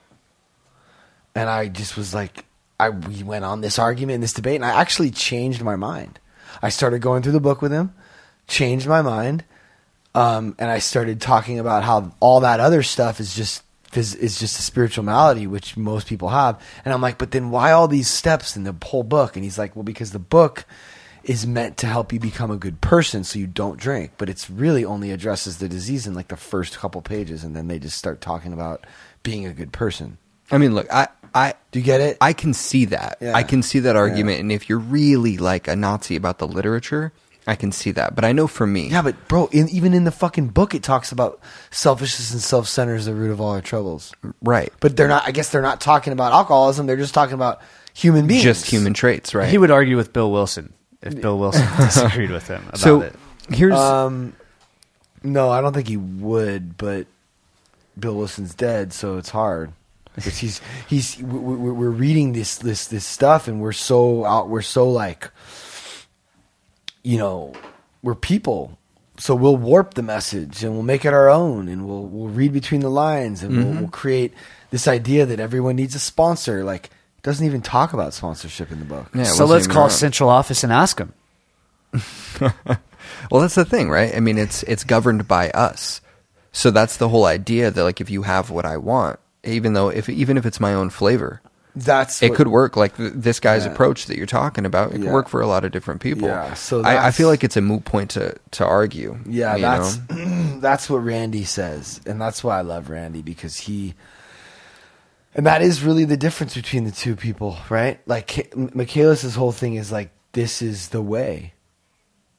And 1.35 1.49
I 1.49 1.67
just 1.67 1.95
was 1.97 2.13
like, 2.13 2.45
I 2.79 2.89
we 2.89 3.23
went 3.23 3.45
on 3.45 3.61
this 3.61 3.79
argument, 3.79 4.21
this 4.21 4.33
debate, 4.33 4.55
and 4.55 4.65
I 4.65 4.79
actually 4.81 5.11
changed 5.11 5.61
my 5.61 5.75
mind. 5.75 6.19
I 6.61 6.69
started 6.69 7.01
going 7.01 7.23
through 7.23 7.33
the 7.33 7.39
book 7.39 7.61
with 7.61 7.71
him, 7.71 7.93
changed 8.47 8.87
my 8.87 9.01
mind, 9.01 9.43
um, 10.15 10.55
and 10.57 10.71
I 10.71 10.79
started 10.79 11.21
talking 11.21 11.59
about 11.59 11.83
how 11.83 12.13
all 12.19 12.39
that 12.39 12.59
other 12.59 12.81
stuff 12.81 13.19
is 13.19 13.35
just 13.35 13.63
is, 13.93 14.15
is 14.15 14.39
just 14.39 14.59
a 14.59 14.61
spiritual 14.61 15.03
malady, 15.03 15.47
which 15.47 15.77
most 15.77 16.07
people 16.07 16.29
have. 16.29 16.61
And 16.83 16.93
I'm 16.93 17.01
like, 17.01 17.17
but 17.17 17.31
then 17.31 17.51
why 17.51 17.71
all 17.71 17.87
these 17.87 18.07
steps 18.07 18.55
in 18.55 18.63
the 18.63 18.75
whole 18.83 19.03
book? 19.03 19.35
And 19.35 19.43
he's 19.43 19.57
like, 19.57 19.75
well, 19.75 19.83
because 19.83 20.11
the 20.11 20.19
book 20.19 20.65
is 21.27 21.45
meant 21.45 21.77
to 21.77 21.87
help 21.87 22.13
you 22.13 22.19
become 22.19 22.49
a 22.49 22.57
good 22.57 22.79
person 22.81 23.23
so 23.23 23.37
you 23.37 23.45
don't 23.47 23.77
drink, 23.77 24.11
but 24.17 24.29
it's 24.29 24.49
really 24.49 24.85
only 24.85 25.11
addresses 25.11 25.57
the 25.57 25.67
disease 25.67 26.07
in 26.07 26.13
like 26.13 26.29
the 26.29 26.37
first 26.37 26.77
couple 26.79 27.01
pages, 27.01 27.43
and 27.43 27.55
then 27.55 27.67
they 27.67 27.77
just 27.77 27.97
start 27.97 28.21
talking 28.21 28.53
about 28.53 28.87
being 29.23 29.45
a 29.45 29.53
good 29.53 29.73
person. 29.73 30.17
I 30.49 30.57
mean, 30.57 30.73
look, 30.73 30.91
I, 30.91 31.09
I 31.35 31.55
do 31.71 31.79
you 31.79 31.85
get 31.85 31.99
it? 31.99 32.17
I 32.21 32.31
can 32.31 32.53
see 32.53 32.85
that. 32.85 33.17
Yeah. 33.19 33.35
I 33.35 33.43
can 33.43 33.61
see 33.61 33.79
that 33.79 33.97
argument, 33.97 34.39
and 34.39 34.51
if 34.51 34.69
you're 34.69 34.79
really 34.79 35.37
like 35.37 35.67
a 35.67 35.75
Nazi 35.75 36.15
about 36.15 36.39
the 36.39 36.47
literature, 36.47 37.11
I 37.45 37.55
can 37.55 37.73
see 37.73 37.91
that. 37.91 38.15
But 38.15 38.23
I 38.23 38.31
know 38.31 38.47
for 38.47 38.65
me, 38.65 38.87
Yeah, 38.87 39.01
but 39.01 39.27
bro, 39.27 39.47
in, 39.51 39.67
even 39.69 39.93
in 39.93 40.05
the 40.05 40.11
fucking 40.11 40.47
book, 40.49 40.73
it 40.73 40.83
talks 40.83 41.11
about 41.11 41.41
selfishness 41.71 42.31
and 42.31 42.41
self 42.41 42.69
centered 42.69 42.95
is 42.95 43.05
the 43.05 43.13
root 43.13 43.31
of 43.31 43.41
all 43.41 43.51
our 43.51 43.61
troubles. 43.61 44.13
right? 44.41 44.71
But 44.79 44.95
they're 44.95 45.09
not. 45.09 45.27
I 45.27 45.31
guess 45.31 45.49
they're 45.49 45.61
not 45.61 45.81
talking 45.81 46.13
about 46.13 46.31
alcoholism. 46.31 46.87
They're 46.87 46.95
just 46.95 47.13
talking 47.13 47.35
about 47.35 47.61
human 47.93 48.27
beings. 48.27 48.43
Just 48.43 48.65
human 48.65 48.93
traits, 48.93 49.35
right? 49.35 49.49
He 49.49 49.57
would 49.57 49.71
argue 49.71 49.97
with 49.97 50.13
Bill 50.13 50.31
Wilson 50.31 50.73
if 51.01 51.19
Bill 51.21 51.37
Wilson 51.39 51.67
disagreed 51.77 52.31
with 52.31 52.47
him 52.47 52.63
about 52.67 52.79
So 52.79 53.01
it. 53.01 53.15
here's 53.49 53.73
Um, 53.75 54.33
no, 55.23 55.49
I 55.49 55.61
don't 55.61 55.73
think 55.73 55.87
he 55.87 55.97
would. 55.97 56.77
But 56.77 57.07
Bill 57.99 58.15
Wilson's 58.15 58.53
dead, 58.55 58.93
so 58.93 59.17
it's 59.17 59.29
hard. 59.29 59.71
Because 60.15 60.37
he's 60.39 60.61
he's 60.87 61.17
we- 61.17 61.39
we- 61.39 61.71
we're 61.71 61.89
reading 61.91 62.33
this 62.33 62.57
this 62.57 62.87
this 62.87 63.05
stuff, 63.05 63.47
and 63.47 63.61
we're 63.61 63.71
so 63.71 64.25
out. 64.25 64.49
We're 64.49 64.63
so 64.63 64.89
like, 64.89 65.29
you 67.03 67.17
know, 67.17 67.53
we're 68.01 68.15
people. 68.15 68.77
So 69.19 69.33
we'll 69.35 69.57
warp 69.57 69.95
the 69.95 70.03
message 70.03 70.63
and 70.63 70.73
we'll 70.73 70.83
make 70.83 71.03
it 71.03 71.13
our 71.13 71.29
own, 71.29 71.67
and 71.67 71.87
we'll 71.87 72.03
we'll 72.03 72.27
read 72.29 72.53
between 72.53 72.81
the 72.81 72.89
lines, 72.89 73.41
and 73.43 73.57
we'll, 73.57 73.65
Mhm. 73.73 73.79
we'll 73.79 73.89
create 73.89 74.33
this 74.69 74.87
idea 74.87 75.25
that 75.25 75.39
everyone 75.39 75.75
needs 75.75 75.95
a 75.95 75.99
sponsor. 75.99 76.63
Like, 76.63 76.85
it 76.85 76.91
doesn't 77.23 77.45
even 77.45 77.61
talk 77.61 77.93
about 77.93 78.13
sponsorship 78.13 78.71
in 78.71 78.79
the 78.79 78.85
book. 78.85 79.07
Yeah, 79.13 79.23
so 79.23 79.45
let's 79.45 79.67
call 79.67 79.83
around. 79.83 79.89
central 79.91 80.29
office 80.29 80.63
and 80.63 80.71
ask 80.71 80.99
him. 80.99 81.13
Well, 83.31 83.41
that's 83.41 83.55
the 83.55 83.65
thing, 83.65 83.89
right? 83.89 84.13
I 84.15 84.19
mean, 84.19 84.37
it's 84.37 84.63
it's 84.63 84.83
governed 84.83 85.27
by 85.27 85.49
us. 85.51 86.01
So 86.51 86.71
that's 86.71 86.97
the 86.97 87.07
whole 87.09 87.25
idea 87.25 87.71
that 87.71 87.83
like 87.83 87.99
if 88.01 88.09
you 88.09 88.23
have 88.23 88.49
what 88.49 88.65
I 88.65 88.77
want, 88.77 89.19
even 89.43 89.73
though 89.73 89.89
if 89.89 90.09
even 90.09 90.37
if 90.37 90.45
it's 90.45 90.59
my 90.59 90.73
own 90.73 90.89
flavor, 90.89 91.41
That's 91.75 92.21
it 92.21 92.29
what- 92.29 92.37
could 92.37 92.47
work. 92.49 92.75
Like 92.77 92.95
th- 92.97 93.13
this 93.15 93.39
guy's 93.39 93.65
Yeah. 93.65 93.71
approach 93.71 94.05
that 94.07 94.17
you're 94.17 94.25
talking 94.27 94.65
about, 94.65 94.91
it 94.91 94.99
Yeah. 94.99 95.05
could 95.05 95.13
work 95.13 95.29
for 95.29 95.41
a 95.41 95.47
lot 95.47 95.63
of 95.65 95.71
different 95.71 96.01
people. 96.01 96.27
Yeah, 96.27 96.53
so 96.53 96.83
I, 96.83 97.07
I 97.07 97.11
feel 97.11 97.27
like 97.29 97.43
it's 97.43 97.57
a 97.57 97.61
moot 97.61 97.85
point 97.85 98.11
to 98.11 98.35
to 98.51 98.65
argue. 98.65 99.17
Yeah, 99.25 99.57
that's 99.57 99.99
know? 100.09 100.59
that's 100.61 100.89
what 100.89 100.97
Randy 101.03 101.43
says, 101.45 102.01
and 102.05 102.19
that's 102.21 102.43
why 102.43 102.57
I 102.59 102.61
love 102.61 102.89
Randy 102.89 103.21
because 103.21 103.57
he, 103.57 103.93
and 105.35 105.45
that 105.45 105.61
is 105.61 105.83
really 105.83 106.05
the 106.05 106.17
difference 106.17 106.55
between 106.55 106.83
the 106.85 106.91
two 106.91 107.15
people, 107.15 107.57
right? 107.69 107.99
Like 108.07 108.53
M- 108.55 108.71
Michaelis's 108.73 109.35
whole 109.35 109.51
thing 109.51 109.75
is 109.75 109.91
like, 109.91 110.11
this 110.33 110.61
is 110.61 110.89
the 110.89 111.01
way, 111.01 111.53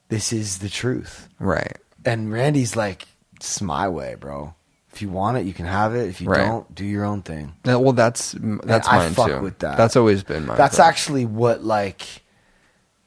this 0.09 0.33
is 0.33 0.59
the 0.59 0.69
truth, 0.69 1.29
right. 1.39 1.77
and 2.05 2.33
Randy's 2.33 2.77
like, 2.77 3.07
it's 3.37 3.61
my 3.61 3.89
way, 3.89 4.17
bro. 4.19 4.55
If 4.93 5.03
you 5.03 5.11
want 5.11 5.37
it, 5.37 5.47
you 5.47 5.53
can 5.53 5.67
have 5.67 5.95
it. 5.95 6.09
If 6.09 6.21
you 6.21 6.29
Right. 6.29 6.39
don't, 6.47 6.75
do 6.75 6.85
your 6.85 7.05
own 7.05 7.23
thing. 7.23 7.55
Yeah, 7.65 7.77
well, 7.77 7.93
that's 7.93 8.33
that's 8.33 8.89
And 8.89 8.97
I 8.99 9.11
fuck 9.11 9.29
too. 9.29 9.41
with 9.43 9.59
that. 9.61 9.77
That's 9.77 9.95
always 9.95 10.25
been 10.25 10.47
mine. 10.47 10.57
That's 10.57 10.81
actually 10.81 11.25
what 11.25 11.63
like 11.63 12.23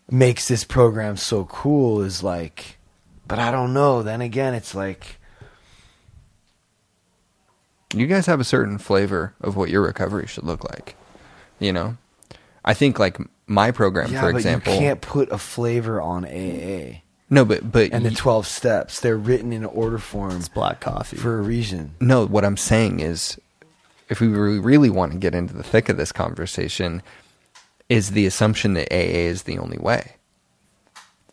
makes 0.10 0.48
this 0.48 0.64
program 0.64 1.18
so 1.18 1.46
cool 1.46 2.02
is 2.02 2.22
like 2.24 2.78
but 3.28 3.40
I 3.40 3.50
don't 3.52 3.74
know. 3.74 4.04
Then 4.04 4.22
again, 4.22 4.54
it's 4.54 4.76
like 4.76 5.18
you 7.94 8.08
guys 8.08 8.26
have 8.26 8.40
a 8.40 8.44
certain 8.46 8.78
flavor 8.78 9.34
of 9.42 9.56
what 9.56 9.70
your 9.70 9.82
recovery 9.82 10.28
should 10.28 10.44
look 10.44 10.64
like. 10.64 10.96
You 11.60 11.74
know, 11.74 11.98
I 12.66 12.74
think 12.74 13.00
like 13.00 13.18
my 13.48 13.72
program, 13.72 14.12
yeah, 14.12 14.22
for 14.22 14.32
but 14.32 14.38
example. 14.38 14.74
you 14.74 14.80
can't 14.80 15.02
put 15.02 15.32
a 15.32 15.38
flavor 15.38 16.02
on 16.02 16.26
AA. 16.26 17.02
No, 17.30 17.46
but 17.46 17.72
but 17.72 17.92
And 17.94 18.04
the 18.06 18.10
y- 18.10 18.16
12 18.18 18.46
steps, 18.48 19.00
they're 19.00 19.18
written 19.18 19.54
in 19.54 19.64
order 19.66 19.98
form 19.98 20.36
It's 20.38 20.50
black 20.50 20.80
coffee. 20.82 21.16
for 21.18 21.40
a 21.40 21.42
reason. 21.42 21.96
No, 22.00 22.26
what 22.26 22.44
I'm 22.44 22.58
saying 22.58 23.00
is, 23.00 23.40
if 24.10 24.20
we 24.20 24.28
really 24.28 24.90
want 24.90 25.14
to 25.14 25.18
get 25.18 25.34
into 25.36 25.54
the 25.54 25.64
thick 25.64 25.88
of 25.88 25.96
this 25.98 26.12
conversation, 26.12 27.02
is 27.90 28.12
the 28.12 28.26
assumption 28.26 28.74
that 28.74 28.92
AA 28.92 29.28
is 29.28 29.44
the 29.44 29.58
only 29.58 29.78
way. 29.78 30.16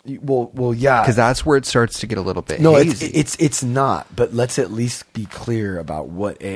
You- 0.08 0.20
Well, 0.22 0.50
well, 0.54 0.74
yeah. 0.74 1.02
Because 1.02 1.16
that's 1.16 1.44
where 1.46 1.56
it 1.56 1.66
starts 1.66 2.00
to 2.00 2.06
get 2.06 2.18
a 2.18 2.22
little 2.22 2.42
bit 2.42 2.60
no, 2.60 2.74
it's, 2.76 3.00
hazy. 3.00 3.06
it's 3.16 3.36
it's 3.38 3.62
not. 3.62 4.06
But 4.14 4.34
let's 4.34 4.58
at 4.58 4.70
least 4.72 5.12
be 5.12 5.26
clear 5.26 5.78
about 5.78 6.08
what 6.08 6.36
AA 6.42 6.46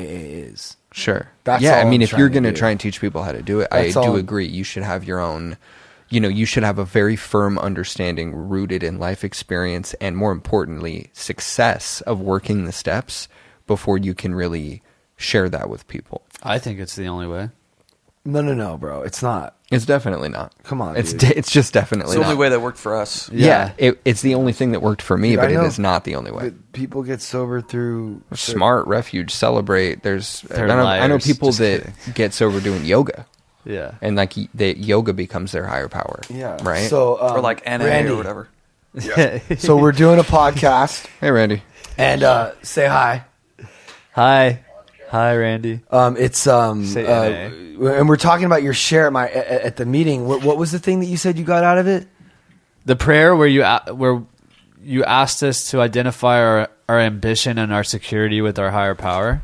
is. 0.51 0.77
Sure. 0.93 1.29
That's 1.45 1.63
yeah, 1.63 1.77
all 1.77 1.87
I 1.87 1.91
mean, 1.91 2.01
I'm 2.01 2.03
if 2.03 2.13
you're 2.13 2.29
going 2.29 2.43
to 2.45 2.53
try 2.53 2.71
and 2.71 2.79
teach 2.81 3.01
people 3.01 3.23
how 3.23 3.33
to 3.33 3.43
do 3.43 3.61
it, 3.61 3.69
That's 3.71 3.97
I 3.97 4.01
all 4.01 4.07
do 4.07 4.11
I'm- 4.13 4.21
agree. 4.21 4.47
You 4.47 4.65
should 4.65 4.83
have 4.83 5.05
your 5.05 5.21
own, 5.21 5.57
you 6.11 6.21
know, 6.21 6.29
you 6.29 6.45
should 6.47 6.63
have 6.65 6.79
a 6.79 6.85
very 6.85 7.17
firm 7.17 7.59
understanding 7.59 8.35
rooted 8.35 8.83
in 8.83 8.99
life 8.99 9.25
experience 9.25 9.95
and 10.01 10.17
more 10.17 10.33
importantly, 10.33 11.11
success 11.13 12.01
of 12.03 12.21
working 12.21 12.65
the 12.65 12.73
steps 12.73 13.29
before 13.67 13.97
you 13.99 14.15
can 14.15 14.35
really 14.35 14.83
share 15.17 15.49
that 15.49 15.69
with 15.71 15.87
people. 15.89 16.23
I 16.43 16.59
think 16.59 16.79
it's 16.81 16.97
the 16.97 17.07
only 17.07 17.27
way. 17.27 17.49
No, 18.25 18.41
no, 18.43 18.55
no, 18.55 18.77
bro. 18.77 19.03
It's 19.03 19.23
not. 19.23 19.57
It's 19.73 19.87
definitely 19.87 20.29
not. 20.29 20.53
Come 20.65 20.81
on, 20.83 20.97
It's 20.97 21.13
dude. 21.13 21.21
de- 21.31 21.39
it's 21.39 21.51
just 21.51 21.73
definitely 21.73 22.13
It's 22.17 22.21
the 22.23 22.25
only 22.31 22.37
way 22.39 22.51
that 22.51 22.61
worked 22.61 22.79
for 22.79 22.95
us. 22.97 23.31
Yeah, 23.33 23.73
it, 23.79 24.01
it's 24.05 24.21
the 24.23 24.35
only 24.35 24.53
thing 24.53 24.73
that 24.73 24.81
worked 24.81 25.03
for 25.03 25.17
me, 25.17 25.31
Dude, 25.31 25.39
I 25.39 25.43
but 25.43 25.51
it 25.53 25.55
know. 25.55 25.65
is 25.65 25.79
not 25.79 26.05
the 26.05 26.15
only 26.17 26.31
way. 26.31 26.51
But 26.51 26.73
people 26.73 27.03
get 27.03 27.21
sober 27.23 27.61
through 27.61 28.23
Smart, 28.35 28.87
refuge, 28.87 29.31
celebrate. 29.33 30.03
There's 30.03 30.45
I 30.51 30.55
They're 30.57 30.67
know, 30.69 30.75
I 30.85 31.07
know 31.07 31.15
liars. 31.15 31.27
people 31.27 31.49
Just 31.49 31.59
that 31.61 31.81
kidding. 31.83 32.13
get 32.15 32.35
sober 32.35 32.61
doing 32.61 32.85
yoga, 32.85 33.27
Yeah. 33.65 33.93
and 34.03 34.15
like 34.17 34.37
y- 34.37 34.49
that 34.55 34.79
yoga 34.79 35.13
becomes 35.13 35.53
their 35.53 35.67
higher 35.67 35.89
power. 35.89 36.21
Yeah. 36.29 36.59
right. 36.63 36.89
So 36.91 37.21
um, 37.21 37.37
or 37.37 37.41
like 37.41 37.65
NA 37.67 37.85
Randy, 37.85 38.11
or 38.11 38.17
whatever. 38.17 38.49
Yeah. 38.95 39.39
So 39.57 39.77
we're 39.79 39.93
doing 39.93 40.19
a 40.19 40.23
podcast, 40.25 41.07
hey, 41.21 41.31
Randy. 41.31 41.63
and 41.97 42.23
uh, 42.23 42.53
say 42.63 42.87
hi. 42.87 43.25
Hi. 44.13 44.61
Hi, 45.13 45.37
Randy. 45.37 45.81
Um, 45.91 46.17
it's 46.17 46.47
um, 46.47 46.87
Say 46.87 47.05
uh, 47.05 47.25
and 47.29 48.09
we're 48.09 48.17
talking 48.17 48.47
about 48.47 48.63
your 48.63 48.73
share 48.73 49.09
at 49.09 49.13
my 49.13 49.29
at, 49.29 49.47
at 49.47 49.77
the 49.77 49.85
meeting. 49.85 50.27
What, 50.27 50.43
what 50.43 50.57
was 50.57 50.73
the 50.73 50.79
thing 50.79 51.01
that 51.01 51.07
you 51.07 51.19
said 51.19 51.39
you 51.39 51.45
got 51.45 51.65
out 51.65 51.77
of 51.77 51.87
it? 51.87 52.09
The 52.87 52.97
prayer 52.97 53.37
where 53.37 53.47
you 53.47 53.63
where 53.93 54.23
you 54.83 55.05
asked 55.05 55.43
us 55.43 55.71
to 55.73 55.83
identify 55.83 56.41
our, 56.41 56.71
our 56.89 56.99
ambition 56.99 57.59
and 57.59 57.75
our 57.75 57.85
security 57.85 58.41
with 58.41 58.59
our 58.59 58.71
higher 58.71 58.95
power. 58.95 59.43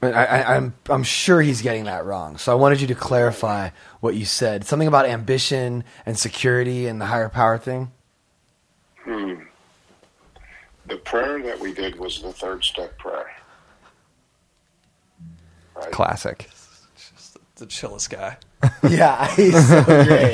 I, 0.00 0.12
I, 0.12 0.54
I'm 0.54 0.74
I'm 0.88 1.02
sure 1.02 1.42
he's 1.42 1.60
getting 1.60 1.86
that 1.86 2.04
wrong. 2.04 2.38
So 2.38 2.52
I 2.52 2.54
wanted 2.54 2.80
you 2.80 2.86
to 2.86 2.94
clarify 2.94 3.70
what 3.98 4.14
you 4.14 4.24
said. 4.24 4.64
Something 4.64 4.86
about 4.86 5.06
ambition 5.06 5.82
and 6.06 6.16
security 6.16 6.86
and 6.86 7.00
the 7.00 7.06
higher 7.06 7.28
power 7.28 7.58
thing. 7.58 7.90
Hmm. 9.02 9.42
The 10.86 10.98
prayer 10.98 11.42
that 11.42 11.58
we 11.58 11.74
did 11.74 11.98
was 11.98 12.22
the 12.22 12.32
third 12.32 12.62
step 12.62 12.96
prayer. 12.96 13.28
Right? 15.78 15.92
Classic. 15.92 16.48
The 17.56 17.66
chillest 17.66 18.10
guy. 18.10 18.36
Yeah, 18.88 19.28
he's 19.36 19.68
so 19.68 19.84
great. 19.84 20.32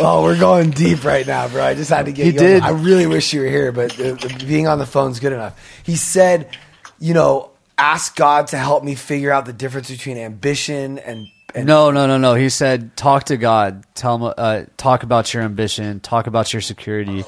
oh, 0.00 0.22
we're 0.22 0.38
going 0.38 0.70
deep 0.70 1.04
right 1.04 1.26
now, 1.26 1.48
bro. 1.48 1.62
I 1.62 1.74
just 1.74 1.90
had 1.90 2.06
to 2.06 2.12
get. 2.12 2.26
He 2.26 2.32
you 2.32 2.38
did. 2.38 2.62
I 2.62 2.70
really 2.70 3.06
wish 3.06 3.32
you 3.32 3.40
were 3.40 3.46
here, 3.46 3.70
but 3.70 3.92
the, 3.92 4.14
the, 4.14 4.44
being 4.46 4.66
on 4.66 4.78
the 4.78 4.86
phone's 4.86 5.20
good 5.20 5.32
enough. 5.32 5.60
He 5.84 5.94
said, 5.96 6.56
you 6.98 7.14
know, 7.14 7.50
ask 7.78 8.16
God 8.16 8.48
to 8.48 8.58
help 8.58 8.82
me 8.82 8.94
figure 8.94 9.30
out 9.32 9.46
the 9.46 9.52
difference 9.52 9.90
between 9.90 10.16
ambition 10.16 10.98
and, 11.00 11.28
and 11.54 11.66
No, 11.66 11.90
no, 11.90 12.06
no, 12.06 12.18
no. 12.18 12.34
He 12.34 12.48
said, 12.48 12.96
talk 12.96 13.24
to 13.24 13.36
God. 13.36 13.84
Tell 13.94 14.16
him, 14.16 14.34
uh, 14.36 14.62
talk 14.76 15.02
about 15.02 15.32
your 15.34 15.42
ambition. 15.42 16.00
Talk 16.00 16.26
about 16.26 16.52
your 16.52 16.62
security. 16.62 17.24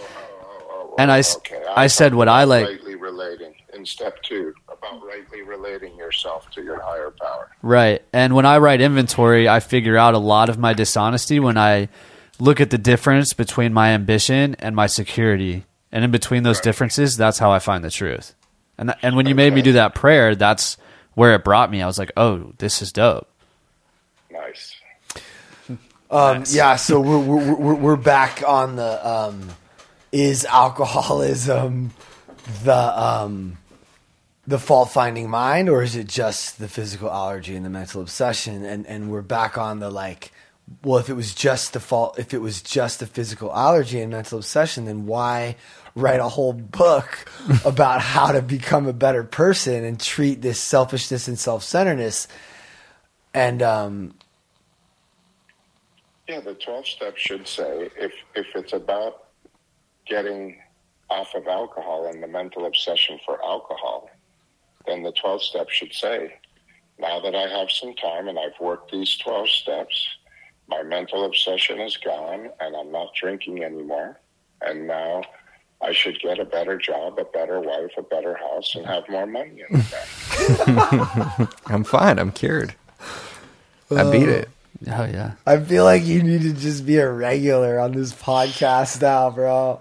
And 0.99 1.11
I, 1.11 1.23
I 1.77 1.89
said 1.89 2.15
what 2.15 2.29
I 2.29 2.45
like. 2.45 2.67
rightly 2.67 2.95
relating 2.95 3.55
in 3.75 3.85
step 3.85 4.23
two 4.23 4.55
about 4.85 5.07
rightly 5.07 5.43
relating 5.43 5.97
yourself 5.97 6.51
to 6.53 6.63
your 6.63 6.81
higher 6.81 7.11
power. 7.11 7.51
Right. 7.63 8.03
And 8.13 8.35
when 8.35 8.47
I 8.47 8.59
write 8.59 8.81
inventory, 8.81 9.49
I 9.49 9.61
figure 9.61 9.97
out 9.97 10.15
a 10.15 10.19
lot 10.19 10.49
of 10.49 10.59
my 10.59 10.75
dishonesty 10.75 11.41
when 11.41 11.57
I 11.57 11.89
look 12.39 12.61
at 12.61 12.71
the 12.71 12.79
difference 12.79 13.33
between 13.33 13.73
my 13.73 13.91
ambition 13.91 14.57
and 14.59 14.75
my 14.75 14.87
security. 14.87 15.65
And 15.93 16.05
in 16.05 16.11
between 16.11 16.43
those 16.43 16.61
differences, 16.61 17.17
that's 17.17 17.39
how 17.39 17.53
I 17.53 17.59
find 17.59 17.85
the 17.85 17.91
truth. 17.91 18.35
And 18.77 18.89
th- 18.89 18.99
and 19.03 19.15
when 19.15 19.27
you 19.27 19.35
made 19.37 19.55
me 19.55 19.63
do 19.63 19.73
that 19.75 19.95
prayer, 19.95 20.35
that's 20.35 20.77
where 21.15 21.35
it 21.35 21.45
brought 21.45 21.71
me. 21.71 21.81
I 21.81 21.87
was 21.87 21.99
like, 21.99 22.11
"Oh, 22.17 22.53
this 22.59 22.83
is 22.83 22.91
dope." 22.91 23.29
Nice. 24.33 24.75
Um, 26.11 26.43
Yeah, 26.51 26.75
so 26.75 27.01
we're, 27.01 27.21
we're 27.21 27.55
we're 27.55 27.75
we're 27.75 27.97
back 27.97 28.43
on 28.45 28.75
the 28.75 29.09
um, 29.09 29.51
is 30.11 30.45
alcoholism 30.45 31.93
the 32.65 33.01
um, 33.01 33.59
the 34.47 34.59
fault 34.59 34.91
finding 34.91 35.31
mind, 35.31 35.69
or 35.69 35.83
is 35.83 35.97
it 35.97 36.07
just 36.07 36.59
the 36.59 36.69
physical 36.69 37.11
allergy 37.11 37.57
and 37.57 37.65
the 37.65 37.71
mental 37.71 38.03
obsession? 38.03 38.65
And 38.65 38.87
and 38.87 39.11
we're 39.11 39.23
back 39.23 39.57
on 39.57 39.81
the 39.81 39.91
like, 39.91 40.33
well, 40.83 40.99
if 40.99 41.09
it 41.09 41.15
was 41.15 41.35
just 41.35 41.73
the 41.73 41.81
fault, 41.81 42.19
if 42.19 42.35
it 42.35 42.41
was 42.41 42.63
just 42.63 43.01
the 43.01 43.07
physical 43.07 43.55
allergy 43.55 44.01
and 44.01 44.13
mental 44.13 44.39
obsession, 44.39 44.85
then 44.85 45.07
why 45.07 45.57
write 45.95 46.21
a 46.21 46.29
whole 46.29 46.53
book 46.53 47.27
about 47.65 48.01
how 48.01 48.33
to 48.33 48.43
become 48.43 48.87
a 48.87 48.93
better 48.93 49.25
person 49.25 49.85
and 49.85 50.01
treat 50.01 50.43
this 50.43 50.61
selfishness 50.61 51.29
and 51.29 51.39
self 51.39 51.63
centeredness? 51.63 52.29
And 53.33 53.63
um, 53.63 54.15
Yeah, 56.29 56.41
the 56.41 56.55
12 56.55 56.87
steps 56.87 57.21
should 57.21 57.49
say 57.49 57.91
if, 57.97 58.13
if 58.35 58.47
it's 58.55 58.73
about 58.73 59.25
getting 60.07 60.59
off 61.11 61.35
of 61.35 61.47
alcohol 61.47 62.07
and 62.07 62.23
the 62.23 62.29
mental 62.29 62.67
obsession 62.67 63.19
for 63.25 63.43
alcohol, 63.45 64.09
then 64.87 65.03
the 65.03 65.13
12 65.13 65.43
steps 65.43 65.73
should 65.73 65.93
say, 65.93 66.35
now 66.99 67.21
that 67.21 67.35
I 67.35 67.49
have 67.49 67.71
some 67.71 67.95
time 67.95 68.29
and 68.29 68.39
I've 68.39 68.59
worked 68.61 68.93
these 68.93 69.17
12 69.19 69.49
steps, 69.49 70.09
my 70.69 70.83
mental 70.83 71.25
obsession 71.25 71.81
is 71.81 71.97
gone 71.97 72.51
and 72.61 72.77
I'm 72.77 72.93
not 72.93 73.15
drinking 73.15 73.65
anymore. 73.65 74.21
And 74.61 74.87
now 74.87 75.23
I 75.83 75.93
should 75.93 76.19
get 76.21 76.39
a 76.39 76.45
better 76.45 76.79
job, 76.79 77.19
a 77.19 77.25
better 77.25 77.61
wife, 77.61 77.91
a 77.99 78.03
better 78.03 78.35
house, 78.35 78.75
and 78.75 78.87
have 78.87 79.09
more 79.09 79.27
money 79.27 79.63
in 79.69 79.79
the 79.79 81.39
bank. 81.39 81.51
I'm 81.67 81.85
fine. 81.85 82.19
I'm 82.19 82.33
cured. 82.33 82.75
I 83.91 84.11
beat 84.11 84.29
it. 84.29 84.49
Oh 84.87 85.05
yeah. 85.05 85.33
I 85.47 85.61
feel 85.61 85.85
like 85.85 86.05
you 86.05 86.23
need 86.23 86.43
to 86.43 86.53
just 86.53 86.85
be 86.85 86.97
a 86.99 87.11
regular 87.11 87.79
on 87.79 87.93
this 87.93 88.13
podcast 88.13 89.01
now, 89.01 89.31
bro. 89.31 89.81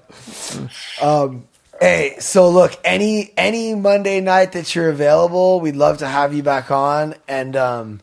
Um, 1.02 1.48
hey, 1.84 2.16
so 2.20 2.50
look, 2.50 2.80
any 2.86 3.34
any 3.36 3.76
Monday 3.76 4.22
night 4.22 4.54
that 4.54 4.74
you're 4.74 4.90
available, 4.90 5.60
we'd 5.60 5.76
love 5.76 5.98
to 5.98 6.08
have 6.08 6.34
you 6.34 6.42
back 6.42 6.72
on, 6.72 7.16
and 7.28 7.58
um, 7.58 8.00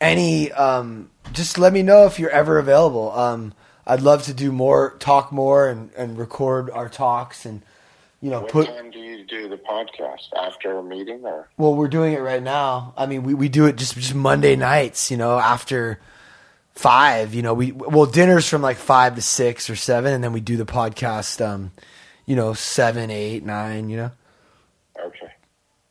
any 0.00 0.52
um, 0.52 1.10
just 1.32 1.58
let 1.58 1.72
me 1.72 1.82
know 1.82 2.06
if 2.06 2.20
you're 2.20 2.30
ever 2.30 2.58
available. 2.58 3.10
Um, 3.10 3.54
I'd 3.84 4.02
love 4.02 4.22
to 4.24 4.34
do 4.34 4.52
more, 4.52 4.94
talk 5.00 5.32
more, 5.32 5.68
and, 5.68 5.90
and 5.96 6.16
record 6.16 6.70
our 6.70 6.88
talks, 6.88 7.44
and 7.44 7.62
you 8.20 8.30
know, 8.30 8.42
what 8.42 8.52
put. 8.52 8.66
time 8.68 8.92
do 8.92 9.00
you 9.00 9.24
do 9.24 9.48
the 9.48 9.56
podcast? 9.56 10.28
After 10.36 10.78
a 10.78 10.82
meeting 10.84 11.24
or? 11.24 11.48
Well, 11.56 11.74
we're 11.74 11.88
doing 11.88 12.12
it 12.12 12.20
right 12.20 12.42
now. 12.42 12.94
I 12.96 13.06
mean, 13.06 13.24
we, 13.24 13.34
we 13.34 13.48
do 13.48 13.66
it 13.66 13.74
just 13.74 13.96
just 13.96 14.14
Monday 14.14 14.54
nights, 14.54 15.10
you 15.10 15.16
know, 15.16 15.40
after 15.40 15.98
five. 16.74 17.34
You 17.34 17.42
know, 17.42 17.54
we 17.54 17.72
well 17.72 18.06
dinners 18.06 18.48
from 18.48 18.62
like 18.62 18.76
five 18.76 19.16
to 19.16 19.22
six 19.22 19.68
or 19.68 19.74
seven, 19.74 20.12
and 20.12 20.22
then 20.22 20.32
we 20.32 20.40
do 20.40 20.56
the 20.56 20.66
podcast, 20.66 21.44
um, 21.44 21.72
you 22.28 22.36
know, 22.36 22.52
seven, 22.52 23.10
eight, 23.10 23.42
nine. 23.44 23.88
You 23.88 23.96
know. 23.96 24.10
Okay. 25.06 25.32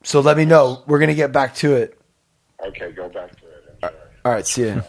So 0.03 0.19
let 0.21 0.37
me 0.37 0.45
know. 0.45 0.83
We're 0.87 0.99
gonna 0.99 1.15
get 1.15 1.31
back 1.31 1.55
to 1.55 1.75
it. 1.75 1.99
Okay, 2.65 2.91
go 2.91 3.09
back 3.09 3.31
to 3.39 3.45
it. 3.47 3.63
Enjoy. 3.83 3.95
All 4.23 4.31
right, 4.31 4.45
see 4.45 4.61
you. 4.63 4.83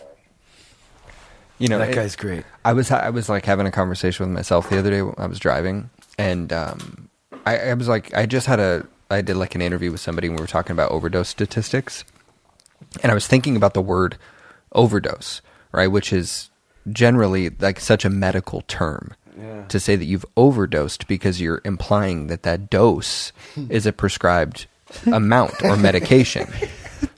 You 1.58 1.68
know, 1.68 1.78
That 1.78 1.90
it- 1.90 1.94
guy's 1.94 2.14
great. 2.16 2.44
I 2.64 2.72
was 2.72 2.90
I 2.90 3.10
was 3.10 3.28
like 3.28 3.44
having 3.44 3.66
a 3.66 3.70
conversation 3.70 4.26
with 4.26 4.34
myself 4.34 4.68
the 4.70 4.78
other 4.78 4.90
day 4.90 5.02
when 5.02 5.14
I 5.18 5.26
was 5.26 5.38
driving, 5.40 5.90
and 6.18 6.52
um, 6.52 7.08
I, 7.46 7.58
I 7.70 7.74
was 7.74 7.88
like, 7.88 8.14
I 8.14 8.26
just 8.26 8.46
had 8.46 8.60
a 8.60 8.86
I 9.10 9.22
did 9.22 9.36
like 9.36 9.54
an 9.54 9.62
interview 9.62 9.90
with 9.90 10.00
somebody 10.00 10.28
and 10.28 10.36
we 10.36 10.40
were 10.42 10.46
talking 10.46 10.72
about 10.72 10.90
overdose 10.92 11.28
statistics, 11.30 12.04
and 13.02 13.10
I 13.10 13.14
was 13.14 13.26
thinking 13.26 13.56
about 13.56 13.74
the 13.74 13.80
word 13.82 14.18
overdose, 14.72 15.40
right, 15.72 15.88
which 15.88 16.12
is 16.12 16.50
generally 16.92 17.50
like 17.50 17.80
such 17.80 18.04
a 18.04 18.10
medical 18.10 18.60
term. 18.62 19.14
Yeah. 19.38 19.64
To 19.68 19.78
say 19.80 19.96
that 19.96 20.04
you've 20.04 20.26
overdosed 20.36 21.06
because 21.08 21.40
you're 21.40 21.60
implying 21.64 22.26
that 22.28 22.42
that 22.42 22.70
dose 22.70 23.32
is 23.68 23.86
a 23.86 23.92
prescribed 23.92 24.66
amount 25.06 25.62
or 25.62 25.76
medication. 25.76 26.48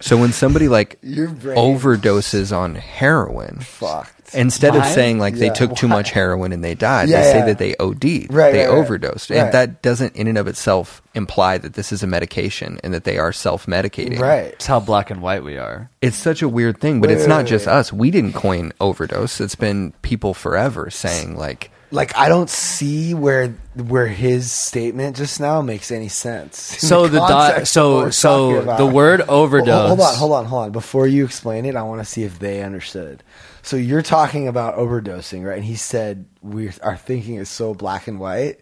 So 0.01 0.17
when 0.19 0.33
somebody 0.33 0.69
like 0.69 1.01
overdoses 1.03 2.57
on 2.57 2.75
heroin, 2.75 3.61
Fucked. 3.61 4.35
instead 4.35 4.77
of 4.77 4.85
saying 4.87 5.19
like 5.19 5.35
they 5.37 5.51
took 5.51 5.75
too 5.77 5.89
much 5.89 6.11
heroin 6.11 6.53
and 6.53 6.63
they 6.65 6.75
died, 6.75 7.09
Yeah, 7.09 7.23
they 7.23 7.33
say 7.33 7.47
that 7.47 7.59
they 7.59 7.75
OD'd, 7.77 8.33
Right, 8.33 8.53
they 8.53 8.67
right, 8.67 8.69
right. 8.69 8.79
overdosed, 8.79 9.31
Right. 9.31 9.39
and 9.39 9.53
that 9.53 9.83
doesn't 9.83 10.17
in 10.17 10.27
and 10.27 10.39
of 10.39 10.47
itself 10.47 11.01
imply 11.15 11.59
that 11.59 11.75
this 11.75 11.93
is 11.93 12.03
a 12.03 12.07
medication 12.07 12.79
and 12.85 12.93
that 12.95 13.05
they 13.05 13.19
are 13.19 13.33
self-medicating. 13.33 14.19
Right. 14.19 14.47
It's 14.53 14.67
how 14.67 14.81
black 14.81 15.11
and 15.11 15.23
white 15.23 15.45
we 15.45 15.57
are. 15.59 15.91
It's 16.03 16.17
such 16.17 16.43
a 16.43 16.49
weird 16.49 16.81
thing, 16.81 17.01
but 17.01 17.09
Wait, 17.09 17.15
it's 17.15 17.23
wait, 17.23 17.29
not 17.29 17.45
wait, 17.45 17.49
just 17.49 17.67
wait. 17.67 17.73
us. 17.73 17.93
We 17.93 18.11
didn't 18.11 18.33
coin 18.35 18.73
overdose. 18.81 19.41
It's 19.41 19.55
been 19.55 19.93
people 20.03 20.35
forever 20.35 20.91
saying 20.91 21.37
like 21.37 21.71
Like 21.93 22.17
I 22.17 22.29
don't 22.29 22.49
see 22.49 23.15
where 23.15 23.49
where 23.75 24.07
his 24.07 24.53
statement 24.53 25.17
just 25.17 25.41
now 25.41 25.61
makes 25.61 25.91
any 25.91 26.09
sense. 26.09 26.57
So 26.59 27.09
the 27.09 27.19
di- 27.19 27.27
context 27.29 27.73
so- 27.73 28.11
so 28.11 28.63
the 28.77 28.87
word 28.87 29.21
Hold- 29.23 29.31
overdose- 29.31 29.89
Hold 29.89 30.01
on, 30.01 30.15
hold 30.15 30.33
on, 30.33 30.45
hold 30.45 30.63
on. 30.67 30.71
Before 30.73 31.07
you 31.09 31.25
explain 31.25 31.67
it, 31.67 31.75
I 31.75 31.83
want 31.83 32.01
to 32.01 32.05
see 32.05 32.23
if 32.23 32.39
they 32.39 32.63
understood. 32.63 33.25
So 33.63 33.77
you're 33.77 34.03
talking 34.03 34.47
about 34.47 34.77
overdosing, 34.77 35.45
right? 35.45 35.57
And 35.57 35.65
he 35.65 35.75
said 35.75 36.27
we 36.43 36.71
our 36.83 36.97
thinking 36.97 37.35
is 37.37 37.49
so 37.49 37.75
black 37.75 38.07
and 38.07 38.21
white. 38.21 38.61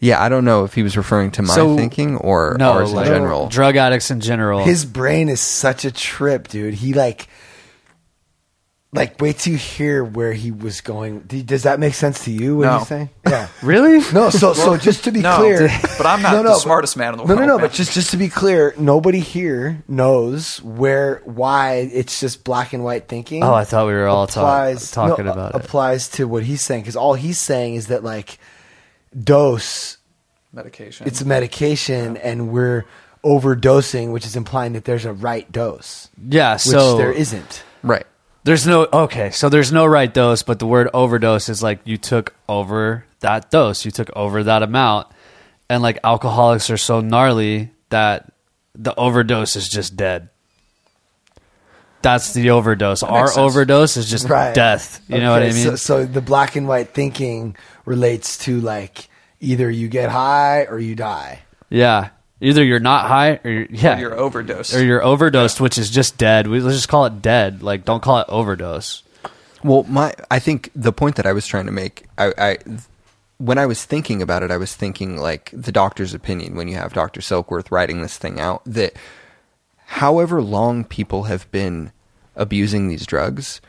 Yeah, 0.00 0.22
I 0.22 0.28
don't 0.28 0.44
know 0.44 0.62
if 0.64 0.74
he 0.74 0.82
was 0.84 0.96
referring 0.96 1.30
to 1.32 1.42
my 1.42 1.54
So- 1.54 1.76
thinking 1.76 2.16
or 2.18 2.56
no, 2.58 2.72
ours 2.72 2.92
like 2.92 3.06
in 3.06 3.12
general. 3.14 3.48
drug 3.48 3.76
addicts 3.76 4.10
in 4.10 4.20
general. 4.20 4.64
His 4.64 4.84
brain 4.84 5.28
is 5.28 5.40
such 5.40 5.84
a 5.84 5.90
trip, 5.90 6.46
dude. 6.48 6.74
He 6.74 6.92
like 6.94 7.28
like 8.92 9.20
wait 9.20 9.36
till 9.38 9.52
you 9.52 9.58
hear 9.58 10.02
where 10.02 10.32
he 10.32 10.50
was 10.50 10.80
going. 10.80 11.20
Does 11.20 11.64
that 11.64 11.78
make 11.78 11.92
sense 11.94 12.24
to 12.24 12.30
you? 12.30 12.56
What 12.56 12.64
No. 12.64 12.78
you 12.78 12.84
saying? 12.86 13.10
Yeah. 13.28 13.48
really? 13.62 13.98
No, 14.14 14.30
so 14.30 14.54
so 14.54 14.78
just 14.78 15.04
to 15.04 15.12
be 15.12 15.20
No, 15.20 15.36
clear, 15.36 15.68
but 15.98 16.06
I'm 16.06 16.22
not 16.22 16.32
No, 16.32 16.42
no, 16.42 16.48
the 16.54 16.58
smartest 16.58 16.96
man 16.96 17.12
in 17.12 17.18
the 17.18 17.24
world. 17.24 17.38
no, 17.38 17.44
no. 17.46 17.58
man. 17.58 17.66
But 17.66 17.72
just 17.74 17.92
just 17.92 18.10
to 18.12 18.16
be 18.16 18.28
clear, 18.30 18.74
nobody 18.78 19.20
here 19.20 19.82
knows 19.86 20.62
where 20.62 21.20
why 21.26 21.90
it's 21.92 22.18
just 22.20 22.44
black 22.44 22.72
and 22.72 22.82
white 22.82 23.06
thinking. 23.08 23.44
Oh, 23.44 23.52
I 23.52 23.64
thought 23.64 23.86
we 23.86 23.92
were 23.92 24.06
all 24.06 24.24
applies, 24.24 24.90
talking 24.90 25.26
no, 25.26 25.32
about 25.32 25.54
it. 25.54 25.60
applies 25.62 26.08
to 26.10 26.26
what 26.26 26.42
he's 26.44 26.62
saying 26.62 26.80
because 26.82 26.96
all 26.96 27.12
he's 27.14 27.38
saying 27.38 27.74
is 27.74 27.88
that 27.88 28.02
like 28.02 28.38
dose, 29.22 29.98
medication. 30.52 31.06
it's 31.06 31.22
medication, 31.24 32.16
and 32.16 32.50
we're 32.50 32.86
overdosing, 33.24 34.12
which 34.12 34.24
is 34.24 34.36
implying 34.36 34.72
that 34.72 34.84
there's 34.84 35.04
a 35.04 35.12
right 35.12 35.50
dose, 35.52 36.08
Yeah, 36.28 36.54
which 36.54 36.62
so 36.62 36.96
there 36.96 37.12
isn't. 37.12 37.62
right. 37.82 38.06
There's 38.44 38.66
no 38.66 38.88
okay, 38.92 39.30
so 39.30 39.48
there's 39.48 39.72
no 39.72 39.84
right 39.84 40.12
dose, 40.12 40.42
but 40.42 40.58
the 40.58 40.66
word 40.66 40.88
overdose 40.94 41.48
is 41.48 41.62
like 41.62 41.80
you 41.84 41.96
took 41.98 42.34
over 42.48 43.04
that 43.20 43.50
dose, 43.50 43.84
you 43.84 43.90
took 43.90 44.10
over 44.16 44.42
that 44.44 44.62
amount, 44.62 45.08
and 45.68 45.82
like 45.82 45.98
alcoholics 46.04 46.70
are 46.70 46.76
so 46.78 47.00
gnarly 47.00 47.70
that 47.90 48.32
the 48.74 48.94
overdose 48.94 49.56
is 49.56 49.68
just 49.68 49.96
dead. 49.96 50.28
That's 52.00 52.32
the 52.32 52.50
overdose. 52.50 53.02
Our 53.02 53.26
sense. 53.26 53.38
overdose 53.38 53.96
is 53.96 54.08
just 54.08 54.28
Right. 54.28 54.54
death. 54.54 55.00
You 55.08 55.18
know 55.18 55.32
what 55.32 55.42
I 55.42 55.46
mean? 55.50 55.64
So, 55.64 55.76
so 55.76 56.04
the 56.04 56.20
black 56.20 56.54
and 56.54 56.68
white 56.68 56.94
thinking 56.94 57.56
relates 57.84 58.38
to 58.44 58.60
like 58.60 59.08
either 59.40 59.68
you 59.68 59.88
get 59.88 60.08
high 60.10 60.64
or 60.66 60.78
you 60.78 60.94
die. 60.94 61.40
yeah, 61.68 62.10
either 62.40 62.64
you're 62.64 62.80
not 62.80 63.06
high 63.06 63.40
or 63.44 63.50
you're, 63.50 63.66
yeah, 63.70 63.98
you're 63.98 64.14
overdosed. 64.14 64.74
or 64.74 64.84
you're 64.84 65.02
overdosed, 65.02 65.60
which 65.60 65.78
is 65.78 65.90
just 65.90 66.18
dead. 66.18 66.46
We 66.46 66.60
let's 66.60 66.76
just 66.76 66.88
call 66.88 67.06
it 67.06 67.22
dead. 67.22 67.62
Like 67.62 67.84
don't 67.84 68.02
call 68.02 68.18
it 68.18 68.26
overdose. 68.28 69.02
Well, 69.62 69.84
my 69.84 70.14
I 70.30 70.38
think 70.38 70.70
the 70.74 70.92
point 70.92 71.16
that 71.16 71.26
I 71.26 71.32
was 71.32 71.46
trying 71.46 71.66
to 71.66 71.72
make, 71.72 72.06
I, 72.16 72.32
I 72.38 72.58
when 73.38 73.58
I 73.58 73.66
was 73.66 73.84
thinking 73.84 74.22
about 74.22 74.42
it, 74.42 74.50
I 74.50 74.56
was 74.56 74.74
thinking 74.74 75.16
like 75.16 75.50
the 75.52 75.72
doctor's 75.72 76.14
opinion 76.14 76.54
when 76.54 76.68
you 76.68 76.76
have 76.76 76.92
Doctor 76.92 77.20
Silkworth 77.20 77.70
writing 77.70 78.02
this 78.02 78.18
thing 78.18 78.40
out 78.40 78.62
that 78.64 78.94
however 79.86 80.42
long 80.42 80.84
people 80.84 81.24
have 81.24 81.50
been 81.50 81.92
abusing 82.36 82.88
these 82.88 83.06
drugs, 83.06 83.60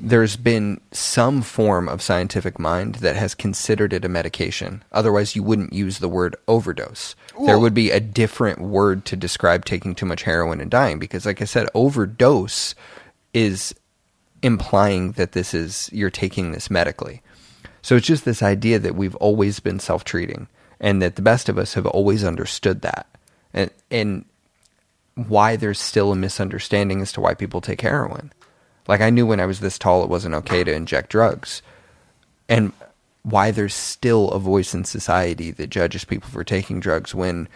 there's 0.00 0.36
been 0.36 0.80
some 0.92 1.42
form 1.42 1.88
of 1.88 2.00
scientific 2.00 2.58
mind 2.58 2.96
that 2.96 3.16
has 3.16 3.34
considered 3.34 3.92
it 3.92 4.04
a 4.04 4.08
medication. 4.08 4.82
Otherwise, 4.92 5.36
you 5.36 5.42
wouldn't 5.42 5.72
use 5.72 5.98
the 5.98 6.08
word 6.08 6.34
overdose. 6.48 7.14
there 7.46 7.58
would 7.58 7.74
be 7.74 7.90
a 7.90 8.00
different 8.00 8.60
word 8.60 9.04
to 9.06 9.16
describe 9.16 9.64
taking 9.64 9.94
too 9.94 10.06
much 10.06 10.22
heroin 10.22 10.60
and 10.60 10.70
dying 10.70 10.98
because, 10.98 11.26
like 11.26 11.42
I 11.42 11.44
said, 11.44 11.68
overdose 11.74 12.74
is 13.32 13.74
implying 14.42 15.12
that 15.12 15.32
this 15.32 15.52
is 15.54 15.90
you're 15.92 16.10
taking 16.10 16.52
this 16.52 16.70
medically. 16.70 17.22
So 17.82 17.96
it's 17.96 18.06
just 18.06 18.24
this 18.24 18.42
idea 18.42 18.78
that 18.78 18.94
we've 18.94 19.16
always 19.16 19.60
been 19.60 19.78
self-treating 19.78 20.48
and 20.80 21.00
that 21.02 21.16
the 21.16 21.22
best 21.22 21.48
of 21.48 21.58
us 21.58 21.74
have 21.74 21.86
always 21.86 22.24
understood 22.24 22.82
that. 22.82 23.06
And 23.52 23.70
and 23.90 24.24
why 25.14 25.56
there's 25.56 25.80
still 25.80 26.12
a 26.12 26.16
misunderstanding 26.16 27.02
as 27.02 27.12
to 27.12 27.20
why 27.20 27.34
people 27.34 27.60
take 27.60 27.80
heroin. 27.82 28.32
Like 28.90 29.02
I 29.02 29.10
knew 29.10 29.24
when 29.24 29.38
I 29.38 29.46
was 29.46 29.60
this 29.60 29.78
tall 29.78 30.02
it 30.02 30.10
wasn't 30.10 30.34
okay 30.34 30.64
to 30.64 30.72
inject 30.72 31.10
drugs. 31.10 31.62
And 32.48 32.72
why 33.22 33.52
there's 33.52 33.72
still 33.72 34.30
a 34.30 34.40
voice 34.40 34.74
in 34.74 34.82
society 34.82 35.52
that 35.52 35.70
judges 35.70 36.04
people 36.04 36.28
for 36.28 36.42
taking 36.42 36.80
drugs 36.80 37.14
when 37.14 37.48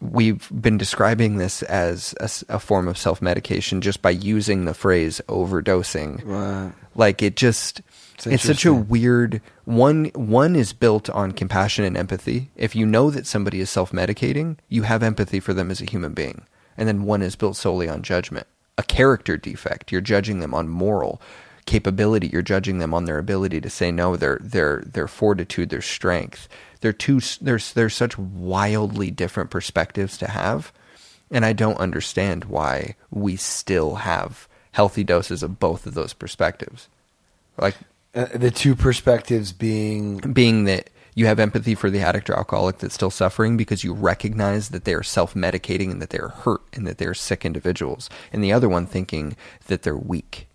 we've 0.00 0.48
been 0.58 0.78
describing 0.78 1.36
this 1.36 1.62
as 1.64 2.14
a 2.48 2.58
form 2.58 2.88
of 2.88 2.96
self-medication 2.96 3.82
just 3.82 4.00
by 4.00 4.08
using 4.08 4.64
the 4.64 4.72
phrase 4.72 5.20
overdosing. 5.28 6.22
Right. 6.24 6.72
like 6.94 7.22
it 7.22 7.36
just 7.36 7.82
It's 8.14 8.26
it's, 8.26 8.44
such 8.44 8.64
a 8.64 8.72
weird 8.72 9.42
one 9.66 10.06
one 10.14 10.56
is 10.56 10.72
built 10.72 11.10
on 11.10 11.32
compassion 11.32 11.84
and 11.84 11.98
empathy. 11.98 12.50
If 12.56 12.74
you 12.74 12.86
know 12.86 13.10
that 13.10 13.26
somebody 13.26 13.60
is 13.60 13.68
self-medicating 13.68 14.56
you 14.70 14.84
have 14.84 15.02
empathy 15.02 15.38
for 15.38 15.52
them 15.52 15.70
as 15.70 15.82
a 15.82 15.84
human 15.84 16.14
being. 16.14 16.46
And 16.78 16.88
then 16.88 17.04
one 17.04 17.20
is 17.20 17.36
built 17.36 17.58
solely 17.58 17.90
on 17.90 18.00
judgment 18.00 18.46
a 18.78 18.82
character 18.82 19.36
defect. 19.36 19.92
You're 19.92 20.00
judging 20.00 20.40
them 20.40 20.54
on 20.54 20.68
moral 20.68 21.20
capability. 21.66 22.28
You're 22.28 22.42
judging 22.42 22.78
them 22.78 22.94
on 22.94 23.04
their 23.06 23.18
ability 23.18 23.60
to 23.60 23.70
say 23.70 23.90
no 23.90 24.16
their 24.16 24.38
their 24.42 24.82
their 24.86 25.08
fortitude 25.08 25.70
their 25.70 25.82
strength. 25.82 26.48
They're 26.80 26.92
two 26.92 27.20
there's 27.40 27.72
there's 27.72 27.94
such 27.94 28.18
wildly 28.18 29.10
different 29.10 29.50
perspectives 29.50 30.16
to 30.18 30.28
have 30.28 30.72
and 31.30 31.44
i 31.44 31.52
don't 31.52 31.78
understand 31.78 32.44
why 32.44 32.94
we 33.10 33.36
still 33.36 33.96
have 33.96 34.48
healthy 34.72 35.02
doses 35.02 35.42
of 35.42 35.58
both 35.58 35.86
of 35.86 35.94
those 35.94 36.12
perspectives. 36.12 36.88
Like 37.58 37.76
Uh, 38.14 38.26
the 38.34 38.50
two 38.50 38.74
perspectives 38.76 39.52
being 39.52 40.18
being 40.18 40.64
that 40.64 40.90
you 41.16 41.26
have 41.26 41.40
empathy 41.40 41.74
for 41.74 41.90
the 41.90 42.00
addict 42.00 42.30
or 42.30 42.36
alcoholic 42.36 42.78
that's 42.78 42.94
still 42.94 43.10
suffering 43.10 43.56
because 43.56 43.82
you 43.82 43.92
recognize 43.92 44.68
that 44.68 44.84
they 44.84 44.94
are 44.94 45.02
self-medicating 45.02 45.90
and 45.90 46.00
that 46.00 46.10
they're 46.10 46.28
hurt 46.28 46.62
and 46.74 46.86
that 46.86 46.98
they're 46.98 47.14
sick 47.14 47.44
individuals 47.44 48.08
and 48.32 48.44
the 48.44 48.52
other 48.52 48.68
one 48.68 48.86
thinking 48.86 49.36
that 49.66 49.82
they're 49.82 49.96
weak 49.96 50.46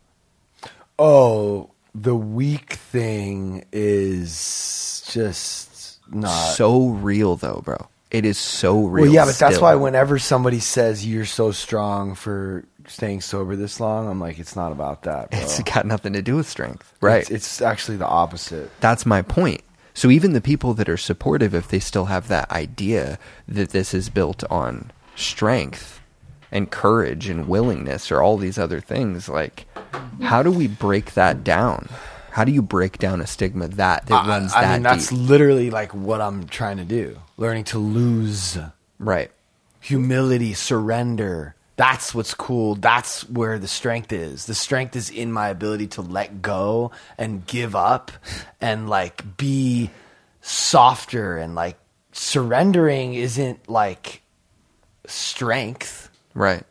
oh, 0.98 1.72
the 1.94 2.16
weak 2.16 2.74
thing 2.74 3.66
is 3.74 5.04
just 5.12 6.00
not 6.10 6.30
so 6.30 6.90
real 6.90 7.36
though 7.36 7.62
bro 7.66 7.90
it 8.12 8.26
is 8.26 8.38
so 8.38 8.86
real 8.86 9.06
Well, 9.06 9.14
yeah, 9.14 9.26
but 9.26 9.36
that's 9.36 9.60
why 9.60 9.76
whenever 9.76 10.20
somebody 10.20 10.60
says 10.60 11.08
you're 11.08 11.26
so 11.26 11.52
strong 11.52 12.14
for 12.14 12.66
staying 12.86 13.22
sober 13.22 13.56
this 13.56 13.80
long, 13.80 14.10
I'm 14.10 14.20
like, 14.20 14.38
it's 14.38 14.56
not 14.56 14.74
about 14.74 15.04
that. 15.04 15.32
Bro. 15.32 15.40
it's 15.40 15.62
got 15.64 15.86
nothing 15.86 16.12
to 16.14 16.22
do 16.22 16.36
with 16.36 16.48
strength 16.48 16.94
right 17.00 17.22
It's, 17.22 17.32
it's 17.32 17.62
actually 17.62 17.96
the 17.98 18.08
opposite. 18.08 18.70
That's 18.82 19.06
my 19.06 19.22
point. 19.22 19.62
So 19.94 20.10
even 20.10 20.34
the 20.34 20.42
people 20.42 20.74
that 20.76 20.90
are 20.90 20.98
supportive, 20.98 21.54
if 21.54 21.68
they 21.68 21.80
still 21.80 22.06
have 22.06 22.28
that 22.30 22.50
idea 22.52 23.20
that 23.48 23.70
this 23.70 23.94
is 23.94 24.10
built 24.10 24.44
on 24.50 24.92
strength 25.16 26.00
and 26.52 26.72
courage 26.72 27.28
and 27.30 27.48
willingness 27.48 28.12
or 28.12 28.22
all 28.22 28.38
these 28.38 28.58
other 28.58 28.80
things, 28.80 29.28
like 29.30 29.66
how 30.22 30.44
do 30.44 30.52
we 30.52 30.68
break 30.68 31.14
that 31.14 31.44
down? 31.44 31.90
How 32.32 32.46
do 32.46 32.52
you 32.52 32.62
break 32.62 32.98
down 32.98 33.20
a 33.20 33.28
stigma 33.28 33.68
that 33.68 34.06
that 34.08 34.26
I, 34.26 34.28
runs 34.28 34.54
I 34.54 34.62
that 34.62 34.74
mean, 34.76 34.84
that's 34.84 35.10
deep? 35.10 35.20
literally 35.20 35.70
like 35.70 35.94
what 35.94 36.22
I'm 36.22 36.48
trying 36.48 36.78
to 36.78 36.86
do. 36.86 37.20
Learning 37.38 37.66
to 37.66 37.80
lose, 37.80 38.58
right? 39.00 39.32
Humility, 39.82 40.54
surrender. 40.54 41.56
That's 41.82 42.14
what's 42.14 42.36
cool. 42.36 42.76
That's 42.76 43.28
where 43.28 43.58
the 43.58 43.68
strength 43.68 44.14
is. 44.14 44.46
The 44.46 44.54
strength 44.54 44.96
is 44.96 45.10
in 45.10 45.32
my 45.32 45.50
ability 45.50 45.88
to 45.88 46.04
let 46.04 46.44
go 46.44 46.92
and 47.18 47.44
give 47.48 47.76
up 47.76 48.12
and 48.62 48.88
like 48.88 49.36
be 49.36 49.90
softer 50.42 51.38
and 51.38 51.56
like 51.56 51.80
surrendering 52.12 53.16
isn't 53.16 53.68
like 53.68 54.22
strength. 55.08 56.12
Right. 56.36 56.64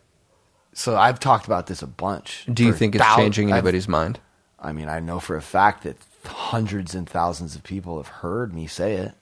So 0.74 0.96
I've 0.96 1.18
talked 1.18 1.46
about 1.46 1.66
this 1.66 1.82
a 1.82 1.88
bunch. 1.88 2.46
Do 2.52 2.64
you 2.64 2.72
think 2.72 2.94
it's 2.94 3.02
thou- 3.04 3.16
changing 3.16 3.48
I've- 3.48 3.58
anybody's 3.58 3.88
mind? 3.88 4.20
I 4.60 4.70
mean, 4.70 4.88
I 4.88 5.00
know 5.00 5.18
for 5.18 5.34
a 5.36 5.42
fact 5.42 5.82
that 5.82 5.96
hundreds 6.24 6.94
and 6.94 7.08
thousands 7.10 7.56
of 7.56 7.64
people 7.64 7.96
have 7.96 8.06
heard 8.22 8.54
me 8.54 8.68
say 8.68 8.92
it. 8.94 9.14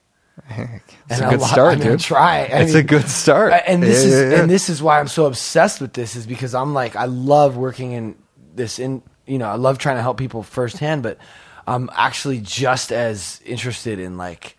It's 1.10 1.20
a 1.20 1.28
good 1.30 1.42
start, 1.42 1.74
I'm 1.74 1.80
dude. 1.80 2.00
Try. 2.00 2.40
I 2.40 2.60
It's 2.62 2.74
a 2.74 2.82
good 2.82 3.08
start. 3.08 3.52
And 3.66 3.82
this 3.82 4.04
Yeah, 4.04 4.10
is 4.10 4.14
yeah, 4.14 4.30
yeah. 4.36 4.42
and 4.42 4.50
this 4.50 4.68
is 4.68 4.82
why 4.82 5.00
I'm 5.00 5.08
so 5.08 5.26
obsessed 5.26 5.80
with 5.80 5.92
this 5.92 6.16
is 6.16 6.26
because 6.26 6.54
I'm 6.54 6.74
like 6.74 6.96
I 6.96 7.06
love 7.06 7.56
working 7.56 7.92
in 7.92 8.16
this 8.54 8.78
in 8.78 9.02
you 9.26 9.38
know 9.38 9.48
I 9.48 9.56
love 9.56 9.78
trying 9.78 9.96
to 9.96 10.02
help 10.02 10.18
people 10.18 10.42
firsthand, 10.42 11.02
but 11.02 11.18
I'm 11.66 11.90
actually 11.94 12.40
just 12.40 12.92
as 12.92 13.40
interested 13.44 13.98
in 13.98 14.16
like 14.16 14.56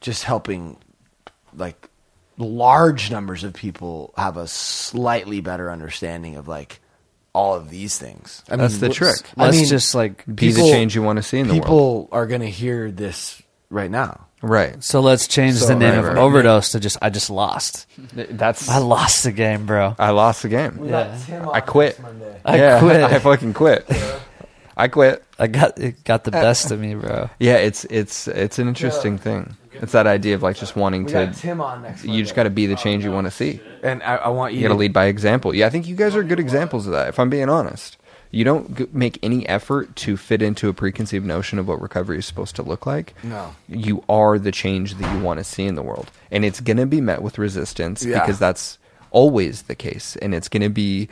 just 0.00 0.24
helping 0.24 0.76
like 1.56 1.88
large 2.36 3.10
numbers 3.10 3.44
of 3.44 3.54
people 3.54 4.12
have 4.16 4.36
a 4.36 4.46
slightly 4.46 5.40
better 5.40 5.70
understanding 5.70 6.36
of 6.36 6.48
like 6.48 6.80
all 7.32 7.54
of 7.54 7.70
these 7.70 7.98
things. 7.98 8.42
I 8.48 8.56
That's 8.56 8.74
mean, 8.80 8.88
the 8.88 8.94
trick. 8.94 9.16
I 9.36 9.46
Let's 9.46 9.56
mean, 9.56 9.66
just, 9.66 9.92
like, 9.94 10.24
be 10.32 10.52
the 10.52 10.62
change 10.62 10.94
you 10.94 11.02
wanna 11.02 11.22
see 11.22 11.40
in 11.40 11.48
the 11.48 11.54
world. 11.54 11.64
People 11.64 12.08
are 12.12 12.28
going 12.28 12.42
to 12.42 12.50
hear 12.50 12.92
this 12.92 13.42
right 13.70 13.90
now. 13.90 14.26
Right. 14.44 14.82
So 14.84 15.00
let's 15.00 15.26
change 15.26 15.56
So- 15.56 15.66
the 15.66 15.74
name 15.74 15.90
Right, 15.94 15.98
of 15.98 16.04
right. 16.06 16.16
overdose 16.18 16.70
to 16.72 16.80
just 16.80 16.98
I 17.00 17.10
just 17.10 17.30
lost. 17.30 17.86
That's 18.14 18.68
I 18.68 18.78
lost 18.78 19.24
the 19.24 19.32
game, 19.32 19.66
bro. 19.66 19.96
I 19.98 20.10
lost 20.10 20.42
the 20.42 20.48
game. 20.48 20.76
We 20.78 20.88
let 20.90 21.10
I 21.52 21.60
quit. 21.60 21.98
I 22.44 22.56
yeah, 22.56 22.78
quit. 22.78 23.02
I 23.12 23.18
fucking 23.18 23.54
quit. 23.54 23.88
I 24.76 24.88
quit. 24.88 25.24
I 25.38 25.46
got 25.46 25.78
it 25.78 26.04
got 26.04 26.24
the 26.24 26.36
uh, 26.36 26.42
best 26.42 26.70
of 26.70 26.80
me, 26.80 26.94
bro. 26.94 27.30
Yeah, 27.38 27.56
it's 27.56 27.84
it's 27.86 28.28
it's 28.28 28.58
an 28.58 28.68
interesting 28.68 29.18
thing. 29.18 29.56
It's 29.80 29.92
that 29.92 30.06
idea 30.06 30.34
of 30.36 30.42
like 30.42 30.56
just 30.56 30.76
wanting 30.76 31.04
We 31.04 31.12
to. 31.12 31.26
got 31.26 31.34
Tim 31.34 31.60
on 31.60 31.82
next 31.82 32.04
You 32.04 32.22
just 32.22 32.34
got 32.36 32.44
to 32.44 32.50
be 32.50 32.66
the 32.66 32.76
change 32.76 33.02
you 33.04 33.10
want 33.10 33.26
to 33.26 33.30
see, 33.32 33.60
And 33.82 34.02
I, 34.04 34.16
I 34.16 34.28
want 34.28 34.52
you, 34.52 34.60
you 34.60 34.62
got 34.64 34.68
to 34.68 34.74
to 34.74 34.78
lead 34.78 34.92
by 34.92 35.06
example. 35.06 35.52
Yeah, 35.54 35.66
I 35.66 35.70
think 35.70 35.88
you 35.88 35.96
guys 35.96 36.14
are 36.14 36.22
good 36.22 36.38
examples 36.38 36.86
of 36.86 36.92
that. 36.92 37.08
If 37.08 37.18
I'm 37.18 37.28
being 37.28 37.48
honest, 37.48 37.96
you 38.34 38.44
don't 38.44 38.76
g- 38.76 38.86
make 38.92 39.18
any 39.22 39.48
effort 39.48 39.94
to 39.96 40.16
fit 40.16 40.42
into 40.42 40.68
a 40.68 40.74
preconceived 40.74 41.24
notion 41.24 41.58
of 41.58 41.68
what 41.68 41.80
recovery 41.80 42.18
is 42.18 42.26
supposed 42.26 42.56
to 42.56 42.62
look 42.62 42.84
like. 42.86 43.14
No. 43.22 43.54
you 43.68 44.02
are 44.08 44.38
the 44.38 44.52
change 44.52 44.94
that 44.96 45.14
you 45.14 45.22
want 45.22 45.38
to 45.38 45.44
see 45.44 45.64
in 45.64 45.74
the 45.74 45.82
world, 45.82 46.10
and 46.30 46.44
it's 46.44 46.60
going 46.60 46.76
to 46.78 46.86
be 46.86 47.00
met 47.00 47.22
with 47.22 47.38
resistance 47.38 48.04
Yeah. 48.04 48.20
because 48.20 48.38
that's 48.38 48.78
always 49.10 49.62
the 49.62 49.74
case, 49.74 50.16
and 50.16 50.34
it's 50.34 50.48
going 50.48 50.62
to 50.62 50.68
be. 50.70 51.08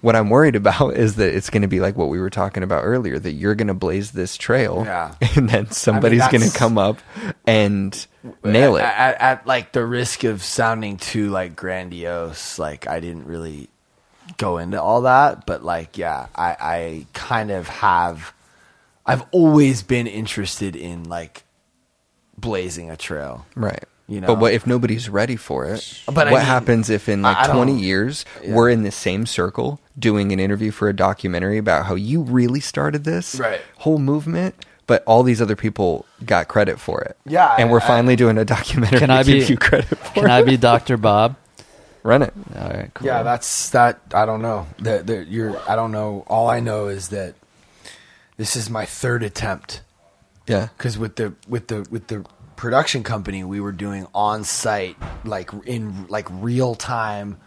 What 0.00 0.16
I'm 0.16 0.30
worried 0.30 0.56
about 0.56 0.94
is 0.96 1.14
that 1.14 1.32
it's 1.32 1.48
going 1.48 1.62
to 1.62 1.68
be 1.68 1.78
like 1.78 1.96
what 1.96 2.08
we 2.08 2.18
were 2.18 2.28
talking 2.28 2.64
about 2.64 2.82
earlier 2.82 3.20
that 3.20 3.34
you're 3.34 3.54
going 3.54 3.68
to 3.68 3.74
blaze 3.74 4.10
this 4.10 4.36
trail 4.36 4.82
Yeah. 4.84 5.14
and 5.36 5.48
then 5.48 5.70
somebody's 5.70 6.26
going 6.26 6.42
to 6.42 6.50
come 6.58 6.76
up 6.76 6.98
and 7.46 7.94
nail 8.42 8.74
it. 8.74 8.80
At, 8.82 8.96
at, 9.14 9.20
at, 9.20 9.46
like 9.46 9.70
the 9.70 9.86
risk 9.86 10.24
of 10.24 10.42
sounding 10.42 10.96
too 10.96 11.30
like 11.30 11.54
grandiose, 11.54 12.58
like 12.58 12.88
I 12.88 12.98
didn't 12.98 13.26
really 13.26 13.68
go 14.38 14.58
into 14.58 14.80
all 14.80 15.02
that, 15.02 15.46
but 15.46 15.64
like 15.64 15.96
yeah, 15.98 16.26
I, 16.34 16.56
I 16.60 17.06
kind 17.12 17.50
of 17.50 17.68
have. 17.68 18.32
I've 19.04 19.24
always 19.32 19.82
been 19.82 20.06
interested 20.06 20.76
in 20.76 21.04
like 21.08 21.42
blazing 22.38 22.90
a 22.90 22.96
trail, 22.96 23.46
Right. 23.54 23.84
You 24.08 24.20
know, 24.20 24.26
But 24.26 24.40
what 24.40 24.52
if 24.52 24.66
nobody's 24.66 25.08
ready 25.08 25.36
for 25.36 25.64
it? 25.66 26.02
But 26.06 26.28
I 26.28 26.32
what 26.32 26.38
mean, 26.40 26.46
happens 26.46 26.90
if 26.90 27.08
in 27.08 27.22
like 27.22 27.36
I- 27.36 27.50
I 27.50 27.54
20 27.54 27.78
years 27.78 28.24
Yeah. 28.42 28.54
we're 28.54 28.68
in 28.68 28.82
the 28.82 28.90
same 28.90 29.26
circle 29.26 29.80
doing 29.98 30.32
an 30.32 30.40
interview 30.40 30.70
for 30.70 30.88
a 30.88 30.92
documentary 30.92 31.56
about 31.56 31.86
how 31.86 31.94
you 31.94 32.20
really 32.22 32.60
started 32.60 33.04
this 33.04 33.36
Right. 33.36 33.60
whole 33.78 33.98
movement, 33.98 34.54
but 34.86 35.02
all 35.06 35.22
these 35.22 35.40
other 35.40 35.56
people 35.56 36.04
got 36.26 36.48
credit 36.48 36.78
for 36.80 37.00
it. 37.02 37.16
Yeah, 37.24 37.54
And 37.58 37.68
I- 37.68 37.72
we're 37.72 37.80
I- 37.80 37.86
finally 37.86 38.16
doing 38.16 38.36
a 38.38 38.44
documentary 38.44 38.98
Can 38.98 39.08
to 39.08 39.14
I 39.14 39.22
be 39.22 39.44
you 39.44 39.56
credit 39.56 39.86
for 39.86 40.14
Can 40.14 40.24
it. 40.24 40.30
I 40.30 40.42
be 40.42 40.56
Dr. 40.56 40.96
Bob? 40.96 41.36
Run 42.02 42.22
it. 42.22 42.32
All 42.56 42.68
right, 42.68 42.90
cool. 42.94 43.06
Yeah, 43.06 43.22
that's 43.22 43.70
that. 43.70 44.00
I 44.12 44.26
don't 44.26 44.42
know. 44.42 44.66
That 44.80 45.06
that 45.06 45.28
you're. 45.28 45.56
I 45.68 45.76
don't 45.76 45.92
know. 45.92 46.24
All 46.26 46.48
I 46.50 46.58
know 46.60 46.88
is 46.88 47.08
that 47.10 47.34
this 48.36 48.56
is 48.56 48.68
my 48.68 48.84
third 48.84 49.22
attempt. 49.22 49.82
Yeah. 50.48 50.68
Because 50.76 50.98
with 50.98 51.14
the 51.16 51.34
with 51.46 51.68
the 51.68 51.86
with 51.90 52.08
the 52.08 52.24
production 52.56 53.04
company, 53.04 53.44
we 53.44 53.60
were 53.60 53.70
doing 53.72 54.06
on 54.14 54.42
site, 54.42 54.96
like 55.24 55.50
in 55.64 56.06
like 56.08 56.26
real 56.30 56.74
time 56.74 57.38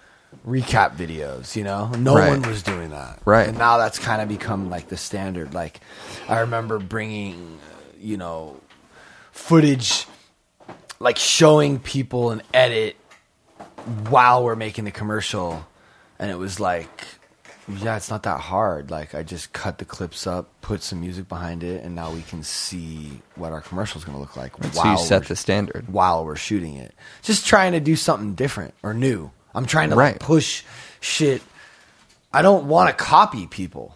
recap 0.47 0.95
videos. 0.95 1.55
You 1.57 1.65
know, 1.65 1.87
no 1.89 2.15
Right. 2.15 2.29
one 2.29 2.41
was 2.43 2.63
doing 2.63 2.91
that. 2.91 3.19
Right. 3.25 3.49
And 3.49 3.57
now 3.57 3.77
that's 3.77 3.99
kind 3.99 4.21
of 4.21 4.29
become 4.29 4.69
like 4.69 4.87
the 4.87 4.97
standard. 4.97 5.53
Like, 5.53 5.81
I 6.29 6.39
remember 6.39 6.79
bringing, 6.79 7.59
you 7.99 8.15
know, 8.15 8.61
footage, 9.33 10.07
like 10.99 11.17
showing 11.17 11.79
people 11.79 12.31
an 12.31 12.41
edit 12.53 12.95
while 14.09 14.43
we're 14.43 14.55
making 14.55 14.85
the 14.85 14.91
commercial, 14.91 15.65
and 16.19 16.29
it 16.31 16.37
was 16.37 16.59
like 16.59 17.05
Yeah, 17.67 17.97
it's 17.97 18.09
not 18.09 18.23
that 18.23 18.39
hard. 18.39 18.91
Like 18.91 19.15
I 19.15 19.23
just 19.23 19.53
cut 19.53 19.77
the 19.79 19.85
clips 19.85 20.27
up, 20.27 20.49
put 20.61 20.83
some 20.83 21.01
music 21.01 21.27
behind 21.27 21.63
it, 21.63 21.83
and 21.83 21.95
now 21.95 22.11
we 22.11 22.21
can 22.21 22.43
see 22.43 23.21
what 23.35 23.51
our 23.51 23.61
commercial 23.61 23.99
is 23.99 24.05
going 24.05 24.15
to 24.15 24.21
look 24.21 24.35
like. 24.37 24.53
So 24.73 24.91
you 24.91 24.97
set 24.97 25.25
the 25.25 25.35
standard. 25.35 25.87
while 25.91 26.25
we're 26.25 26.35
shooting 26.35 26.75
it. 26.75 26.93
Just 27.23 27.45
trying 27.47 27.71
to 27.73 27.79
do 27.79 27.95
something 27.95 28.35
different 28.35 28.73
or 28.83 28.93
new. 28.93 29.31
I'm 29.53 29.65
trying 29.65 29.89
to 29.91 29.95
Right. 29.95 30.13
like 30.13 30.19
push 30.19 30.63
shit. 30.99 31.41
I 32.33 32.41
don't 32.41 32.67
want 32.67 32.89
to 32.89 33.03
copy 33.03 33.47
people. 33.47 33.95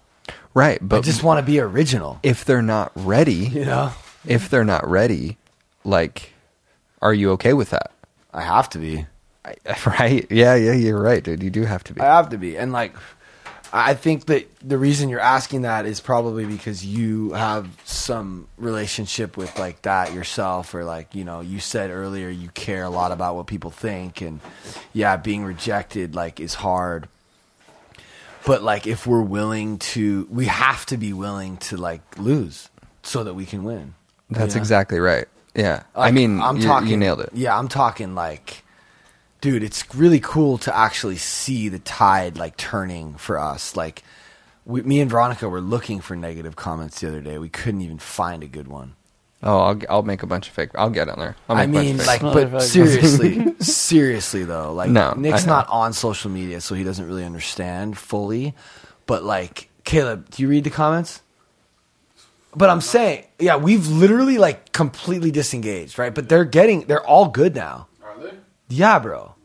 Right, 0.53 0.79
but 0.81 0.97
I 0.97 1.01
just 1.01 1.21
want 1.21 1.39
to 1.39 1.45
be 1.45 1.59
original. 1.59 2.19
if 2.23 2.43
they're 2.45 2.61
not 2.63 2.91
ready, 2.95 3.33
You 3.35 3.65
know, 3.65 3.91
if 4.25 4.49
they're 4.49 4.63
not 4.65 4.87
ready, 4.89 5.37
like, 5.83 6.33
are 7.01 7.13
you 7.13 7.31
okay 7.31 7.53
with 7.53 7.69
that? 7.69 7.91
I 8.33 8.41
have 8.41 8.67
to 8.71 8.79
be. 8.79 9.05
Right? 9.85 10.25
Yeah, 10.29 10.55
yeah, 10.55 10.73
you're 10.73 11.01
right, 11.01 11.23
dude. 11.23 11.43
You 11.43 11.49
do 11.49 11.63
have 11.63 11.83
to 11.85 11.93
be. 11.93 12.01
I 12.01 12.05
have 12.05 12.29
to 12.29 12.37
be. 12.37 12.57
And 12.57 12.71
like, 12.71 12.93
I 13.71 13.93
think 13.93 14.25
that 14.25 14.49
the 14.67 14.77
reason 14.77 15.09
you're 15.09 15.19
asking 15.19 15.61
that 15.61 15.85
is 15.85 15.99
probably 15.99 16.45
because 16.45 16.83
you 16.85 17.33
have 17.33 17.67
some 17.85 18.47
relationship 18.57 19.37
with 19.37 19.57
like 19.59 19.83
that 19.83 20.13
yourself, 20.13 20.73
or 20.73 20.83
like, 20.83 21.13
you 21.13 21.23
know, 21.23 21.41
you 21.41 21.59
said 21.59 21.91
earlier 21.91 22.29
you 22.29 22.49
care 22.49 22.83
a 22.83 22.89
lot 22.89 23.11
about 23.11 23.35
what 23.35 23.45
people 23.47 23.69
think. 23.71 24.21
And 24.21 24.39
yeah, 24.93 25.17
being 25.17 25.43
rejected 25.43 26.15
like 26.15 26.39
is 26.39 26.55
hard. 26.55 27.07
But 28.45 28.63
like, 28.63 28.87
if 28.87 29.05
we're 29.05 29.21
willing 29.21 29.77
to, 29.79 30.27
we 30.31 30.45
have 30.45 30.85
to 30.87 30.97
be 30.97 31.13
willing 31.13 31.57
to 31.57 31.77
like 31.77 32.01
lose 32.17 32.69
so 33.03 33.23
that 33.23 33.33
we 33.35 33.45
can 33.45 33.63
win. 33.63 33.93
That's 34.29 34.55
You 34.55 34.59
know? 34.59 34.61
exactly 34.61 34.99
right. 34.99 35.27
Yeah. 35.55 35.83
I 35.95 36.11
mean, 36.11 36.41
I'm 36.41 36.59
talking. 36.59 36.89
you 36.89 36.97
nailed 36.97 37.19
it. 37.21 37.29
Yeah, 37.33 37.57
I'm 37.57 37.67
talking 37.67 38.15
like, 38.15 38.63
dude, 39.41 39.63
it's 39.63 39.93
really 39.95 40.19
cool 40.19 40.57
to 40.59 40.75
actually 40.75 41.17
see 41.17 41.69
the 41.69 41.79
tide 41.79 42.37
like 42.37 42.57
turning 42.57 43.15
for 43.15 43.39
us. 43.39 43.75
Like, 43.75 44.03
we, 44.65 44.81
me 44.83 44.99
and 44.99 45.09
Veronica 45.09 45.47
were 45.47 45.61
looking 45.61 46.01
for 46.01 46.15
negative 46.15 46.55
comments 46.55 46.99
the 46.99 47.07
other 47.07 47.21
day. 47.21 47.37
We 47.37 47.49
couldn't 47.49 47.81
even 47.81 47.99
find 47.99 48.43
a 48.43 48.47
good 48.47 48.67
one. 48.67 48.95
Oh, 49.41 49.59
I'll, 49.59 49.81
I'll 49.89 50.03
make 50.03 50.21
a 50.21 50.27
bunch 50.27 50.49
of 50.49 50.53
fake. 50.53 50.71
I'll 50.75 50.89
get 50.89 51.07
on 51.07 51.17
there. 51.17 51.35
I'll 51.47 51.55
make 51.55 51.61
I 51.61 51.63
a 51.63 51.73
bunch 51.73 51.85
mean, 51.85 51.99
of 52.01 52.07
like, 52.07 52.21
fake. 52.21 52.51
but 52.51 52.59
seriously, 52.59 53.55
seriously 53.59 54.43
though, 54.43 54.73
like, 54.73 54.89
No, 54.89 55.13
Nick's 55.13 55.45
not 55.45 55.67
on 55.69 55.93
social 55.93 56.29
media, 56.29 56.59
so 56.59 56.75
he 56.75 56.83
doesn't 56.83 57.07
really 57.07 57.23
understand 57.23 57.97
fully. 57.97 58.53
But 59.05 59.23
like, 59.23 59.69
Caleb, 59.85 60.29
do 60.29 60.43
you 60.43 60.49
read 60.49 60.65
the 60.65 60.69
comments? 60.69 61.21
But 62.55 62.69
I'm 62.69 62.81
saying, 62.81 63.25
yeah, 63.37 63.55
we've 63.55 63.87
literally 63.87 64.37
like 64.37 64.73
completely 64.73 65.31
disengaged, 65.31 65.97
right? 65.97 66.13
But 66.13 66.27
they're 66.27 66.45
getting, 66.45 66.81
they're 66.81 67.05
all 67.05 67.29
good 67.29 67.55
now. 67.55 67.87
Are 68.69 68.73
they? 68.73 68.79
Yeah, 68.79 68.99
bro. 68.99 69.35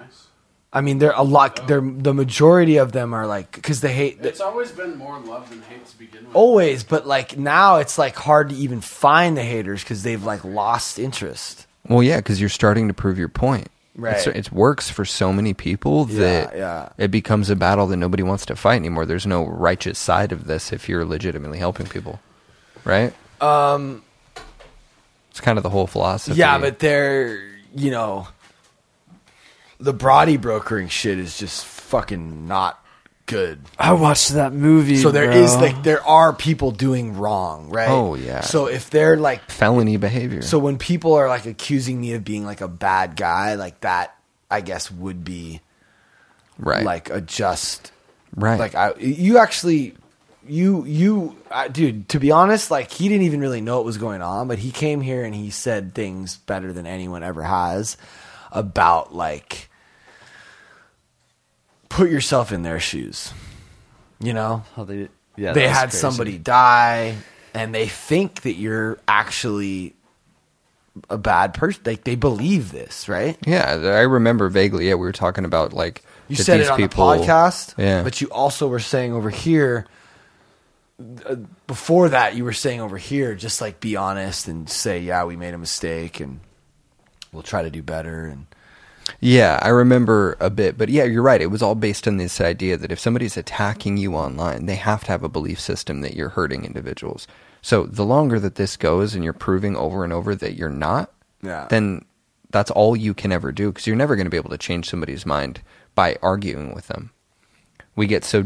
Nice. 0.00 0.26
I 0.72 0.80
mean, 0.80 0.98
they're 0.98 1.12
a 1.12 1.22
lot. 1.22 1.66
They're 1.66 1.80
the 1.80 2.14
majority 2.14 2.76
of 2.76 2.92
them 2.92 3.14
are 3.14 3.26
like 3.26 3.52
because 3.52 3.80
they 3.80 3.92
hate 3.92 4.18
It's 4.24 4.40
always 4.40 4.70
been 4.72 4.96
more 4.96 5.18
love 5.18 5.50
than 5.50 5.62
hate 5.62 5.86
to 5.86 5.98
begin 5.98 6.26
with. 6.26 6.36
always, 6.36 6.84
but 6.84 7.06
like 7.06 7.36
now 7.38 7.76
it's 7.76 7.98
like 7.98 8.16
hard 8.16 8.50
to 8.50 8.54
even 8.54 8.80
find 8.80 9.36
the 9.36 9.42
haters 9.42 9.82
because 9.82 10.02
they've 10.02 10.22
like 10.22 10.44
lost 10.44 10.98
interest. 10.98 11.66
Well, 11.88 12.02
yeah, 12.02 12.16
because 12.16 12.40
you're 12.40 12.48
starting 12.48 12.88
to 12.88 12.94
prove 12.94 13.18
your 13.18 13.28
point. 13.28 13.68
Right. 13.96 14.14
It's, 14.16 14.26
it 14.28 14.52
works 14.52 14.88
for 14.90 15.04
so 15.04 15.32
many 15.32 15.54
people 15.54 16.04
that 16.04 16.56
yeah. 16.56 16.90
it 16.98 17.10
becomes 17.10 17.50
a 17.50 17.56
battle 17.56 17.88
that 17.88 17.96
nobody 17.96 18.22
wants 18.22 18.46
to 18.46 18.54
fight 18.54 18.76
anymore. 18.76 19.06
There's 19.06 19.26
no 19.26 19.44
righteous 19.44 19.98
side 19.98 20.30
of 20.30 20.46
this 20.46 20.72
if 20.72 20.88
you're 20.88 21.04
legitimately 21.04 21.58
helping 21.58 21.86
people, 21.86 22.20
right? 22.84 23.12
Um. 23.40 24.04
It's 25.30 25.40
kind 25.40 25.58
of 25.58 25.62
the 25.62 25.70
whole 25.70 25.86
philosophy. 25.86 26.36
Yeah, 26.36 26.58
but 26.58 26.80
they're 26.80 27.48
you 27.74 27.90
know, 27.90 28.28
the 29.78 29.92
body 29.92 30.36
brokering 30.36 30.88
shit 30.88 31.18
is 31.18 31.38
just 31.38 31.64
fucking 31.64 32.46
not 32.46 32.84
good. 33.28 33.60
I 33.78 33.92
watched 33.92 34.30
that 34.30 34.52
movie. 34.52 34.96
So 34.96 35.12
there 35.12 35.30
bro. 35.30 35.36
is 35.36 35.56
like 35.56 35.84
there 35.84 36.04
are 36.04 36.32
people 36.32 36.72
doing 36.72 37.16
wrong, 37.16 37.70
right? 37.70 37.88
Oh, 37.88 38.14
yeah. 38.14 38.40
So 38.40 38.66
if 38.66 38.90
they're 38.90 39.16
like 39.16 39.48
felony 39.50 39.96
behavior. 39.96 40.42
So 40.42 40.58
when 40.58 40.78
people 40.78 41.14
are 41.14 41.28
like 41.28 41.46
accusing 41.46 42.00
me 42.00 42.14
of 42.14 42.24
being 42.24 42.44
like 42.44 42.60
a 42.60 42.68
bad 42.68 43.14
guy, 43.14 43.54
like 43.54 43.80
that, 43.80 44.16
I 44.50 44.62
guess 44.62 44.90
would 44.90 45.24
be 45.24 45.60
right, 46.58 46.84
like 46.84 47.10
a 47.10 47.20
just 47.20 47.92
right. 48.34 48.58
Like 48.58 48.74
I, 48.74 48.94
you 48.98 49.38
actually, 49.38 49.94
you 50.46 50.84
you, 50.84 51.36
I, 51.50 51.68
dude. 51.68 52.08
To 52.08 52.18
be 52.18 52.32
honest, 52.32 52.70
like 52.70 52.90
he 52.90 53.08
didn't 53.08 53.26
even 53.26 53.40
really 53.40 53.60
know 53.60 53.76
what 53.76 53.84
was 53.84 53.98
going 53.98 54.22
on, 54.22 54.48
but 54.48 54.58
he 54.58 54.72
came 54.72 55.00
here 55.00 55.22
and 55.22 55.34
he 55.34 55.50
said 55.50 55.94
things 55.94 56.38
better 56.38 56.72
than 56.72 56.86
anyone 56.86 57.22
ever 57.22 57.42
has 57.42 57.96
about 58.50 59.14
like 59.14 59.67
put 61.88 62.10
yourself 62.10 62.52
in 62.52 62.62
their 62.62 62.80
shoes. 62.80 63.32
You 64.20 64.32
know, 64.32 64.64
How 64.74 64.84
they, 64.84 65.08
yeah, 65.36 65.52
they 65.52 65.68
had 65.68 65.90
crazy. 65.90 65.98
somebody 65.98 66.38
die, 66.38 67.16
and 67.54 67.72
they 67.74 67.86
think 67.86 68.42
that 68.42 68.54
you're 68.54 68.98
actually 69.06 69.94
a 71.08 71.16
bad 71.16 71.54
person. 71.54 71.82
Like 71.86 72.02
they 72.04 72.16
believe 72.16 72.72
this, 72.72 73.08
right? 73.08 73.38
yeah, 73.46 73.70
I 73.74 74.00
remember 74.02 74.48
vaguely. 74.48 74.88
Yeah, 74.88 74.94
we 74.94 75.02
were 75.06 75.12
talking 75.12 75.44
about 75.44 75.72
like 75.72 76.02
You 76.26 76.34
said 76.34 76.60
it 76.60 76.68
on 76.68 76.76
people, 76.76 77.08
the 77.10 77.18
podcast, 77.18 77.74
Yeah, 77.78 78.02
But 78.02 78.20
you 78.20 78.28
also 78.30 78.66
were 78.68 78.80
saying 78.80 79.12
over 79.12 79.30
here. 79.30 79.86
Uh, 81.24 81.36
before 81.68 82.08
that, 82.08 82.34
you 82.34 82.42
were 82.42 82.52
saying 82.52 82.80
over 82.80 82.98
here, 82.98 83.36
just 83.36 83.60
like 83.60 83.78
be 83.78 83.94
honest 83.94 84.48
and 84.48 84.68
say, 84.68 84.98
"Yeah, 84.98 85.24
we 85.26 85.36
made 85.36 85.54
a 85.54 85.58
mistake, 85.58 86.18
and 86.18 86.40
we'll 87.32 87.44
try 87.44 87.62
to 87.62 87.70
do 87.70 87.84
better." 87.84 88.26
And 88.26 88.46
Yeah, 89.20 89.58
I 89.62 89.68
remember 89.68 90.36
a 90.40 90.50
bit, 90.50 90.76
but 90.78 90.88
yeah, 90.88 91.04
you're 91.04 91.22
right. 91.22 91.40
It 91.40 91.50
was 91.50 91.62
all 91.62 91.74
based 91.74 92.06
on 92.06 92.16
this 92.16 92.40
idea 92.40 92.76
that 92.76 92.92
if 92.92 92.98
somebody's 93.00 93.36
attacking 93.36 93.96
you 93.96 94.14
online, 94.14 94.66
they 94.66 94.74
have 94.76 95.04
to 95.04 95.12
have 95.12 95.22
a 95.22 95.28
belief 95.28 95.58
system 95.60 96.00
that 96.02 96.14
you're 96.14 96.28
hurting 96.30 96.64
individuals. 96.64 97.26
So 97.62 97.84
the 97.84 98.04
longer 98.04 98.38
that 98.40 98.54
this 98.56 98.76
goes 98.76 99.14
and 99.14 99.24
you're 99.24 99.32
proving 99.32 99.76
over 99.76 100.04
and 100.04 100.12
over 100.12 100.34
that 100.34 100.54
you're 100.54 100.68
not, 100.68 101.12
Yeah. 101.42 101.66
then 101.70 102.04
that's 102.50 102.70
all 102.70 102.96
you 102.96 103.14
can 103.14 103.32
ever 103.32 103.52
do 103.52 103.70
because 103.72 103.86
you're 103.86 103.96
never 103.96 104.16
going 104.16 104.26
to 104.26 104.30
be 104.30 104.36
able 104.36 104.50
to 104.50 104.58
change 104.58 104.88
somebody's 104.88 105.26
mind 105.26 105.60
by 105.94 106.16
arguing 106.22 106.74
with 106.74 106.86
them. 106.88 107.10
We 107.96 108.06
get 108.06 108.24
so 108.24 108.44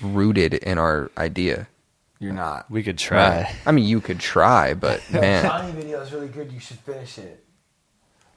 rooted 0.00 0.54
in 0.54 0.78
our 0.78 1.10
idea. 1.18 1.68
you're 2.18 2.32
not. 2.32 2.70
We 2.70 2.82
could 2.82 2.96
try. 2.98 3.42
Right. 3.42 3.54
I 3.66 3.72
mean, 3.72 3.84
you 3.84 4.00
could 4.00 4.20
try, 4.20 4.72
but 4.74 5.02
man, 5.10 5.44
Johnny 5.44 5.72
video 5.72 6.00
is 6.00 6.12
really 6.12 6.28
good. 6.28 6.50
You 6.52 6.60
should 6.60 6.78
finish 6.78 7.18
it. 7.18 7.44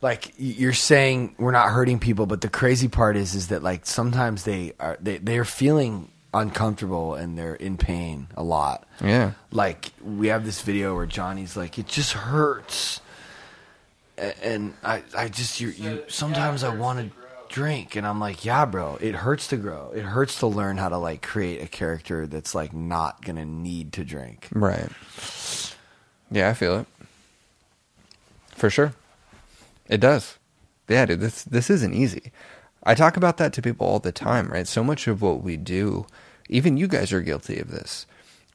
Like 0.01 0.33
you're 0.37 0.73
saying, 0.73 1.35
we're 1.37 1.51
not 1.51 1.69
hurting 1.69 1.99
people, 1.99 2.25
but 2.25 2.39
the 2.41 2.49
crazy 2.49 2.87
part 2.87 3.17
is, 3.17 3.35
is 3.35 3.49
that 3.49 3.61
like 3.63 3.85
sometimes 3.85 4.43
they 4.43 4.73
are 4.79 4.97
they 5.01 5.17
they're 5.17 5.43
feeling 5.45 6.09
uncomfortable 6.33 7.15
and 7.15 7.37
they're 7.37 7.55
in 7.55 7.75
pain 7.77 8.27
a 8.37 8.43
lot. 8.43 8.87
yeah. 9.03 9.31
Like 9.51 9.91
we 10.03 10.27
have 10.27 10.45
this 10.45 10.61
video 10.61 10.95
where 10.95 11.05
Johnny's 11.05 11.57
like, 11.57 11.77
it 11.79 11.87
just 11.87 12.13
hurts, 12.13 13.01
A- 14.17 14.45
and 14.45 14.73
I 14.83 15.03
I 15.17 15.27
just 15.27 15.59
you 15.59 15.69
you 15.69 16.03
sometimes 16.07 16.63
I 16.63 16.73
want 16.73 16.99
to 16.99 17.15
drink, 17.49 17.95
and 17.97 18.05
I'm 18.07 18.19
like, 18.21 18.45
yeah, 18.45 18.63
bro, 18.65 18.97
it 19.01 19.15
hurts 19.15 19.47
to 19.47 19.57
grow. 19.57 19.91
It 19.93 20.03
hurts 20.03 20.39
to 20.39 20.47
learn 20.47 20.77
how 20.77 20.87
to 20.89 20.97
like 20.97 21.21
create 21.23 21.61
a 21.61 21.67
character 21.67 22.25
that's 22.27 22.53
like 22.55 22.73
not 22.73 23.21
gonna 23.25 23.45
need 23.45 23.91
to 23.93 24.05
drink. 24.05 24.47
Right. 24.53 24.87
Yeah, 26.31 26.47
I 26.49 26.53
feel 26.53 26.77
it. 26.79 26.87
For 28.55 28.69
sure. 28.69 28.93
It 29.89 29.99
does. 29.99 30.37
Yeah, 30.87 31.05
dude, 31.05 31.19
this 31.19 31.43
this 31.43 31.69
isn't 31.69 31.93
easy. 31.93 32.31
I 32.83 32.95
talk 32.95 33.17
about 33.17 33.37
that 33.37 33.51
to 33.53 33.61
people 33.61 33.85
all 33.85 33.99
the 33.99 34.11
time, 34.11 34.47
right? 34.47 34.67
So 34.67 34.83
much 34.83 35.07
of 35.07 35.21
what 35.21 35.43
we 35.43 35.57
do, 35.57 36.05
even 36.47 36.77
you 36.77 36.87
guys 36.87 37.11
are 37.11 37.21
guilty 37.21 37.59
of 37.59 37.71
this, 37.71 38.05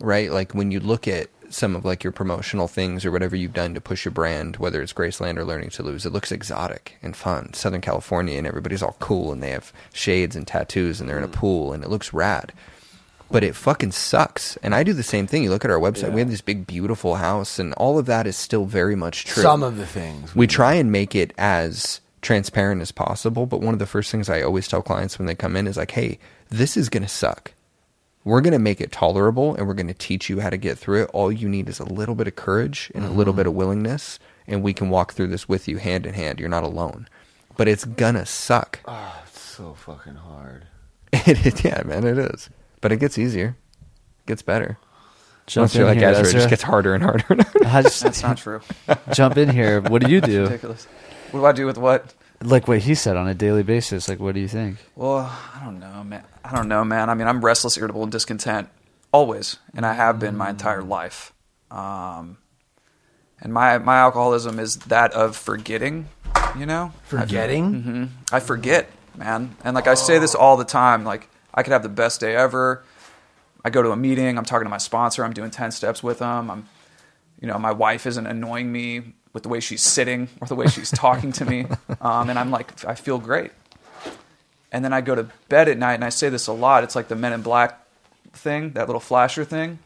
right? 0.00 0.30
Like 0.30 0.54
when 0.54 0.70
you 0.70 0.80
look 0.80 1.06
at 1.06 1.28
some 1.50 1.76
of 1.76 1.84
like 1.84 2.02
your 2.02 2.12
promotional 2.12 2.66
things 2.66 3.04
or 3.04 3.10
whatever 3.10 3.36
you've 3.36 3.52
done 3.52 3.74
to 3.74 3.80
push 3.80 4.04
your 4.04 4.12
brand, 4.12 4.56
whether 4.56 4.80
it's 4.80 4.92
Graceland 4.94 5.36
or 5.36 5.44
Learning 5.44 5.70
to 5.70 5.82
Lose, 5.82 6.06
it 6.06 6.12
looks 6.12 6.32
exotic 6.32 6.96
and 7.02 7.14
fun. 7.14 7.52
Southern 7.52 7.82
California 7.82 8.38
and 8.38 8.46
everybody's 8.46 8.82
all 8.82 8.96
cool 8.98 9.30
and 9.30 9.42
they 9.42 9.50
have 9.50 9.72
shades 9.92 10.34
and 10.34 10.46
tattoos 10.46 11.00
and 11.00 11.08
they're 11.08 11.18
in 11.18 11.24
a 11.24 11.28
mm. 11.28 11.32
pool 11.32 11.72
and 11.72 11.84
it 11.84 11.90
looks 11.90 12.12
rad 12.12 12.52
but 13.30 13.42
it 13.44 13.54
fucking 13.56 13.92
sucks. 13.92 14.56
And 14.62 14.74
I 14.74 14.82
do 14.82 14.92
the 14.92 15.02
same 15.02 15.26
thing. 15.26 15.42
You 15.42 15.50
look 15.50 15.64
at 15.64 15.70
our 15.70 15.78
website, 15.80 16.12
we 16.12 16.20
have 16.20 16.30
this 16.30 16.40
big, 16.40 16.66
beautiful 16.66 17.16
house, 17.16 17.58
and 17.58 17.72
all 17.74 17.98
of 17.98 18.06
that 18.06 18.26
is 18.26 18.36
still 18.36 18.64
very 18.64 18.94
much 18.96 19.24
true. 19.24 19.42
Some 19.42 19.62
of 19.62 19.76
the 19.76 19.86
things 19.86 20.34
we 20.36 20.46
try 20.46 20.74
and 20.74 20.90
make 20.92 21.14
it 21.14 21.32
as 21.38 22.00
transparent 22.22 22.80
as 22.80 22.92
possible. 22.92 23.46
But 23.46 23.60
one 23.60 23.74
of 23.74 23.78
the 23.78 23.86
first 23.86 24.10
things 24.10 24.28
I 24.28 24.42
always 24.42 24.66
tell 24.68 24.82
clients 24.82 25.18
when 25.18 25.26
they 25.26 25.34
come 25.34 25.56
in 25.56 25.66
is 25.66 25.76
like, 25.76 25.90
hey, 25.90 26.18
this 26.48 26.76
is 26.76 26.88
going 26.88 27.02
to 27.02 27.08
suck. 27.08 27.52
We're 28.24 28.40
going 28.40 28.52
to 28.54 28.58
make 28.58 28.80
it 28.80 28.90
tolerable 28.92 29.54
and 29.54 29.66
we're 29.68 29.74
going 29.74 29.88
to 29.88 29.92
teach 29.94 30.30
you 30.30 30.40
how 30.40 30.48
to 30.48 30.56
get 30.56 30.78
through 30.78 31.02
it. 31.02 31.10
All 31.12 31.30
you 31.30 31.46
need 31.48 31.68
is 31.68 31.78
a 31.80 31.84
little 31.84 32.14
bit 32.14 32.26
of 32.26 32.34
courage 32.36 32.90
and 32.94 33.04
a 33.04 33.10
little 33.10 33.34
Mhm. 33.34 33.36
bit 33.36 33.46
of 33.48 33.52
willingness, 33.52 34.18
and 34.46 34.62
we 34.62 34.72
can 34.72 34.88
walk 34.88 35.12
through 35.12 35.26
this 35.26 35.46
with 35.48 35.68
you 35.68 35.76
hand 35.76 36.06
in 36.06 36.14
hand. 36.14 36.40
You're 36.40 36.48
not 36.48 36.62
alone. 36.64 37.06
But 37.58 37.68
it's 37.68 37.84
gonna 37.84 38.24
suck. 38.24 38.80
Oh, 38.86 39.22
it's 39.28 39.38
so 39.40 39.74
fucking 39.74 40.14
hard. 40.16 40.64
It 41.12 41.46
is, 41.46 41.62
yeah, 41.62 41.82
man, 41.84 42.04
it 42.04 42.16
is. 42.18 42.48
But 42.84 42.92
it 42.92 42.98
gets 43.00 43.16
easier. 43.16 43.56
It 44.20 44.26
gets 44.26 44.42
better. 44.42 44.76
Jump 45.46 45.62
Once 45.62 45.74
you're 45.74 45.84
in 45.84 45.88
like 45.88 45.98
here, 45.98 46.08
Ezra, 46.10 46.28
it 46.28 46.32
just 46.32 46.50
gets 46.50 46.62
harder 46.62 46.92
and 46.94 47.02
harder. 47.02 47.24
and 47.30 47.42
harder. 47.42 47.66
I 47.66 47.80
just- 47.80 48.02
That's 48.04 48.22
not 48.22 48.36
true. 48.36 48.60
Jump 49.12 49.38
in 49.38 49.48
here. 49.48 49.80
What 49.80 50.02
do 50.04 50.10
you 50.10 50.20
do? 50.20 50.42
Ridiculous. 50.42 50.86
What 51.30 51.40
do 51.40 51.46
I 51.46 51.52
do 51.52 51.64
with 51.64 51.78
what? 51.78 52.12
like 52.42 52.68
what 52.68 52.80
he 52.80 52.94
said 52.94 53.16
on 53.16 53.26
a 53.26 53.32
daily 53.34 53.62
basis. 53.62 54.06
Like, 54.06 54.20
what 54.20 54.34
do 54.34 54.40
you 54.40 54.48
think? 54.48 54.76
Well, 54.96 55.16
I 55.54 55.64
don't 55.64 55.80
know, 55.80 56.04
man. 56.04 56.24
I 56.44 56.54
don't 56.54 56.68
know, 56.68 56.84
man. 56.84 57.08
I 57.08 57.14
mean, 57.14 57.26
I'm 57.26 57.42
restless, 57.42 57.78
irritable, 57.78 58.02
and 58.02 58.12
discontent 58.12 58.68
always, 59.12 59.56
and 59.74 59.86
I 59.86 59.94
have 59.94 60.18
been 60.18 60.36
my 60.36 60.50
entire 60.50 60.82
life. 60.82 61.32
Um, 61.70 62.36
and 63.40 63.50
my 63.52 63.78
my 63.78 63.96
alcoholism 63.96 64.58
is 64.58 64.76
that 64.88 65.12
of 65.14 65.36
forgetting. 65.38 66.08
You 66.58 66.66
know, 66.66 66.92
Forgetting? 67.04 67.82
hmm 67.82 68.04
I 68.30 68.40
forget, 68.40 68.90
man. 69.16 69.56
And 69.64 69.74
like 69.74 69.86
I 69.86 69.94
say 69.94 70.18
this 70.18 70.34
all 70.34 70.58
the 70.58 70.64
time. 70.66 71.04
Like 71.04 71.28
I 71.54 71.62
could 71.62 71.72
have 71.72 71.82
the 71.82 71.88
best 71.88 72.20
day 72.20 72.34
ever. 72.34 72.84
I 73.64 73.70
go 73.70 73.82
to 73.82 73.92
a 73.92 73.96
meeting. 73.96 74.36
I'm 74.36 74.44
talking 74.44 74.66
to 74.66 74.70
my 74.70 74.78
sponsor. 74.78 75.24
I'm 75.24 75.32
doing 75.32 75.50
ten 75.50 75.70
steps 75.70 76.02
with 76.02 76.18
them. 76.18 76.50
I'm, 76.50 76.68
you 77.40 77.48
know, 77.48 77.58
my 77.58 77.72
wife 77.72 78.06
isn't 78.06 78.26
annoying 78.26 78.70
me 78.70 79.14
with 79.32 79.44
the 79.44 79.48
way 79.48 79.60
she's 79.60 79.82
sitting 79.82 80.28
or 80.40 80.46
the 80.46 80.54
way 80.54 80.66
she's 80.66 80.90
talking 81.04 81.32
to 81.32 81.44
me, 81.44 81.66
um, 82.00 82.28
and 82.28 82.38
I'm 82.38 82.50
like, 82.50 82.84
I 82.84 82.94
feel 82.94 83.18
great. 83.18 83.52
And 84.70 84.84
then 84.84 84.92
I 84.92 85.00
go 85.00 85.14
to 85.14 85.28
bed 85.48 85.68
at 85.68 85.78
night, 85.78 85.94
and 85.94 86.04
I 86.04 86.08
say 86.08 86.28
this 86.28 86.46
a 86.48 86.52
lot. 86.52 86.82
It's 86.84 86.96
like 86.96 87.08
the 87.08 87.16
Men 87.16 87.32
in 87.32 87.42
Black 87.42 87.80
thing, 88.32 88.72
that 88.72 88.86
little 88.86 89.00
flasher 89.00 89.44
thing. 89.44 89.78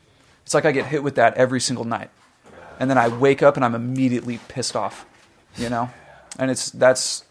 It's 0.44 0.54
like 0.54 0.64
I 0.64 0.72
get 0.72 0.86
hit 0.86 1.02
with 1.02 1.16
that 1.16 1.34
every 1.34 1.60
single 1.60 1.84
night, 1.84 2.10
and 2.80 2.88
then 2.88 2.96
I 2.96 3.08
wake 3.08 3.42
up 3.42 3.56
and 3.56 3.64
I'm 3.64 3.74
immediately 3.74 4.40
pissed 4.48 4.74
off, 4.74 5.04
you 5.56 5.68
know. 5.68 5.90
And 6.38 6.50
it's 6.50 6.70
that's 6.70 7.24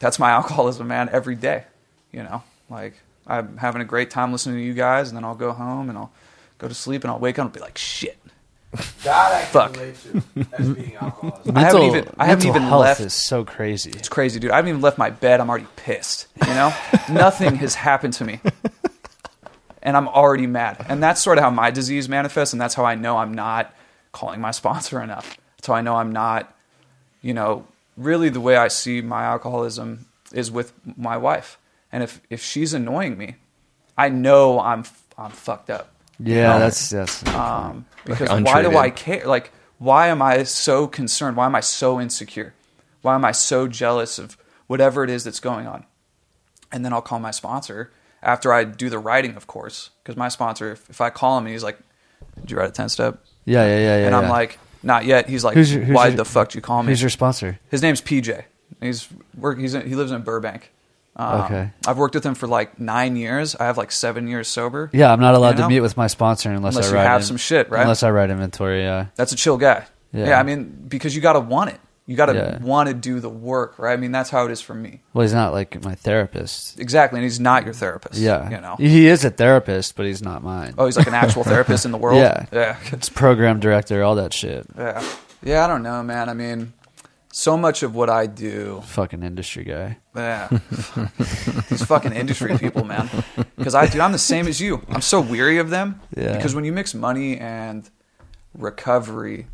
that's 0.00 0.18
my 0.18 0.30
alcoholism, 0.30 0.88
man. 0.88 1.08
Every 1.12 1.36
day, 1.36 1.64
you 2.10 2.22
know. 2.22 2.42
Like 2.68 2.94
I'm 3.26 3.56
having 3.58 3.80
a 3.82 3.84
great 3.84 4.10
time 4.10 4.32
listening 4.32 4.56
to 4.56 4.62
you 4.62 4.74
guys, 4.74 5.08
and 5.08 5.16
then 5.16 5.24
I'll 5.24 5.34
go 5.34 5.52
home 5.52 5.88
and 5.88 5.96
I'll 5.98 6.12
go 6.58 6.68
to 6.68 6.74
sleep, 6.74 7.04
and 7.04 7.10
I'll 7.10 7.18
wake 7.18 7.38
up 7.38 7.44
and 7.46 7.52
be 7.52 7.60
like, 7.60 7.78
shit. 7.78 8.16
That 9.02 9.32
I 9.32 9.42
Fuck. 9.46 9.74
relate 9.76 9.96
to 10.12 10.46
as 10.58 10.68
being 10.70 10.94
alcoholism. 10.96 11.56
I 11.56 11.60
haven't 11.60 11.80
Mental- 11.80 11.84
even 11.96 12.14
I 12.18 12.26
haven't 12.26 12.44
mental 12.44 12.48
even 12.50 12.62
health 12.68 12.80
left. 12.82 13.00
is 13.00 13.12
so 13.14 13.44
crazy. 13.44 13.90
It's 13.90 14.08
crazy, 14.08 14.38
dude. 14.38 14.52
I 14.52 14.56
haven't 14.56 14.68
even 14.68 14.80
left 14.80 14.96
my 14.96 15.10
bed. 15.10 15.40
I'm 15.40 15.50
already 15.50 15.66
pissed. 15.74 16.28
You 16.46 16.54
know, 16.54 16.72
nothing 17.10 17.56
has 17.56 17.74
happened 17.74 18.12
to 18.14 18.24
me, 18.24 18.38
and 19.82 19.96
I'm 19.96 20.06
already 20.06 20.46
mad. 20.46 20.84
And 20.88 21.02
that's 21.02 21.20
sort 21.20 21.38
of 21.38 21.42
how 21.44 21.50
my 21.50 21.72
disease 21.72 22.08
manifests, 22.08 22.52
and 22.54 22.60
that's 22.60 22.74
how 22.74 22.84
I 22.84 22.94
know 22.94 23.16
I'm 23.16 23.34
not 23.34 23.74
calling 24.12 24.40
my 24.40 24.50
sponsor 24.52 25.02
enough. 25.02 25.36
That's 25.56 25.66
how 25.66 25.74
I 25.74 25.80
know 25.82 25.96
I'm 25.96 26.12
not, 26.12 26.54
you 27.22 27.34
know, 27.34 27.66
really 27.96 28.28
the 28.28 28.40
way 28.40 28.56
I 28.56 28.68
see 28.68 29.00
my 29.00 29.24
alcoholism 29.24 30.06
is 30.32 30.48
with 30.50 30.72
my 30.96 31.16
wife. 31.16 31.58
And 31.92 32.02
if 32.02 32.20
if 32.30 32.42
she's 32.42 32.72
annoying 32.74 33.16
me, 33.18 33.36
I 33.96 34.08
know 34.08 34.60
I'm 34.60 34.84
I'm 35.18 35.30
fucked 35.30 35.70
up. 35.70 35.92
Yeah, 36.18 36.58
that's 36.58 36.90
that's. 36.90 37.26
um, 37.28 37.86
because 38.04 38.28
Like 38.28 38.44
why 38.44 38.62
do. 38.62 38.76
I 38.76 38.90
care? 38.90 39.26
Like, 39.26 39.52
why 39.78 40.08
am 40.08 40.20
I 40.22 40.42
so 40.44 40.86
concerned? 40.86 41.36
Why 41.36 41.46
am 41.46 41.54
I 41.54 41.60
so 41.60 42.00
insecure? 42.00 42.54
Why 43.02 43.14
am 43.14 43.24
I 43.24 43.32
so 43.32 43.66
jealous 43.66 44.18
of 44.18 44.36
whatever 44.66 45.02
it 45.04 45.10
is 45.10 45.24
that's 45.24 45.40
going 45.40 45.66
on? 45.66 45.86
And 46.70 46.84
then 46.84 46.92
I'll 46.92 47.00
call 47.02 47.18
my 47.18 47.30
sponsor 47.30 47.90
after 48.22 48.52
I 48.52 48.64
do 48.64 48.90
the 48.90 48.98
writing, 48.98 49.34
of 49.36 49.46
course, 49.46 49.90
because 50.02 50.16
my 50.16 50.28
sponsor, 50.28 50.72
if, 50.72 50.88
if 50.90 51.00
I 51.00 51.08
call 51.10 51.38
him 51.38 51.46
and 51.46 51.52
he's 51.52 51.64
like, 51.64 51.78
"Did 52.40 52.50
you 52.50 52.58
write 52.58 52.68
a 52.68 52.72
ten 52.72 52.88
step?" 52.90 53.24
yeah, 53.46 53.64
yeah, 53.64 53.78
yeah, 53.78 53.98
yeah. 54.00 54.06
and 54.06 54.14
I'm 54.14 54.24
yeah. 54.24 54.30
like, 54.30 54.58
"Not 54.82 55.06
yet." 55.06 55.28
He's 55.28 55.42
like, 55.42 55.54
Who's 55.54 55.74
your- 55.74 55.82
who's 55.82 55.94
"Why 55.96 56.08
your- 56.08 56.16
the 56.16 56.24
fuck 56.26 56.50
did 56.50 56.56
you 56.56 56.60
call 56.62 56.82
me?" 56.82 56.90
who's 56.92 57.00
your 57.00 57.10
sponsor? 57.10 57.58
His 57.70 57.82
name's 57.82 58.02
PJ. 58.02 58.44
He's 58.80 59.08
work. 59.36 59.58
He's 59.58 59.74
in, 59.74 59.88
he 59.88 59.94
lives 59.96 60.12
in 60.12 60.20
Burbank. 60.22 60.70
Um, 61.16 61.40
Okay. 61.42 61.70
I've 61.86 61.98
worked 61.98 62.14
with 62.14 62.24
him 62.24 62.34
for 62.34 62.46
like 62.46 62.78
nine 62.80 63.16
years. 63.16 63.54
I 63.56 63.64
have 63.66 63.76
like 63.76 63.92
seven 63.92 64.28
years 64.28 64.48
sober. 64.48 64.90
Yeah, 64.92 65.12
I'm 65.12 65.20
not 65.20 65.34
allowed 65.34 65.50
You 65.50 65.62
know? 65.62 65.62
to 65.64 65.68
meet 65.74 65.80
with 65.80 65.96
my 65.96 66.06
sponsor 66.06 66.50
unless, 66.50 66.76
Unless 66.76 66.92
I 66.92 66.94
write 66.94 67.06
have 67.06 67.20
in- 67.22 67.26
some 67.26 67.36
shit, 67.36 67.70
right? 67.70 67.82
Unless 67.82 68.02
I 68.02 68.10
write 68.10 68.30
inventory. 68.30 68.82
Yeah, 68.82 69.06
That's 69.16 69.32
a 69.32 69.36
chill 69.36 69.56
guy. 69.58 69.86
Yeah. 70.12 70.28
Yeah, 70.28 70.40
I 70.40 70.42
mean, 70.42 70.84
because 70.88 71.14
you 71.14 71.20
got 71.20 71.34
to 71.34 71.40
want 71.40 71.70
it. 71.70 71.80
You 72.06 72.16
got 72.16 72.26
to 72.26 72.34
Yeah. 72.34 72.58
want 72.58 72.88
to 72.88 72.94
do 72.94 73.20
the 73.20 73.28
work, 73.28 73.78
right? 73.78 73.92
I 73.92 73.96
mean, 73.96 74.10
that's 74.10 74.30
how 74.30 74.44
it 74.46 74.50
is 74.50 74.60
for 74.60 74.74
me. 74.74 75.00
well, 75.12 75.22
he's 75.22 75.32
not 75.34 75.52
like 75.52 75.84
my 75.84 75.94
therapist. 75.94 76.80
Exactly, 76.80 77.18
and 77.18 77.24
he's 77.24 77.38
not 77.38 77.64
your 77.64 77.74
therapist. 77.74 78.18
Yeah, 78.18 78.50
you 78.50 78.60
know. 78.60 78.74
he 78.78 79.06
is 79.06 79.24
a 79.24 79.30
therapist, 79.30 79.94
but 79.94 80.06
he's 80.06 80.20
not 80.22 80.42
mine. 80.42 80.74
Oh, 80.78 80.86
he's 80.86 80.96
like 80.96 81.06
an 81.06 81.14
actual 81.14 81.44
therapist 81.44 81.84
in 81.84 81.92
the 81.92 81.98
world. 81.98 82.18
Yeah, 82.20 82.46
yeah, 82.52 82.76
It's 82.92 83.08
program 83.08 83.60
director, 83.60 84.02
all 84.02 84.16
that 84.16 84.32
shit. 84.34 84.66
yeah, 84.76 85.04
yeah. 85.44 85.64
I 85.64 85.68
don't 85.68 85.84
know, 85.84 86.02
man. 86.02 86.28
I 86.28 86.34
mean, 86.34 86.72
so 87.32 87.56
much 87.56 87.82
of 87.82 87.94
what 87.94 88.10
I 88.10 88.26
do, 88.26 88.82
Fucking 88.86 89.22
industry 89.22 89.64
guy. 89.64 89.98
yeah, 90.16 90.48
these 91.68 91.84
fucking 91.84 92.12
industry 92.12 92.58
people, 92.58 92.84
man. 92.84 93.08
Because 93.56 93.74
I, 93.74 93.86
dude, 93.86 94.00
I'm 94.00 94.12
the 94.12 94.18
same 94.18 94.48
as 94.48 94.60
you. 94.60 94.84
I'm 94.88 95.00
so 95.02 95.20
weary 95.20 95.58
of 95.58 95.70
them. 95.70 96.00
Yeah. 96.16 96.36
Because 96.36 96.54
when 96.54 96.64
you 96.64 96.72
mix 96.72 96.94
money 96.94 97.38
and 97.38 97.88
recovery, 98.54 99.46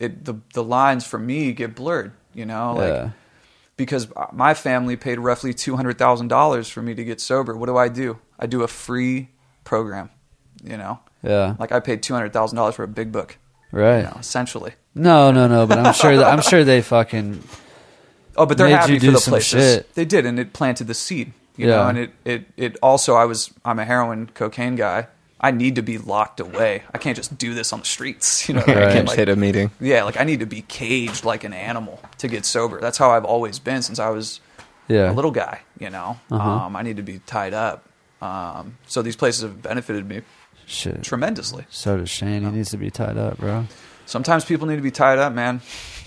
it 0.00 0.24
the 0.24 0.34
the 0.54 0.62
lines 0.62 1.04
for 1.06 1.18
me 1.18 1.52
get 1.52 1.74
blurred. 1.74 2.12
You 2.34 2.46
know, 2.46 2.74
like 2.74 2.88
yeah, 2.88 3.10
because 3.76 4.08
my 4.32 4.54
family 4.54 4.96
paid 4.96 5.18
roughly 5.18 5.52
two 5.52 5.76
hundred 5.76 5.98
thousand 5.98 6.28
dollars 6.28 6.68
for 6.68 6.82
me 6.82 6.94
to 6.94 7.04
get 7.04 7.20
sober. 7.20 7.56
What 7.56 7.66
do 7.66 7.76
I 7.76 7.88
do? 7.88 8.18
I 8.38 8.46
do 8.46 8.62
a 8.62 8.68
free 8.68 9.30
program. 9.64 10.10
You 10.62 10.76
know, 10.76 11.00
yeah, 11.22 11.56
like 11.58 11.72
I 11.72 11.80
paid 11.80 12.02
two 12.02 12.14
hundred 12.14 12.32
thousand 12.32 12.56
dollars 12.56 12.74
for 12.76 12.84
a 12.84 12.88
big 12.88 13.12
book. 13.12 13.38
right. 13.72 13.98
You 13.98 14.02
know, 14.04 14.16
essentially. 14.18 14.74
No, 14.98 15.30
no, 15.30 15.46
no. 15.48 15.66
But 15.66 15.78
I'm 15.78 15.94
sure 15.94 16.16
that 16.16 16.26
I'm 16.26 16.42
sure 16.42 16.64
they 16.64 16.82
fucking. 16.82 17.42
Oh, 18.36 18.46
but 18.46 18.56
they're 18.56 18.68
Made 18.68 18.74
happy 18.76 18.92
you 18.94 19.00
for 19.00 19.06
the 19.12 19.18
some 19.18 19.32
places 19.32 19.74
shit. 19.76 19.94
they 19.94 20.04
did, 20.04 20.24
and 20.26 20.38
it 20.38 20.52
planted 20.52 20.86
the 20.86 20.94
seed. 20.94 21.32
You 21.56 21.68
Yeah. 21.68 21.76
know, 21.76 21.88
and 21.88 21.98
it, 21.98 22.10
it 22.24 22.44
it 22.56 22.76
also 22.82 23.14
I 23.14 23.24
was 23.24 23.52
I'm 23.64 23.78
a 23.78 23.84
heroin 23.84 24.30
cocaine 24.34 24.76
guy. 24.76 25.08
I 25.40 25.50
need 25.52 25.76
to 25.76 25.82
be 25.82 25.98
locked 25.98 26.40
away. 26.40 26.82
I 26.92 26.98
can't 26.98 27.16
just 27.16 27.38
do 27.38 27.54
this 27.54 27.72
on 27.72 27.80
the 27.80 27.84
streets. 27.86 28.48
You 28.48 28.56
know, 28.56 28.60
what 28.66 28.70
I 28.70 28.72
I 28.72 28.76
mean? 28.76 28.84
Right. 28.86 28.92
can't 28.94 29.08
Like- 29.08 29.16
hit 29.18 29.28
a 29.28 29.36
meeting. 29.36 29.70
Yeah, 29.80 30.02
like 30.04 30.20
I 30.20 30.24
need 30.24 30.40
to 30.40 30.46
be 30.46 30.62
caged 30.62 31.24
like 31.24 31.44
an 31.44 31.52
animal 31.52 32.00
to 32.18 32.28
get 32.28 32.44
sober. 32.44 32.80
That's 32.80 32.98
how 32.98 33.10
I've 33.10 33.24
always 33.24 33.58
been 33.58 33.82
since 33.82 33.98
I 33.98 34.10
was 34.10 34.40
Yeah, 34.88 35.10
a 35.10 35.14
little 35.14 35.30
guy, 35.32 35.60
you 35.78 35.90
know. 35.90 36.18
Uh-huh. 36.30 36.50
Um, 36.66 36.76
I 36.76 36.82
need 36.82 36.96
to 36.96 37.02
be 37.04 37.20
tied 37.26 37.54
up. 37.54 37.84
Um, 38.22 38.78
so 38.88 39.02
these 39.02 39.14
places 39.16 39.42
have 39.42 39.62
benefited 39.62 40.08
me 40.08 40.22
shit. 40.66 41.02
tremendously. 41.04 41.66
So 41.70 41.98
does 41.98 42.10
Shane. 42.10 42.42
He 42.44 42.50
needs 42.50 42.70
to 42.70 42.76
be 42.76 42.90
tied 42.90 43.16
up, 43.16 43.38
bro. 43.38 43.66
Sometimes 44.08 44.46
people 44.46 44.66
need 44.66 44.76
to 44.76 44.82
be 44.82 44.90
tied 44.90 45.18
up, 45.18 45.34
man. 45.34 45.60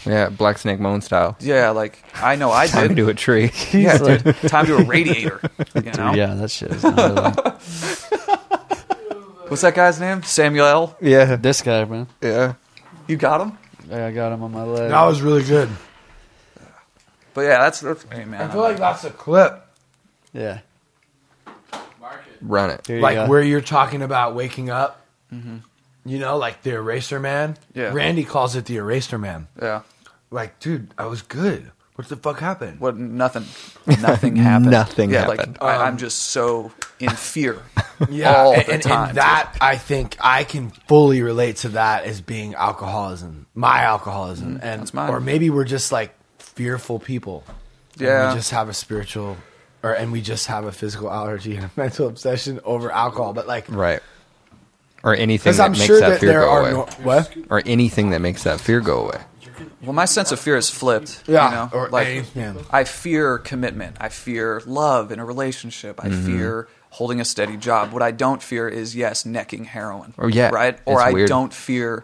Yeah, 0.08 0.30
Black 0.30 0.58
Snake 0.58 0.80
Moan 0.80 1.02
style. 1.02 1.38
Yeah, 1.40 1.70
like 1.70 2.04
I 2.16 2.36
know 2.36 2.52
I 2.52 2.66
Time 2.68 2.88
did. 2.88 2.98
to 2.98 3.10
a 3.10 3.14
tree. 3.14 3.52
yeah, 3.72 4.00
dude. 4.00 4.36
Time 4.50 4.66
to 4.66 4.78
a 4.78 4.84
radiator. 4.84 5.40
You 5.76 5.92
know? 5.92 6.14
Yeah, 6.16 6.34
that 6.34 6.50
shit 6.50 6.72
is 6.72 6.84
gnarly. 6.84 7.32
What's 9.48 9.62
that 9.62 9.76
guy's 9.76 10.00
name? 10.00 10.24
Samuel. 10.24 10.98
Yeah, 11.00 11.36
this 11.36 11.62
guy, 11.62 11.86
man. 11.86 12.08
yeah. 12.22 12.56
You 13.08 13.18
got 13.18 13.42
him. 13.42 13.58
Yeah, 13.88 14.08
I 14.08 14.12
got 14.12 14.32
him 14.32 14.42
on 14.42 14.52
my 14.52 14.64
leg. 14.64 14.90
That 14.90 15.06
was 15.06 15.22
really 15.22 15.44
good. 15.44 15.70
But 17.36 17.42
yeah, 17.42 17.60
that's 17.60 17.82
that's 17.82 18.04
hey 18.12 18.26
man. 18.26 18.50
I 18.50 18.52
feel 18.52 18.62
like 18.62 18.78
that's 18.78 19.04
a 19.04 19.12
clip. 19.12 19.64
yeah. 20.34 20.62
Run 22.42 22.72
it. 22.72 22.88
Here 22.88 22.96
you 22.96 23.02
like 23.04 23.16
go. 23.16 23.28
where 23.28 23.44
you're 23.44 23.62
talking 23.62 24.02
about 24.02 24.34
waking 24.34 24.72
up. 24.72 25.06
Mm-hmm. 25.32 25.58
You 26.06 26.20
know, 26.20 26.38
like 26.38 26.64
the 26.64 26.72
eraser 26.72 27.20
man. 27.20 27.58
Yeah. 27.74 27.94
Randy 27.94 28.24
calls 28.24 28.56
it 28.56 28.66
the 28.66 28.78
eraser 28.78 29.18
man. 29.18 29.48
yeah. 29.62 29.82
Like, 30.32 30.60
dude, 30.60 30.94
I 30.98 31.06
was 31.08 31.22
good. 31.22 31.72
What 31.96 32.08
the 32.08 32.16
fuck 32.16 32.40
happened? 32.40 32.80
What? 32.80 32.98
Nothing. 32.98 33.44
Nothing 33.86 34.36
happened. 34.38 34.72
Nothing 34.82 35.12
yeah, 35.12 35.22
happened. 35.28 35.58
Like 35.60 35.62
I, 35.62 35.76
I'm 35.86 35.94
Um, 35.94 35.98
just 35.98 36.18
so 36.20 36.72
in 37.00 37.10
fear. 37.12 37.62
Yeah, 38.10 38.34
all 38.36 38.54
and, 38.56 38.66
the 38.66 38.74
and- 38.74 38.82
time, 38.82 39.10
and 39.10 39.18
that 39.20 39.58
I 39.62 39.78
think 39.78 40.18
I 40.20 40.44
can 40.44 40.72
fully 40.88 41.22
relate 41.22 41.58
to 41.58 41.70
that 41.70 42.06
as 42.06 42.20
being 42.20 42.56
alcoholism, 42.56 43.46
my 43.54 43.82
alcoholism, 43.84 44.60
and 44.64 44.82
that's 44.82 44.94
mine. 44.96 45.12
or 45.12 45.20
maybe 45.20 45.52
we're 45.52 45.66
just 45.66 45.92
like 45.92 46.12
fearful 46.40 46.98
people. 46.98 47.44
Yeah. 48.00 48.30
we 48.32 48.36
just 48.38 48.50
have 48.50 48.70
a 48.70 48.74
spiritual, 48.74 49.38
or 49.84 49.94
and 49.94 50.12
we 50.12 50.22
just 50.22 50.48
have 50.48 50.66
a 50.66 50.72
physical 50.72 51.12
allergy 51.12 51.56
and 51.58 51.66
a 51.66 51.72
mental 51.80 52.08
obsession 52.08 52.60
over 52.64 52.90
alcohol. 52.92 53.34
But 53.34 53.46
like, 53.46 53.66
Right. 53.70 54.00
Or 55.04 55.16
anything 55.16 55.54
that 55.56 55.64
I'm 55.64 55.72
makes 55.72 55.86
sure 55.86 56.00
that 56.00 56.10
that 56.10 56.20
fear 56.20 56.30
there 56.30 56.42
go 56.42 56.50
are 56.52 56.60
away. 56.62 56.72
no, 56.72 56.86
what? 57.04 57.36
or 57.50 57.62
anything 57.66 58.12
that 58.12 58.22
makes 58.22 58.44
that 58.44 58.60
fear 58.62 58.82
go 58.82 59.06
away. 59.06 59.22
Well, 59.82 59.94
my 59.94 60.06
sense 60.06 60.32
of 60.32 60.40
fear 60.40 60.58
is 60.58 60.70
flipped. 60.70 61.24
Yeah, 61.28 61.50
you 61.50 61.56
know? 61.56 61.70
or 61.74 61.90
like 61.90 62.08
anything. 62.08 62.58
I 62.72 62.84
fear 62.84 63.40
commitment. 63.40 63.98
I 64.00 64.10
fear 64.10 64.62
love 64.66 65.12
in 65.12 65.20
a 65.20 65.26
relationship. 65.26 66.04
I 66.04 66.10
Mm-hmm. 66.10 66.26
fear 66.26 66.68
holding 66.92 67.20
a 67.22 67.26
steady 67.26 67.58
job. 67.58 67.92
What 67.94 68.02
I 68.04 68.12
don't 68.12 68.44
fear 68.44 68.68
is 68.68 68.96
yes, 68.96 69.26
necking 69.26 69.66
heroin. 69.66 70.14
Oh, 70.20 70.28
yeah, 70.28 70.50
right. 70.50 70.78
Or 70.86 70.96
it's 71.00 71.02
I 71.04 71.12
weird. 71.14 71.30
don't 71.30 71.54
fear 71.54 72.04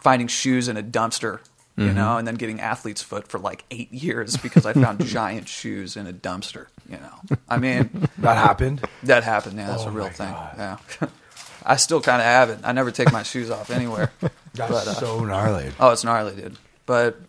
finding 0.00 0.28
shoes 0.28 0.68
in 0.68 0.76
a 0.76 0.82
dumpster. 0.82 1.40
You 1.76 1.86
Mm-hmm. 1.86 1.94
know, 1.94 2.18
and 2.18 2.26
then 2.26 2.34
getting 2.34 2.60
athlete's 2.60 3.02
foot 3.02 3.28
for 3.28 3.38
like 3.38 3.64
eight 3.70 3.92
years 3.92 4.36
because 4.36 4.66
I 4.66 4.72
found 4.72 5.04
giant 5.04 5.48
shoes 5.48 5.96
in 5.96 6.08
a 6.08 6.12
dumpster. 6.12 6.66
You 6.88 6.96
know, 6.98 7.36
I 7.48 7.58
mean, 7.58 8.08
That 8.18 8.36
happened. 8.36 8.84
that 9.04 9.22
happened. 9.22 9.58
Yeah, 9.58 9.68
that's 9.68 9.84
Oh 9.84 9.88
a 9.88 9.90
real 9.92 10.08
thing. 10.08 10.30
God. 10.32 10.54
Yeah, 10.58 10.76
I 11.68 11.76
still 11.76 12.00
kind 12.00 12.20
of 12.20 12.26
have 12.26 12.50
it. 12.50 12.60
I 12.64 12.72
never 12.72 12.90
take 12.90 13.12
my 13.12 13.22
shoes 13.22 13.50
off 13.50 13.70
anywhere. 13.70 14.10
That's 14.20 14.32
But, 14.54 14.72
uh, 14.72 14.94
so 14.94 15.24
gnarly. 15.24 15.70
Oh, 15.78 15.90
it's 15.90 16.02
gnarly, 16.02 16.34
dude. 16.34 16.56
But 16.86 17.20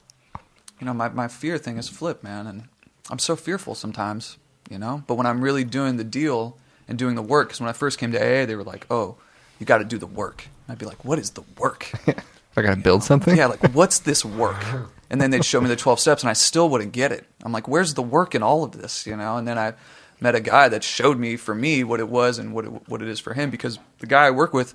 you 0.79 0.85
know, 0.85 0.93
my 0.93 1.09
my 1.09 1.27
fear 1.27 1.57
thing 1.57 1.77
is 1.77 1.89
flip, 1.89 2.23
man, 2.23 2.47
and 2.47 2.63
I'm 3.11 3.19
so 3.19 3.35
fearful 3.35 3.75
sometimes. 3.75 4.37
You 4.71 4.79
know, 4.79 5.03
but 5.07 5.15
when 5.15 5.25
I'm 5.25 5.41
really 5.43 5.63
doing 5.63 5.97
the 5.97 6.03
deal 6.03 6.57
and 6.87 6.97
doing 6.97 7.15
the 7.15 7.21
work, 7.21 7.49
because 7.49 7.59
when 7.59 7.69
I 7.69 7.73
first 7.73 7.97
came 7.99 8.11
to 8.11 8.19
AA, 8.19 8.45
they 8.45 8.55
were 8.55 8.63
like, 8.63 8.85
"Oh, 8.89 9.17
you 9.59 9.65
got 9.65 9.79
to 9.79 9.83
do 9.83 9.97
the 9.97 10.07
work." 10.07 10.47
And 10.67 10.73
I'd 10.73 10.79
be 10.79 10.85
like, 10.85 11.03
"What 11.03 11.19
is 11.19 11.31
the 11.31 11.43
work?" 11.57 11.91
I 12.57 12.61
gotta 12.61 12.81
build 12.81 13.03
something. 13.03 13.35
yeah, 13.37 13.45
like 13.47 13.73
what's 13.73 13.99
this 13.99 14.25
work? 14.25 14.63
And 15.09 15.19
then 15.21 15.31
they'd 15.31 15.45
show 15.45 15.61
me 15.61 15.67
the 15.67 15.75
12 15.75 15.99
steps 15.99 16.23
and 16.23 16.29
I 16.29 16.33
still 16.33 16.69
wouldn't 16.69 16.91
get 16.91 17.11
it. 17.11 17.25
I'm 17.43 17.51
like, 17.51 17.67
where's 17.67 17.93
the 17.93 18.03
work 18.03 18.35
in 18.35 18.43
all 18.43 18.63
of 18.63 18.73
this, 18.73 19.07
you 19.07 19.15
know? 19.15 19.37
And 19.37 19.47
then 19.47 19.57
I 19.57 19.73
met 20.19 20.35
a 20.35 20.39
guy 20.39 20.69
that 20.69 20.83
showed 20.83 21.17
me 21.17 21.37
for 21.37 21.55
me 21.55 21.83
what 21.83 21.99
it 21.99 22.09
was 22.09 22.39
and 22.39 22.53
what 22.53 22.65
it, 22.65 22.89
what 22.89 23.01
it 23.01 23.07
is 23.07 23.19
for 23.19 23.33
him 23.33 23.49
because 23.49 23.79
the 23.99 24.07
guy 24.07 24.27
I 24.27 24.31
work 24.31 24.53
with, 24.53 24.73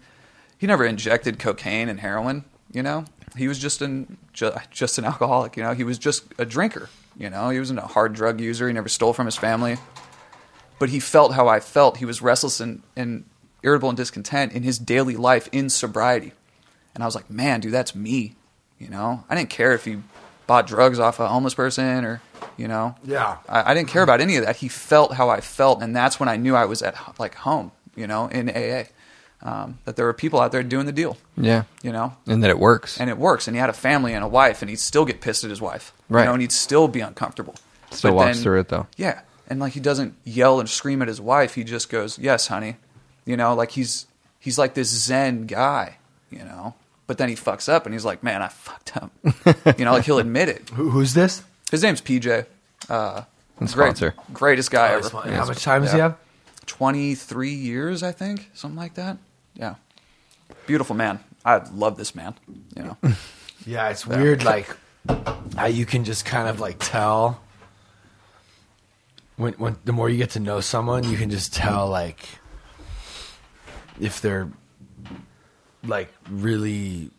he 0.59 0.66
never 0.66 0.85
injected 0.85 1.39
cocaine 1.39 1.89
and 1.89 2.01
heroin, 2.01 2.45
you 2.73 2.83
know? 2.83 3.05
He 3.37 3.49
was 3.49 3.59
just 3.59 3.83
an 3.83 4.16
ju- 4.33 4.53
just 4.71 4.99
an 4.99 5.05
alcoholic, 5.05 5.57
you 5.57 5.62
know? 5.62 5.75
He 5.75 5.85
was 5.85 5.99
just 5.99 6.25
a 6.39 6.45
drinker, 6.45 6.89
you 7.19 7.29
know? 7.29 7.51
He 7.51 7.59
wasn't 7.59 7.81
a 7.81 7.87
hard 7.87 8.15
drug 8.15 8.41
user. 8.41 8.69
He 8.69 8.73
never 8.73 8.89
stole 8.89 9.12
from 9.12 9.27
his 9.27 9.37
family. 9.37 9.77
But 10.79 10.89
he 10.89 11.01
felt 11.01 11.35
how 11.35 11.49
I 11.49 11.61
felt. 11.61 11.99
He 11.99 12.05
was 12.05 12.23
restless 12.23 12.61
and, 12.61 12.83
and 12.97 13.25
irritable 13.62 13.89
and 13.89 13.97
discontent 13.97 14.53
in 14.53 14.62
his 14.62 14.79
daily 14.79 15.16
life 15.16 15.49
in 15.53 15.69
sobriety. 15.69 16.33
And 16.95 17.03
I 17.03 17.07
was 17.07 17.15
like, 17.15 17.31
man, 17.31 17.61
dude, 17.61 17.73
that's 17.73 17.95
me. 17.95 18.37
You 18.79 18.89
know, 18.89 19.25
I 19.29 19.35
didn't 19.35 19.51
care 19.51 19.73
if 19.73 19.85
he 19.85 19.99
bought 20.47 20.66
drugs 20.66 20.99
off 20.99 21.21
a 21.21 21.29
homeless 21.29 21.55
person 21.55 22.05
or, 22.05 22.21
you 22.57 22.69
know, 22.69 22.95
Yeah. 23.05 23.37
I, 23.49 23.71
I 23.71 23.75
didn't 23.75 23.89
care 23.89 24.03
about 24.03 24.21
any 24.21 24.37
of 24.37 24.45
that. 24.45 24.57
He 24.57 24.69
felt 24.69 25.15
how 25.15 25.29
I 25.31 25.41
felt, 25.41 25.83
and 25.83 25.95
that's 25.95 26.19
when 26.21 26.29
I 26.29 26.37
knew 26.37 26.55
I 26.57 26.65
was 26.66 26.83
at 26.83 26.95
like 27.19 27.35
home, 27.35 27.73
you 27.97 28.07
know, 28.07 28.27
in 28.29 28.49
AA. 28.51 28.85
Um, 29.43 29.79
that 29.85 29.97
there 29.97 30.07
were 30.07 30.15
people 30.15 30.41
out 30.41 30.53
there 30.53 30.62
doing 30.62 30.87
the 30.87 30.93
deal, 30.93 31.19
Yeah. 31.37 31.65
you 31.83 31.93
know, 31.93 32.15
And 32.27 32.43
that 32.43 32.49
it 32.49 32.59
works. 32.59 32.99
and 32.99 33.11
it 33.11 33.19
works. 33.19 33.47
And 33.47 33.55
he 33.55 33.61
had 33.61 33.69
a 33.69 33.75
family 33.75 34.15
and 34.15 34.25
a 34.25 34.29
wife, 34.29 34.62
and 34.62 34.71
he'd 34.71 34.79
still 34.79 35.05
get 35.05 35.21
pissed 35.21 35.45
at 35.45 35.51
his 35.51 35.61
wife, 35.61 35.93
Right. 36.09 36.23
You 36.23 36.27
know, 36.29 36.33
and 36.33 36.41
he'd 36.41 36.53
still 36.53 36.89
be 36.89 37.01
uncomfortable. 37.01 37.55
Still 37.91 38.12
But 38.12 38.16
walks 38.16 38.37
then- 38.37 38.43
through 38.43 38.61
it 38.61 38.69
though. 38.69 38.87
yeah, 38.97 39.21
and 39.47 39.61
like 39.61 39.75
he 39.75 39.81
doesn't 39.81 40.15
yell 40.25 40.61
and 40.61 40.69
scream 40.71 41.03
at 41.03 41.09
his 41.09 41.21
wife. 41.21 41.57
He 41.57 41.62
just 41.65 41.91
goes, 41.91 42.19
"Yes, 42.19 42.47
honey," 42.47 42.77
you 43.27 43.37
know, 43.37 43.55
like 43.55 43.73
he's 43.73 44.07
he's 44.41 44.57
like 44.57 44.73
this 44.73 44.89
Zen 44.89 45.45
guy, 45.47 45.97
you 46.31 46.39
know. 46.45 46.75
But 47.07 47.19
then 47.19 47.29
he 47.29 47.35
fucks 47.35 47.69
up, 47.69 47.85
and 47.85 47.95
he's 47.95 48.05
like, 48.07 48.23
"Man, 48.23 48.41
I 48.41 48.49
fucked 48.49 48.97
up," 48.97 49.11
you 49.79 49.85
know, 49.85 49.93
like 49.93 50.05
he'll 50.05 50.19
admit 50.19 50.49
it. 50.49 50.71
Who, 50.71 50.89
who's 50.89 51.12
this? 51.12 51.43
His 51.74 51.82
name's 51.82 52.01
PJ. 52.01 52.46
Uh, 52.88 53.22
And 53.59 53.68
great- 53.72 53.96
sponsor. 53.96 54.14
greatest 54.32 54.70
guy 54.70 54.88
Oh, 54.88 54.92
ever. 54.92 55.01
he's 55.02 55.10
fine. 55.10 55.32
How 55.32 55.44
much 55.46 55.62
time 55.64 55.82
does 55.82 55.92
he 55.92 55.98
have? 55.98 56.16
Twenty 56.66 57.14
three 57.14 57.52
years, 57.55 58.02
I 58.02 58.12
think, 58.12 58.48
something 58.55 58.78
like 58.78 58.94
that. 58.94 59.18
Yeah, 59.55 59.74
beautiful 60.66 60.94
man. 60.96 61.18
I 61.44 61.56
love 61.74 61.96
this 61.96 62.14
man. 62.14 62.34
You 62.76 62.82
know, 62.84 62.96
Yeah, 63.66 63.88
it's 63.90 64.06
weird, 64.06 64.44
like 64.44 64.68
how 65.56 65.66
you 65.66 65.84
can 65.86 66.05
just 66.05 66.24
kind 66.24 66.48
of 66.48 66.60
like 66.60 66.76
tell 66.78 67.40
when 69.36 69.52
when 69.55 69.76
the 69.84 69.92
more 69.92 70.09
you 70.09 70.16
get 70.18 70.30
to 70.30 70.40
know 70.40 70.60
someone, 70.60 71.05
you 71.05 71.16
can 71.16 71.28
just 71.30 71.52
tell 71.55 71.88
like 71.88 72.24
if 74.01 74.20
they're 74.20 74.48
like 75.84 76.12
really 76.30 77.10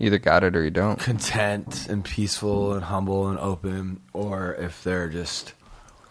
Either 0.00 0.18
got 0.18 0.42
it 0.44 0.56
or 0.56 0.64
you 0.64 0.70
don't. 0.70 0.98
content 0.98 1.86
and 1.88 2.02
peaceful 2.04 2.72
and 2.72 2.82
humble 2.84 3.28
and 3.28 3.38
open, 3.38 4.00
or 4.14 4.54
if 4.54 4.82
they're 4.82 5.08
just 5.08 5.52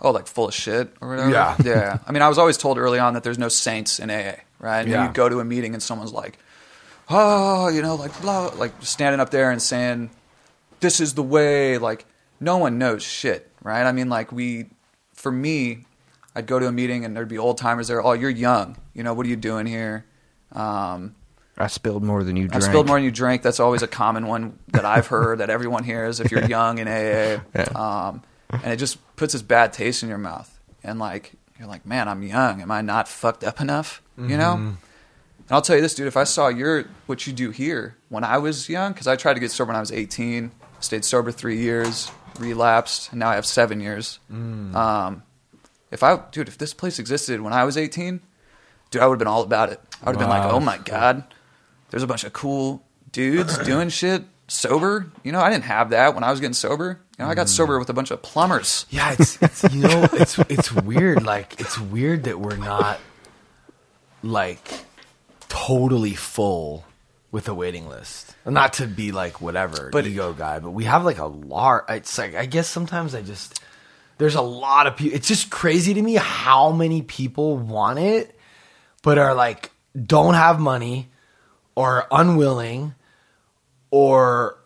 oh, 0.02 0.11
like 0.11 0.28
full 0.28 0.48
of 0.48 0.53
shit 0.53 0.94
or 1.02 1.10
whatever. 1.10 1.30
Yeah. 1.32 1.56
yeah. 1.66 1.98
I 2.07 2.11
mean, 2.11 2.22
I 2.22 2.30
was 2.30 2.38
always 2.38 2.56
told 2.57 2.78
early 2.78 2.99
on 2.99 3.16
that 3.16 3.24
there's 3.24 3.40
no 3.40 3.49
saints 3.49 3.99
in 3.99 4.10
AA, 4.11 4.34
right? 4.60 4.82
And 4.82 4.90
Yeah. 4.90 5.07
you 5.07 5.14
go 5.14 5.28
to 5.28 5.40
a 5.40 5.44
meeting 5.45 5.74
and 5.74 5.82
someone's 5.82 6.14
like, 6.14 6.38
oh, 7.10 7.68
you 7.70 7.82
know, 7.82 7.95
like 7.95 8.20
blah, 8.22 8.48
like 8.56 8.72
standing 8.82 9.20
up 9.20 9.32
there 9.32 9.49
and 9.52 9.61
saying, 9.61 10.11
this 10.80 10.99
is 11.02 11.16
the 11.16 11.24
way. 11.24 11.78
Like, 11.80 12.06
no 12.40 12.57
one 12.57 12.78
knows 12.78 13.03
shit, 13.03 13.49
right? 13.64 13.84
I 13.84 13.91
mean, 13.91 14.07
like 14.10 14.32
we, 14.32 14.68
for 15.14 15.32
me, 15.32 15.86
I'd 16.36 16.45
go 16.45 16.60
to 16.60 16.68
a 16.68 16.72
meeting 16.72 17.03
and 17.06 17.16
there'd 17.18 17.28
be 17.28 17.40
old 17.40 17.57
timers 17.57 17.88
there. 17.88 18.06
Oh, 18.06 18.14
you're 18.14 18.30
young. 18.30 18.78
You 18.94 19.02
know, 19.03 19.14
what 19.16 19.26
are 19.26 19.30
you 19.30 19.36
doing 19.36 19.66
here? 19.66 20.06
Um, 20.53 21.16
I 21.60 21.68
spilled 21.68 22.03
more 22.03 22.23
than 22.23 22.36
you 22.36 22.48
drank. 22.48 22.64
I 22.64 22.68
spilled 22.68 22.88
more 22.88 22.98
than 22.98 23.03
you 23.03 23.11
drank. 23.11 23.41
That's 23.41 23.60
always 23.60 23.81
a 23.81 23.88
common 23.88 24.27
one 24.27 24.57
that 24.69 24.86
I've 24.86 25.07
heard 25.15 25.40
that 25.40 25.49
everyone 25.49 25.84
hears 25.84 26.19
if 26.19 26.31
you're 26.31 26.45
young 26.45 26.77
in 26.77 26.88
AA. 26.88 27.41
Yeah. 27.53 27.68
Um, 27.76 28.23
and 28.52 28.72
it 28.73 28.77
just 28.77 28.98
puts 29.15 29.34
this 29.34 29.41
bad 29.41 29.73
taste 29.73 30.02
in 30.02 30.10
your 30.10 30.18
mouth. 30.18 30.60
And 30.84 30.99
like, 30.99 31.34
you're 31.60 31.68
like, 31.68 31.86
man, 31.86 32.07
I'm 32.07 32.23
young. 32.23 32.61
Am 32.61 32.72
I 32.72 32.81
not 32.81 33.07
fucked 33.07 33.44
up 33.44 33.60
enough? 33.60 34.02
You 34.18 34.38
know? 34.38 34.56
Mm-hmm. 34.56 34.68
And 34.68 35.52
I'll 35.56 35.61
tell 35.61 35.76
you 35.76 35.81
this, 35.81 35.95
dude, 35.95 36.07
if 36.07 36.18
I 36.18 36.23
saw 36.23 36.48
your, 36.48 36.86
what 37.06 37.26
you 37.26 37.34
do 37.34 37.52
here 37.52 37.98
when 38.10 38.23
I 38.23 38.38
was 38.38 38.69
young, 38.69 38.91
because 38.94 39.07
I 39.07 39.15
tried 39.15 39.34
to 39.34 39.40
get 39.40 39.52
sober 39.52 39.69
when 39.69 39.77
I 39.77 39.80
was 39.80 39.91
18, 39.91 40.52
stayed 40.80 41.03
sober 41.03 41.31
three 41.31 41.57
years, 41.57 42.11
relapsed, 42.40 43.11
and 43.11 43.19
now 43.19 43.30
I 43.30 43.36
have 43.36 43.45
seven 43.45 43.81
years. 43.81 44.19
Mm. 44.31 44.76
Um, 44.76 45.23
if 45.91 46.03
I, 46.03 46.18
dude, 46.31 46.48
if 46.48 46.57
this 46.57 46.73
place 46.73 46.99
existed 46.99 47.41
when 47.41 47.53
I 47.53 47.64
was 47.64 47.77
18, 47.77 48.22
dude, 48.91 49.02
I 49.02 49.07
would 49.07 49.14
have 49.14 49.19
been 49.19 49.27
all 49.27 49.41
about 49.41 49.72
it. 49.72 49.81
I 50.02 50.10
would 50.10 50.15
have 50.15 50.19
been 50.19 50.30
like, 50.30 50.52
oh 50.52 50.60
my 50.60 50.77
God, 50.77 51.23
there's 51.90 52.03
a 52.03 52.07
bunch 52.07 52.24
of 52.24 52.34
cool 52.34 52.84
dudes 53.11 53.57
doing 53.60 53.90
shit 53.90 54.24
sober. 54.48 55.11
You 55.24 55.32
know, 55.32 55.40
I 55.40 55.49
didn't 55.49 55.66
have 55.66 55.91
that 55.91 56.16
when 56.16 56.24
I 56.24 56.32
was 56.32 56.40
getting 56.40 56.53
sober. 56.53 56.99
You 57.18 57.26
know, 57.26 57.32
I 57.32 57.36
got 57.36 57.48
Mm. 57.48 57.49
sober 57.49 57.80
with 57.80 57.90
a 57.90 57.94
bunch 57.94 58.11
of 58.11 58.22
plumbers. 58.22 58.86
Yeah, 58.90 59.14
it's, 59.18 59.41
it's 59.41 59.64
you 59.74 59.82
know, 59.82 60.07
it's 60.14 60.38
it's 60.40 60.72
weird. 60.72 61.24
Like 61.24 61.60
it's 61.60 61.78
weird 61.80 62.24
that 62.24 62.40
we're 62.40 62.56
not 62.56 62.99
like 64.24 64.68
totally 65.48 66.14
full 66.16 66.86
with 67.32 67.48
a 67.48 67.53
waiting 67.53 67.88
list. 67.88 68.36
Not 68.45 68.74
to 68.74 68.88
be 68.88 69.11
like 69.11 69.41
whatever 69.41 69.90
But- 69.91 70.07
ego 70.07 70.34
guy, 70.34 70.60
but 70.60 70.72
we 70.72 70.86
have 70.86 71.03
like 71.06 71.20
a 71.20 71.26
large. 71.26 71.84
It's 71.90 72.18
like 72.18 72.36
I 72.36 72.45
guess 72.45 72.68
sometimes 72.68 73.14
I 73.16 73.22
just 73.22 73.61
there's 74.18 74.36
a 74.36 74.41
lot 74.41 74.88
of 74.88 74.95
people. 74.98 75.16
It's 75.16 75.28
just 75.28 75.49
crazy 75.49 75.94
to 75.94 76.02
me 76.02 76.16
how 76.16 76.72
many 76.72 77.02
people 77.02 77.57
want 77.57 77.99
it, 77.99 78.38
but 79.03 79.18
are 79.18 79.34
like 79.36 79.72
don't 80.06 80.34
have 80.36 80.60
money 80.60 81.10
or 81.80 82.06
unwilling 82.11 82.93
or 83.89 84.60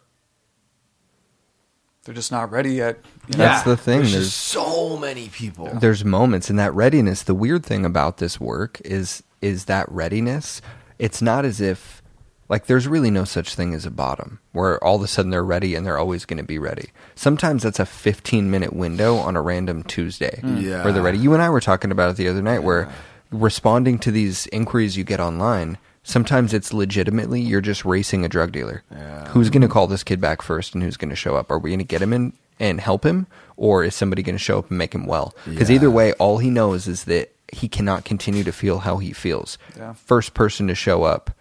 They're 2.06 2.16
just 2.16 2.32
not 2.32 2.50
ready 2.50 2.74
yet. 2.74 2.98
you 3.28 3.38
know? 3.38 3.44
That's 3.46 3.64
the 3.64 3.78
thing. 3.78 4.00
There's, 4.00 4.14
There's 4.14 4.34
so 4.34 4.98
many 4.98 5.30
people. 5.30 5.70
there's 5.76 6.04
moments 6.04 6.50
in 6.50 6.56
that 6.56 6.74
readiness. 6.74 7.22
The 7.22 7.36
weird 7.36 7.64
thing 7.64 7.86
about 7.86 8.18
this 8.18 8.40
work 8.40 8.82
is 8.84 9.22
is 9.42 9.66
that 9.66 9.88
readiness. 9.92 10.60
It's 10.98 11.22
not 11.22 11.46
as 11.46 11.62
if 11.62 12.02
like 12.50 12.66
there's 12.66 12.88
really 12.88 13.12
no 13.12 13.26
such 13.26 13.54
thing 13.54 13.76
as 13.76 13.86
a 13.86 13.92
bottom 13.92 14.40
where 14.52 14.84
all 14.84 14.96
of 14.96 15.04
a 15.04 15.08
sudden 15.08 15.30
they're 15.30 15.44
ready 15.44 15.76
and 15.76 15.86
they're 15.86 16.00
always 16.00 16.26
going 16.26 16.38
to 16.38 16.44
be 16.44 16.58
ready. 16.58 16.90
Sometimes 17.14 17.62
that's 17.62 17.80
a 17.80 17.86
15 17.86 18.50
minute 18.50 18.74
window 18.74 19.18
on 19.18 19.36
a 19.36 19.42
random 19.42 19.84
Tuesday 19.84 20.40
hmm. 20.42 20.58
Yeah. 20.58 20.84
where 20.84 20.92
they're 20.92 21.04
ready. 21.04 21.20
You 21.20 21.34
and 21.34 21.44
I 21.44 21.52
were 21.52 21.62
talking 21.62 21.92
about 21.92 22.10
it 22.10 22.18
the 22.18 22.28
other 22.28 22.42
night 22.42 22.64
where 22.64 22.92
responding 23.30 24.00
to 24.00 24.10
these 24.10 24.48
inquiries 24.48 24.98
you 24.98 25.04
get 25.04 25.20
online, 25.20 25.78
sometimes 26.04 26.54
it's 26.54 26.74
legitimately 26.74 27.42
you're 27.42 27.62
just 27.62 27.86
racing 27.86 28.24
a 28.26 28.30
drug 28.30 28.52
dealer. 28.52 28.84
Who's 29.30 29.50
going 29.50 29.62
to 29.62 29.68
call 29.68 29.88
this 29.88 30.04
kid 30.04 30.22
back 30.22 30.42
first 30.42 30.74
and 30.74 30.84
who's 30.84 30.98
going 30.98 31.10
to 31.10 31.16
show 31.16 31.36
up? 31.36 31.50
Are 31.52 31.60
we 31.60 31.72
going 31.72 31.80
to 31.80 31.86
get 31.86 32.02
him 32.02 32.14
in 32.14 32.34
and 32.60 32.80
help 32.80 33.06
him 33.06 33.28
or 33.58 33.84
is 33.84 33.96
somebody 33.96 34.22
going 34.24 34.36
to 34.36 34.40
show 34.40 34.60
up 34.60 34.70
and 34.70 34.78
make 34.78 34.94
him 34.94 35.06
well? 35.06 35.34
Because 35.46 35.70
Yeah. 35.70 35.76
either 35.76 35.92
way, 35.92 36.14
all 36.14 36.38
he 36.38 36.50
knows 36.50 36.88
is 36.88 37.06
that 37.06 37.34
he 37.52 37.68
cannot 37.68 38.04
continue 38.06 38.44
to 38.44 38.52
feel 38.52 38.80
how 38.80 38.98
he 38.98 39.14
feels. 39.14 39.58
Yeah. 39.78 39.94
First 39.94 40.34
person 40.34 40.68
to 40.68 40.76
show 40.76 41.04
up. 41.04 41.32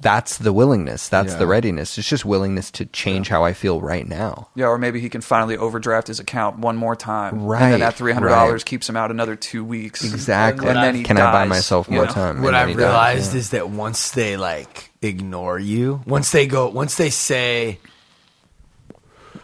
That's 0.00 0.38
the 0.38 0.52
willingness. 0.52 1.08
That's 1.08 1.32
Yeah. 1.32 1.38
the 1.40 1.46
readiness. 1.48 1.98
It's 1.98 2.08
just 2.08 2.24
willingness 2.24 2.70
to 2.72 2.84
change 2.86 3.28
how 3.28 3.42
I 3.44 3.52
feel 3.52 3.80
right 3.80 4.06
now. 4.06 4.46
Yeah, 4.54 4.66
or 4.66 4.78
maybe 4.78 5.00
he 5.00 5.08
can 5.08 5.20
finally 5.22 5.56
overdraft 5.56 6.06
his 6.06 6.20
account 6.20 6.58
one 6.60 6.76
more 6.76 6.94
time. 6.94 7.34
And 7.34 7.48
Right, 7.48 7.70
then 7.70 7.80
that 7.80 7.94
three 7.94 8.12
hundred 8.12 8.28
dollars 8.28 8.60
right. 8.62 8.64
keeps 8.64 8.88
him 8.88 8.96
out 8.96 9.10
another 9.10 9.34
two 9.34 9.64
weeks. 9.64 10.04
Exactly. 10.04 10.68
And 10.68 10.76
then 10.76 10.94
he 10.94 11.02
Can 11.02 11.18
I 11.18 11.32
buy 11.32 11.44
myself 11.46 11.88
you 11.88 11.96
more 11.96 12.06
know? 12.06 12.12
time? 12.12 12.42
what 12.42 12.54
I've 12.54 12.68
dies, 12.68 12.76
realized 12.76 13.32
yeah. 13.32 13.38
is 13.40 13.50
that 13.50 13.70
once 13.70 14.12
they 14.12 14.36
like 14.36 14.90
ignore 15.02 15.58
you, 15.58 16.00
once 16.06 16.30
they 16.30 16.46
go, 16.46 16.68
once 16.68 16.94
they 16.94 17.10
say, 17.10 17.80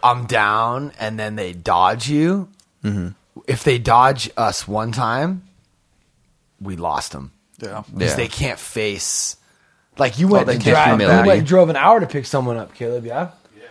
"I'm 0.03 0.25
down," 0.25 0.93
and 0.99 1.19
then 1.19 1.35
they 1.35 1.51
dodge 1.53 2.07
you. 2.09 2.47
Mm-hmm. 2.83 3.09
If 3.47 3.63
they 3.65 3.77
dodge 3.77 4.29
us 4.37 4.67
one 4.67 4.91
time, 4.93 5.43
we 6.61 6.77
lost 6.77 7.11
them 7.11 7.31
Yeah. 7.59 7.83
because 7.93 8.11
Yeah. 8.11 8.15
they 8.15 8.27
can't 8.29 8.59
face. 8.59 9.35
Like 9.97 10.19
you 10.19 10.27
went, 10.27 10.47
they 10.47 10.57
to 10.57 10.69
drive, 10.71 10.99
you 10.99 11.07
went 11.07 11.29
and 11.29 11.47
drove 11.47 11.69
an 11.69 11.75
hour 11.75 11.99
to 11.99 12.07
pick 12.07 12.25
someone 12.25 12.57
up, 12.57 12.73
Caleb. 12.73 13.05
Yeah. 13.05 13.29
Yeah. 13.57 13.65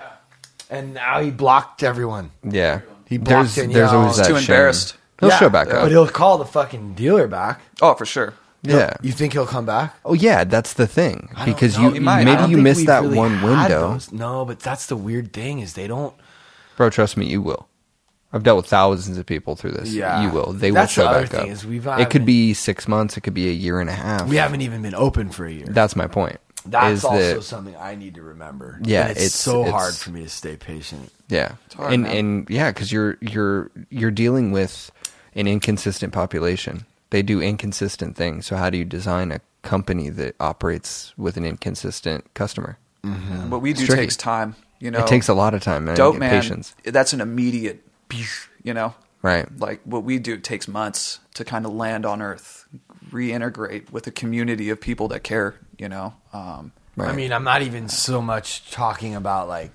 And 0.71 0.95
now 0.95 1.21
he 1.21 1.31
blocked 1.31 1.83
everyone. 1.83 2.31
Yeah. 2.43 2.81
He 3.07 3.19
blocked 3.19 3.55
there's, 3.55 3.55
Danielle. 3.57 3.81
there's 3.81 3.93
always 3.93 4.17
that 4.17 4.27
too 4.27 4.33
shame. 4.35 4.41
embarrassed. 4.41 4.97
He'll 5.21 5.29
Yeah, 5.29 5.39
show 5.39 5.49
back 5.51 5.69
up. 5.69 5.83
but 5.83 5.91
he'll 5.91 6.09
call 6.09 6.39
the 6.39 6.45
fucking 6.47 6.95
dealer 6.95 7.29
back. 7.29 7.61
Oh, 7.83 7.95
for 7.95 8.07
sure. 8.07 8.35
yeah. 8.63 8.95
You 9.03 9.13
think 9.13 9.35
he'll 9.35 9.47
come 9.47 9.67
back? 9.67 9.95
Oh 10.05 10.15
yeah, 10.15 10.45
that's 10.45 10.73
the 10.73 10.87
thing. 10.87 11.29
Because 11.45 11.79
know. 11.79 11.93
you 11.93 12.01
might. 12.01 12.25
Maybe 12.25 12.43
you 12.43 12.57
think 12.57 12.61
missed 12.61 12.87
that 12.87 13.03
really 13.03 13.19
one 13.19 13.43
window. 13.43 13.93
those. 13.93 14.11
No, 14.11 14.45
but 14.47 14.61
that's 14.61 14.87
the 14.87 14.97
weird 14.97 15.33
thing 15.35 15.61
is 15.61 15.75
they 15.75 15.87
don't. 15.87 16.15
Bro, 16.77 16.91
trust 16.91 17.17
me, 17.17 17.27
you 17.27 17.43
will. 17.43 17.69
I've 18.35 18.43
dealt 18.43 18.57
with 18.59 18.67
thousands 18.67 19.17
of 19.17 19.25
people 19.27 19.55
through 19.57 19.71
this. 19.73 19.93
Yeah. 19.95 20.23
You 20.25 20.31
will. 20.31 20.53
They 20.53 20.71
That's 20.71 20.97
will 20.97 21.05
the 21.05 21.11
show 21.11 21.17
other 21.17 21.23
back 21.23 21.31
thing 21.31 21.41
up. 21.43 21.49
is 21.49 21.65
we've 21.65 21.87
it 21.87 21.91
haven't- 21.91 22.11
could 22.11 22.23
um, 22.23 22.27
be 22.27 22.53
six 22.53 22.89
months. 22.89 23.17
It 23.17 23.21
could 23.23 23.33
be 23.35 23.49
a 23.49 23.53
year 23.53 23.81
and 23.81 23.89
a 23.89 23.95
half. 23.95 24.27
We 24.29 24.37
haven't 24.37 24.61
even 24.63 24.83
been 24.83 24.95
open 24.95 25.31
for 25.31 25.47
a 25.47 25.53
year. 25.53 25.67
That's 25.69 25.95
my 25.97 26.07
point. 26.09 26.39
That's 26.67 26.99
is 26.99 27.05
also 27.05 27.35
that- 27.37 27.43
something 27.45 27.77
I 27.77 27.95
need 27.95 28.15
to 28.17 28.23
remember. 28.23 28.81
Yeah, 28.83 29.03
And 29.03 29.11
it's, 29.13 29.21
it's- 29.21 29.35
so 29.35 29.61
it's- 29.61 29.73
hard 29.73 29.95
for 29.95 30.11
me 30.11 30.23
to 30.25 30.29
stay 30.29 30.57
patient. 30.57 31.11
Yeah, 31.29 31.53
hard, 31.77 31.93
and 31.95 32.03
man. 32.03 32.17
and 32.17 32.51
yeah, 32.51 32.71
because 32.71 32.91
you're 32.93 33.17
you're 33.21 33.71
you're 33.89 34.11
dealing 34.11 34.51
with 34.53 34.91
an 35.35 35.47
inconsistent 35.47 36.13
population. 36.13 36.85
They 37.11 37.23
do 37.23 37.41
inconsistent 37.41 38.17
things. 38.17 38.47
So 38.47 38.57
how 38.57 38.69
do 38.71 38.77
you 38.79 38.85
design 38.85 39.31
a 39.31 39.41
company 39.63 40.09
that 40.11 40.35
operates 40.41 41.15
with 41.17 41.37
an 41.37 41.45
inconsistent 41.45 42.33
customer? 42.35 42.79
Mm-hmm. 43.05 43.51
What 43.51 43.63
we 43.63 43.73
do 43.73 43.87
tricky. 43.87 44.03
takes 44.03 44.17
time. 44.17 44.57
You 44.81 44.91
know, 44.91 44.99
it 45.01 45.07
takes 45.07 45.29
a 45.29 45.35
lot 45.35 45.55
of 45.55 45.63
time, 45.63 45.85
man. 45.87 45.97
Dope 45.97 46.15
and 46.15 46.21
man, 46.21 46.31
patience. 46.43 46.75
that's 46.85 47.13
an 47.13 47.21
immediate. 47.21 47.83
You 48.63 48.75
know, 48.75 48.95
Right. 49.23 49.47
like 49.59 49.81
what 49.85 50.05
we 50.05 50.19
do 50.19 50.37
takes 50.39 50.69
months 50.69 51.21
to 51.35 51.45
kind 51.45 51.65
of 51.67 51.73
land 51.73 52.07
on 52.07 52.23
earth, 52.23 52.67
reintegrate 53.11 53.91
with 53.91 54.07
a 54.07 54.11
community 54.11 54.71
of 54.71 54.81
people 54.81 55.09
that 55.09 55.23
care. 55.25 55.55
You 55.79 55.89
know, 55.89 56.15
um, 56.33 56.73
I 56.99 57.13
mean, 57.13 57.33
I'm 57.33 57.45
not 57.45 57.63
even 57.63 57.89
so 57.89 58.23
much 58.23 58.71
talking 58.71 59.15
about 59.15 59.49
like 59.49 59.71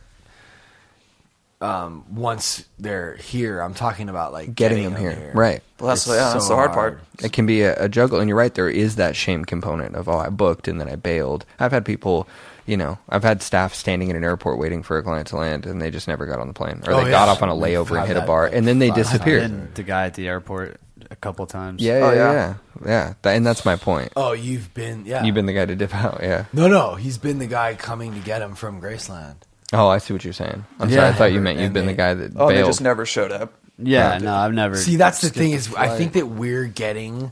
um, 1.61 2.06
once 2.15 2.64
they're 2.77 3.15
here. 3.18 3.60
I'm 3.60 3.73
talking 3.73 4.07
about 4.07 4.31
like 4.31 4.56
Getting 4.56 4.84
them 4.84 4.95
here. 4.95 5.31
Right. 5.35 5.61
Well, 5.80 5.88
that's- 5.89 6.07
It's 6.07 6.15
yeah, 6.15 6.34
that's 6.34 6.47
the 6.47 6.56
hard 6.56 6.72
part. 6.72 7.01
It 7.22 7.34
can 7.34 7.45
be 7.45 7.64
a, 7.64 7.76
a 7.84 7.89
juggle, 7.89 8.19
and 8.22 8.30
you're 8.30 8.38
right. 8.38 8.53
There 8.53 8.69
is 8.69 8.95
that 8.95 9.15
shame 9.18 9.43
component 9.43 9.95
of 9.95 10.07
oh, 10.07 10.18
I 10.18 10.30
booked 10.30 10.68
and 10.69 10.80
then 10.80 10.88
I 10.88 10.95
bailed. 10.95 11.45
I've 11.60 11.73
had 11.73 11.84
people, 11.84 12.27
you 12.69 12.77
know, 12.77 12.99
I've 13.09 13.23
had 13.23 13.41
staff 13.41 13.73
standing 13.73 14.09
in 14.09 14.15
an 14.15 14.23
airport 14.23 14.59
waiting 14.59 14.83
for 14.83 14.97
a 14.97 15.03
client 15.03 15.27
to 15.27 15.37
land, 15.37 15.65
and 15.65 15.81
they 15.81 15.89
just 15.91 16.07
never 16.07 16.25
got 16.25 16.39
on 16.39 16.47
the 16.47 16.53
plane, 16.53 16.81
or 16.85 16.93
Oh, 16.93 16.97
they 16.97 17.05
yeah. 17.05 17.11
got 17.11 17.27
off 17.29 17.41
on 17.41 17.49
a 17.49 17.53
layover 17.55 17.89
and 17.97 17.99
had 17.99 18.07
hit 18.07 18.17
a 18.17 18.21
bar, 18.25 18.45
and 18.45 18.67
then 18.67 18.79
they 18.79 18.89
five 18.89 18.95
times. 18.97 19.07
disappeared. 19.11 19.41
Been 19.51 19.69
the 19.73 19.83
guy 19.83 20.05
at 20.05 20.13
the 20.13 20.27
airport 20.27 20.79
a 21.09 21.15
couple 21.15 21.45
times. 21.47 21.81
Yeah, 21.81 21.93
oh, 22.03 22.13
yeah, 22.13 22.31
yeah, 22.33 22.53
yeah. 22.85 23.13
That- 23.23 23.35
and 23.35 23.45
that's 23.47 23.65
my 23.65 23.75
point. 23.75 24.13
Oh, 24.15 24.33
you've 24.33 24.73
been 24.73 25.05
yeah. 25.05 25.23
You've 25.23 25.35
been 25.35 25.47
the 25.47 25.53
guy 25.53 25.65
to 25.65 25.75
dip 25.75 25.93
out. 25.95 26.19
Yeah. 26.21 26.45
no, 26.53 26.67
no. 26.67 26.95
He's 26.95 27.17
been 27.17 27.39
the 27.39 27.47
guy 27.47 27.73
coming 27.75 28.13
to 28.13 28.19
get 28.19 28.41
him 28.41 28.53
from 28.55 28.79
Graceland. 28.81 29.35
Oh, 29.73 29.87
I 29.87 29.97
see 29.99 30.13
what 30.13 30.23
you're 30.23 30.33
saying. 30.33 30.65
I'm 30.79 30.89
Yeah. 30.89 30.95
sorry. 30.97 31.07
I 31.09 31.13
thought 31.13 31.31
you 31.33 31.41
meant 31.41 31.57
you've 31.57 31.65
And 31.65 31.73
been 31.73 31.85
the 31.87 31.93
guy 31.93 32.13
that 32.13 32.31
oh, 32.35 32.47
they 32.49 32.61
just 32.63 32.81
never 32.81 33.05
showed 33.05 33.31
up. 33.31 33.53
Yeah, 33.77 34.17
no, 34.17 34.33
I've 34.35 34.53
never. 34.53 34.75
See, 34.75 34.97
that's 34.97 35.21
the 35.21 35.29
thing 35.29 35.51
is, 35.51 35.73
I 35.73 35.95
think 35.97 36.13
that 36.13 36.27
we're 36.27 36.65
getting 36.65 37.31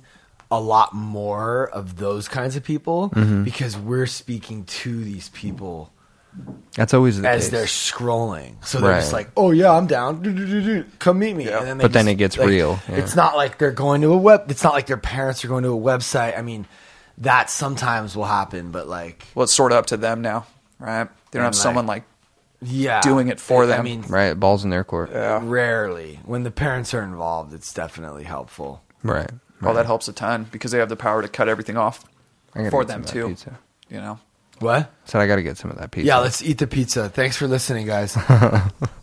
a 0.49 0.59
lot 0.59 0.93
more 0.93 1.67
of 1.69 1.97
those 1.97 2.27
kinds 2.27 2.55
of 2.55 2.63
people 2.63 3.09
Mhm. 3.11 3.43
because 3.43 3.77
we're 3.77 4.05
speaking 4.05 4.63
to 4.65 5.03
these 5.03 5.29
people 5.29 5.91
That's 6.75 6.93
always 6.93 7.19
the 7.21 7.27
as 7.27 7.43
case. 7.45 7.49
they're 7.51 7.65
scrolling. 7.65 8.63
So 8.63 8.79
they're 8.79 8.93
just 8.99 9.11
like, 9.11 9.29
"Oh 9.35 9.51
yeah, 9.51 9.71
I'm 9.71 9.87
down. 9.87 10.21
Do, 10.21 10.31
do, 10.31 10.45
do, 10.45 10.61
do. 10.61 10.85
Come 10.99 11.19
meet 11.19 11.35
me." 11.35 11.47
And 11.49 11.65
then 11.67 11.77
they 11.79 11.83
But 11.83 11.93
then 11.93 12.07
it 12.07 12.15
gets 12.15 12.37
like, 12.37 12.47
real, 12.47 12.79
yeah. 12.87 12.95
It's 12.95 13.15
not 13.15 13.35
like 13.35 13.57
they're 13.57 13.71
going 13.71 14.01
to 14.01 14.13
a 14.13 14.17
web. 14.17 14.49
It's 14.49 14.63
not 14.63 14.73
like 14.73 14.85
their 14.87 14.97
parents 14.97 15.43
are 15.43 15.47
going 15.47 15.63
to 15.63 15.73
a 15.73 15.79
website. 15.79 16.37
I 16.37 16.41
mean, 16.43 16.65
that 17.17 17.49
sometimes 17.49 18.15
will 18.15 18.25
happen, 18.25 18.69
but 18.71 18.87
like, 18.87 19.25
Well, 19.35 19.43
it's 19.45 19.53
sort 19.53 19.71
of 19.71 19.79
up 19.79 19.87
to 19.87 19.97
them 19.97 20.21
now, 20.21 20.45
right? 20.79 21.09
They 21.31 21.39
don't 21.39 21.43
have 21.45 21.53
And, 21.53 21.55
someone 21.55 21.87
like, 21.87 22.03
like 22.61 22.69
yeah, 22.71 23.01
doing 23.01 23.27
it 23.29 23.39
for 23.39 23.63
I 23.63 23.65
them. 23.67 23.83
mean, 23.85 24.03
right. 24.07 24.39
Balls 24.39 24.63
in 24.63 24.69
their 24.69 24.83
court. 24.83 25.09
rarely 25.11 26.19
when 26.23 26.43
the 26.43 26.51
parents 26.51 26.93
are 26.93 27.01
involved, 27.01 27.53
it's 27.53 27.73
definitely 27.73 28.23
helpful. 28.25 28.83
Right. 29.03 29.29
Well, 29.61 29.73
that 29.73 29.85
helps 29.85 30.07
a 30.07 30.13
ton 30.13 30.45
because 30.51 30.71
they 30.71 30.79
have 30.79 30.89
the 30.89 30.95
power 30.95 31.21
to 31.21 31.27
cut 31.27 31.49
everything 31.49 31.77
off 31.77 32.05
I 32.53 32.59
gotta 32.59 32.71
for 32.71 32.83
get 32.83 32.91
some 32.91 33.01
them 33.01 33.01
of 33.01 33.07
that 33.07 33.13
too. 33.13 33.27
pizza. 33.29 33.59
You 33.89 33.97
know, 34.01 34.19
What? 34.59 34.91
So 35.05 35.19
I 35.19 35.27
got 35.27 35.37
to 35.37 35.43
get 35.43 35.57
some 35.57 35.71
of 35.71 35.77
that 35.77 35.91
pizza. 35.91 36.07
Yeah, 36.07 36.17
let's 36.19 36.41
eat 36.41 36.57
the 36.57 36.67
pizza. 36.67 37.07
Thanks 37.09 37.37
for 37.37 37.47
listening, 37.47 37.85
guys. 37.87 38.17